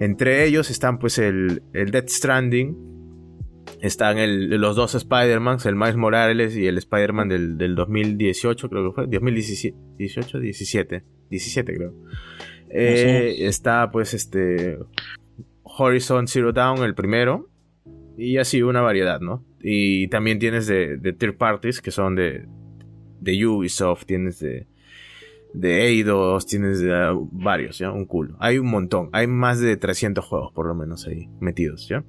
[0.00, 2.91] Entre ellos están pues el, el Death Stranding,
[3.80, 4.16] están
[4.60, 9.04] los dos Spider-Man, el Miles Morales y el Spider-Man del, del, 2018, creo que fue.
[9.06, 11.94] 2017, 18, 17, 17 creo.
[12.70, 14.78] Eh, está pues este
[15.62, 17.48] Horizon Zero Dawn, el primero.
[18.16, 19.44] Y así una variedad, ¿no?
[19.60, 22.46] Y también tienes de, de third parties que son de,
[23.20, 24.66] de Ubisoft, tienes de,
[25.54, 27.90] de Eidos, tienes de uh, varios, ¿ya?
[27.90, 28.36] Un culo.
[28.38, 32.04] Hay un montón, hay más de 300 juegos por lo menos ahí metidos, ¿ya?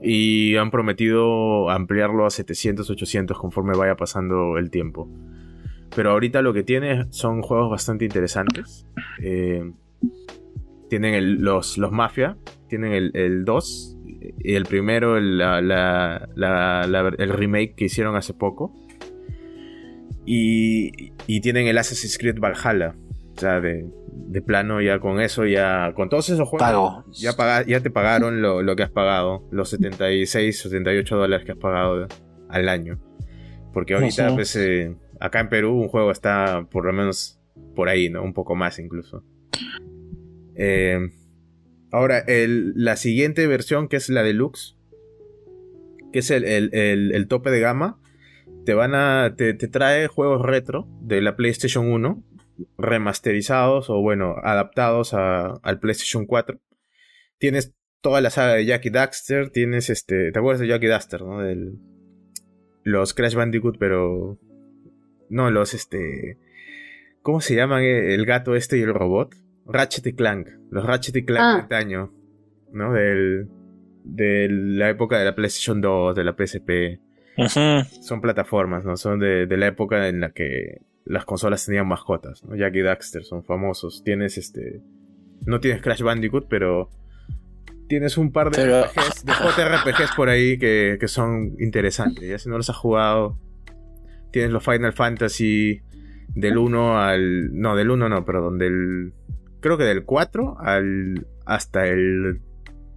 [0.00, 5.08] Y han prometido ampliarlo a 700, 800 conforme vaya pasando el tiempo.
[5.94, 8.86] Pero ahorita lo que tiene son juegos bastante interesantes.
[9.22, 9.72] Eh,
[10.88, 12.36] tienen los, los Mafia,
[12.68, 13.96] tienen el, el 2
[14.38, 18.74] y el primero, el, el remake que hicieron hace poco.
[20.24, 22.96] Y, y tienen el Assassin's Creed Valhalla.
[23.36, 23.86] O sea, de,
[24.28, 27.34] de plano ya con eso, ya con todos esos juegos, ya,
[27.66, 32.06] ya te pagaron lo, lo, que has pagado, los 76, 78 dólares que has pagado
[32.48, 32.98] al año.
[33.74, 37.38] Porque ahorita, pues, eh, acá en Perú un juego está por lo menos
[37.74, 38.22] por ahí, ¿no?
[38.22, 39.22] Un poco más incluso.
[40.54, 40.98] Eh,
[41.92, 44.78] ahora, el, la siguiente versión, que es la deluxe,
[46.10, 48.00] que es el, el, tope de gama,
[48.64, 49.34] te van a.
[49.36, 52.24] Te, te, trae juegos retro de la PlayStation 1
[52.78, 56.58] remasterizados o bueno, adaptados al PlayStation 4.
[57.38, 61.40] Tienes toda la saga de Jackie Daxter, tienes este, ¿te acuerdas de Jackie Daxter, no?
[61.40, 61.78] Del,
[62.82, 64.38] los Crash Bandicoot, pero
[65.28, 66.38] no, los este
[67.22, 69.34] ¿cómo se llaman el gato este y el robot?
[69.66, 71.76] Ratchet y Clank, los Ratchet y Clank ah.
[71.76, 72.14] año,
[72.72, 72.92] ¿no?
[72.92, 73.48] Del
[74.04, 77.00] de la época de la PlayStation 2, de la PSP.
[78.00, 78.96] Son plataformas, ¿no?
[78.96, 82.56] Son de, de la época en la que las consolas tenían mascotas, ¿no?
[82.56, 84.02] Jack y Daxter son famosos.
[84.04, 84.82] Tienes este.
[85.46, 86.90] No tienes Crash Bandicoot, pero.
[87.88, 92.28] Tienes un par de, RPGs, de JRPGs por ahí que, que, son interesantes.
[92.28, 93.38] Ya si no los has jugado.
[94.32, 95.80] Tienes los Final Fantasy
[96.34, 97.56] del 1 al.
[97.56, 98.58] No, del 1 no, perdón.
[98.58, 99.12] Del.
[99.60, 101.28] Creo que del 4 al.
[101.44, 102.40] hasta el.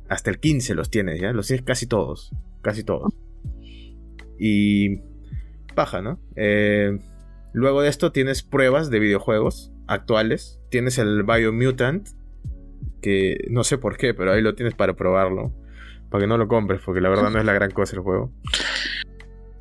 [0.09, 1.31] Hasta el 15 los tienes, ¿ya?
[1.31, 2.31] Los tienes casi todos.
[2.63, 3.13] Casi todos.
[4.39, 5.01] Y.
[5.75, 6.19] Paja, ¿no?
[6.35, 6.97] Eh
[7.53, 10.59] Luego de esto tienes pruebas de videojuegos actuales.
[10.69, 12.07] Tienes el Biomutant,
[13.01, 15.53] que no sé por qué, pero ahí lo tienes para probarlo.
[16.09, 18.31] Para que no lo compres, porque la verdad no es la gran cosa el juego.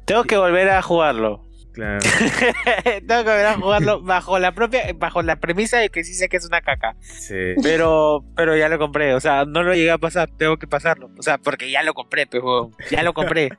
[0.05, 1.45] Tengo que volver a jugarlo.
[1.73, 1.99] Claro.
[3.07, 6.29] Tengo que volver a jugarlo bajo la propia, bajo la premisa de que sí sé
[6.29, 6.97] que es una caca.
[7.01, 7.55] Sí.
[7.63, 11.11] Pero, pero ya lo compré, o sea, no lo llegué a pasar, tengo que pasarlo.
[11.19, 13.51] O sea, porque ya lo compré, pero ya lo compré.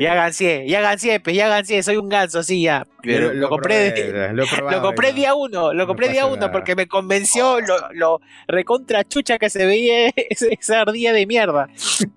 [0.00, 2.86] Ya gancié, ya gancié, pues ya gancié, soy un ganso, sí, ya.
[3.02, 3.94] Pero lo, compré,
[4.32, 4.44] lo,
[4.82, 9.48] compré día uno, lo compré día uno porque me convenció lo, lo recontra chucha que
[9.48, 10.58] se veía ese,
[10.92, 11.68] día de mierda.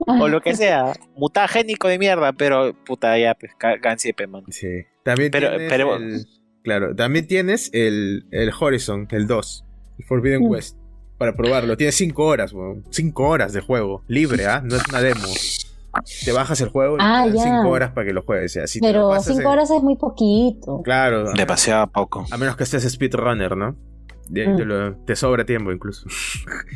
[0.07, 3.51] o lo que sea, mutagénico de mierda, pero puta, ya, pues
[3.81, 4.43] gancié, pe, man.
[4.49, 4.85] Sí.
[5.03, 6.25] También pero, tienes el,
[6.63, 9.65] claro, también tienes el, el Horizon, el 2,
[9.99, 10.49] el Forbidden mm.
[10.49, 10.77] West,
[11.17, 11.77] para probarlo.
[11.77, 12.53] Tienes 5 horas,
[12.89, 14.61] 5 horas de juego, libre, ¿ah?
[14.63, 15.27] No es una demo
[16.23, 18.57] te bajas el juego y ah, 5 horas para que lo juegues.
[18.57, 20.81] Así Pero 5 horas es muy poquito.
[20.83, 21.31] Claro.
[21.33, 22.25] Demasiado poco.
[22.31, 23.75] A menos que estés speedrunner, ¿no?
[24.29, 25.05] Mm.
[25.05, 26.07] Te, sobra tiempo incluso.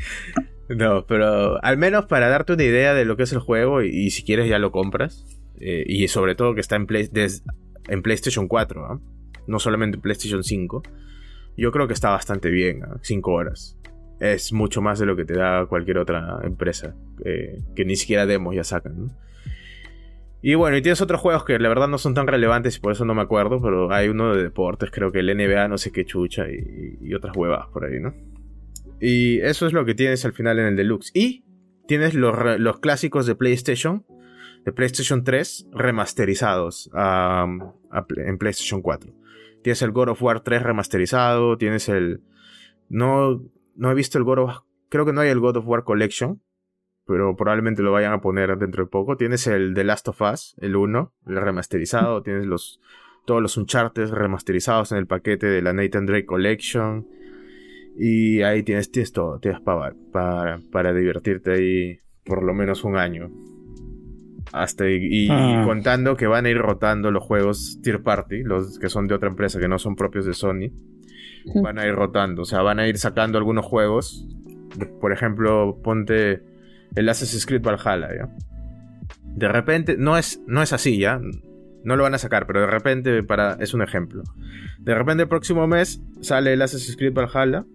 [0.70, 4.10] no, pero al menos para darte una idea de lo que es el juego y,
[4.10, 5.26] si quieres ya lo compras.
[5.60, 7.10] Eh, y sobre todo que está en, Play,
[7.88, 9.00] en PlayStation 4, ¿ah?
[9.48, 10.84] no solamente en PlayStation 5.
[11.56, 13.34] Yo creo que está bastante bien, 5 ¿ah?
[13.34, 13.78] horas
[14.24, 16.96] es mucho más de lo que te da cualquier otra empresa,
[17.26, 19.12] eh, que ni siquiera demos ya sacan.
[20.42, 22.94] Y bueno, y tienes otros juegos que la verdad no son tan relevantes y por
[22.94, 25.92] eso no me acuerdo, pero hay uno de deportes, creo que el NBA, no sé
[25.92, 28.14] qué chucha y, otras huevas por ahí, ¿no?
[29.00, 31.12] Y eso es lo que tienes al final en el deluxe.
[31.14, 31.44] Y
[31.88, 34.06] tienes los, clásicos de PlayStation,
[34.64, 39.14] de PlayStation 3, remasterizados en PlayStation 4.
[39.62, 42.22] Tienes el God of War 3 remasterizado, tienes el...
[42.90, 43.42] No,
[43.76, 44.52] no he visto el God of
[44.90, 46.42] Creo que no hay el God of War Collection.
[47.06, 49.18] Pero probablemente lo vayan a poner dentro de poco.
[49.18, 52.22] Tienes el The Last of Us, el 1, el remasterizado.
[52.22, 52.80] Tienes los,
[53.26, 57.08] todos los Uncharted remasterizados en el paquete de la Nathan Drake Collection.
[57.98, 59.40] Y ahí tienes, tienes todo.
[59.40, 63.32] Tienes para, para, para divertirte ahí por lo menos un año.
[64.52, 65.64] Hasta y, ah.
[65.66, 69.30] contando que van a ir rotando los juegos tier party, los que son de otra
[69.30, 70.70] empresa que no son propios de Sony
[71.62, 72.44] van a ir rotando.
[72.44, 74.28] O sea, van a ir sacando algunos juegos
[75.00, 76.42] Por ejemplo, ponte
[76.96, 78.30] el Assassin's Creed Valhalla, ¿ya?
[79.36, 81.20] De repente, no es, no es así, ¿ya?
[81.84, 84.24] No lo van a sacar, pero de repente, para, es un ejemplo.
[84.80, 87.66] De repente el próximo mes sale el Assassin's Creed Valhalla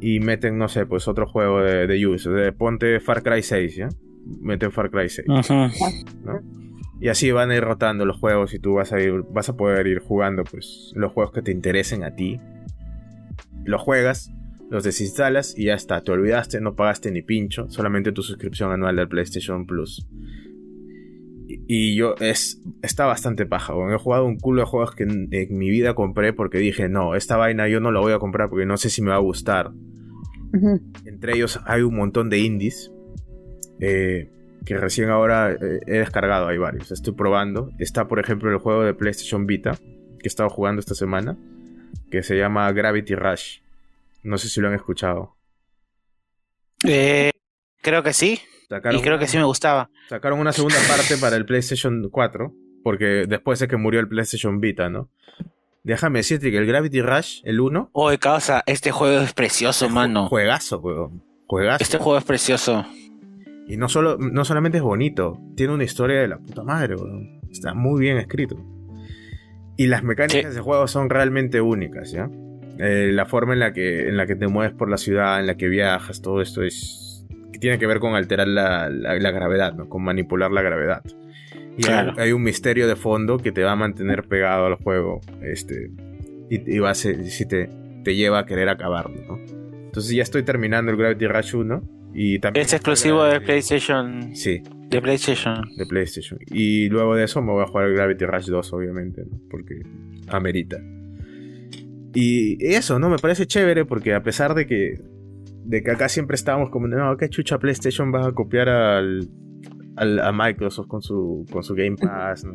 [0.00, 1.86] y meten, no sé, pues otro juego de.
[1.86, 3.88] De- ponte Far Cry 6, ¿ya?
[4.40, 5.28] Meten Far Cry 6.
[5.28, 5.54] Ujú.
[6.24, 6.40] ¿no?
[7.00, 9.56] Y así van a ir rotando los juegos y tú vas a ir, vas a
[9.56, 12.38] poder ir jugando pues los juegos que te interesen a ti.
[13.64, 14.30] Los juegas,
[14.68, 16.02] los desinstalas y ya está.
[16.02, 20.06] Te olvidaste, no pagaste ni pincho, solamente tu suscripción anual del PlayStation Plus.
[21.48, 23.72] Y, y yo es está bastante paja.
[23.92, 27.14] He jugado un culo de juegos que en, en mi vida compré porque dije, no,
[27.14, 29.20] esta vaina yo no la voy a comprar porque no sé si me va a
[29.20, 29.70] gustar.
[31.06, 32.92] Entre ellos hay un montón de indies.
[33.80, 34.30] eh,
[34.64, 36.48] que recién ahora eh, he descargado.
[36.48, 36.90] Hay varios.
[36.92, 37.70] Estoy probando.
[37.78, 39.72] Está, por ejemplo, el juego de PlayStation Vita.
[39.76, 41.36] Que he estado jugando esta semana.
[42.10, 43.58] Que se llama Gravity Rush.
[44.22, 45.34] No sé si lo han escuchado.
[46.86, 47.30] Eh,
[47.82, 48.40] creo que sí.
[48.68, 49.90] Sacaron, Y creo que sí me gustaba.
[50.08, 52.52] sacaron una segunda parte para el PlayStation 4.
[52.82, 55.08] Porque después de que murió el PlayStation Vita, ¿no?
[55.82, 60.28] Déjame decirte que el Gravity Rush, el 1, Oye, causa, este juego es precioso, mano.
[60.28, 61.22] juegazo, weón.
[61.46, 61.82] Juegazo.
[61.82, 62.86] Este juego es precioso.
[63.66, 67.40] Y no, solo, no solamente es bonito, tiene una historia de la puta madre, weón.
[67.50, 68.56] Está muy bien escrito.
[69.76, 70.56] Y las mecánicas Sí.
[70.56, 72.28] de juego son realmente únicas, ¿ya?
[72.78, 75.46] Eh, la forma en la, que, en la que te mueves por la ciudad, en
[75.46, 77.06] la que viajas, todo esto es.
[77.60, 79.86] tiene que ver con alterar la, la- la gravedad, ¿no?
[79.88, 81.02] Con manipular la gravedad.
[81.76, 82.12] Y Claro.
[82.16, 85.20] hay, hay un misterio de fondo que te va a mantener pegado al juego.
[85.42, 85.90] Este.
[86.48, 87.68] Y, y va a ser, si te,
[88.02, 89.38] te lleva a querer acabarlo, ¿no?
[89.84, 91.82] Entonces ya estoy terminando el Gravity Rush 1.
[92.12, 94.34] Y también Es exclusivo de PlayStation.
[94.34, 95.62] Sí, De PlayStation.
[95.76, 96.38] de PlayStation.
[96.50, 99.38] Y luego de eso me voy a jugar Gravity Rush 2, obviamente, ¿no?
[99.50, 99.80] porque
[100.28, 100.76] amerita.
[102.14, 103.08] Y eso, ¿no?
[103.08, 105.00] Me parece chévere porque a pesar de que,
[105.64, 109.28] de que acá siempre estábamos como, no, ¿qué chucha PlayStation vas a copiar al,
[109.96, 112.44] al- a Microsoft con su, con su Game Pass?
[112.44, 112.52] ¿no?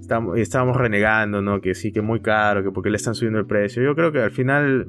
[0.00, 1.60] Estábamos, y estábamos renegando, ¿no?
[1.60, 3.84] Que sí, que muy caro, que porque le están subiendo el precio.
[3.84, 4.88] Yo creo que al final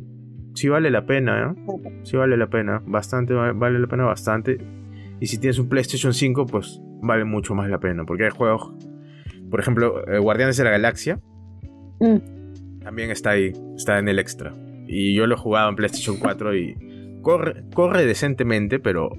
[0.53, 1.81] sí vale la pena, ¿no?
[2.03, 4.57] Sí vale la pena, bastante, va- vale la pena bastante.
[5.19, 8.71] Y si tienes un PlayStation 5, pues vale mucho más la pena, porque hay juegos,
[9.49, 11.19] por ejemplo, eh, Guardianes de la Galaxia,
[11.99, 12.79] Mm.
[12.83, 14.53] también está ahí, está en el extra.
[14.87, 16.75] Y yo lo he jugado en PlayStation 4 y
[17.21, 19.11] corre, corre decentemente, pero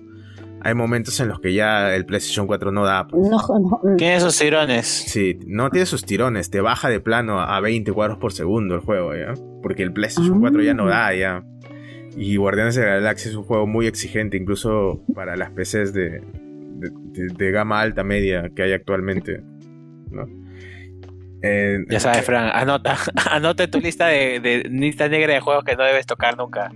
[0.64, 3.06] hay momentos en los que ya el PlayStation 4 no da.
[3.06, 3.28] pues.
[3.28, 3.96] No, no.
[3.96, 4.86] Tiene esos tirones.
[4.86, 8.80] Sí, no tiene sus tirones, te baja de plano a 20 cuadros por segundo el
[8.80, 9.34] juego, ¿ya?
[9.62, 11.44] Porque el PlayStation 4 ya no da, ya.
[12.16, 16.10] Y Guardianes de la Galaxia es un juego muy exigente, incluso para las PCs de,
[16.20, 19.42] de, de- de gama alta media que hay actualmente,
[20.10, 20.26] ¿no?
[21.42, 22.96] Eh, Ya sabes, Fran, anota,
[23.30, 26.72] anota tu lista de, de lista negra de juegos que no debes tocar nunca.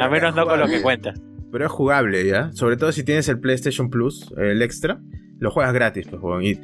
[0.00, 1.20] A menos no con lo que cuentas.
[1.52, 2.50] Pero es jugable, ¿ya?
[2.52, 5.00] Sobre todo si tienes el PlayStation Plus, el extra,
[5.38, 6.40] lo juegas gratis, pues, juego.
[6.42, 6.60] ¿Y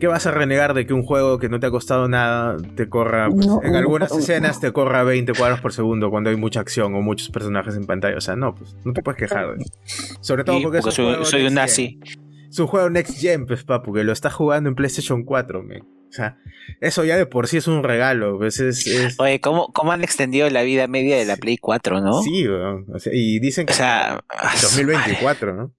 [0.00, 2.88] qué vas a renegar de que un juego que no te ha costado nada te
[2.88, 4.18] corra, pues, No, en algunas no.
[4.18, 7.86] escenas te corra 20 cuadros por segundo cuando hay mucha acción o muchos personajes en
[7.86, 8.16] pantalla?
[8.16, 10.18] O sea, no, pues, no te puedes quejar de eso.
[10.20, 12.00] Sobre todo porque, porque es un soy, juego soy un nazi.
[12.48, 15.82] Es un juego Next Gen, pues, papu, que lo estás jugando en PlayStation 4, man.
[16.08, 16.38] O sea,
[16.80, 18.86] eso ya de por sí es un regalo, pues, es...
[18.86, 22.22] es- Oye, ¿cómo, ¿cómo han extendido la vida media de la Play 4, no?
[22.22, 22.86] Sí, weón.
[22.94, 24.22] O sea, y dicen que O sea,
[24.62, 25.72] 2024, ¿no?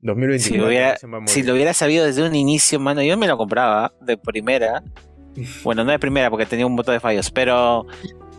[0.00, 0.48] 2024.
[0.52, 0.96] Si lo, hubiera,
[1.26, 4.82] si lo hubiera sabido desde un inicio, mano, yo me lo compraba de primera.
[5.64, 7.86] Bueno, no de primera porque tenía un montón de fallos, pero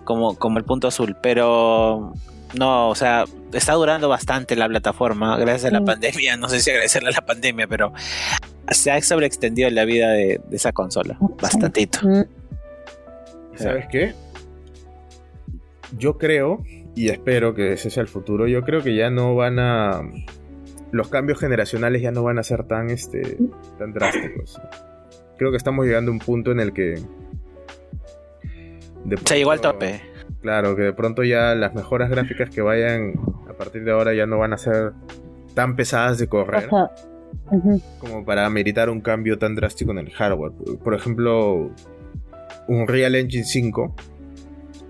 [0.04, 1.18] como, como el punto azul.
[1.24, 2.14] Pero
[2.54, 5.86] no, o sea, está durando bastante la plataforma gracias a la Mm.
[5.86, 6.38] pandemia.
[6.38, 7.92] No sé si agradecerle a la pandemia, pero
[8.72, 11.18] se ha sobreextendido la vida de, de esa consola.
[11.42, 12.00] Bastantito.
[12.08, 12.24] Mm.
[13.54, 14.14] ¿Y ¿Sabes qué?
[15.98, 16.64] Yo creo,
[16.96, 20.02] y espero que ese sea el futuro, yo creo que ya no van a...
[20.92, 23.38] Los cambios generacionales ya no van a ser tan, este,
[23.80, 24.60] tan drásticos.
[25.38, 27.02] Creo que estamos llegando a un punto en el que...
[29.06, 30.02] de Se llegó al pronto- tope.
[30.42, 33.14] Claro, que de pronto ya las mejoras gráficas que vayan
[33.50, 34.92] a partir de ahora ya no van a ser
[35.54, 36.92] tan pesadas de correr Ajá.
[38.00, 40.52] Como para meritar un cambio tan drástico en el hardware.
[40.84, 41.72] Por ejemplo,
[42.68, 43.96] un Real Engine 5,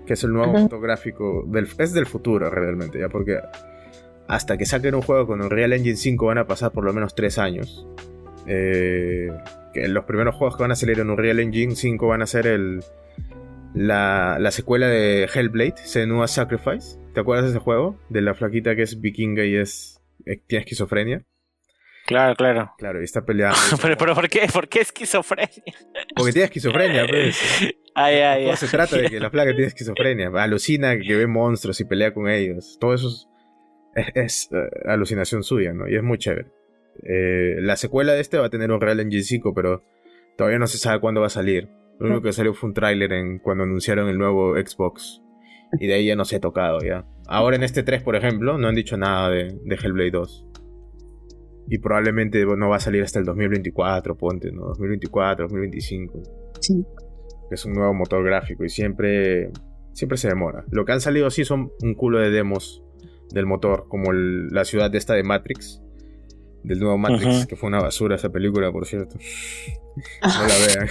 [0.06, 0.62] que es el nuevo Ujú.
[0.62, 3.38] motor gráfico, del, es del futuro realmente, ya porque
[4.26, 6.92] hasta que saquen un juego con un Real Engine 5 van a pasar por lo
[6.92, 7.86] menos 3 años.
[8.46, 9.28] Eh,
[9.72, 12.26] que los primeros juegos que van a salir en un Real Engine 5 van a
[12.26, 12.80] ser el,
[13.74, 16.98] la, la secuela de Hellblade, Senua's Sacrifice.
[17.12, 17.98] ¿Te acuerdas de ese juego?
[18.08, 21.22] De la flaquita que es vikinga y es eh, tiene esquizofrenia.
[22.06, 22.72] Claro, claro.
[22.78, 23.56] Claro, y está peleando.
[23.82, 24.46] pero, pero ¿por qué?
[24.52, 25.48] ¿Por qué esquizofrenia?
[26.14, 27.38] Porque tiene esquizofrenia, pues.
[27.96, 28.56] Ay, ay, No ay.
[28.56, 30.28] se trata de que la placa tiene esquizofrenia.
[30.34, 32.76] Alucina que ve monstruos y pelea con ellos.
[32.80, 33.28] Todo eso es,
[33.94, 35.88] es- es, eh, alucinación suya, ¿no?
[35.88, 36.48] Y es muy chévere.
[37.08, 39.84] Eh, la secuela de este va a tener un Real Engine 5, pero
[40.36, 41.68] todavía no se sabe cuándo va a salir.
[42.00, 45.20] Lo único que salió fue un tráiler en cuando anunciaron el nuevo Xbox.
[45.78, 47.04] Y de ahí ya no se ha tocado ya.
[47.28, 50.46] Ahora en este 3, por ejemplo, no han dicho nada de, de Hellblade 2.
[51.68, 54.66] Y probablemente no va a salir hasta el 2024, ponte, ¿no?
[54.66, 56.22] 2024, 2025
[56.60, 56.84] Sí.
[57.50, 59.50] es un nuevo motor gráfico y siempre
[59.92, 60.64] siempre se demora.
[60.70, 62.82] Lo que han salido sí son un culo de demos
[63.32, 65.80] del motor, como el- la ciudad de esta de Matrix,
[66.64, 69.16] del nuevo Matrix, que fue una basura esa película, por cierto.
[70.22, 70.88] No la vean.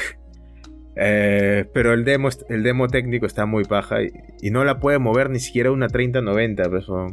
[0.96, 5.00] Eh, pero el demo, el demo técnico está muy paja y, y no la puede
[5.00, 7.08] mover ni siquiera una 3090, pues, o-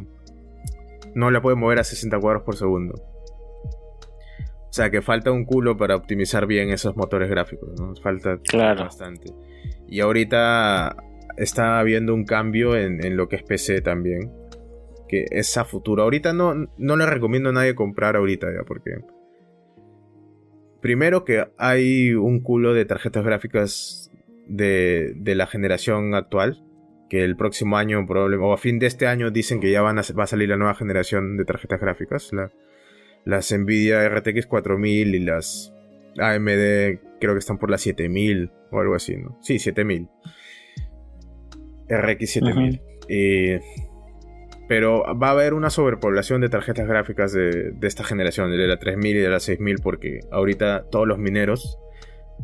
[1.15, 2.93] no la puede mover a 60 cuadros por segundo.
[4.71, 7.93] O sea que falta un culo para optimizar bien esos motores gráficos, ¿no?
[7.97, 8.85] Falta Claro.
[8.85, 9.33] bastante.
[9.89, 10.95] Y ahorita
[11.35, 14.31] está habiendo un cambio en, en lo que es PC también.
[15.09, 16.03] Que es a futuro.
[16.03, 18.91] Ahorita no, no le recomiendo a nadie comprar ahorita ya, porque.
[20.81, 24.09] Primero que hay un culo de tarjetas gráficas
[24.47, 26.63] de, de la generación actual.
[27.09, 29.99] Que el próximo año, probablemente, o a fin de este año, dicen que ya van
[29.99, 32.31] a, va a salir la nueva generación de tarjetas gráficas.
[32.31, 32.51] la-
[33.25, 35.73] las Nvidia RTX 4000 y las
[36.17, 39.37] AMD creo que están por las 7000 o algo así, ¿no?
[39.41, 40.07] Sí, 7000.
[41.89, 42.81] RX 7000.
[43.09, 43.59] Eh,
[44.67, 48.77] pero va a haber una sobrepoblación de tarjetas gráficas de, de esta generación, de la
[48.79, 51.77] 3000 y de la 6000, porque ahorita todos los mineros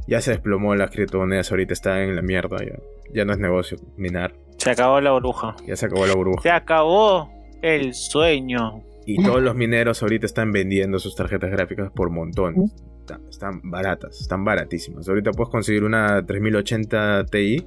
[0.07, 2.77] ya se desplomó las criptomonedas, ahorita están en la mierda, ya,
[3.13, 5.55] ya no es negocio minar, Se acabó la burbuja.
[5.65, 6.41] ya se acabó la burbuja.
[6.41, 7.31] Se acabó
[7.61, 8.83] el sueño.
[9.09, 12.71] Y todos los mineros ahorita están vendiendo sus tarjetas gráficas por montones.
[12.99, 15.07] Está- Están baratas, están baratísimas.
[15.07, 17.65] Ahorita puedes conseguir una 3080 Ti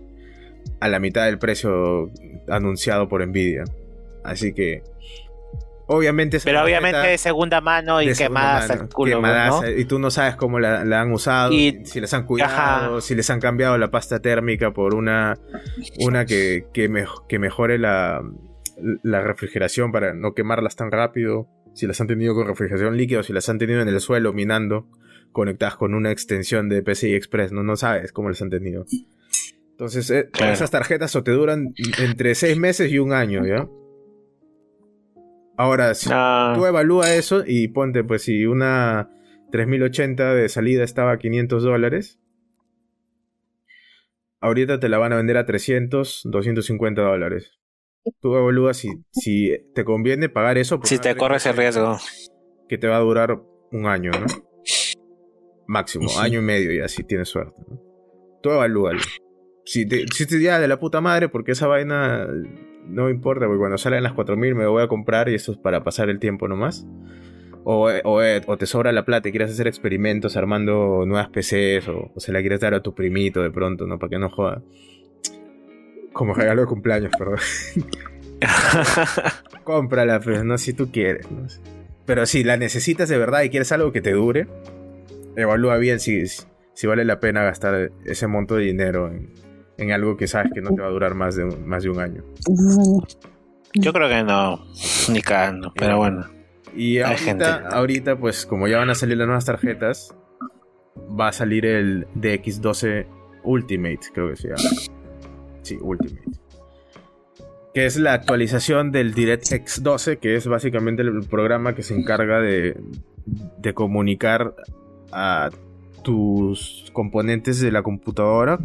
[0.80, 2.10] a la mitad del precio
[2.48, 3.64] anunciado por Nvidia.
[4.22, 4.82] Así que,
[5.86, 6.38] obviamente...
[6.44, 9.70] Pero obviamente de segunda mano y quemadas mano, al culo, quemadas, ¿no?
[9.70, 12.52] Y tú no sabes cómo la, la han usado, Y- si les han cuidado,
[12.96, 13.00] Ajá.
[13.00, 15.38] si les han cambiado la pasta térmica por una,
[16.00, 16.90] una que, que,
[17.28, 18.22] que mejore la,
[19.02, 21.48] la refrigeración para no quemarlas tan rápido.
[21.74, 24.32] Si las han tenido con refrigeración líquida, o si las han tenido en el suelo
[24.32, 24.88] minando,
[25.32, 28.84] conectadas con una extensión de PCI Express, no, no sabes cómo las han tenido.
[29.70, 30.52] Entonces, eh, Claro.
[30.52, 33.68] esas tarjetas o te duran entre seis meses y un año, ¿ya?
[35.56, 39.10] Ahora, si Ah, tú evalúa eso y ponte, pues, si una
[39.52, 42.18] 3080 de salida estaba a 500 dólares,
[44.40, 47.59] ahorita te la van a vender a 300, 250 dólares.
[48.20, 50.80] Tú evalúas si, si te conviene pagar eso.
[50.82, 52.30] si te corres el 3080 riesgo.
[52.68, 54.26] Que te va a durar un año, ¿no?
[55.66, 57.60] Máximo, año y medio ya, si tienes suerte.
[57.68, 57.80] ¿no?
[58.42, 59.00] Tú evalúalo.
[59.64, 62.26] Si te, si te ya de la puta madre, porque esa vaina
[62.86, 65.58] no me importa, porque cuando salen las 4000 me voy a comprar y esto es
[65.58, 66.86] para pasar el tiempo nomás.
[67.62, 72.10] O, o, o te sobra la plata y quieres hacer experimentos armando nuevas PCs o,
[72.14, 73.98] o se la quieres dar a tu primito de pronto, ¿no?
[73.98, 74.62] Para que no joda.
[76.12, 77.38] Como regalo de cumpleaños, perdón.
[79.64, 81.30] Cómprala, pero no si tú quieres.
[81.30, 81.46] ¿no?
[82.06, 84.48] Pero si la necesitas de verdad y quieres algo que te dure,
[85.36, 89.32] evalúa bien si, si vale la pena gastar ese monto de dinero en,
[89.78, 91.90] en algo que sabes que no te va a durar más de un, más de
[91.90, 92.24] un año.
[93.74, 94.66] Yo creo que no,
[95.10, 96.26] ni cagando, pero bueno.
[96.74, 97.44] Y Hay ahorita, gente.
[97.44, 100.14] ahorita, pues como ya van a salir las nuevas tarjetas,
[101.18, 103.06] va a salir el DX12
[103.44, 104.99] Ultimate, creo que se llama.
[105.80, 106.22] Ultimate.
[107.74, 112.40] Que es la actualización del DirectX 12, que es básicamente el programa que se encarga
[112.40, 112.76] de,
[113.58, 114.54] de comunicar
[115.12, 115.50] a
[116.02, 118.58] tus componentes de la computadora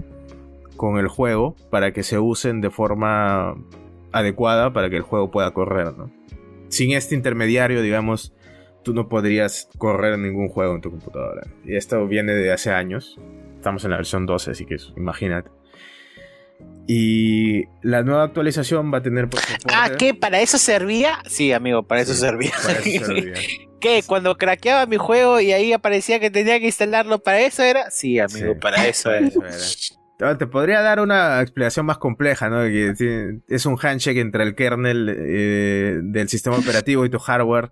[0.76, 3.56] con el juego para que se usen de forma
[4.12, 6.10] adecuada para que el juego pueda correr, ¿no?
[6.70, 8.34] Sin este intermediario, digamos,
[8.84, 11.48] tú no podrías correr ningún juego en tu computadora.
[11.66, 13.20] Y esto viene de hace años.
[13.56, 15.50] Estamos en la versión 12, así que imagínate.
[16.88, 20.14] Y la nueva actualización va a tener por soporte- Ah, ¿qué?
[20.14, 21.20] ¿Para eso servía?
[21.28, 22.52] Sí, amigo, para eso Sí, servía.
[22.64, 23.34] para eso servía.
[23.82, 24.04] ¿Qué?
[24.06, 27.90] Cuando craqueaba mi juego y ahí aparecía que tenía que instalarlo, ¿para eso era?
[27.92, 29.28] Sí, amigo, Sí, para eso era.
[29.28, 29.42] eso
[30.18, 30.38] era.
[30.38, 32.62] Te podría dar una explicación más compleja, ¿no?
[32.64, 32.94] Que
[33.50, 37.72] es un handshake entre el kernel eh, del sistema operativo y tu hardware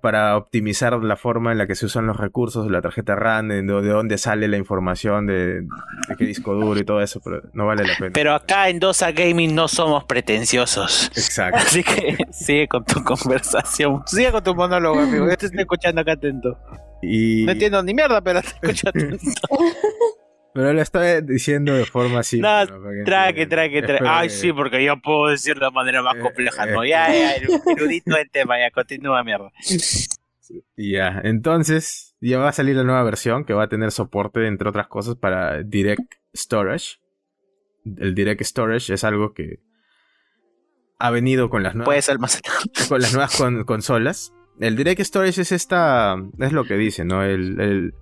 [0.00, 3.48] para optimizar la forma en la que se usan los recursos de la tarjeta RAM,
[3.48, 7.42] de, de dónde sale la información, de, de qué disco duro y todo eso, pero
[7.52, 8.10] no vale la pena.
[8.12, 11.10] Pero acá en Dosa Gaming no somos pretenciosos.
[11.14, 11.58] Exacto.
[11.58, 14.02] Así que sigue con tu conversación.
[14.06, 15.28] Sigue con tu monólogo, amigo.
[15.28, 16.58] Yo te estoy escuchando acá atento.
[17.02, 19.18] Y, No entiendo ni mierda, pero te escucho atento.
[20.54, 22.40] Pero lo estoy diciendo de forma así.
[22.40, 22.66] No,
[23.04, 24.04] traque, traque, traque.
[24.06, 26.66] Ay, sí, porque yo puedo decirlo de manera más eh, compleja.
[26.66, 29.50] no, eh, ya, ya, erudito el tema, ya, continúa, mierda.
[30.76, 34.68] Ya, entonces, ya va a salir la nueva versión que va a tener soporte, entre
[34.68, 36.96] otras cosas, para Direct Storage.
[37.84, 39.60] El Direct Storage es algo que
[40.98, 42.52] ha venido con las nuevas, Puedes almacenar.
[42.88, 44.32] Con las nuevas consolas.
[44.60, 47.22] El Direct Storage es esta, es lo que dice, ¿no?
[47.22, 47.94] El,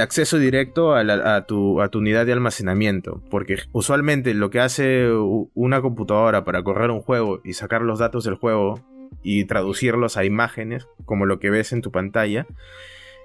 [0.00, 3.20] acceso directo a, tu, a tu unidad de almacenamiento.
[3.28, 5.10] Porque usualmente lo que hace
[5.54, 8.80] una computadora para correr un juego y sacar los datos del juego
[9.22, 12.46] y traducirlos a imágenes, como lo que ves en tu pantalla,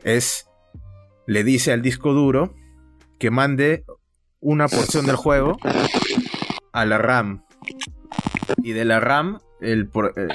[0.04, 0.50] es,
[1.28, 2.56] le dice al disco duro
[3.20, 3.86] que mande
[4.40, 5.58] una porción del juego
[6.72, 7.44] a la RAM.
[8.64, 10.28] Y de la RAM el, eh,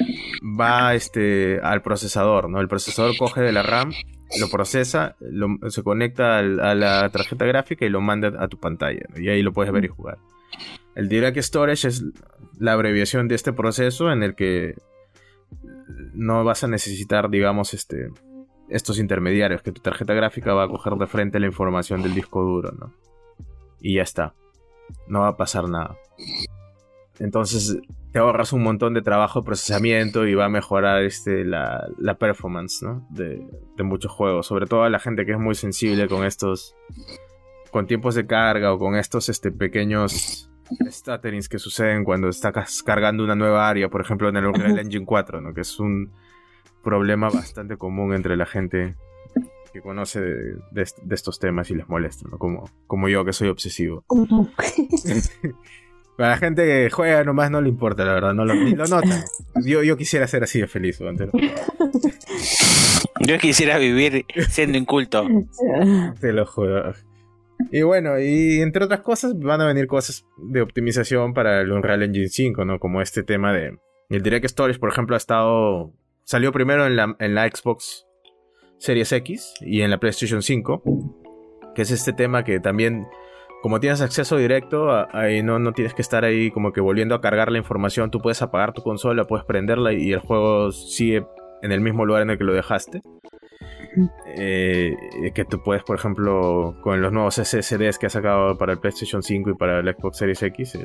[0.42, 2.60] va este, al procesador, ¿no?
[2.60, 3.92] El procesador coge de la RAM,
[4.40, 5.16] lo procesa,
[5.68, 9.06] se conecta a la tarjeta gráfica y lo manda a tu pantalla.
[9.16, 10.18] Y ahí lo puedes ver y jugar.
[10.94, 12.04] El Direct Storage es
[12.58, 14.74] la abreviación de este proceso en el que
[16.12, 18.08] no vas a necesitar, digamos, este,
[18.68, 22.42] estos intermediarios, que tu tarjeta gráfica va a coger de frente la información del disco
[22.42, 22.92] duro, ¿no?
[23.80, 24.34] Y ya está.
[25.08, 25.96] No va a pasar nada.
[27.18, 27.78] Entonces
[28.12, 31.86] te ahorras un montón de trabajo de procesamiento y va a mejorar este, la,
[32.18, 33.06] performance ¿no?
[33.10, 33.44] de,
[33.82, 34.46] muchos juegos.
[34.46, 36.74] Sobre todo a la gente que es muy sensible con estos.
[37.70, 40.50] con tiempos de carga o con estos este, pequeños
[40.90, 45.04] stutterings que suceden cuando estás cargando una nueva área, por ejemplo en el Unreal Engine
[45.04, 45.54] 4, ¿no?
[45.54, 46.12] que es un
[46.82, 48.94] problema bastante común entre la gente
[49.72, 52.38] que conoce de, estos temas y les molesta, ¿no?
[52.38, 54.04] como, como yo que soy obsesivo.
[56.16, 58.86] Para la gente que juega nomás no le importa, la verdad, no lo, ni lo
[58.86, 59.24] nota.
[59.64, 61.00] Yo, yo quisiera ser así de feliz,
[63.20, 65.26] Yo quisiera vivir siendo inculto.
[66.20, 66.94] Te lo juro.
[67.70, 72.02] Y bueno, y entre otras cosas van a venir cosas de optimización para el Unreal
[72.02, 72.78] Engine 5, ¿no?
[72.78, 73.78] Como este tema de...
[74.10, 75.92] El Direct Storage, por ejemplo, ha estado...
[76.24, 78.06] Salió primero en la, en la Xbox
[78.78, 80.82] Series X y en la PlayStation 5,
[81.74, 83.06] que es este tema que también
[83.64, 87.22] como tienes acceso directo, ahí no, no tienes que estar ahí como que volviendo a
[87.22, 88.10] cargar la información.
[88.10, 91.24] Tú puedes apagar tu consola, puedes prenderla y el juego sigue
[91.62, 93.00] en el mismo lugar en el que lo dejaste.
[94.36, 94.94] Eh,
[95.34, 99.22] que tú puedes, por ejemplo, con los nuevos SSDs que ha sacado para el PlayStation
[99.22, 100.78] 5 y para el Xbox Series X,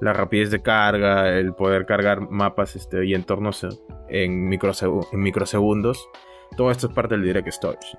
[0.00, 3.66] la rapidez de carga, el poder cargar mapas este, y entornos
[4.08, 6.08] en, en microsegundos,
[6.56, 7.98] todo esto es parte del Direct Storage.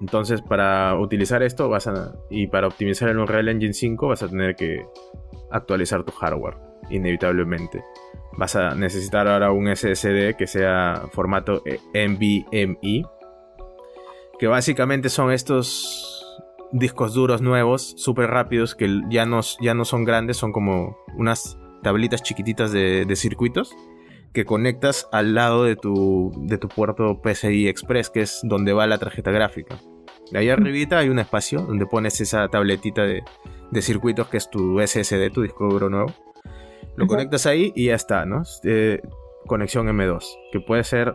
[0.00, 4.28] Entonces, para utilizar esto vas a, y para optimizar el Unreal Engine 5 vas a
[4.28, 4.82] tener que
[5.50, 6.56] actualizar tu hardware,
[6.90, 7.82] inevitablemente.
[8.36, 11.62] Vas a necesitar ahora un SSD que sea formato
[11.92, 13.04] NVMe,
[14.38, 16.24] que básicamente son estos
[16.70, 21.58] discos duros nuevos, súper rápidos, que ya no, ya no son grandes, son como unas
[21.82, 23.74] tablitas chiquititas de circuitos
[24.32, 28.86] que conectas al lado de tu, de tu puerto PCI Express, que es donde va
[28.86, 29.78] la tarjeta gráfica.
[30.30, 33.22] De ahí arribita hay un espacio donde pones esa tabletita de,
[33.80, 36.12] circuitos que es tu SSD, tu disco duro nuevo.
[36.96, 38.42] Lo conectas ahí y ya está, ¿no?
[38.64, 39.00] Eh,
[39.46, 41.14] conexión M2, que puede ser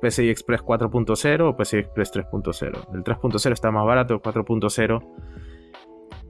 [0.00, 2.94] PCI Express 4.0 o PCI Express 3.0.
[2.94, 5.02] El 3.0 está más barato, el 4.0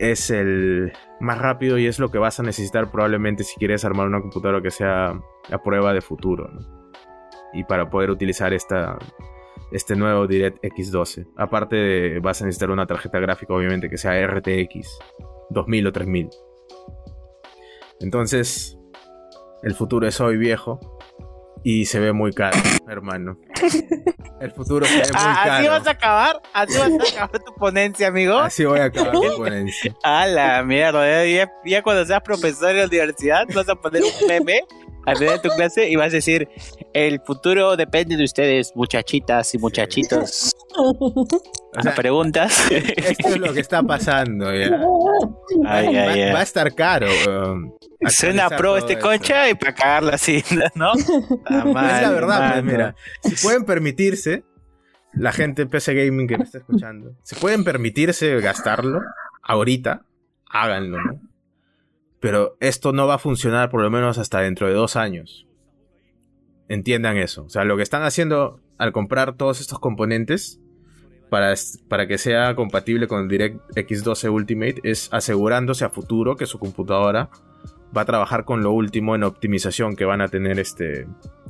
[0.03, 4.09] es el más rápido y es lo que vas a necesitar probablemente si quieres armar
[4.09, 5.11] una computadora que sea
[5.51, 6.51] a prueba de futuro.
[7.53, 8.99] Y para poder utilizar esta,
[9.71, 11.27] este nuevo DirectX 12.
[11.37, 14.99] Aparte vas a necesitar una tarjeta gráfica obviamente que sea RTX
[15.51, 16.31] 2000 o 3000.
[18.01, 18.77] Entonces,
[19.63, 20.81] el futuro es hoy viejo
[21.65, 22.59] y se ve muy caro,
[22.89, 23.37] hermano.
[24.41, 25.53] El futuro se ve muy ah, caro.
[25.55, 26.43] ¿Así vas a acabar?
[26.53, 28.39] ¿Así vas a acabar tu ponencia, amigo?
[28.39, 29.97] Así voy a acabar mi ponencia.
[30.03, 31.25] A la mierda,
[31.65, 34.63] ya, cuando seas profesor en la universidad vas a poner un meme
[35.07, 36.49] al final de tu clase y vas a decir,
[36.93, 40.55] el futuro depende de ustedes, muchachitas y muchachitos.
[41.97, 42.67] preguntas.
[42.71, 44.53] Esto es lo que está pasando.
[44.55, 44.81] Ya.
[45.67, 47.09] Ay, va, ay, va, a estar caro.
[47.29, 47.73] Um,
[48.09, 50.43] Suena pro este concha y para cagarla así,
[50.75, 50.93] ¿no?
[50.95, 52.97] es la verdad, pues, mira.
[53.23, 54.45] Si pueden permitirse,
[55.13, 59.03] la gente PC Gaming que me está escuchando, si pueden permitirse gastarlo
[59.43, 60.05] ahorita,
[60.49, 61.21] háganlo, ¿no?
[62.21, 65.47] Pero esto no va a funcionar por lo menos hasta dentro de dos años.
[66.69, 67.45] Entiendan eso.
[67.45, 70.61] O sea, lo que están haciendo al comprar todos estos componentes
[71.33, 71.55] para,
[71.89, 76.59] para que sea compatible con el DirectX 12 Ultimate es asegurándose a futuro que su
[76.59, 77.31] computadora
[77.97, 81.07] va a trabajar con lo último en optimización que van a tener este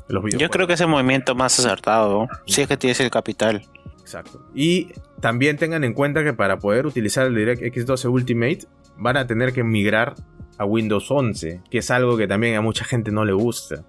[0.06, 0.40] los videojuegos.
[0.40, 3.66] Yo creo que es el movimiento más acertado, si es que tienes el capital.
[4.00, 4.46] Exacto.
[4.54, 8.60] Y también tengan en cuenta que para poder utilizar el DirectX 12 Ultimate
[8.98, 10.14] van a tener que migrar
[10.58, 13.82] a Windows 11, que es algo que también a mucha gente no le gusta.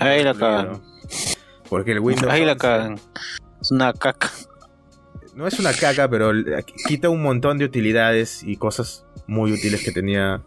[0.00, 0.82] Ahí la cagan.
[1.70, 2.98] Porque el Windows Ahí la 11 cagan.
[3.60, 4.28] Es una caca.
[5.36, 6.32] No es una caca, pero
[6.88, 10.42] quita un montón de utilidades y cosas muy útiles que tenía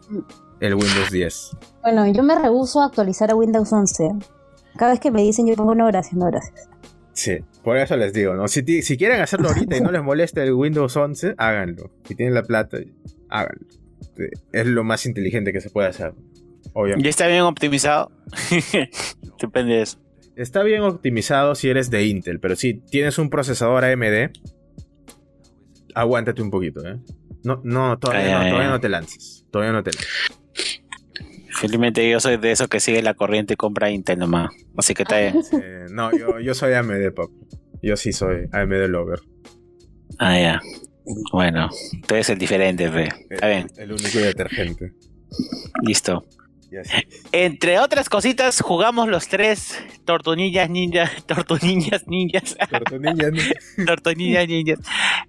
[0.59, 1.51] el Windows 10.
[1.83, 4.09] Bueno, yo me rehuso a actualizar a Windows 11.
[4.77, 6.67] Cada vez que me dicen yo pongo no gracias, no gracias.
[7.13, 8.47] Sí, por eso les digo, ¿no?
[8.47, 11.91] Si, quieren hacerlo ahorita y no les molesta el Windows 11, háganlo.
[12.05, 12.77] Si tienen la plata,
[13.29, 13.67] háganlo.
[14.51, 16.13] Es lo más inteligente que se puede hacer.
[16.73, 17.03] Obviamente.
[17.03, 18.11] ¿Ya está bien optimizado?
[19.39, 19.99] Depende de eso.
[20.35, 24.31] Está bien optimizado si eres de Intel, pero si tienes un procesador AMD,
[25.99, 26.97] aguántate un poquito, ¿eh?
[27.43, 28.73] No, no, todavía, Ay, no, ay, todavía ay.
[28.73, 29.45] no te lances.
[29.51, 30.09] Todavía no te lances.
[31.51, 34.49] Felizmente yo soy de esos que sigue la corriente y compra Intel nomás.
[34.77, 35.35] Así que está bien.
[35.61, 37.33] Eh, no, yo, yo soy AMD, papu.
[37.81, 39.21] Yo sí soy AMD Lover.
[40.19, 40.61] Ah, ya.
[41.31, 41.69] Bueno,
[42.07, 43.09] tú eres el diferente, fe.
[43.29, 44.93] Está bien, El único detergente.
[45.83, 46.23] listo.
[47.31, 52.55] Entre otras cositas, jugamos los tres Tortunillas Ninjas, Tortunillas Ninjas.
[53.85, 54.79] Tortunillas Ninjas.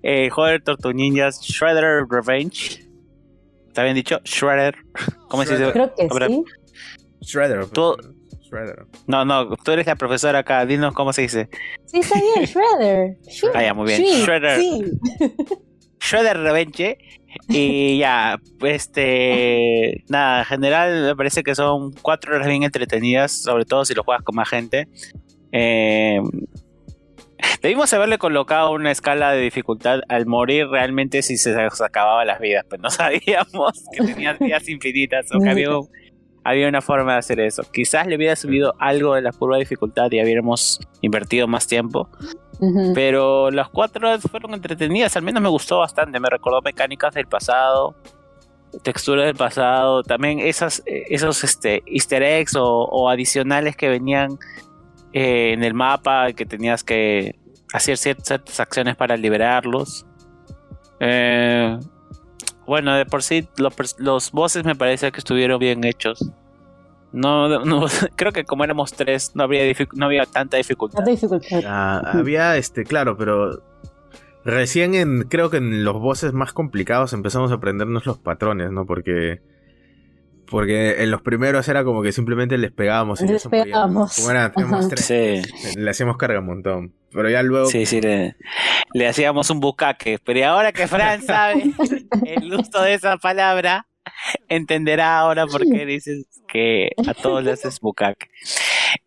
[0.03, 2.85] Eh, joder, Tortunillas Shredder Revenge.
[3.69, 4.21] ¿Está bien dicho?
[4.25, 4.77] Shredder.
[5.29, 5.73] ¿Cómo se dice?
[5.73, 6.45] Creo que Ahora- sí.
[7.23, 7.67] Shredder.
[7.67, 7.97] Tú-
[8.43, 8.87] Shredder.
[9.07, 10.67] No, no, tú eres la profesora acá.
[10.67, 11.49] Dinos cómo se dice.
[11.87, 13.17] Sí, está bien, Shredder.
[13.55, 14.05] Ah, ya, muy bien.
[14.05, 14.59] sí, Shredder.
[14.59, 14.83] Sí.
[16.01, 16.99] Shredder Revenge.
[17.49, 20.05] Y ya, este.
[20.09, 24.03] Nada, en general me parece que son cuatro horas bien entretenidas, sobre todo si lo
[24.03, 24.89] juegas con más gente.
[25.53, 26.21] Eh,
[27.63, 32.41] debimos haberle colocado una escala de dificultad al morir realmente si se nos acababa las
[32.41, 35.69] vidas, pues no sabíamos que tenías vidas infinitas o que había,
[36.45, 37.63] había una forma de hacer eso.
[37.73, 42.09] Quizás le hubiera subido algo de la curva de dificultad y hubiéramos invertido más tiempo.
[42.95, 47.95] Pero las cuatro fueron entretenidas, al menos me gustó bastante, me recordó mecánicas del pasado,
[48.83, 54.39] texturas del pasado, también esas, eh, esos este, easter eggs o, adicionales que venían
[55.13, 57.35] eh, en el mapa, que tenías que
[57.73, 60.07] hacer cier- ciertas acciones para liberarlos.
[61.01, 61.79] Eh,
[62.67, 66.31] bueno, de por sí los, los bosses me parece que estuvieron bien hechos.
[67.13, 70.99] No, no- creo que como éramos tres no habría dific- no había tanta dificultad.
[70.99, 71.63] Tanta dificultad.
[71.67, 73.63] Ah, había este, claro, pero
[74.45, 78.87] recién en, creo que en los bosses más complicados empezamos a aprendernos los patrones, ¿no?
[78.87, 79.41] Porque,
[80.47, 84.17] porque en los primeros era como que simplemente les pegábamos y Les pegábamos.
[84.17, 84.53] Como era,
[84.89, 85.43] tres, Sí.
[85.77, 86.95] le hacíamos carga un montón.
[87.13, 88.37] Pero ya luego, Sí, sí, le,
[88.95, 90.19] le hacíamos un bucaque.
[90.25, 91.73] Pero ahora que Fran sabe
[92.25, 93.87] el uso de esa palabra,
[94.49, 98.29] entenderá ahora por qué dices que a todos le haces bucaque.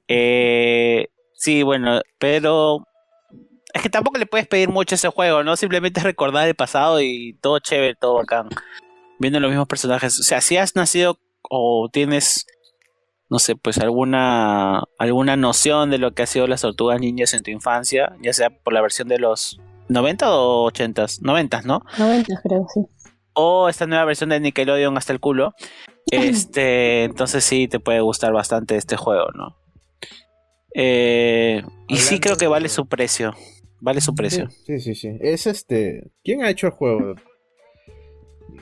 [0.07, 2.85] Eh, sí, bueno, pero
[3.73, 5.55] es que tampoco le puedes pedir mucho ese juego, ¿no?
[5.55, 8.49] Simplemente recordar el pasado y todo chévere, todo bacán.
[9.19, 10.19] Viendo los mismos personajes.
[10.19, 11.19] O sea, si has nacido
[11.49, 12.45] o tienes
[13.33, 17.41] no sé, pues alguna alguna noción de lo que ha sido las tortugas ninjas en
[17.41, 19.59] tu infancia, ya sea por la versión de los
[19.89, 21.81] 90 o 80, 90, ¿no?
[21.97, 22.81] 90 creo, sí.
[23.33, 25.53] O esta nueva versión de Nickelodeon hasta el culo.
[26.11, 29.57] Este, entonces sí te puede gustar bastante este juego, ¿no?
[30.75, 33.33] Eh, y sí creo que vale su precio.
[33.79, 34.49] Vale su precio.
[34.65, 35.17] Sí, sí, sí.
[35.21, 36.11] Es este.
[36.23, 37.15] ¿Quién ha hecho el juego?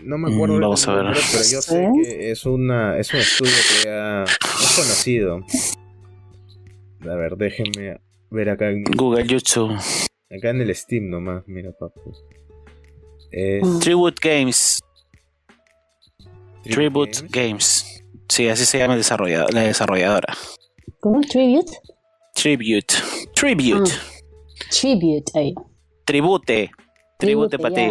[0.04, 0.56] No me acuerdo.
[0.56, 1.04] Mm, vamos a ver.
[1.06, 5.42] nombre, Pero yo sé que es una es un estudio que ya es conocido.
[7.02, 8.00] A ver, déjenme
[8.30, 9.78] ver acá en, Google, YouTube.
[10.30, 11.44] acá en el Steam nomás.
[11.48, 12.14] Mira, papu.
[13.32, 13.80] Es Mm.
[13.80, 14.80] Tribute Games.
[16.64, 17.32] Tribute Tribute Games.
[17.32, 18.04] Games.
[18.30, 20.34] Sí, así se llama el desarrollador, la desarrolladora.
[21.00, 21.22] ¿Cómo?
[21.22, 21.72] ¿Tribute?
[22.34, 22.94] Tribute.
[23.34, 23.92] Tribute.
[24.70, 25.54] Tribute, ahí.
[26.06, 26.72] Tribute.
[27.18, 27.82] Tribute para ti.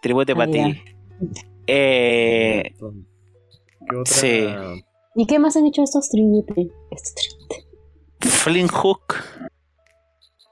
[0.00, 0.64] Tribute Ah, para ya.
[0.64, 0.82] ti.
[1.66, 2.74] Eh,
[3.88, 4.14] ¿Qué otra?
[4.14, 4.46] Sí.
[5.14, 6.70] ¿Y qué más han hecho estos tribute?
[6.90, 7.66] Estos tribute.
[8.20, 9.16] Flint Hook.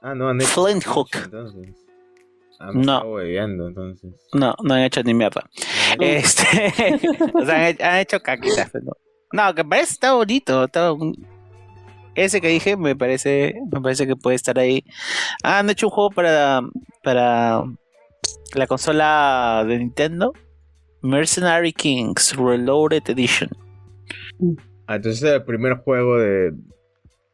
[0.03, 0.65] Ah, no, han hecho.
[0.65, 1.09] Flint Hook.
[1.15, 1.75] Entonces.
[2.61, 3.21] Ah, me No.
[3.21, 4.13] entonces.
[4.35, 5.49] No, no han hecho ni mierda.
[5.99, 6.43] No, Este.
[7.35, 8.69] o sea, han, hecho- han hecho caquitas.
[8.71, 8.85] pero
[9.33, 10.65] No, No, que parece está bonito.
[10.65, 11.27] está un-
[12.15, 14.85] Ese que dije me parece, me parece que puede estar ahí.
[15.43, 16.61] Ah, han hecho un juego para,
[17.03, 17.65] para
[18.55, 20.33] la consola de Nintendo.
[21.03, 23.49] Mercenary Kings Reloaded Edition.
[24.87, 26.53] Ah, entonces es el primer juego de,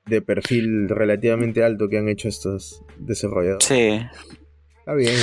[0.05, 3.65] de perfil relativamente alto que han hecho estos desarrolladores.
[3.67, 4.01] Sí,
[4.87, 5.19] Está bien.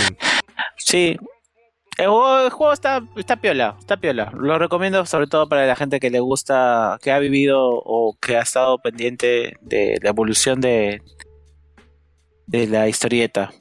[0.75, 1.17] sí.
[1.97, 4.33] El juego, el juego está, está piola, está piola.
[4.35, 8.35] Lo recomiendo sobre todo para la gente que le gusta, que ha vivido o que
[8.35, 11.01] ha estado pendiente de la evolución de,
[12.47, 13.51] de la historieta.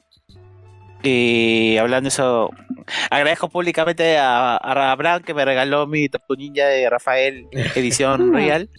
[1.03, 2.49] Y hablando de eso,
[3.09, 8.69] agradezco públicamente a, a Abraham que me regaló mi Tortu Ninja de Rafael edición real.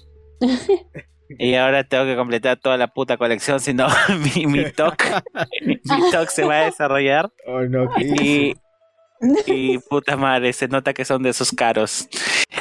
[1.38, 3.86] Y ahora tengo que completar toda la puta colección, si no
[4.36, 5.02] mi, mi TOC
[5.66, 5.78] mi
[6.10, 7.30] TOC se va a desarrollar.
[7.46, 8.54] Oh, no, ¿qué Y,
[9.46, 12.08] y puta madre, se nota que son de esos caros.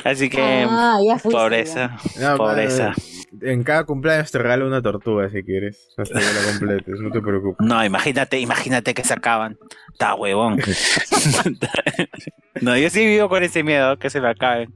[0.06, 1.38] Así que Ah, ya fuiste, ya.
[1.44, 2.90] pobreza, No, pobreza.
[2.90, 5.90] madre, En cada cumpleaños te regalo una tortuga si quieres.
[5.98, 7.65] Hasta que la completes, no te preocupes.
[7.68, 9.57] No, imagínate, imagínate que se acaban.
[9.91, 10.57] Está huevón.
[12.61, 14.73] no, yo sí vivo con ese miedo que se me acaben.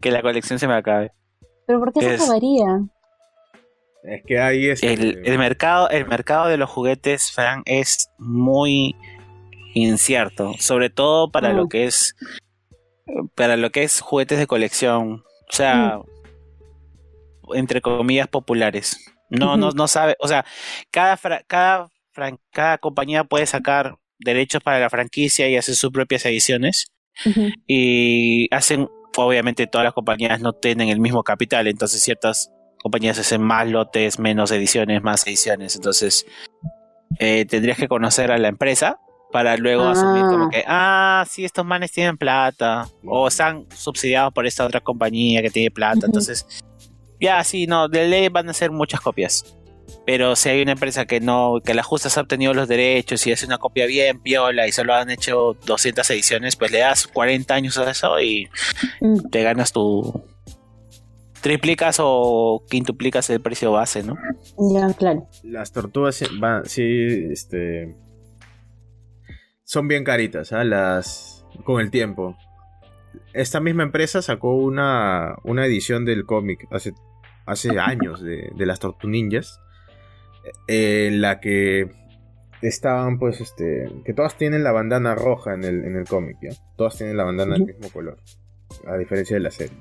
[0.00, 1.12] Que la colección se me acabe.
[1.66, 2.66] Pero ¿por qué se Es- acabaría?
[4.04, 4.82] Es que ahí es.
[4.82, 8.94] El, el mercado, el mercado de los juguetes, Fran, es muy
[9.74, 10.52] incierto.
[10.58, 11.56] Sobre todo para Mm.
[11.56, 12.14] lo que es
[13.34, 15.24] para lo que es juguetes de colección.
[15.50, 16.00] O sea,
[17.54, 18.98] entre comillas populares.
[19.30, 20.16] No, no, no sabe.
[20.20, 20.44] O sea,
[20.90, 25.90] cada fra- cada fran- cada compañía puede sacar derechos para la franquicia y hacer sus
[25.90, 26.86] propias ediciones.
[27.66, 32.50] Y hacen, obviamente todas las compañías no tienen el mismo capital, entonces ciertas
[32.82, 36.26] compañías hacen más lotes, menos ediciones, más ediciones, entonces
[37.18, 38.98] eh, tendrías que conocer a la empresa
[39.32, 39.92] para luego Ah.
[39.92, 44.80] asumir como que, ah, sí, estos manes tienen plata, o están subsidiados por esta otra
[44.80, 46.46] compañía que tiene plata, entonces,
[47.20, 49.44] ya, sí, no, de ley van a ser muchas copias.
[50.06, 53.26] Pero si hay una empresa que no, que la justa se ha obtenido los derechos
[53.26, 57.06] y hace una copia bien piola y solo han hecho 200 ediciones, pues le das
[57.06, 58.48] 40 años a eso y
[59.00, 59.30] Mm.
[59.30, 60.24] te ganas tu.
[61.40, 64.16] triplicas o quintuplicas el precio base, ¿no?
[64.72, 65.28] Ya, claro.
[65.42, 66.82] Las tortugas van, sí,
[67.30, 67.94] este.
[69.64, 70.64] Son bien caritas, ¿ah?
[70.64, 71.44] Las.
[71.64, 72.36] Con el tiempo.
[73.32, 76.92] Esta misma empresa sacó una, una edición del cómic hace,
[77.46, 79.60] hace años de, de las Tortu Ninjas.
[80.66, 81.90] En la que
[82.62, 83.88] estaban, pues, este.
[84.04, 86.50] Que todas tienen la bandana roja en el, en el cómic, ¿ya?
[86.76, 88.18] Todas tienen la bandana del mismo color.
[88.86, 89.76] A diferencia de la serie.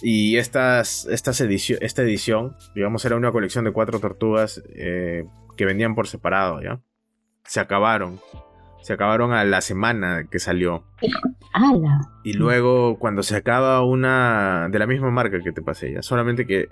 [0.00, 5.24] Y estas, estas edicio- esta edición, digamos, era una colección de cuatro tortugas eh,
[5.56, 6.80] que vendían por separado, ¿ya?
[7.44, 8.20] Se acabaron.
[8.80, 10.84] Se acabaron a la semana que salió.
[12.22, 16.46] Y luego, cuando se acaba una de la misma marca que te pasé ya, solamente
[16.46, 16.68] que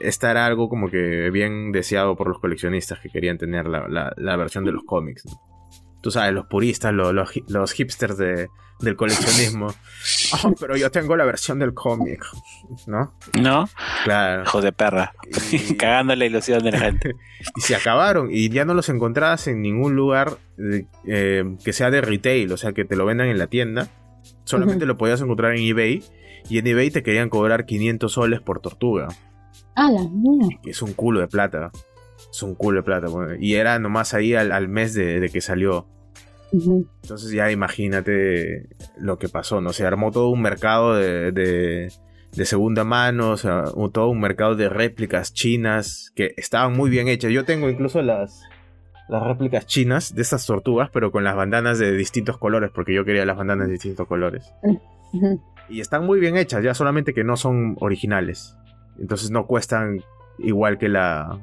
[0.00, 4.12] esta era algo como que bien deseado por los coleccionistas que querían tener la, la-
[4.16, 5.24] la versión de los cómics.
[5.26, 5.32] ¿no?
[6.02, 8.48] Tú sabes, los puristas, lo- los, los hipsters de-
[8.80, 9.66] del coleccionismo.
[10.32, 12.24] "Ah, pero yo tengo la versión del cómic,
[12.86, 13.12] ¿no?
[13.38, 13.68] ¿No?
[14.04, 14.42] Claro.
[14.44, 15.12] Hijo de perra.
[15.52, 17.14] Y- Cagando la ilusión de la gente.
[17.56, 21.90] y se acabaron y ya no los encontrabas en ningún lugar de- eh, que sea
[21.90, 23.88] de retail, o sea, que te lo vendan en la tienda.
[24.44, 26.02] Solamente lo podías encontrar en eBay
[26.48, 29.08] y en eBay te querían cobrar 500 soles por tortuga,
[29.74, 30.00] ¡Hala!
[30.12, 30.48] Mira.
[30.62, 31.70] que es un culo de plata.
[32.30, 33.08] Es un culo de plata.
[33.08, 35.86] bueno, Y era nomás ahí al, al mes de, de que salió.
[36.52, 38.68] Entonces ya imagínate
[38.98, 39.72] lo que pasó, ¿no?
[39.72, 41.92] Se armó todo un mercado de, de,
[42.32, 46.90] de segunda mano, o sea, un- todo un mercado de réplicas chinas que estaban muy
[46.90, 47.30] bien hechas.
[47.30, 48.42] Yo tengo incluso las,
[49.08, 53.04] las réplicas chinas de estas tortugas, pero con las bandanas de distintos colores, porque yo
[53.04, 54.52] quería las bandanas de distintos colores.
[55.68, 58.56] Y están muy bien hechas, ya solamente que no son originales.
[59.00, 60.02] Entonces no cuestan
[60.38, 61.38] igual que la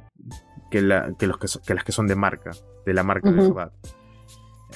[0.72, 2.52] que, la, que, los que, so- que las que son de marca,
[2.86, 3.72] de la marca de verdad.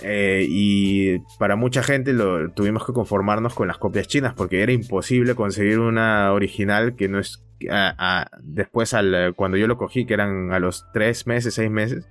[0.04, 4.72] Eh, y para mucha gente lo, tuvimos que conformarnos con las copias chinas porque era
[4.72, 7.44] imposible conseguir una original que no es...
[7.70, 11.70] a- a- después, al, cuando yo lo cogí, que eran a los 3 meses, 6
[11.70, 12.08] meses,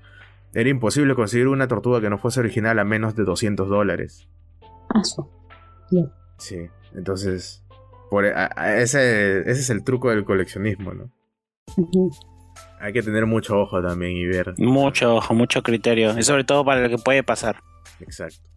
[0.52, 4.28] era imposible conseguir una tortuga que no fuese original a menos de 200 dólares.
[4.90, 5.30] Aso.
[6.38, 7.64] Sí, entonces,
[8.10, 11.10] por, a- a- ese, ese es el truco del coleccionismo, ¿no?
[12.80, 14.54] Hay que tener mucho ojo también y ver.
[14.58, 16.18] Mucho ojo, mucho criterio.
[16.18, 17.56] Y sobre todo para lo que puede pasar.
[18.00, 18.48] Exacto.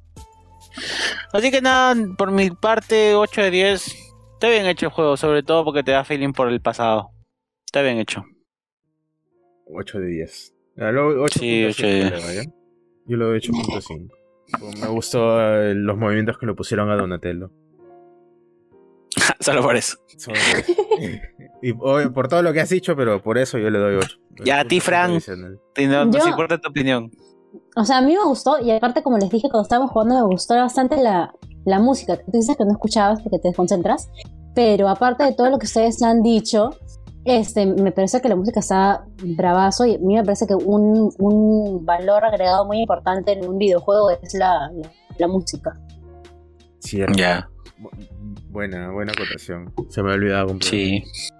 [1.33, 3.95] Así que nada, por mi parte, 8 de 10.
[4.33, 7.11] Está bien hecho el juego, sobre todo porque te da feeling por el pasado.
[7.65, 8.23] Está bien hecho.
[9.67, 10.55] 8 de 10.
[10.77, 12.53] Ah, lo- 8.5 Sí, 8 de le doy, ¿eh?
[13.05, 14.09] Yo lo doy 8.5.
[14.59, 17.51] Pues Me gustó eh, los movimientos que le pusieron a Donatello.
[19.39, 19.97] Solo por eso.
[21.61, 24.17] Y por todo lo que has dicho, pero por eso yo le doy 8.
[24.45, 25.19] Ya, a ti, Fran.
[25.87, 27.11] No nos Yo- importa tu opinión.
[27.75, 30.33] O sea, a mí me gustó, y aparte, como les dije cuando estábamos jugando, me
[30.33, 31.33] gustó bastante la,
[31.65, 32.17] la música.
[32.17, 34.09] Tú dices que no escuchabas porque te desconcentras,
[34.55, 36.71] pero aparte de todo lo que ustedes han dicho,
[37.25, 41.11] este, me parece que la música está bravazo y a mí me parece que un,
[41.19, 45.79] un valor agregado muy importante en un videojuego es la, la, la música.
[46.79, 47.13] Cierto.
[47.17, 47.89] Ya, Bu-
[48.53, 49.73] Buena, buena acotación.
[49.89, 51.09] Se me ha olvidado completamente.
[51.13, 51.31] sí.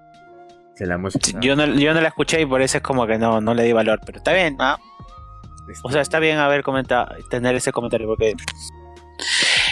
[0.75, 1.39] Que la música.
[1.39, 3.61] Yo no, yo no la escuché y por eso es como que no, no le
[3.63, 3.99] di valor.
[4.05, 4.75] Pero está bien, ¿no?
[5.83, 8.33] O sea, está bien haber comentado, tener ese comentario porque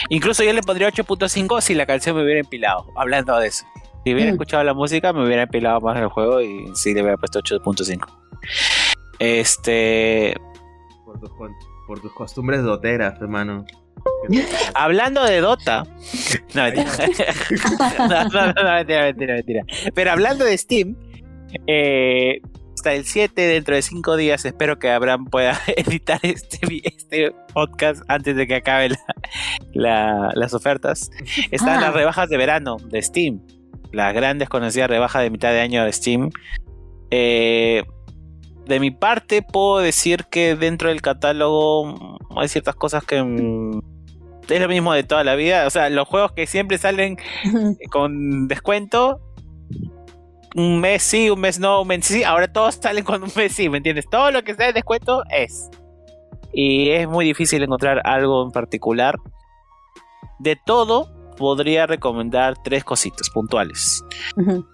[0.08, 3.66] incluso yo le pondría 8.5 si la canción me hubiera empilado, hablando de eso.
[4.04, 4.34] Si hubiera Mm.
[4.34, 7.40] escuchado la música, me hubiera empilado más en el juego y sí le hubiera puesto
[7.40, 8.06] 8.5.
[9.18, 10.34] Este,
[11.04, 11.30] Por tus,
[11.86, 13.64] por tus costumbres doteras, hermano.
[14.74, 15.84] hablando de Dota.
[16.54, 16.86] No, mentira.
[17.98, 19.62] no, mentira, mentira, mentira.
[19.94, 20.96] Pero hablando de Steam,
[21.66, 22.40] eh,
[22.74, 28.02] hasta el 7, dentro de 5 días, espero que Abraham pueda editar este, este podcast
[28.08, 28.98] antes de que acabe la-
[29.72, 31.10] la- las ofertas.
[31.50, 31.80] Están Ah.
[31.82, 33.40] las rebajas de verano de Steam.
[33.92, 36.30] Las grandes conocidas rebajas de mitad de año de Steam.
[37.10, 37.82] Eh,
[38.66, 43.80] de mi parte, puedo decir que dentro del catálogo hay ciertas cosas que mm,
[44.48, 45.66] es lo mismo de toda la vida.
[45.66, 47.16] O sea, los juegos que siempre salen
[47.90, 49.20] con descuento.
[50.54, 52.24] Un mes sí, un mes no, un mes sí.
[52.24, 54.06] Ahora todos salen con un mes sí, ¿me entiendes?
[54.10, 55.70] Todo lo que sea de descuento es.
[56.52, 59.16] Y es muy difícil encontrar algo en particular.
[60.38, 61.08] De todo,
[61.38, 64.04] podría recomendar tres cositas puntuales.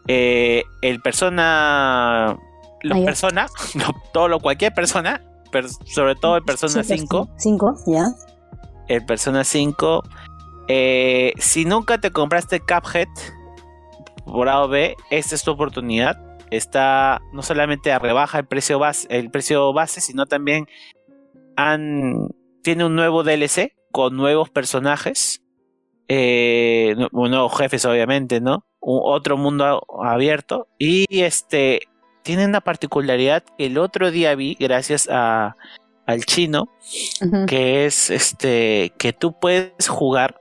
[0.09, 2.37] Eh, el persona.
[2.83, 3.07] Los Ah, ya.
[3.07, 8.07] persona, no, todo lo, cualquier persona, per- sobre todo el persona Sí, 5 5, ya.
[8.89, 10.03] el Persona 5.
[10.69, 13.09] Eh, si nunca te compraste Cuphead
[14.27, 16.17] por A o B, esta es tu oportunidad.
[16.51, 20.67] Está no solamente a rebaja el precio base, el precio base sino también
[21.57, 22.29] han,
[22.63, 25.43] tiene un nuevo DLC con nuevos personajes,
[26.09, 28.65] eh, nu- nuevos jefes obviamente, ¿no?
[28.81, 31.81] Un- otro mundo abierto y este
[32.29, 35.57] tiene una particularidad que el otro día vi gracias a
[36.05, 36.69] al chino
[37.47, 40.39] que es este que tú puedes jugar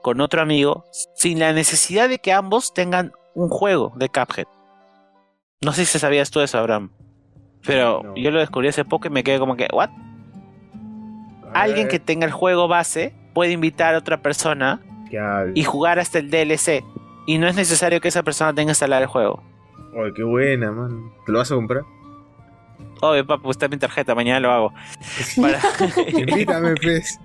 [0.00, 4.46] con otro amigo sin la necesidad de que ambos tengan un juego de Cuphead.
[5.60, 6.90] No sé si sabías tú eso, Abraham.
[7.66, 8.14] Pero No.
[8.16, 9.90] yo lo descubrí hace poco y me quedé como que, ¿what?
[11.52, 14.80] Alguien que tenga el juego base puede invitar a otra persona
[15.54, 16.82] y jugar hasta el DLC.
[17.26, 19.51] Y no es necesario que esa persona tenga instalado el juego.
[19.94, 21.10] Ay, qué buena, man.
[21.26, 21.82] ¿Te lo vas a comprar?
[23.00, 24.72] Obvio, papu, está mi tarjeta, mañana lo hago.
[25.40, 25.60] Para-
[26.08, 27.18] Invítame, pues.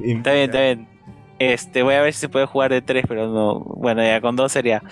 [0.00, 0.88] Está bien, está bien.
[1.40, 3.58] Este, voy a ver si se puede jugar de tres, pero no.
[3.60, 4.82] Bueno, ya con dos sería.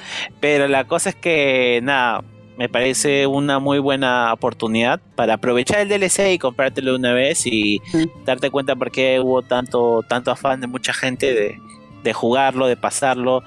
[0.41, 2.25] Pero la cosa es que, nada,
[2.59, 7.47] me parece una muy buena oportunidad para aprovechar el DLC y comprártelo de una vez
[7.47, 7.81] y
[8.27, 11.59] darte cuenta por qué hubo tanto, tanto afán de mucha gente de,
[12.03, 13.43] de jugarlo, de pasarlo.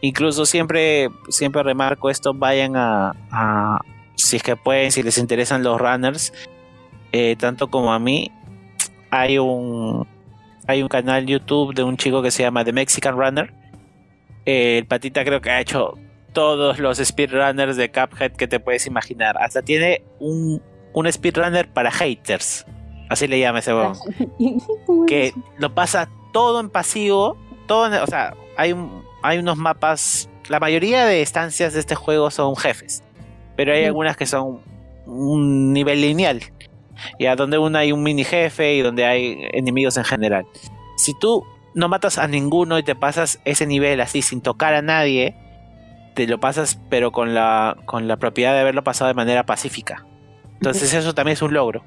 [0.00, 3.80] Incluso siempre, siempre remarco esto, vayan a, a-
[4.16, 6.32] si es que pueden, si les interesan los runners,
[7.12, 8.30] eh, tanto como a mí,
[9.10, 10.06] hay un
[10.66, 13.52] hay un canal YouTube de un chico que se llama The Mexican Runner.
[14.46, 15.98] Eh, el patita creo que ha hecho
[16.32, 19.36] todos los speedrunners de Cuphead que te puedes imaginar.
[19.38, 20.62] Hasta tiene un,
[20.94, 22.64] un speedrunner para haters.
[23.10, 23.96] Así le llama ese huevón.
[25.06, 27.36] Que lo pasa todo en pasivo.
[27.72, 28.76] Todo o sea, hay,
[29.22, 30.28] hay unos mapas.
[30.50, 33.02] La mayoría de estancias de este juego son jefes.
[33.56, 34.60] Pero hay algunas que son
[35.06, 36.42] un nivel lineal.
[37.18, 40.44] Ya donde uno hay un mini jefe y donde hay enemigos en general.
[40.98, 44.82] Si tú no matas a ninguno y te pasas ese nivel así sin tocar a
[44.82, 45.34] nadie,
[46.12, 50.04] te lo pasas pero con la con la propiedad de haberlo pasado de manera pacífica.
[50.56, 51.82] Entonces eso también es un logro.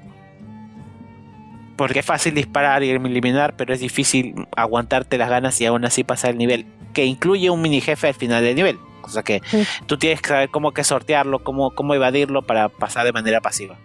[1.76, 6.04] Porque es fácil disparar y eliminar, pero es difícil aguantarte las ganas y aún así
[6.04, 6.66] pasar el nivel.
[6.94, 8.78] Que incluye un mini jefe al final del nivel.
[9.02, 9.62] O sea que Sí.
[9.86, 13.76] tú tienes que saber cómo que sortearlo, cómo, cómo evadirlo para pasar de manera pasiva.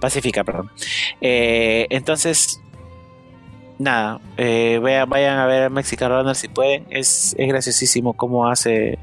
[0.00, 0.70] Pacífica, perdón.
[1.20, 2.60] Eh, entonces,
[3.78, 6.86] nada, eh, vayan a ver Mexican Runner si pueden.
[6.90, 8.98] Es, es graciosísimo cómo hace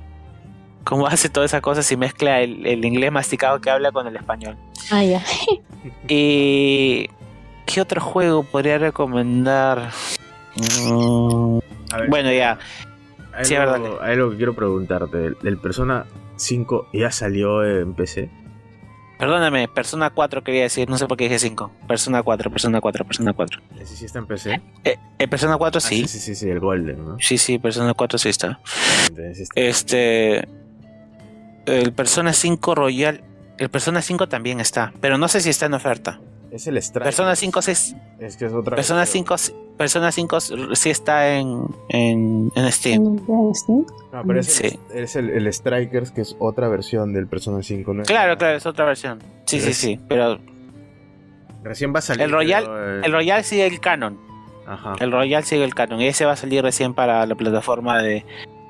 [0.84, 4.16] cómo hace todas esas cosas y mezcla el, el inglés masticado que habla con el
[4.16, 4.56] español.
[4.90, 5.22] Ah, ya.
[6.08, 7.10] Y
[7.66, 9.92] ¿qué otro juego podría recomendar?
[10.56, 11.60] Mm,
[11.98, 12.58] ver, bueno, ya.
[13.34, 15.34] hay sí, a algo, hay algo que quiero preguntarte.
[15.44, 16.06] ¿El, Persona
[16.38, 18.30] 5 ya salió en PC?
[19.18, 21.72] Perdóname, Persona 4 quería decir, no sé por qué dije 5.
[21.88, 23.62] Persona 4, Persona 4, Persona 4.
[23.80, 24.62] ¿Ese sí está en PC?
[24.84, 26.02] Eh, eh, Persona 4 Ah, sí.
[26.02, 27.18] sí, sí, sí, sí, el Golden, ¿no?
[27.20, 28.60] Sí, sí, Persona 4 sí está.
[29.10, 29.62] Entonces, sí está.
[29.62, 30.48] Este.
[31.66, 33.24] El Persona 5 Royal.
[33.58, 34.92] El Persona 5 también está.
[35.00, 36.20] Pero no sé si está en oferta.
[36.56, 37.04] Es el Strike.
[37.04, 37.72] Persona 5 sí.
[37.72, 39.24] es- Es que es otra Persona versión.
[39.26, 43.20] 5, sí- Persona 5 sí está en, en, en Steam.
[43.28, 43.86] ¿En Steam?
[44.14, 44.80] No, pero es, Sí.
[44.94, 48.04] el, es el, el Strikers, que es otra versión del Persona 5, ¿no?
[48.04, 49.20] Claro, claro, es otra versión.
[49.46, 50.00] Sí, sí, Es- sí.
[50.08, 50.40] Pero
[51.64, 52.22] Recién va a salir.
[52.24, 54.18] El Royal- pero, eh, el Royal sigue el canon.
[54.68, 54.94] Ajá.
[55.00, 56.00] El Royal sigue el canon.
[56.00, 58.24] Y ese va a salir recién para la plataforma de, de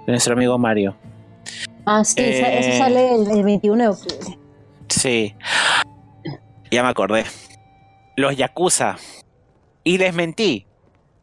[0.07, 0.95] nuestro amigo Mario.
[1.85, 2.77] Ah, sí, esa- Eh.
[2.79, 4.37] sale el, el 21 de octubre.
[4.89, 5.35] Sí.
[6.71, 7.25] Ya me acordé.
[8.15, 8.97] Los Yakuza.
[9.83, 10.65] Y les mentí.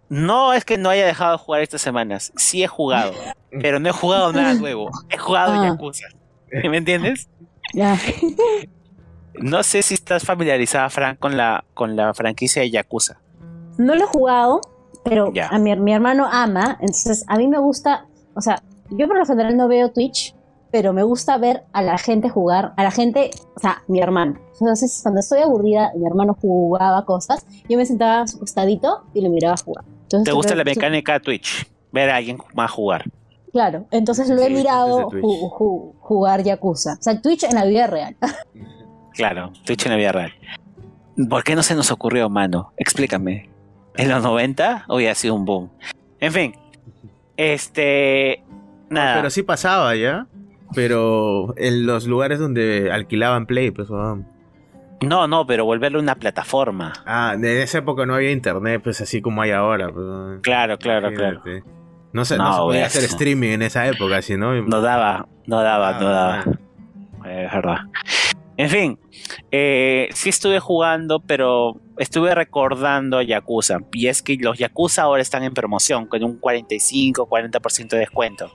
[0.08, 2.32] No es que no haya dejado de jugar estas semanas.
[2.36, 3.12] Sí he jugado.
[3.50, 4.90] Pero no he jugado nada nuevo.
[5.10, 5.66] He jugado Ah.
[5.68, 6.06] Yakuza.
[6.50, 7.28] ¿Me entiendes?
[7.72, 7.98] Ya.
[9.34, 13.18] No sé si estás familiarizada, Fran, con la, con la franquicia de Yakuza.
[13.78, 14.60] No lo he jugado,
[15.04, 15.48] pero Ya.
[15.48, 18.04] a mi, mi hermano ama, entonces a mí me gusta,
[18.34, 20.34] o sea, yo por lo general no veo Twitch,
[20.72, 24.40] pero me gusta ver a la gente jugar, a la gente, o sea, mi hermano.
[24.58, 29.20] Entonces, cuando estoy aburrida, mi hermano jugaba cosas, yo me sentaba a su costadito y
[29.20, 29.84] lo miraba jugar.
[30.04, 31.70] Entonces, ¿Te gusta la mecánica de Twitch?
[31.92, 33.04] Ver a alguien más jugar.
[33.52, 36.94] Claro, entonces lo he Sí, mirado ju- ju- jugar Yakuza.
[36.98, 38.16] O sea, Twitch en la vida real.
[39.14, 40.32] Claro, Twitch en la vida real.
[41.28, 42.72] ¿Por qué no se nos ocurrió, mano?
[42.78, 43.50] Explícame.
[43.94, 45.70] ¿En los 90 o ha sido un boom?
[46.18, 46.54] En fin.
[47.36, 48.42] Este.
[48.88, 49.16] Nada.
[49.16, 50.26] Pero sí pasaba ya.
[50.74, 53.90] Pero en los lugares donde alquilaban Play, pues.
[53.90, 54.26] weón.
[55.02, 56.92] No, no, pero volverlo una plataforma.
[57.06, 59.88] Ah, en esa época no había internet, pues así como hay ahora.
[59.92, 60.40] pues.
[60.42, 61.42] Claro, claro, claro.
[62.12, 64.54] No se, No, no se podía hacer streaming en esa época, si no.
[64.62, 66.44] No daba, no daba, no Ah, daba.
[67.30, 67.76] Es verdad.
[68.58, 68.98] En fin,
[69.50, 73.78] eh, sí estuve jugando, pero estuve recordando a Yakuza.
[73.92, 78.52] Y es que los Yakuza ahora están en promoción con un 45-40% de descuento.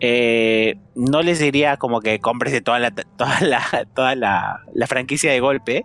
[0.00, 4.86] Eh, no les diría como que compres de toda la, toda la, toda la, la
[4.86, 5.84] franquicia de golpe,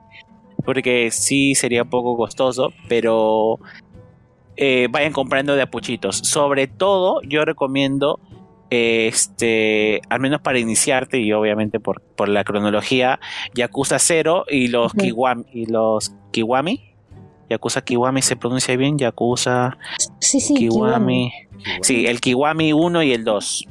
[0.64, 3.60] porque sí sería un poco costoso, pero
[4.57, 6.18] eh, vayan comprando de a puchitos.
[6.18, 8.19] Sobre todo, yo recomiendo
[8.69, 13.19] este, al menos para iniciarte y obviamente por, por la cronología,
[13.53, 14.93] Yakuza 0 y los.
[14.93, 16.91] Kiwami, y los Kiwami.
[17.49, 19.77] Yakuza Kiwami se pronuncia bien, Yakuza
[20.19, 21.31] Sí, sí, Kiwami.
[21.31, 21.31] Kiwami.
[21.82, 23.68] Sí, el Kiwami 1 y el 2.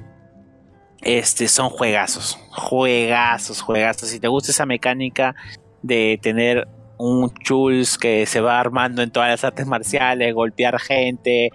[1.02, 4.09] Este son juegazos, juegazos, juegazos.
[4.09, 5.35] Si te gusta esa mecánica
[5.82, 6.66] de tener
[6.97, 11.51] un Jules que se va armando en todas las artes marciales, golpear gente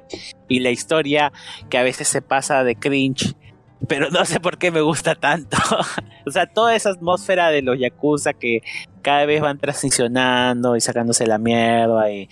[0.48, 1.32] y la historia
[1.70, 3.36] que a veces se pasa de cringe,
[3.88, 5.58] pero no sé por qué me gusta tanto.
[6.28, 8.62] o sea, toda esa atmósfera de los Yakuza que
[9.02, 12.30] cada vez van transicionando y sacándose la mierda y,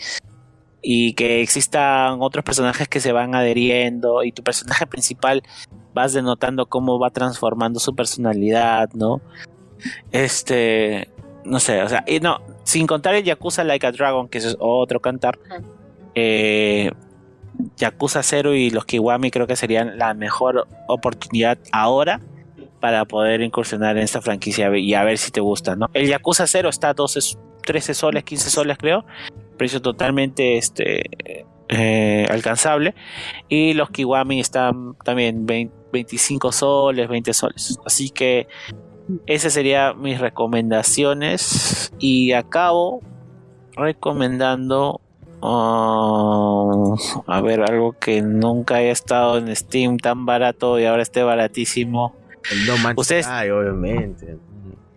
[0.82, 5.44] y que existan otros personajes que se van adheriendo y tu personaje principal
[5.94, 9.22] vas denotando cómo va transformando su personalidad, ¿no?
[10.12, 11.10] Este,
[11.44, 14.49] no sé, o sea, y no, sin contar el Yakuza Like a Dragon, que eso
[14.49, 15.40] es otro cantar,
[16.14, 16.91] eh,
[17.78, 22.22] Yakuza 0 y los Kiwami creo que serían la mejor oportunidad ahora
[22.80, 25.90] para poder incursionar en esta franquicia y a ver si te gusta, ¿no?
[25.94, 29.06] El Yakuza 0 está a 12, 13 soles, 15 soles creo,
[29.58, 32.96] precio totalmente este eh, alcanzable
[33.50, 37.80] y los Kiwami están también 20 25 soles, 20 soles.
[37.86, 38.48] Así que
[39.26, 43.02] esas serían mis recomendaciones y acabo
[43.76, 45.00] recomendando
[45.42, 46.96] ah,
[47.28, 52.16] a ver algo que nunca haya estado en Steam tan barato y ahora esté baratísimo.
[52.52, 54.38] El No Man's Ustedes- Sky, obviamente.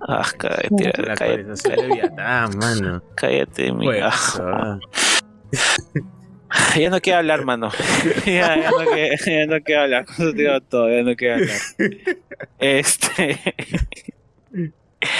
[0.08, 3.02] Ah, cállate, La cállate, actualización de Leviatán, mano.
[3.14, 4.78] cállate, mi- Juegazo, ah.
[6.50, 6.74] ah.
[6.76, 7.70] Ya no quiero hablar, mano.
[8.26, 10.04] ya, ya no quiero, ya no quiero hablar.
[10.10, 11.58] Eso te digo todo, ya no quiero hablar.
[12.58, 13.38] Este.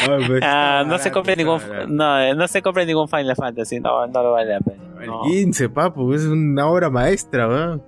[0.09, 1.61] Ay, pues, Ah, no se compre ningún.
[1.89, 3.81] No, eh, no se compre ningún Final Fantasy.
[3.81, 4.83] No, no lo vale la pena.
[5.01, 5.23] El no.
[5.23, 7.83] 15, papu, es una obra maestra, weón.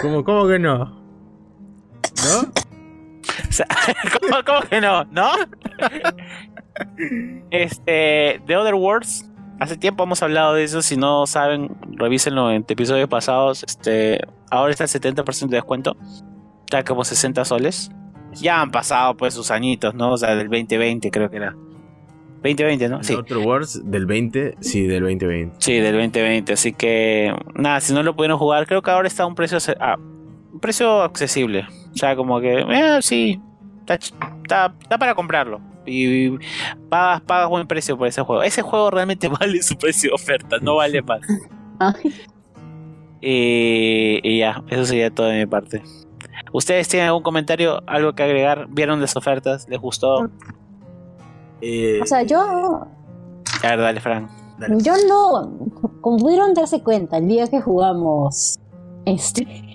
[0.00, 0.78] ¿Cómo, ¿Cómo que no?
[0.78, 2.52] ¿No?
[3.48, 3.66] O sea,
[4.20, 5.04] ¿cómo, cómo que no?
[5.04, 5.30] ¿No?
[7.50, 8.40] Este.
[8.46, 9.28] The Other Worlds.
[9.60, 10.82] Hace tiempo hemos hablado de eso.
[10.82, 13.62] Si no saben, revísenlo en episodios pasados.
[13.62, 14.20] Este.
[14.50, 15.96] Ahora está el 70% de descuento.
[16.64, 17.90] Está como 60 soles.
[18.34, 20.12] Ya han pasado pues sus añitos, ¿no?
[20.12, 21.54] O sea, del 2020 creo que era.
[22.42, 23.02] 2020, ¿no?
[23.04, 23.14] Sí.
[23.14, 25.56] Outer Wars del 20, sí, del 2020.
[25.58, 26.52] Sí, del 2020.
[26.52, 29.58] Así que, nada, si no lo pudieron jugar, creo que ahora está a un precio,
[29.78, 29.96] ah,
[30.52, 31.66] un precio accesible.
[31.92, 33.40] O sea, como que, eh, sí,
[33.80, 35.60] está, ch- está, está para comprarlo.
[35.84, 36.30] Y
[36.88, 38.42] pagas, pagas buen precio por ese juego.
[38.42, 41.20] Ese juego realmente vale su precio de oferta, no vale más.
[41.78, 42.12] Ay,
[43.20, 45.82] Y, y ya, eso sería todo de mi parte.
[46.52, 48.66] ¿Ustedes tienen algún comentario, algo que agregar?
[48.68, 49.68] ¿Vieron las ofertas?
[49.68, 50.28] ¿Les gustó?
[51.60, 52.40] Eh, O sea, yo,
[53.62, 54.28] A ver, dale, Frank.
[54.58, 54.76] dale.
[54.82, 55.56] yo no,
[56.00, 58.58] como pudieron darse cuenta, el día que jugamos
[59.04, 59.71] este,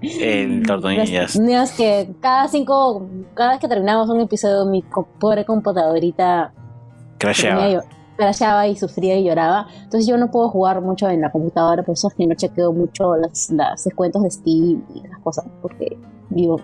[0.00, 1.34] El Tortuguillas.
[1.34, 4.84] las niñas que cada cinco, cada vez que terminamos un episodio, mi
[5.18, 6.52] pobre computadorita
[7.18, 7.82] Crasheaba.
[8.16, 9.66] crasheaba y sufría y lloraba.
[9.74, 12.72] Entonces yo no puedo jugar mucho en la computadora, por eso es que no chequeo
[12.72, 15.98] mucho las, las descuentos de Steam y las cosas, porque
[16.30, 16.60] digo,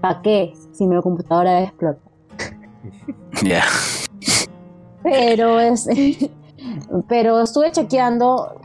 [0.00, 0.54] ¿para qué?
[0.72, 2.00] Si mi computadora explota.
[3.44, 3.62] Ya.
[5.02, 5.88] Pero es
[7.08, 8.60] Pero estuve chequeando,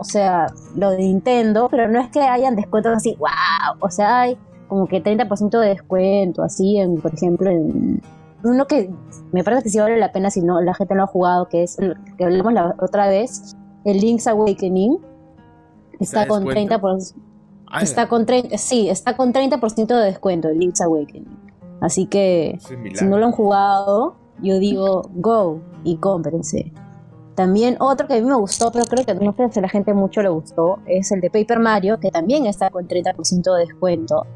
[0.00, 4.22] o sea, lo de Nintendo, pero no es que hayan descuentos así, wow, o sea,
[4.22, 8.00] hay como que 30% de descuento, así, en, por ejemplo, en
[8.42, 8.90] uno que
[9.32, 11.62] me parece que sí vale la pena si no la gente no ha jugado, que
[11.62, 13.54] es el que hablamos la otra vez,
[13.84, 14.98] el Link's Awakening,
[15.98, 16.80] está ¿Está con descuento?
[16.80, 17.14] 30%,
[17.72, 21.38] Ah, está con 30, sí, está con 30% de descuento el Link's Awakening.
[21.80, 22.58] Así que
[22.94, 26.72] si no lo han jugado, yo digo go y cómprense.
[27.40, 29.68] También otro que a mí me gustó, pero creo que no sé si a la
[29.70, 33.60] gente mucho le gustó, es el de Paper Mario, que también está con 30% de
[33.66, 34.26] descuento.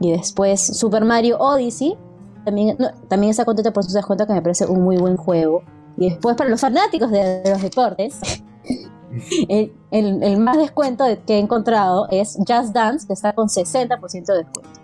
[0.00, 1.96] Y después Super Mario Odyssey,
[2.44, 2.76] también,
[3.06, 5.62] también está con 30% de descuento, que me parece un muy buen juego.
[5.96, 8.18] Y después para los fanáticos de, los deportes,
[9.48, 14.26] el, el- más descuento de- que he encontrado es Just Dance, que está con 60%
[14.32, 14.80] de descuento.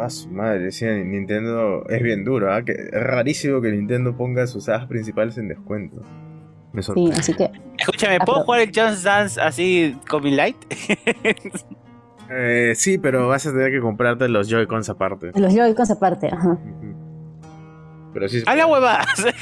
[0.00, 2.62] Ah, su madre, decía Nintendo es bien duro, ¿ah?
[2.64, 6.02] Que es rarísimo que Nintendo ponga sus sagas principales en descuento.
[6.72, 7.14] Me Sí, sorprende.
[7.20, 10.56] así que Escúchame, ¿puedo jugar el Just Dance así con mi light?
[12.30, 15.30] Eh, sí, pero vas a tener que comprarte los Joy-Cons aparte.
[15.38, 16.58] los Joy-Cons aparte, ajá.
[18.14, 19.04] Pero sí se ¡A la huevada!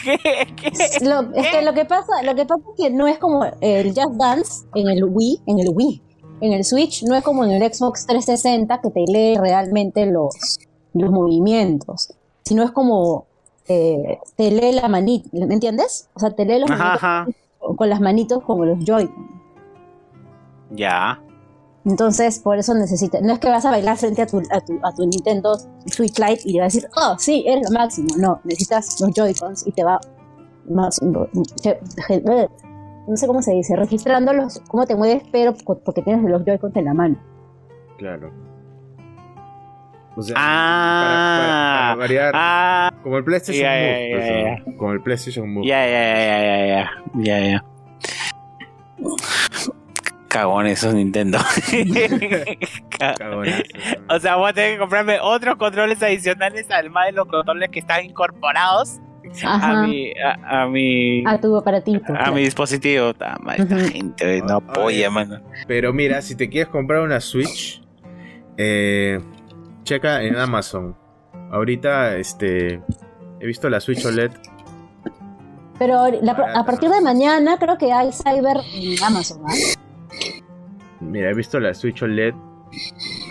[0.65, 4.17] Es que lo que pasa, lo que pasa es que no es como el Just
[4.19, 6.03] Dance en el Wii, en el Wii,
[6.43, 10.59] en el Switch, no es como en el Xbox 360 que te lee realmente los,
[10.93, 12.13] los movimientos,
[12.45, 13.27] sino es como
[13.69, 16.09] eh, te lee la manita, ¿me entiendes?
[16.15, 17.27] O sea, te lee los Ajá,
[17.77, 19.09] con las manitos como los Joy.
[20.73, 21.23] Ya.
[21.85, 24.81] Entonces, por eso necesitas, no es que vas a bailar frente a tu, a tu,
[24.83, 25.57] a tu Nintendo
[25.87, 28.09] Switch Lite y le vas a decir, oh, sí, eres lo máximo.
[28.19, 30.01] No, necesitas los Joy-Cons y te va
[30.69, 31.01] más,
[33.09, 36.45] no sé cómo se dice, registrando los, cómo te mueves, pero po- porque tienes los
[36.45, 37.17] Joy-Cons en la mano.
[37.99, 38.31] Claro.
[40.17, 41.03] O sea, Ah.
[41.07, 42.93] para, para- para variar, Ah.
[43.03, 44.11] como el PlayStation Move,
[44.59, 45.67] ya, pues, como el PlayStation Move.
[45.67, 47.65] Ya, ya, ya, ya, ya, ya, ya, ya.
[50.29, 51.39] Cagón esos Nintendo.
[52.99, 53.63] Ca- Cagonazo,
[54.09, 57.81] o sea, voy a tener que comprarme otros controles adicionales además de los controles que
[57.81, 58.99] están incorporados
[59.45, 62.13] Ajá, a mi, a, a mi, a tu aparatito.
[62.13, 62.33] a claro.
[62.35, 63.11] mi dispositivo.
[63.11, 63.37] Esta
[63.77, 63.89] Ujú.
[63.89, 65.41] gente no apoya, mano.
[65.67, 67.83] Pero mira, si te quieres comprar una Switch,
[68.57, 69.21] eh,
[69.85, 70.97] checa en Amazon.
[71.51, 72.81] Ahorita, este,
[73.41, 74.33] he visto la Switch OLED.
[75.79, 76.95] Pero la- a partir ¿no?
[76.97, 79.53] de mañana creo que hay Cyber en Amazon, ¿ah?
[81.01, 82.35] Mira, he visto la Switch OLED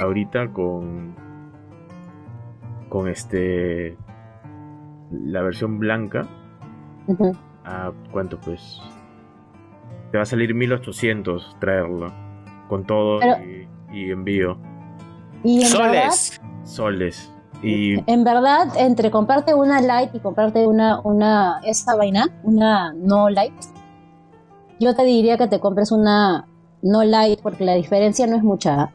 [0.01, 1.15] ahorita con,
[2.89, 3.95] con este,
[5.11, 6.27] la versión blanca.
[7.65, 8.81] ¿A cuánto pues?
[10.11, 12.11] Te va a salir 1800 traerlo.
[12.67, 14.57] Con todo Pero- y, y envío.
[15.43, 16.41] Y en verdad, Soles.
[16.63, 17.33] Soles.
[17.63, 23.29] Y En verdad, entre comprarte una light y comprarte una, una, esta vaina, una no
[23.29, 23.53] light,
[24.79, 26.47] yo te diría que te compres una
[26.81, 28.91] no light porque la diferencia no es mucha.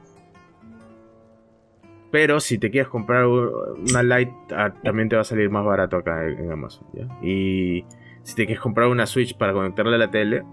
[2.10, 5.96] Pero si te quieres comprar una Lite, ah, también te va a salir más barato
[5.96, 6.86] acá en Amazon.
[7.22, 7.84] Y
[8.22, 10.44] si te quieres comprar una Switch para conectarla a la tele,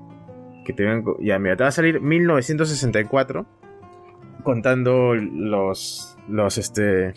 [0.65, 3.45] que te vengan ya mira, te va a salir 1964
[4.43, 7.13] contando los los este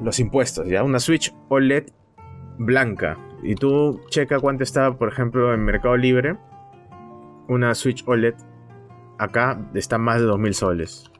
[0.00, 1.86] los impuestos, ya, una Switch OLED
[2.58, 6.36] blanca y tú checa cuánto está, por ejemplo, en Mercado Libre
[7.48, 8.34] una Switch OLED
[9.18, 11.10] acá está más de 2000 soles.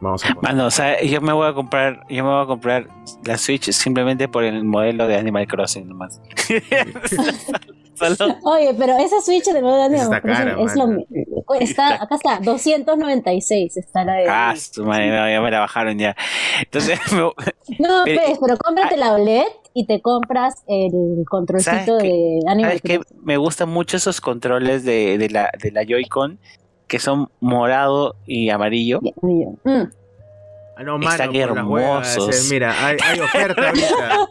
[0.00, 0.42] Vamos a poner.
[0.42, 2.88] Mano, o sea, yo me voy a comprar, yo me voy a comprar
[3.24, 6.20] la Switch simplemente por el modelo de Animal Crossing nomás.
[7.94, 10.86] Solo- Oye, pero esa Switch de verdad Esa está cara, es lo,
[11.60, 14.26] está, acá está, 296 está la de...
[14.26, 16.16] Ah, su madre, no, ya me la bajaron ya.
[16.62, 17.34] Entonces, me- no,
[18.06, 19.44] pero- pues, pero cómprate la OLED
[19.74, 22.80] y te compras el controlcito de Animal.
[22.80, 23.02] Crossing.
[23.22, 26.38] Me gustan mucho esos controles de, de la, de la Joy-Con
[26.90, 28.98] que son morado y amarillo.
[29.22, 29.84] Mm.
[30.76, 32.46] Ah, no, Están mano, huevas, hermosos.
[32.46, 34.28] eh, Mira, hay, hay oferta ahorita.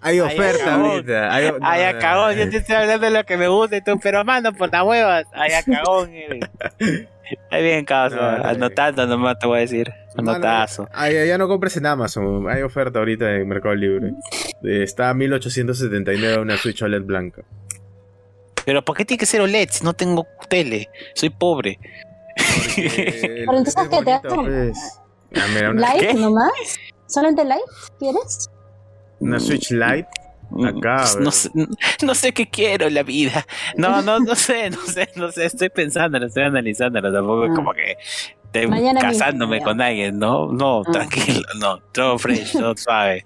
[0.00, 0.90] Hay oferta cagón.
[0.90, 1.34] ahorita.
[1.34, 4.00] Hay, no, cagón, no, yo te estoy hablando de lo que me gusta y tú,
[4.02, 5.26] pero mano, por las huevas.
[5.34, 6.40] Ay, cagón, eres.
[7.30, 7.86] Está bien.
[7.88, 9.92] No, no, Anotando nomás te voy a decir.
[10.16, 10.88] Anotazo.
[11.10, 12.48] ya no compres en Amazon.
[12.48, 14.14] Hay oferta ahorita en Mercado Libre.
[14.64, 17.42] Eh, Está a 1879 una Switch OLED blanca.
[18.66, 20.90] Pero ¿por qué tiene que ser OLED si no tengo tele?
[21.14, 21.78] Soy pobre.
[22.76, 25.00] Pero entonces, es ¿qué bonito, pues.
[25.34, 26.14] Ah, mira, una, ¿Light ¿Qué?
[26.14, 26.52] nomás?
[27.06, 27.62] ¿Solamente light
[27.98, 28.50] quieres?
[29.20, 30.08] una Switch Lite.
[30.64, 31.50] Acá, no, sé,
[32.02, 33.44] no sé qué quiero en la vida.
[33.76, 35.46] No, no, no sé, no sé, no sé.
[35.46, 37.12] Estoy pensándolo, estoy analizándolo.
[37.12, 37.54] Tampoco es Ah.
[37.54, 37.96] como que
[38.44, 40.52] estoy Mañana mismo, casándome con alguien, ¿no?
[40.52, 40.92] No, Ah.
[40.92, 41.78] tranquilo, no.
[41.92, 43.24] Todo fresh, todo suave.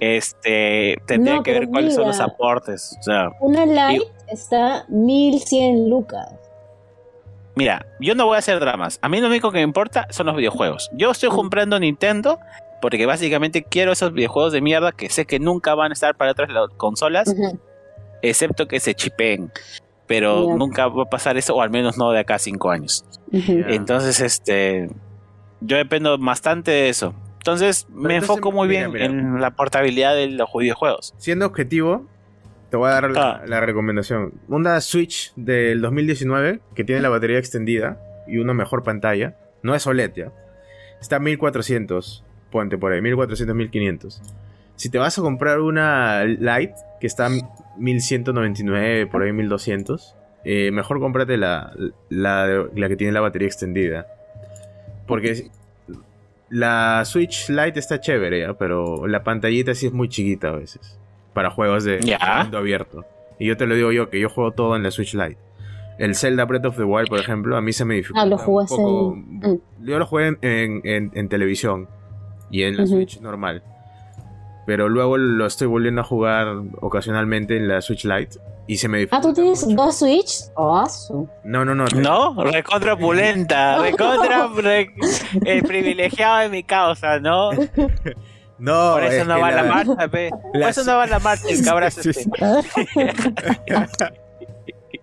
[0.00, 2.94] este, tendría No, que ver cuáles son los aportes.
[3.00, 4.02] O sea, Una light
[4.34, 6.28] está 1100 lucas.
[7.56, 8.98] mira, yo no voy a hacer dramas.
[9.02, 10.90] A mí lo único que me importa son los videojuegos.
[10.92, 12.38] Yo estoy comprando Nintendo
[12.82, 16.32] porque básicamente quiero esos videojuegos de mierda que sé que nunca van a estar para
[16.32, 17.58] otras la- consolas, Ujú.
[18.22, 19.50] excepto que se chipeen.
[20.06, 23.04] Pero nunca va a pasar eso, o al menos no de acá a cinco años.
[23.32, 24.90] Entonces, este,
[25.62, 27.14] yo dependo bastante de eso.
[27.38, 29.04] Entonces, me entonces, enfoco muy mira, bien mira.
[29.06, 31.14] en la portabilidad de los videojuegos.
[31.16, 32.04] Siendo objetivo,
[32.74, 33.42] te voy a dar la, Ah.
[33.46, 34.32] la recomendación.
[34.48, 39.36] Una Switch del 2019 que tiene la batería extendida y una mejor pantalla.
[39.62, 40.32] No es OLED ya.
[41.00, 42.24] Está a 1400.
[42.50, 44.22] Ponte por ahí, 1400, 1500.
[44.74, 47.30] Si te vas a comprar una Lite que está a
[47.78, 51.72] 1199, por ahí 1200, eh, mejor cómprate la,
[52.08, 54.08] la, la que tiene la batería extendida.
[55.06, 55.48] Porque
[56.50, 58.54] la Switch Lite está chévere, ¿ya?
[58.54, 60.98] pero la pantallita sí es muy chiquita a veces.
[61.34, 62.40] Para juegos de Ya.
[62.42, 63.04] mundo abierto.
[63.38, 65.36] Y yo te lo digo yo, que yo juego todo en la Switch Lite.
[65.98, 68.22] El Zelda Breath of the Wild, por ejemplo, a mí se me dificulta.
[68.22, 69.62] Ah, lo un jugaste poco- en-.
[69.82, 71.88] Yo lo jugué en, en- en- en televisión
[72.50, 72.86] y en la.
[72.86, 73.62] Switch normal.
[74.66, 76.46] Pero luego lo estoy volviendo a jugar
[76.80, 79.28] ocasionalmente en la Switch Lite y se me Ah, dificulta.
[79.28, 79.76] ¿tú tienes mucho.
[79.76, 80.32] dos Switch?
[80.56, 81.28] Oh, su.
[81.44, 81.84] No, no, no.
[81.84, 82.34] te- ¿No?
[82.44, 84.94] Recontra opulenta, recontra re-
[85.44, 87.50] el privilegiado de mi causa, ¿no?
[88.58, 90.30] No, Por eso es no va la la- marcha, pe.
[90.30, 92.12] Por la- eso no va a la marcha el cabrazo este.
[92.14, 92.30] sí.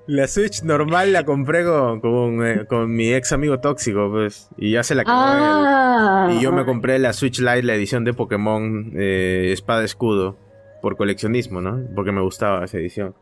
[0.08, 4.50] La Switch normal la compré con, con, eh, con mi ex amigo tóxico, pues.
[4.58, 5.08] Y ya se la él.
[5.10, 6.30] Ah.
[6.34, 10.36] Y yo me compré la Switch Lite, la edición de Pokémon eh, Espada Escudo.
[10.82, 11.80] Por coleccionismo, ¿no?
[11.96, 13.14] Porque me gustaba esa edición.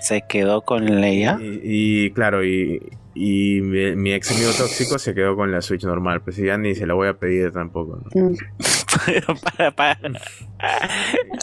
[0.00, 1.38] Se quedó con Leia.
[1.40, 1.60] Y,
[2.06, 2.80] y, claro, y,
[3.14, 6.22] y mi, mi ex amigo tóxico se quedó con la Switch normal.
[6.22, 8.28] Pues ya ni se la voy a pedir tampoco, ¿no?
[8.28, 8.36] Mm.
[9.06, 10.20] Pero para, para.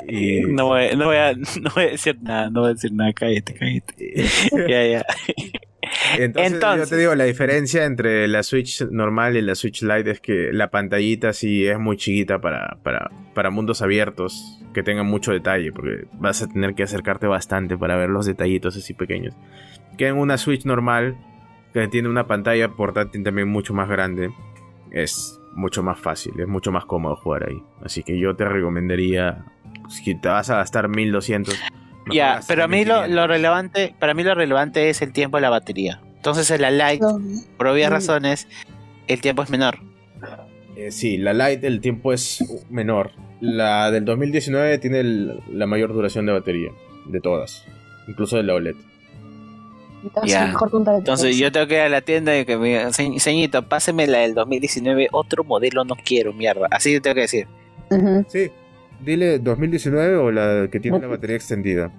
[0.07, 2.93] Y, No voy, no, voy a, no voy a decir nada, no voy a decir
[2.93, 4.25] nada, cállate, cállate.
[4.67, 5.05] Ya, ya.
[6.17, 6.89] Entonces, Entonces.
[6.89, 10.49] yo te digo, la diferencia entre la Switch normal y la Switch Lite es que
[10.51, 15.71] la pantallita sí es muy chiquita para, para, para mundos abiertos que tengan mucho detalle,
[15.71, 19.35] porque vas a tener que acercarte bastante para ver los detallitos así pequeños.
[19.97, 21.17] Que en una Switch normal,
[21.73, 24.31] que tiene una pantalla portátil también mucho más grande,
[24.91, 27.61] es mucho más fácil, es mucho más cómodo jugar ahí.
[27.83, 29.45] Así que yo te recomendaría,
[29.89, 31.53] si te vas a gastar 1200.
[32.05, 33.15] mejor Ya, pero a mí lo, 1500.
[33.15, 36.01] lo relevante, para mí lo relevante es el tiempo de la batería.
[36.15, 37.05] Entonces en la Lite,
[37.57, 38.47] por obvias razones,
[39.07, 39.79] el tiempo es menor.
[40.75, 43.11] Eh, sí, la Lite el tiempo es menor.
[43.39, 46.71] La del 2019 tiene el- la mayor duración de batería
[47.07, 47.65] de todas,
[48.07, 48.75] incluso de la OLED.
[50.03, 50.69] Entonces, mejor
[51.37, 54.19] yo tengo que ir a la tienda y que me diga, "Se- ceñito, páseme la
[54.19, 56.67] del 2019, otro modelo no quiero, mierda.
[56.71, 57.47] Así tengo que decir.
[58.27, 58.49] Sí,
[59.03, 61.91] dile 2019 o la que tiene la batería extendida.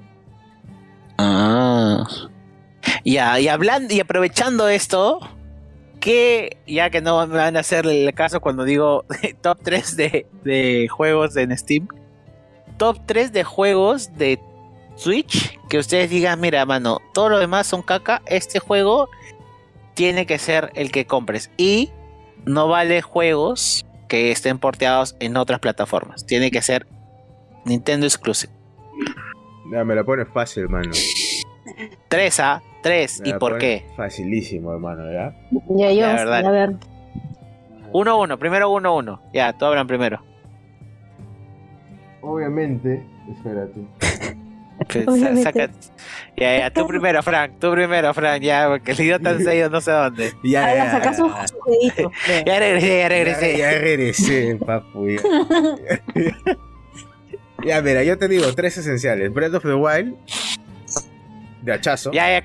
[1.19, 2.05] Ah.
[3.05, 5.21] Ya, y hablando y aprovechando esto,
[6.01, 9.05] que ya que no me van a hacer el caso cuando digo
[9.41, 11.87] top 3 de, de juegos en Steam,
[12.79, 14.41] top 3 de juegos de
[15.03, 19.09] Switch que ustedes digan, mira, mano, todo lo demás son caca, este juego
[19.95, 21.91] tiene que ser el que compres y
[22.45, 26.87] no vale juegos que estén porteados en otras plataformas, tiene que ser
[27.65, 28.53] Nintendo Exclusive.
[29.73, 30.93] Ya, me la pone fácil, hermano.
[32.09, 33.87] 3 a 3 Me y por qué.
[33.97, 35.35] Facilísimo, hermano, ¿ya?
[35.71, 36.47] Ya, yo, La verdad.
[36.47, 36.77] a ver.
[37.93, 39.21] 1-1, primero 1-1.
[39.33, 40.23] Ya, tú hablan primero.
[42.21, 43.81] Obviamente, espérate.
[45.43, 45.71] Saca-
[46.37, 47.53] Ya, ya, tú primero, Frank.
[47.61, 48.43] Tú primero, Frank.
[48.43, 50.33] Ya, porque el idiota se ha ido no sé dónde.
[50.43, 51.47] Ya, ya, la sacas un ya.
[51.49, 51.59] su
[52.59, 53.59] regresé, ya regresé.
[53.59, 55.09] Ya, ya regresé, papu.
[55.09, 55.21] Ya.
[57.65, 60.17] Ya, mira, yo te digo tres esenciales: Breath of the Wild,
[61.63, 62.11] de hachazo.
[62.13, 62.43] Ya, ya.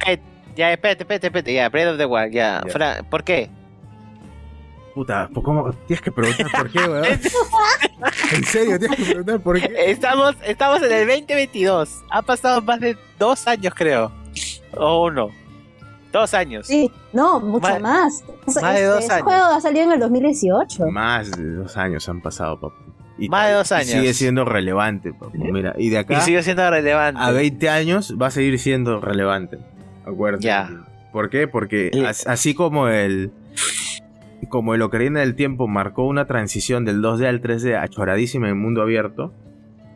[0.55, 1.53] Ya, espérate, espérate, espérate.
[1.53, 2.31] Ya, Breath of the Wild.
[2.33, 2.71] Ya, Ya.
[2.71, 3.49] Frank, ¿por qué?
[4.97, 5.71] Puta, pues, ¿cómo?
[5.85, 7.05] Tienes que preguntar por qué, weón.
[8.33, 9.71] En serio, tienes que preguntar por qué.
[9.91, 12.03] Estamos, estamos en el 2022.
[12.09, 14.11] Ha pasado más de dos años, creo.
[14.75, 15.29] O uno.
[16.11, 16.65] Dos años.
[16.65, 18.23] Sí, no, mucho Más- más.
[18.47, 19.21] Ese- más de dos años.
[19.23, 20.87] juego ha salido en el 2018.
[20.87, 22.75] Más de dos años han pasado, papu.
[23.19, 23.87] Y Más de dos y años.
[23.89, 25.37] Sigue siendo relevante, papu.
[25.37, 27.21] Mira, y de Y acá sigue siendo relevante.
[27.21, 29.59] a 20 años va a seguir siendo relevante.
[30.07, 30.43] Acuérdate.
[30.43, 30.71] Ya.
[31.13, 31.47] ¿Por qué?
[31.47, 33.31] Porque Y- as- así como el
[34.45, 38.81] como el Ocarina del Tiempo marcó una transición del 2D al 3D achoradísima en mundo
[38.81, 39.33] abierto,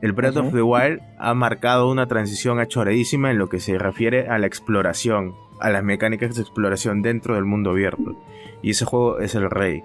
[0.01, 4.27] el Breath of the Wild ha marcado una transición achoradísima en lo que se refiere
[4.29, 8.19] a la exploración, a las mecánicas de exploración dentro del mundo abierto.
[8.63, 9.83] Y ese juego es el rey.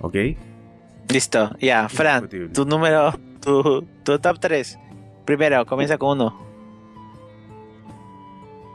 [0.00, 0.16] ¿Ok?
[1.08, 1.50] Listo.
[1.60, 1.88] Ya.
[1.88, 2.48] Indiscutible.
[2.48, 4.78] Tu número, tu, tu top 3.
[5.24, 6.42] Primero, comienza con uno.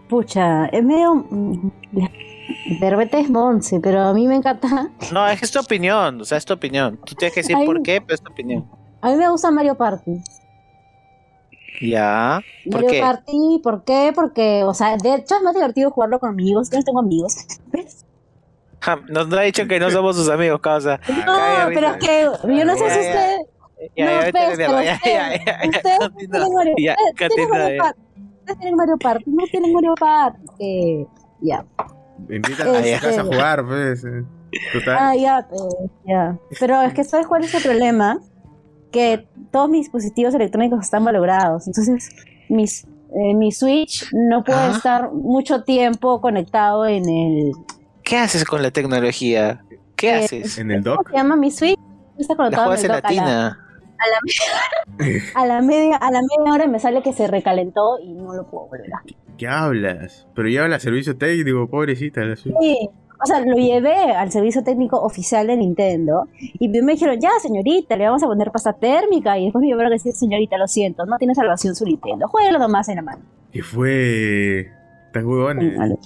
[0.08, 1.26] Pucha, es medio.
[2.80, 4.90] Repente es Monse, pero a mí me encanta.
[5.12, 7.00] No, es que es tu opinión, o sea, es tu opinión.
[7.06, 7.66] Tú tienes que decir Ay.
[7.66, 8.66] por qué, pero es tu opinión.
[9.02, 10.22] A mí me gusta Mario Party.
[11.82, 12.42] Ya.
[12.66, 13.00] ¿Por Mario qué?
[13.02, 14.12] Party, ¿por qué?
[14.16, 16.70] Porque, o sea, de hecho es más divertido jugarlo con amigos.
[16.72, 17.36] Yo no tengo amigos.
[18.80, 21.00] Ja, Nos ha dicho que no somos sus amigos, causa.
[21.26, 21.36] No,
[21.74, 23.10] pero es que yo no sé si ya.
[23.10, 23.40] ustedes.
[23.96, 26.96] Ya, no, mierda, pero ya, ya, ustedes, tienen Mario, Ya.
[26.96, 28.02] Party.
[28.40, 29.24] Ustedes tienen Mario Party.
[29.28, 30.40] No tienen Mario Party.
[30.60, 31.06] Eh,
[31.42, 31.66] ya.
[32.30, 34.04] Invítate a Este- tu casa a jugar, pues.
[34.06, 34.24] eh.
[34.74, 34.98] Total.
[35.00, 35.62] Ah, ya, pues,
[36.06, 36.38] ya.
[36.60, 38.20] Pero es que ¿sabes cuál es el problema?
[38.92, 41.68] Que todos mis dispositivos electrónicos están valorados.
[41.68, 42.10] Entonces,
[42.50, 44.72] mis, eh, mi Switch no puede Ah.
[44.76, 47.52] estar mucho tiempo conectado en el...
[48.04, 49.64] ¿Qué haces con la tecnología?
[49.98, 50.58] ¿Qué Eh, haces?
[50.58, 51.10] En el ¿Cómo dock.
[51.12, 51.78] se llama mi Switch?
[52.18, 53.58] Está La conectado juegas en el dock
[54.00, 54.20] a la,
[54.98, 55.24] latina.
[55.36, 58.46] a la media a la media hora me sale que se recalentó y no lo
[58.46, 59.02] puedo volver a
[59.38, 60.28] ¿Qué hablas?
[60.34, 62.22] Pero lleva el servicio técnico, pobrecita.
[62.22, 62.36] La.
[62.36, 62.90] Sí,
[63.22, 66.28] o sea, lo llevé al servicio técnico oficial de Nintendo
[66.60, 69.92] y me dijeron, ya señorita, le vamos a poner pasta térmica y después me llevaron
[69.92, 73.24] a decir, señorita, lo siento, no tiene salvación su Nintendo, jueguelo nomás en la mano.
[73.52, 74.72] ¿Qué fue?
[75.14, 76.00] Tan huevones.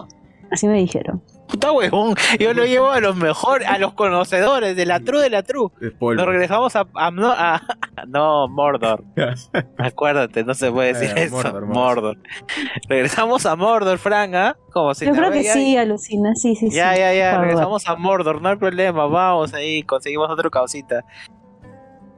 [0.50, 1.22] Así me dijeron.
[1.52, 5.30] Puta huevón, yo lo llevo a los mejores, a los conocedores de la true de
[5.30, 5.44] la
[6.00, 6.16] polvo.
[6.16, 7.62] Nos regresamos a, a- no, a-
[8.08, 9.04] no, Mordor.
[9.78, 11.36] Acuérdate, no se puede decir Eh, eso.
[11.36, 12.18] Mordor, Mordor, Mordor.
[12.88, 14.56] Regresamos a Mordor, Frank, ¿ah?
[14.72, 17.00] Como si Yo creo que ya- sí, alucina, sí, sí, Ya, sí.
[17.00, 17.46] ya, ya, por favor.
[17.48, 21.04] regresamos a Mordor, no hay problema, vamos ahí, conseguimos otro causita.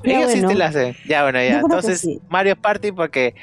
[0.03, 0.95] Ya, Ellos sí te la hacen.
[1.07, 1.59] Ya, bueno, ya.
[1.61, 2.21] Entonces, sí.
[2.29, 3.33] Mario Party porque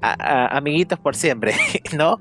[0.00, 0.12] a-
[0.44, 1.54] a- amiguitos por siempre,
[1.96, 2.18] ¿no?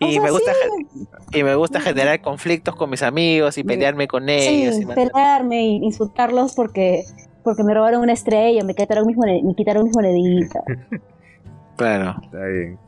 [0.00, 1.06] O Y sea, me gusta sí,
[1.38, 4.74] y me gusta generar conflictos con mis amigos y pelearme con ellos.
[4.76, 7.02] sí, y pelearme y insultarlos porque
[7.42, 10.62] porque me robaron una estrella, me quitaron mis, me quitaron mis moneditas.
[11.76, 12.78] Claro, Está bien.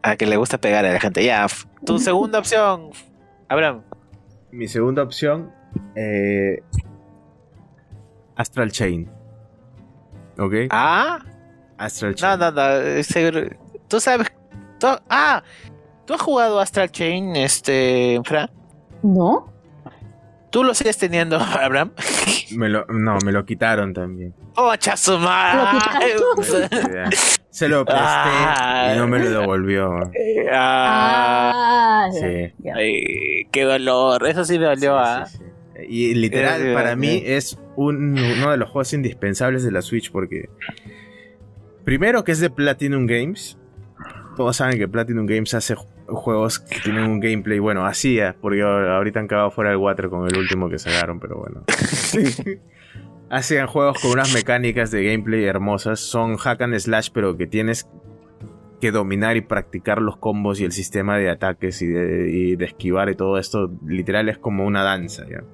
[0.00, 1.24] a, que le gusta pegar a la gente.
[1.24, 1.46] Ya,
[1.84, 2.90] tu segunda opción,
[3.48, 3.82] Abraham.
[4.52, 5.50] Mi segunda opción,
[5.96, 6.62] eh,
[8.36, 9.10] Astral Chain.
[10.38, 10.52] ¿Ok?
[10.70, 11.18] Ah,
[11.78, 12.38] Astral Chain.
[12.38, 13.02] no, no, no.
[13.02, 13.48] seguro-
[13.88, 14.28] Tú sabes.
[14.78, 15.42] tú- ah,
[16.08, 18.50] ¿tú has jugado Astral Chain, este, Fran?
[19.02, 19.52] ¿No?
[20.50, 21.92] ¿Tú lo sigues teniendo, Abraham?
[22.56, 24.34] Me lo, no, me lo quitaron también.
[24.56, 25.78] ¡Oh, chasumar!
[27.50, 28.92] Se lo presté Ah.
[28.94, 29.98] y no me lo devolvió.
[30.50, 32.52] Ah, Ah, Sí.
[32.74, 34.26] ay, qué dolor.
[34.26, 35.26] Eso sí me dolió, Sí, ¿ah?
[35.26, 35.44] sí, sí.
[35.88, 37.36] Y literal, Eh, para eh, mí eh.
[37.36, 40.48] es un- uno de los juegos indispensables de la Switch porque
[41.84, 43.58] primero que es de Platinum Games.
[44.36, 45.74] Todos saben que Platinum Games hace
[46.08, 50.26] juegos que tienen un gameplay, bueno, hacía, porque ahorita han cagado fuera del water con
[50.26, 51.64] el último que sacaron, pero bueno.
[53.30, 57.86] Hacían juegos con unas mecánicas de gameplay hermosas, son hack and slash, pero que tienes
[58.80, 62.64] que dominar y practicar los combos y el sistema de ataques y de, y de
[62.64, 65.44] esquivar y todo esto, literal es como una danza, ¿ya?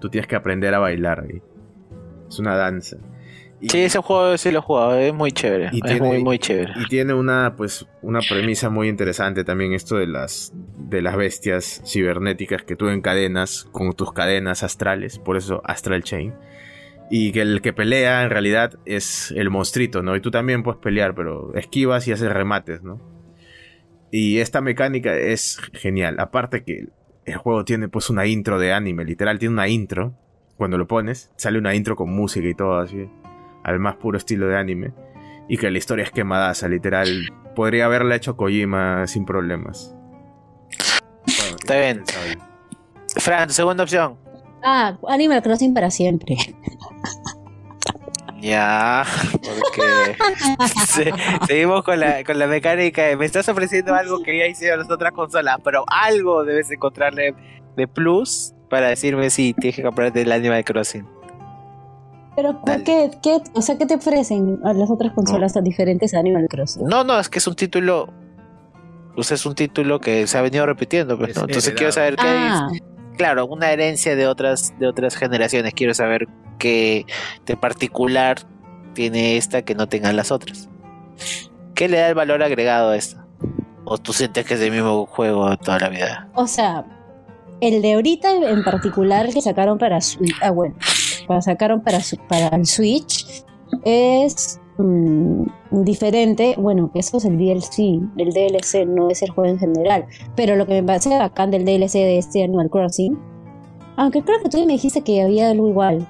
[0.00, 1.24] Tú tienes que aprender a bailar.
[2.28, 2.96] Es una danza.
[3.62, 5.70] Y, Sí, ese juego sí lo he jugado, es muy chévere.
[5.72, 6.72] Y es tiene- muy, muy chévere.
[6.76, 11.80] y tiene una, pues, una premisa muy interesante también esto de las, de las bestias
[11.86, 16.34] cibernéticas que tú encadenas con tus cadenas astrales, por eso Astral Chain.
[17.08, 20.16] Y que el que pelea en realidad es el monstruito, ¿no?
[20.16, 23.00] Y tú también puedes pelear, pero esquivas y haces remates, ¿no?
[24.10, 26.16] Y esta mecánica es genial.
[26.18, 26.88] Aparte que
[27.24, 30.14] el juego tiene pues una intro de anime, literal tiene una intro.
[30.56, 33.08] Cuando lo pones, sale una intro con música y todo así,
[33.64, 34.92] al más puro estilo de anime.
[35.48, 37.08] Y que la historia es quemadaza, literal.
[37.54, 39.94] Podría haberla hecho Kojima sin problemas.
[41.26, 42.04] Bueno, Está bien.
[43.16, 44.16] Fran, segunda opción.
[44.64, 46.36] Ah, Animal Crossing para siempre.
[48.40, 49.04] Ya,
[49.40, 50.16] porque
[50.86, 51.12] se-
[51.46, 54.90] seguimos con la, con la mecánica de me estás ofreciendo algo que ya hicieron las
[54.90, 57.34] otras consolas, pero algo debes encontrarle
[57.76, 61.06] de plus para decirme si tienes que comprarte el Animal Crossing.
[62.34, 62.84] Pero ¿por Dale.
[62.84, 66.46] qué, qué, o sea, ¿qué te ofrecen a las otras consolas tan diferentes a Animal
[66.48, 66.84] Crossing?
[66.86, 68.08] No, no, es que es un título.
[69.16, 71.42] O sea, es un título que se ha venido repitiendo, pues, Es ¿no?
[71.42, 71.78] Entonces heredado.
[71.78, 72.68] quiero saber qué Ah,
[73.18, 75.74] claro, una herencia de otras, de otras generaciones.
[75.74, 76.26] Quiero saber
[76.58, 77.04] qué
[77.44, 78.38] de particular
[78.94, 80.70] tiene esta que no tengan las otras.
[81.74, 83.26] ¿Qué le da el valor agregado a esta?
[83.84, 86.28] ¿O tú sientes que es el mismo juego toda la vida?
[86.34, 86.86] o sea,
[87.60, 90.74] el de ahorita en particular que sacaron para Switch, ah bueno,
[91.40, 93.44] sacaron para su- para el Switch
[93.84, 99.50] es mm, diferente, bueno, que eso es el DLC, el DLC no es el juego
[99.50, 103.18] en general, pero lo que me parece bacán del DLC de este Animal Crossing,
[103.96, 106.06] aunque creo que tú me dijiste que había algo igual.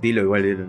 [0.00, 0.66] Dilo igual, dilo.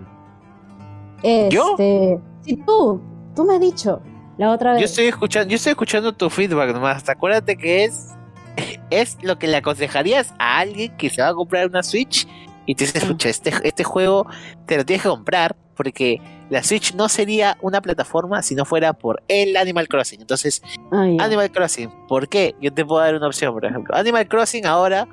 [1.50, 1.70] ¿Yo?
[1.72, 3.00] Este, sí, tú,
[3.34, 4.00] tú me has dicho
[4.38, 4.80] la otra vez.
[4.80, 7.08] Yo estoy escuchando, yo estoy escuchando tu feedback nomás.
[7.08, 8.15] Acuérdate que es,
[8.90, 12.26] es lo que le aconsejarías a alguien que se va a comprar una Switch
[12.66, 14.26] y te dice, escucha, este, este juego
[14.66, 18.92] te lo tienes que comprar porque la Switch no sería una plataforma si no fuera
[18.94, 20.20] por el Animal Crossing.
[20.20, 21.06] Entonces, Ah.
[21.20, 22.54] Animal Crossing, ¿por qué?
[22.60, 23.94] Yo te puedo dar una opción, por ejemplo.
[23.94, 25.06] Animal Crossing ahora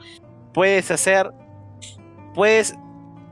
[0.53, 1.31] puedes hacer,
[2.33, 2.75] puedes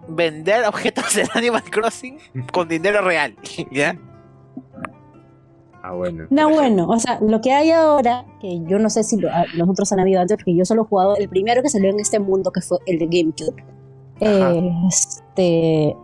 [0.08, 2.20] vender objetos en Animal Crossing
[2.52, 3.36] con dinero real,
[3.72, 3.98] ¿ya?
[5.84, 6.26] Ah, bueno.
[6.30, 9.68] No, bueno, o sea, lo que hay ahora, que yo no sé si lo- los
[9.70, 12.20] otros han habido antes, porque yo solo he jugado el primero que salió en este
[12.20, 13.64] mundo, que fue el de GameCube.
[14.22, 14.54] Ajá.
[14.88, 15.96] Este.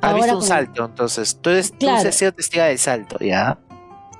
[0.00, 1.36] Ahora visto un con- salto, entonces.
[1.40, 2.08] Tú, eres, tú Claro.
[2.08, 3.58] has sido testiga del salto, ¿ya?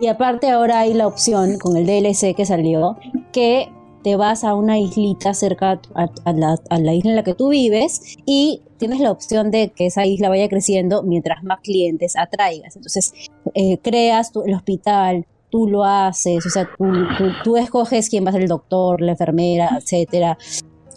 [0.01, 2.97] Y aparte ahora hay la opción con el DLC que salió
[3.33, 3.71] que
[4.03, 7.35] te vas a una islita cerca a, a la, a la isla en la que
[7.35, 12.17] tú vives y tienes la opción de que esa isla vaya creciendo mientras más clientes
[12.17, 12.75] atraigas.
[12.77, 13.13] Entonces
[13.55, 16.85] eh, creas tu- el hospital, tú lo haces, o sea, tú,
[17.19, 20.37] tú- tú escoges quién va a ser el doctor, la enfermera, etcétera.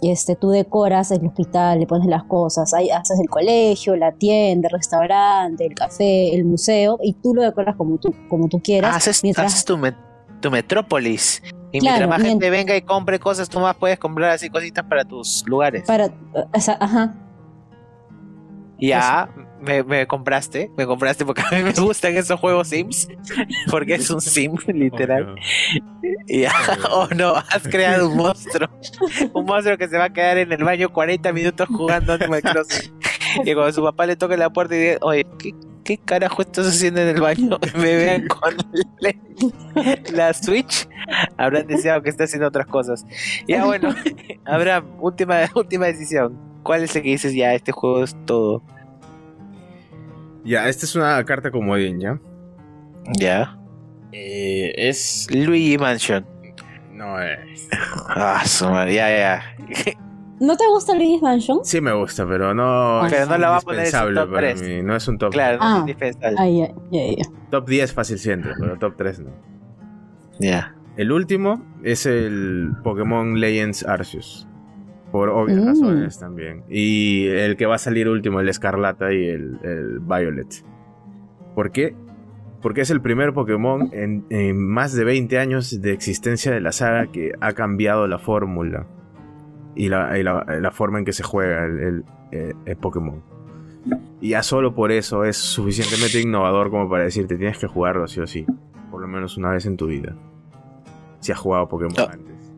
[0.02, 4.68] Este, tú decoras el hospital, le pones las cosas, ahí haces el colegio, la tienda,
[4.68, 8.94] el restaurante, el café, el museo, y tú lo decoras como tú, como tú quieras.
[8.94, 9.78] Haces, mientras- haces tu,
[10.42, 11.42] tu metrópolis.
[11.76, 14.48] Y Claro, mientras más mien- gente venga y compre cosas, tú más puedes comprar así
[14.50, 15.82] cositas para tus lugares.
[15.86, 17.14] para, o sea, ajá,
[18.78, 19.28] Ya,
[19.60, 23.08] me, me compraste, me compraste porque a mí me gustan esos juegos Sims,
[23.70, 25.34] porque es un Sim, literal.
[26.26, 26.52] Y ya,
[26.90, 28.68] oh no, has creado un monstruo.
[29.32, 32.92] Un monstruo que se va a quedar en el baño 40 minutos jugando Animal Crossing.
[33.44, 36.66] Y cuando su papá le toque la puerta y dice, oye, ¿qué, qué carajo estás
[36.66, 37.58] haciendo en el baño?
[37.76, 38.56] Me vean con
[39.00, 39.14] la,
[40.12, 40.88] la Switch.
[41.36, 43.04] Habrán deseado que esté haciendo otras cosas.
[43.46, 43.94] Ya bueno,
[44.44, 46.38] Abraham, última, última decisión.
[46.62, 47.54] ¿Cuál es el que dices ya?
[47.54, 48.62] Este juego es todo.
[50.44, 52.20] Ya, esta es una carta comodín, ¿ya?
[53.18, 53.58] Ya.
[54.12, 55.28] Eh, es.
[55.30, 56.26] Luigi Mansion.
[56.92, 57.68] No es.
[58.08, 59.96] Ah, su madre, ya, ya.
[60.38, 61.60] ¿No te gusta Luigi's Mansion?
[61.64, 63.00] Sí me gusta, pero no.
[63.08, 64.82] Pero es no la va a poner en indispensable top para mí.
[64.82, 65.32] No es un top.
[65.32, 65.68] Claro, Ah.
[65.70, 66.36] no es indispensable.
[66.90, 67.24] Ya, ya.
[67.50, 69.30] Top 10 fácil siempre, pero top 3 no.
[70.38, 70.74] Ya.
[70.96, 74.46] El último es el Pokémon Legends Arceus.
[75.12, 75.66] Por obvias Mm.
[75.68, 76.64] razones también.
[76.68, 80.64] Y el que va a salir último, el Escarlata y el, el Violet.
[81.54, 81.94] ¿Por qué?
[82.60, 86.72] Porque es el primer Pokémon en, en más de 20 años de existencia de la
[86.72, 88.86] saga que ha cambiado la fórmula
[89.76, 93.22] y la, y la- la forma en que se juega el, el- eh, el Pokémon.
[94.20, 98.20] Y ya solo por eso es suficientemente innovador como para decirte tienes que jugarlo sí
[98.20, 98.44] o sí.
[98.90, 100.16] Por lo menos una vez en tu vida.
[101.20, 102.52] Si has jugado Pokémon antes.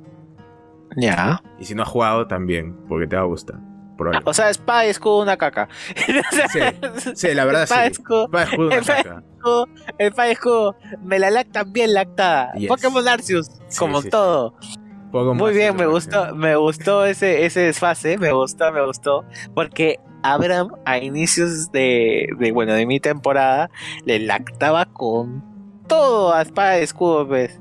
[0.96, 1.42] Ya.
[1.58, 3.58] Y si no has jugado, también, porque te va a gustar.
[4.24, 4.50] O sea,
[4.86, 5.68] y escudo, una caca.
[6.52, 6.60] Sí,
[7.14, 7.92] sí, la verdad Espada, sí.
[7.92, 9.22] escudo, Va, escudo, una caca.
[10.30, 10.76] escudo.
[11.02, 12.52] Me la lactan bien lactada.
[12.54, 12.68] Yes.
[12.68, 14.54] Pokémon Arceus, Sí, como sí, todo.
[15.10, 19.24] Poco Muy más bien, me gustó, me gustó ese, ese desfase, me gustó, me gustó,
[19.54, 23.70] porque Abraham a inicios de, de, bueno, de mi temporada
[24.04, 25.42] le lactaba con
[25.86, 27.58] todo a espada y escudo, pues.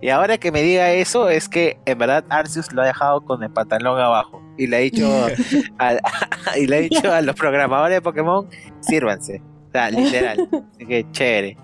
[0.00, 3.40] Y ahora que me diga eso, es que en verdad Arceus lo ha dejado con
[3.44, 4.42] el pantalón abajo.
[4.56, 5.08] Y le ha dicho,
[5.78, 6.00] al-
[6.60, 8.48] y le ha dicho a los programadores de Pokémon,
[8.80, 9.40] sírvanse.
[9.68, 10.48] O sea, literal.
[10.74, 11.56] Así que chévere.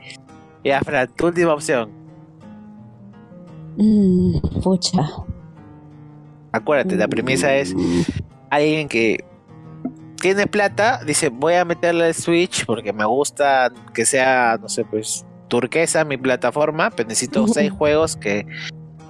[0.62, 1.90] Ya, Fran, tu última opción.
[3.76, 5.10] Mm, pucha.
[6.52, 7.74] Acuérdate, la premisa es
[8.50, 9.24] alguien que
[10.20, 14.84] tiene plata, dice voy a meterle el Switch porque me gusta que sea, no sé,
[14.84, 18.46] pues turquesa mi plataforma, pero necesito seis juegos que,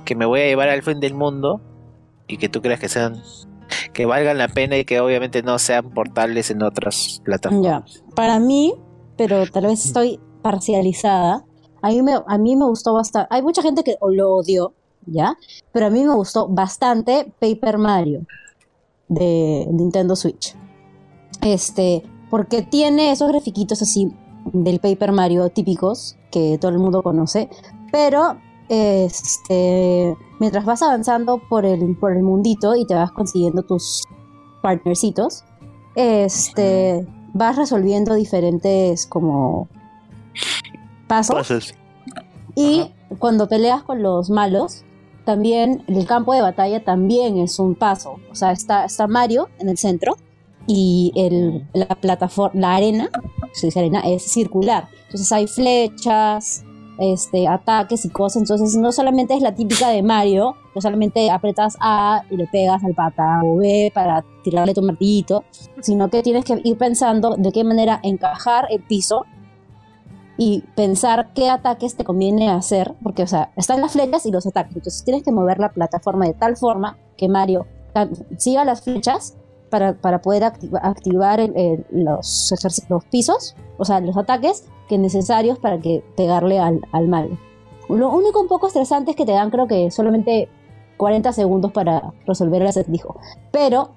[0.04, 1.60] que me voy a llevar al fin del mundo
[2.26, 3.22] y que tú creas que sean
[3.92, 7.94] que valgan la pena y que obviamente no sean portables en otras plataformas.
[7.94, 8.74] Ya, para mí,
[9.16, 11.44] pero tal vez estoy parcializada,
[11.84, 13.28] a mí me, a mí me gustó bastante.
[13.30, 14.72] Hay mucha gente que lo odió,
[15.04, 15.36] ¿ya?
[15.70, 18.24] Pero a mí me gustó bastante Paper Mario
[19.08, 20.56] de Nintendo Switch.
[21.42, 24.10] Este, porque tiene esos grafiquitos así
[24.54, 27.50] del Paper Mario típicos que todo el mundo conoce,
[27.92, 28.38] pero
[28.70, 34.04] este, mientras vas avanzando por el, por el mundito y te vas consiguiendo tus
[34.62, 35.44] partnercitos,
[35.96, 39.68] este, vas resolviendo diferentes como
[41.06, 41.74] pasos
[42.54, 44.84] y cuando peleas con los malos,
[45.24, 48.16] también el campo de batalla también es un paso.
[48.30, 50.16] O sea, está, está Mario en el centro
[50.66, 53.10] y el, la plataforma, la arena,
[53.52, 54.88] se dice arena, es circular.
[55.06, 56.64] Entonces hay flechas,
[56.98, 58.42] este, ataques y cosas.
[58.42, 62.84] Entonces, no solamente es la típica de Mario, no solamente apretas A y le pegas
[62.84, 65.44] al pata o B para tirarle tu martillito,
[65.80, 69.26] sino que tienes que ir pensando de qué manera encajar el piso
[70.36, 74.46] y pensar qué ataques te conviene hacer, porque, o sea, están las flechas y los
[74.46, 74.76] ataques.
[74.76, 77.66] Entonces, tienes que mover la plataforma de tal forma que Mario
[78.38, 79.36] siga las flechas
[79.70, 81.40] para, para poder activar
[81.90, 82.54] los,
[82.88, 87.38] los pisos, o sea, los ataques que necesarios para que pegarle al, al Mario.
[87.88, 90.48] Lo único un poco estresante es que te dan creo que solamente
[90.96, 93.16] 40 segundos para resolver el acertijo.
[93.50, 93.90] Pero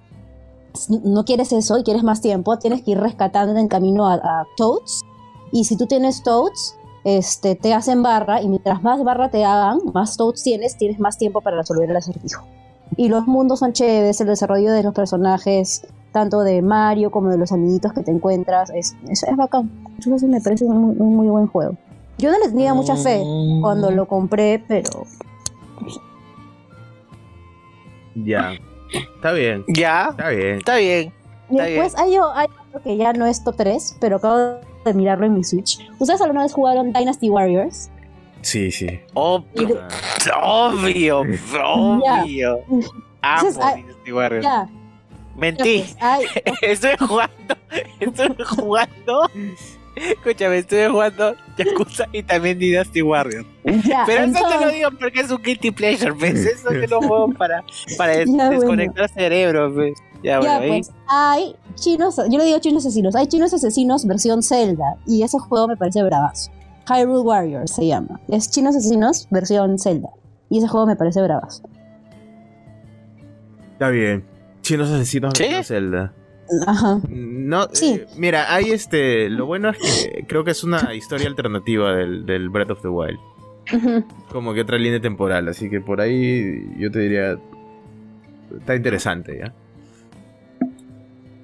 [1.03, 5.03] no quieres eso y quieres más tiempo, tienes que ir rescatando en camino a, Toads.
[5.51, 9.79] Y si tú tienes Toads, este, te hacen barra y mientras más barra te hagan,
[9.93, 12.45] más Toads tienes, tienes más tiempo para resolver el acertijo.
[12.95, 17.37] Y los mundos son chéveres, el desarrollo de los personajes, tanto de Mario como de
[17.37, 19.69] los amiguitos que te encuentras, es, es, es bacán.
[19.99, 21.75] Eso me parece un, un, muy buen juego.
[22.17, 23.21] Yo no le tenía mucha fe
[23.61, 24.89] cuando lo compré, pero...
[28.15, 28.53] Ya.
[29.15, 29.63] Está bien.
[29.67, 30.07] Ya.
[30.09, 30.57] Está bien.
[30.57, 31.13] Está bien.
[31.49, 35.33] Después hay, hay otro que ya no es top 3, pero acabo de mirarlo en
[35.33, 35.79] mi Switch.
[35.99, 37.89] ¿Ustedes alguna vez jugaron Dynasty Warriors?
[38.41, 38.99] Sí, sí.
[39.13, 39.81] Obvio.
[40.41, 41.21] Obvio.
[41.63, 42.59] Obvio.
[43.21, 44.47] Amo Dynasty Warriors.
[45.35, 45.85] Mentí.
[45.99, 46.29] Pues,
[46.61, 47.55] estuve jugando.
[47.99, 49.29] Estuve jugando.
[49.95, 53.47] Escúchame, estuve jugando Yakuza y también Dynasty Warriors.
[53.63, 56.45] Pero eso te lo digo porque es un guilty pleasure, ¿ves?
[56.45, 57.63] Eso te lo juego para,
[57.97, 58.15] para
[58.49, 59.97] desconectar el cerebro, ¿ves?
[60.23, 64.97] Ya, ya pues hay chinos, yo le digo chinos asesinos, hay chinos asesinos versión Zelda
[65.05, 66.51] y ese juego me parece bravazo.
[66.87, 68.19] Hyrule Warriors se llama.
[68.27, 70.09] Es chinos asesinos versión Zelda
[70.49, 71.63] y ese juego me parece bravazo.
[73.73, 74.25] Está bien.
[74.61, 76.13] Chinos asesinos versión Zelda.
[76.65, 77.01] Ajá.
[77.09, 77.95] No, sí.
[77.95, 79.29] Eh, mira, hay este.
[79.29, 82.87] Lo bueno es que creo que es una historia alternativa del, del Breath of the
[82.87, 83.19] Wild.
[84.31, 87.37] Como que otra línea temporal, así que por ahí yo te diría.
[88.57, 89.53] Está interesante, ¿ya?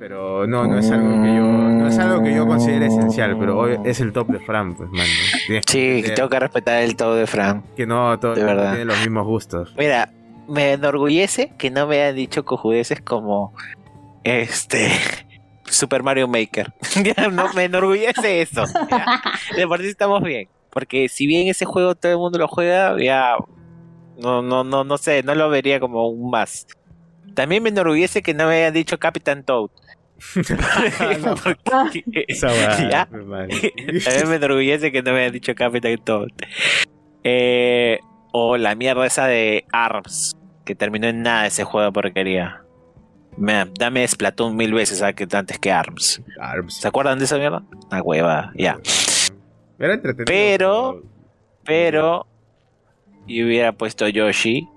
[0.03, 3.57] Pero no, no es algo que yo, no es algo que yo considere esencial, pero
[3.57, 5.05] hoy es el top de Fran, pues, man.
[5.65, 7.63] Sí, tengo que respetar el top de Fran.
[7.77, 9.73] Que no, todos tienen los mismos gustos.
[9.77, 10.11] Mira,
[10.49, 13.53] me enorgullece que no me hayan dicho cojudeces como
[14.25, 14.91] este.
[15.63, 16.73] Super Mario Maker.
[17.31, 18.65] no, me enorgullece eso.
[19.55, 20.49] De por sí estamos bien.
[20.69, 23.37] Porque si bien ese juego todo el mundo lo juega, ya.
[24.17, 26.67] No, no, no, no sé, no lo vería como un más.
[27.35, 29.69] También me enorgullece que no me hayan dicho Captain Toad.
[34.03, 36.29] También me enorgullece que no me hayan dicho Captain Toad.
[37.23, 37.99] Eh,
[38.31, 40.35] o la mierda esa de ARMS,
[40.65, 42.63] que terminó en nada ese juego de porquería.
[43.37, 46.21] Me, dame Splatoon mil veces antes que ARMS.
[46.67, 47.63] ¿Se acuerdan de esa mierda?
[47.87, 48.79] Una hueva, ya.
[49.79, 50.25] Era entretenido.
[50.25, 51.03] Pero,
[51.63, 52.27] pero,
[53.27, 54.67] yo hubiera puesto Yoshi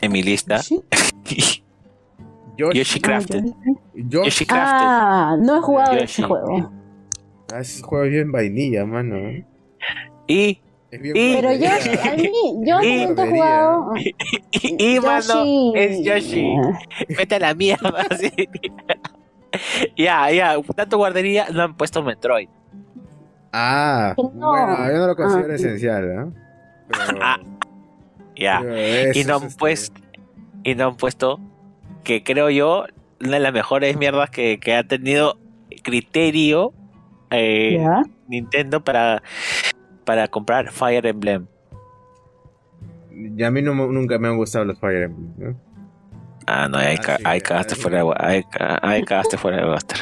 [0.00, 0.60] en mi lista.
[2.56, 3.44] Yoshi, Crafted.
[3.94, 4.86] Yoshi, Crafted.
[4.86, 6.70] Ah, no he jugado ese juego.
[7.52, 9.44] Ah, ese juego es bien vainilla, mano.
[10.26, 10.60] Y
[11.02, 12.30] pero yo, a mí,
[12.64, 13.92] yo y, he jugado.
[14.62, 16.54] Y, mano, es Yoshi.
[17.08, 18.06] Vete a la mierda.
[19.96, 22.48] Ya, ya, tanto guardería no han puesto Metroid.
[23.52, 26.34] Ah, bueno, yo no lo considero ah, esencial, ¿no?
[27.22, 27.38] Ah,
[28.34, 28.60] ya.
[29.14, 30.00] Y no han puesto.
[30.64, 31.38] Y no han puesto
[32.04, 32.86] que creo yo
[33.20, 35.38] una de las mejores mierdas que, que ha tenido
[35.82, 36.72] criterio
[37.30, 37.84] eh,
[38.28, 39.22] Nintendo para
[40.04, 41.46] para comprar Fire Emblem.
[43.10, 45.56] Y a mí no, nunca me han gustado los Fire Emblem.
[46.46, 48.44] Ah, no, ahí, ca ahí cagaste fuera de ahí,
[48.82, 49.98] ahí cagaste fuera de water.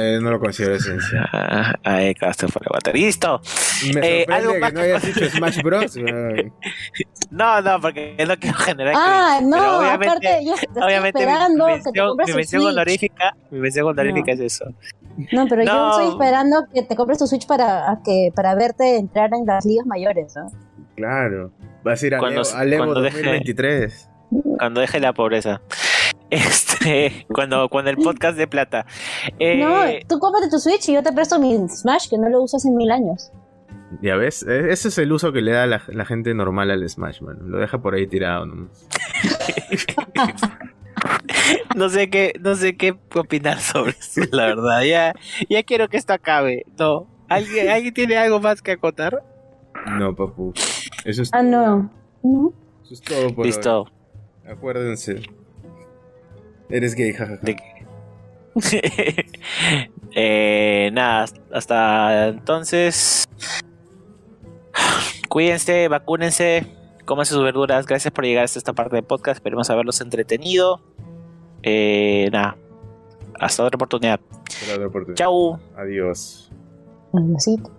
[0.00, 1.28] Eh, no lo considero esencial.
[1.32, 2.94] Ah, ahí cagaste fuera de water.
[2.94, 3.40] ¡Listo!
[3.94, 5.96] Me eh, algo que no hayas dicho Smash Bros.
[7.30, 8.94] no, no, porque no quiero generar.
[8.96, 13.86] Ah, no, obviamente, aparte, yo estoy obviamente esperando mi, mención, mi mención honorífica, mi mención
[13.86, 14.42] honorífica no.
[14.42, 14.64] es eso.
[15.30, 19.32] No, pero yo estoy esperando que te compres tu Switch para, que, para verte entrar
[19.34, 20.50] en las ligas mayores, ¿no?
[20.96, 21.52] Claro.
[21.84, 24.08] Vas a ir a cuando, Evo, 2023.
[24.58, 25.60] Cuando deje la pobreza.
[26.30, 28.86] Este, cuando, cuando el podcast de plata.
[29.38, 32.42] Eh, no, tú cómprate tu Switch y yo te presto mi Smash, que no lo
[32.42, 33.30] uso hace mil años.
[34.00, 36.88] Ya ves, e, ese es el uso que le da la, la gente normal al
[36.88, 37.38] Smash, man.
[37.50, 38.88] Lo deja por ahí tirado nomás.
[41.76, 44.82] no sé qué, no sé qué opinar sobre eso, la verdad.
[44.82, 45.14] Ya,
[45.50, 46.64] ya quiero que esto acabe.
[46.78, 47.06] No.
[47.28, 49.22] ¿Alguien, ¿Alguien tiene algo más que acotar?
[49.98, 50.52] No, papu.
[51.04, 51.90] Eso es Ah, no.
[52.22, 52.52] ¿No?
[52.84, 53.86] Eso es todo por Listo.
[54.46, 55.22] Acuérdense.
[56.68, 57.40] Eres gay, jajaja.
[60.14, 63.28] eh, nada, hasta entonces.
[65.28, 66.66] Cuídense, vacúnense,
[67.04, 67.86] cómense sus verduras.
[67.86, 69.38] Gracias por llegar hasta esta parte del podcast.
[69.38, 70.80] Esperemos haberlos entretenido.
[71.62, 72.56] Eh, nada.
[73.40, 74.20] Hasta otra oportunidad.
[74.46, 75.16] Hasta otra oportunidad.
[75.16, 75.58] Chau.
[75.76, 76.50] Adiós.
[77.12, 77.70] Un besito.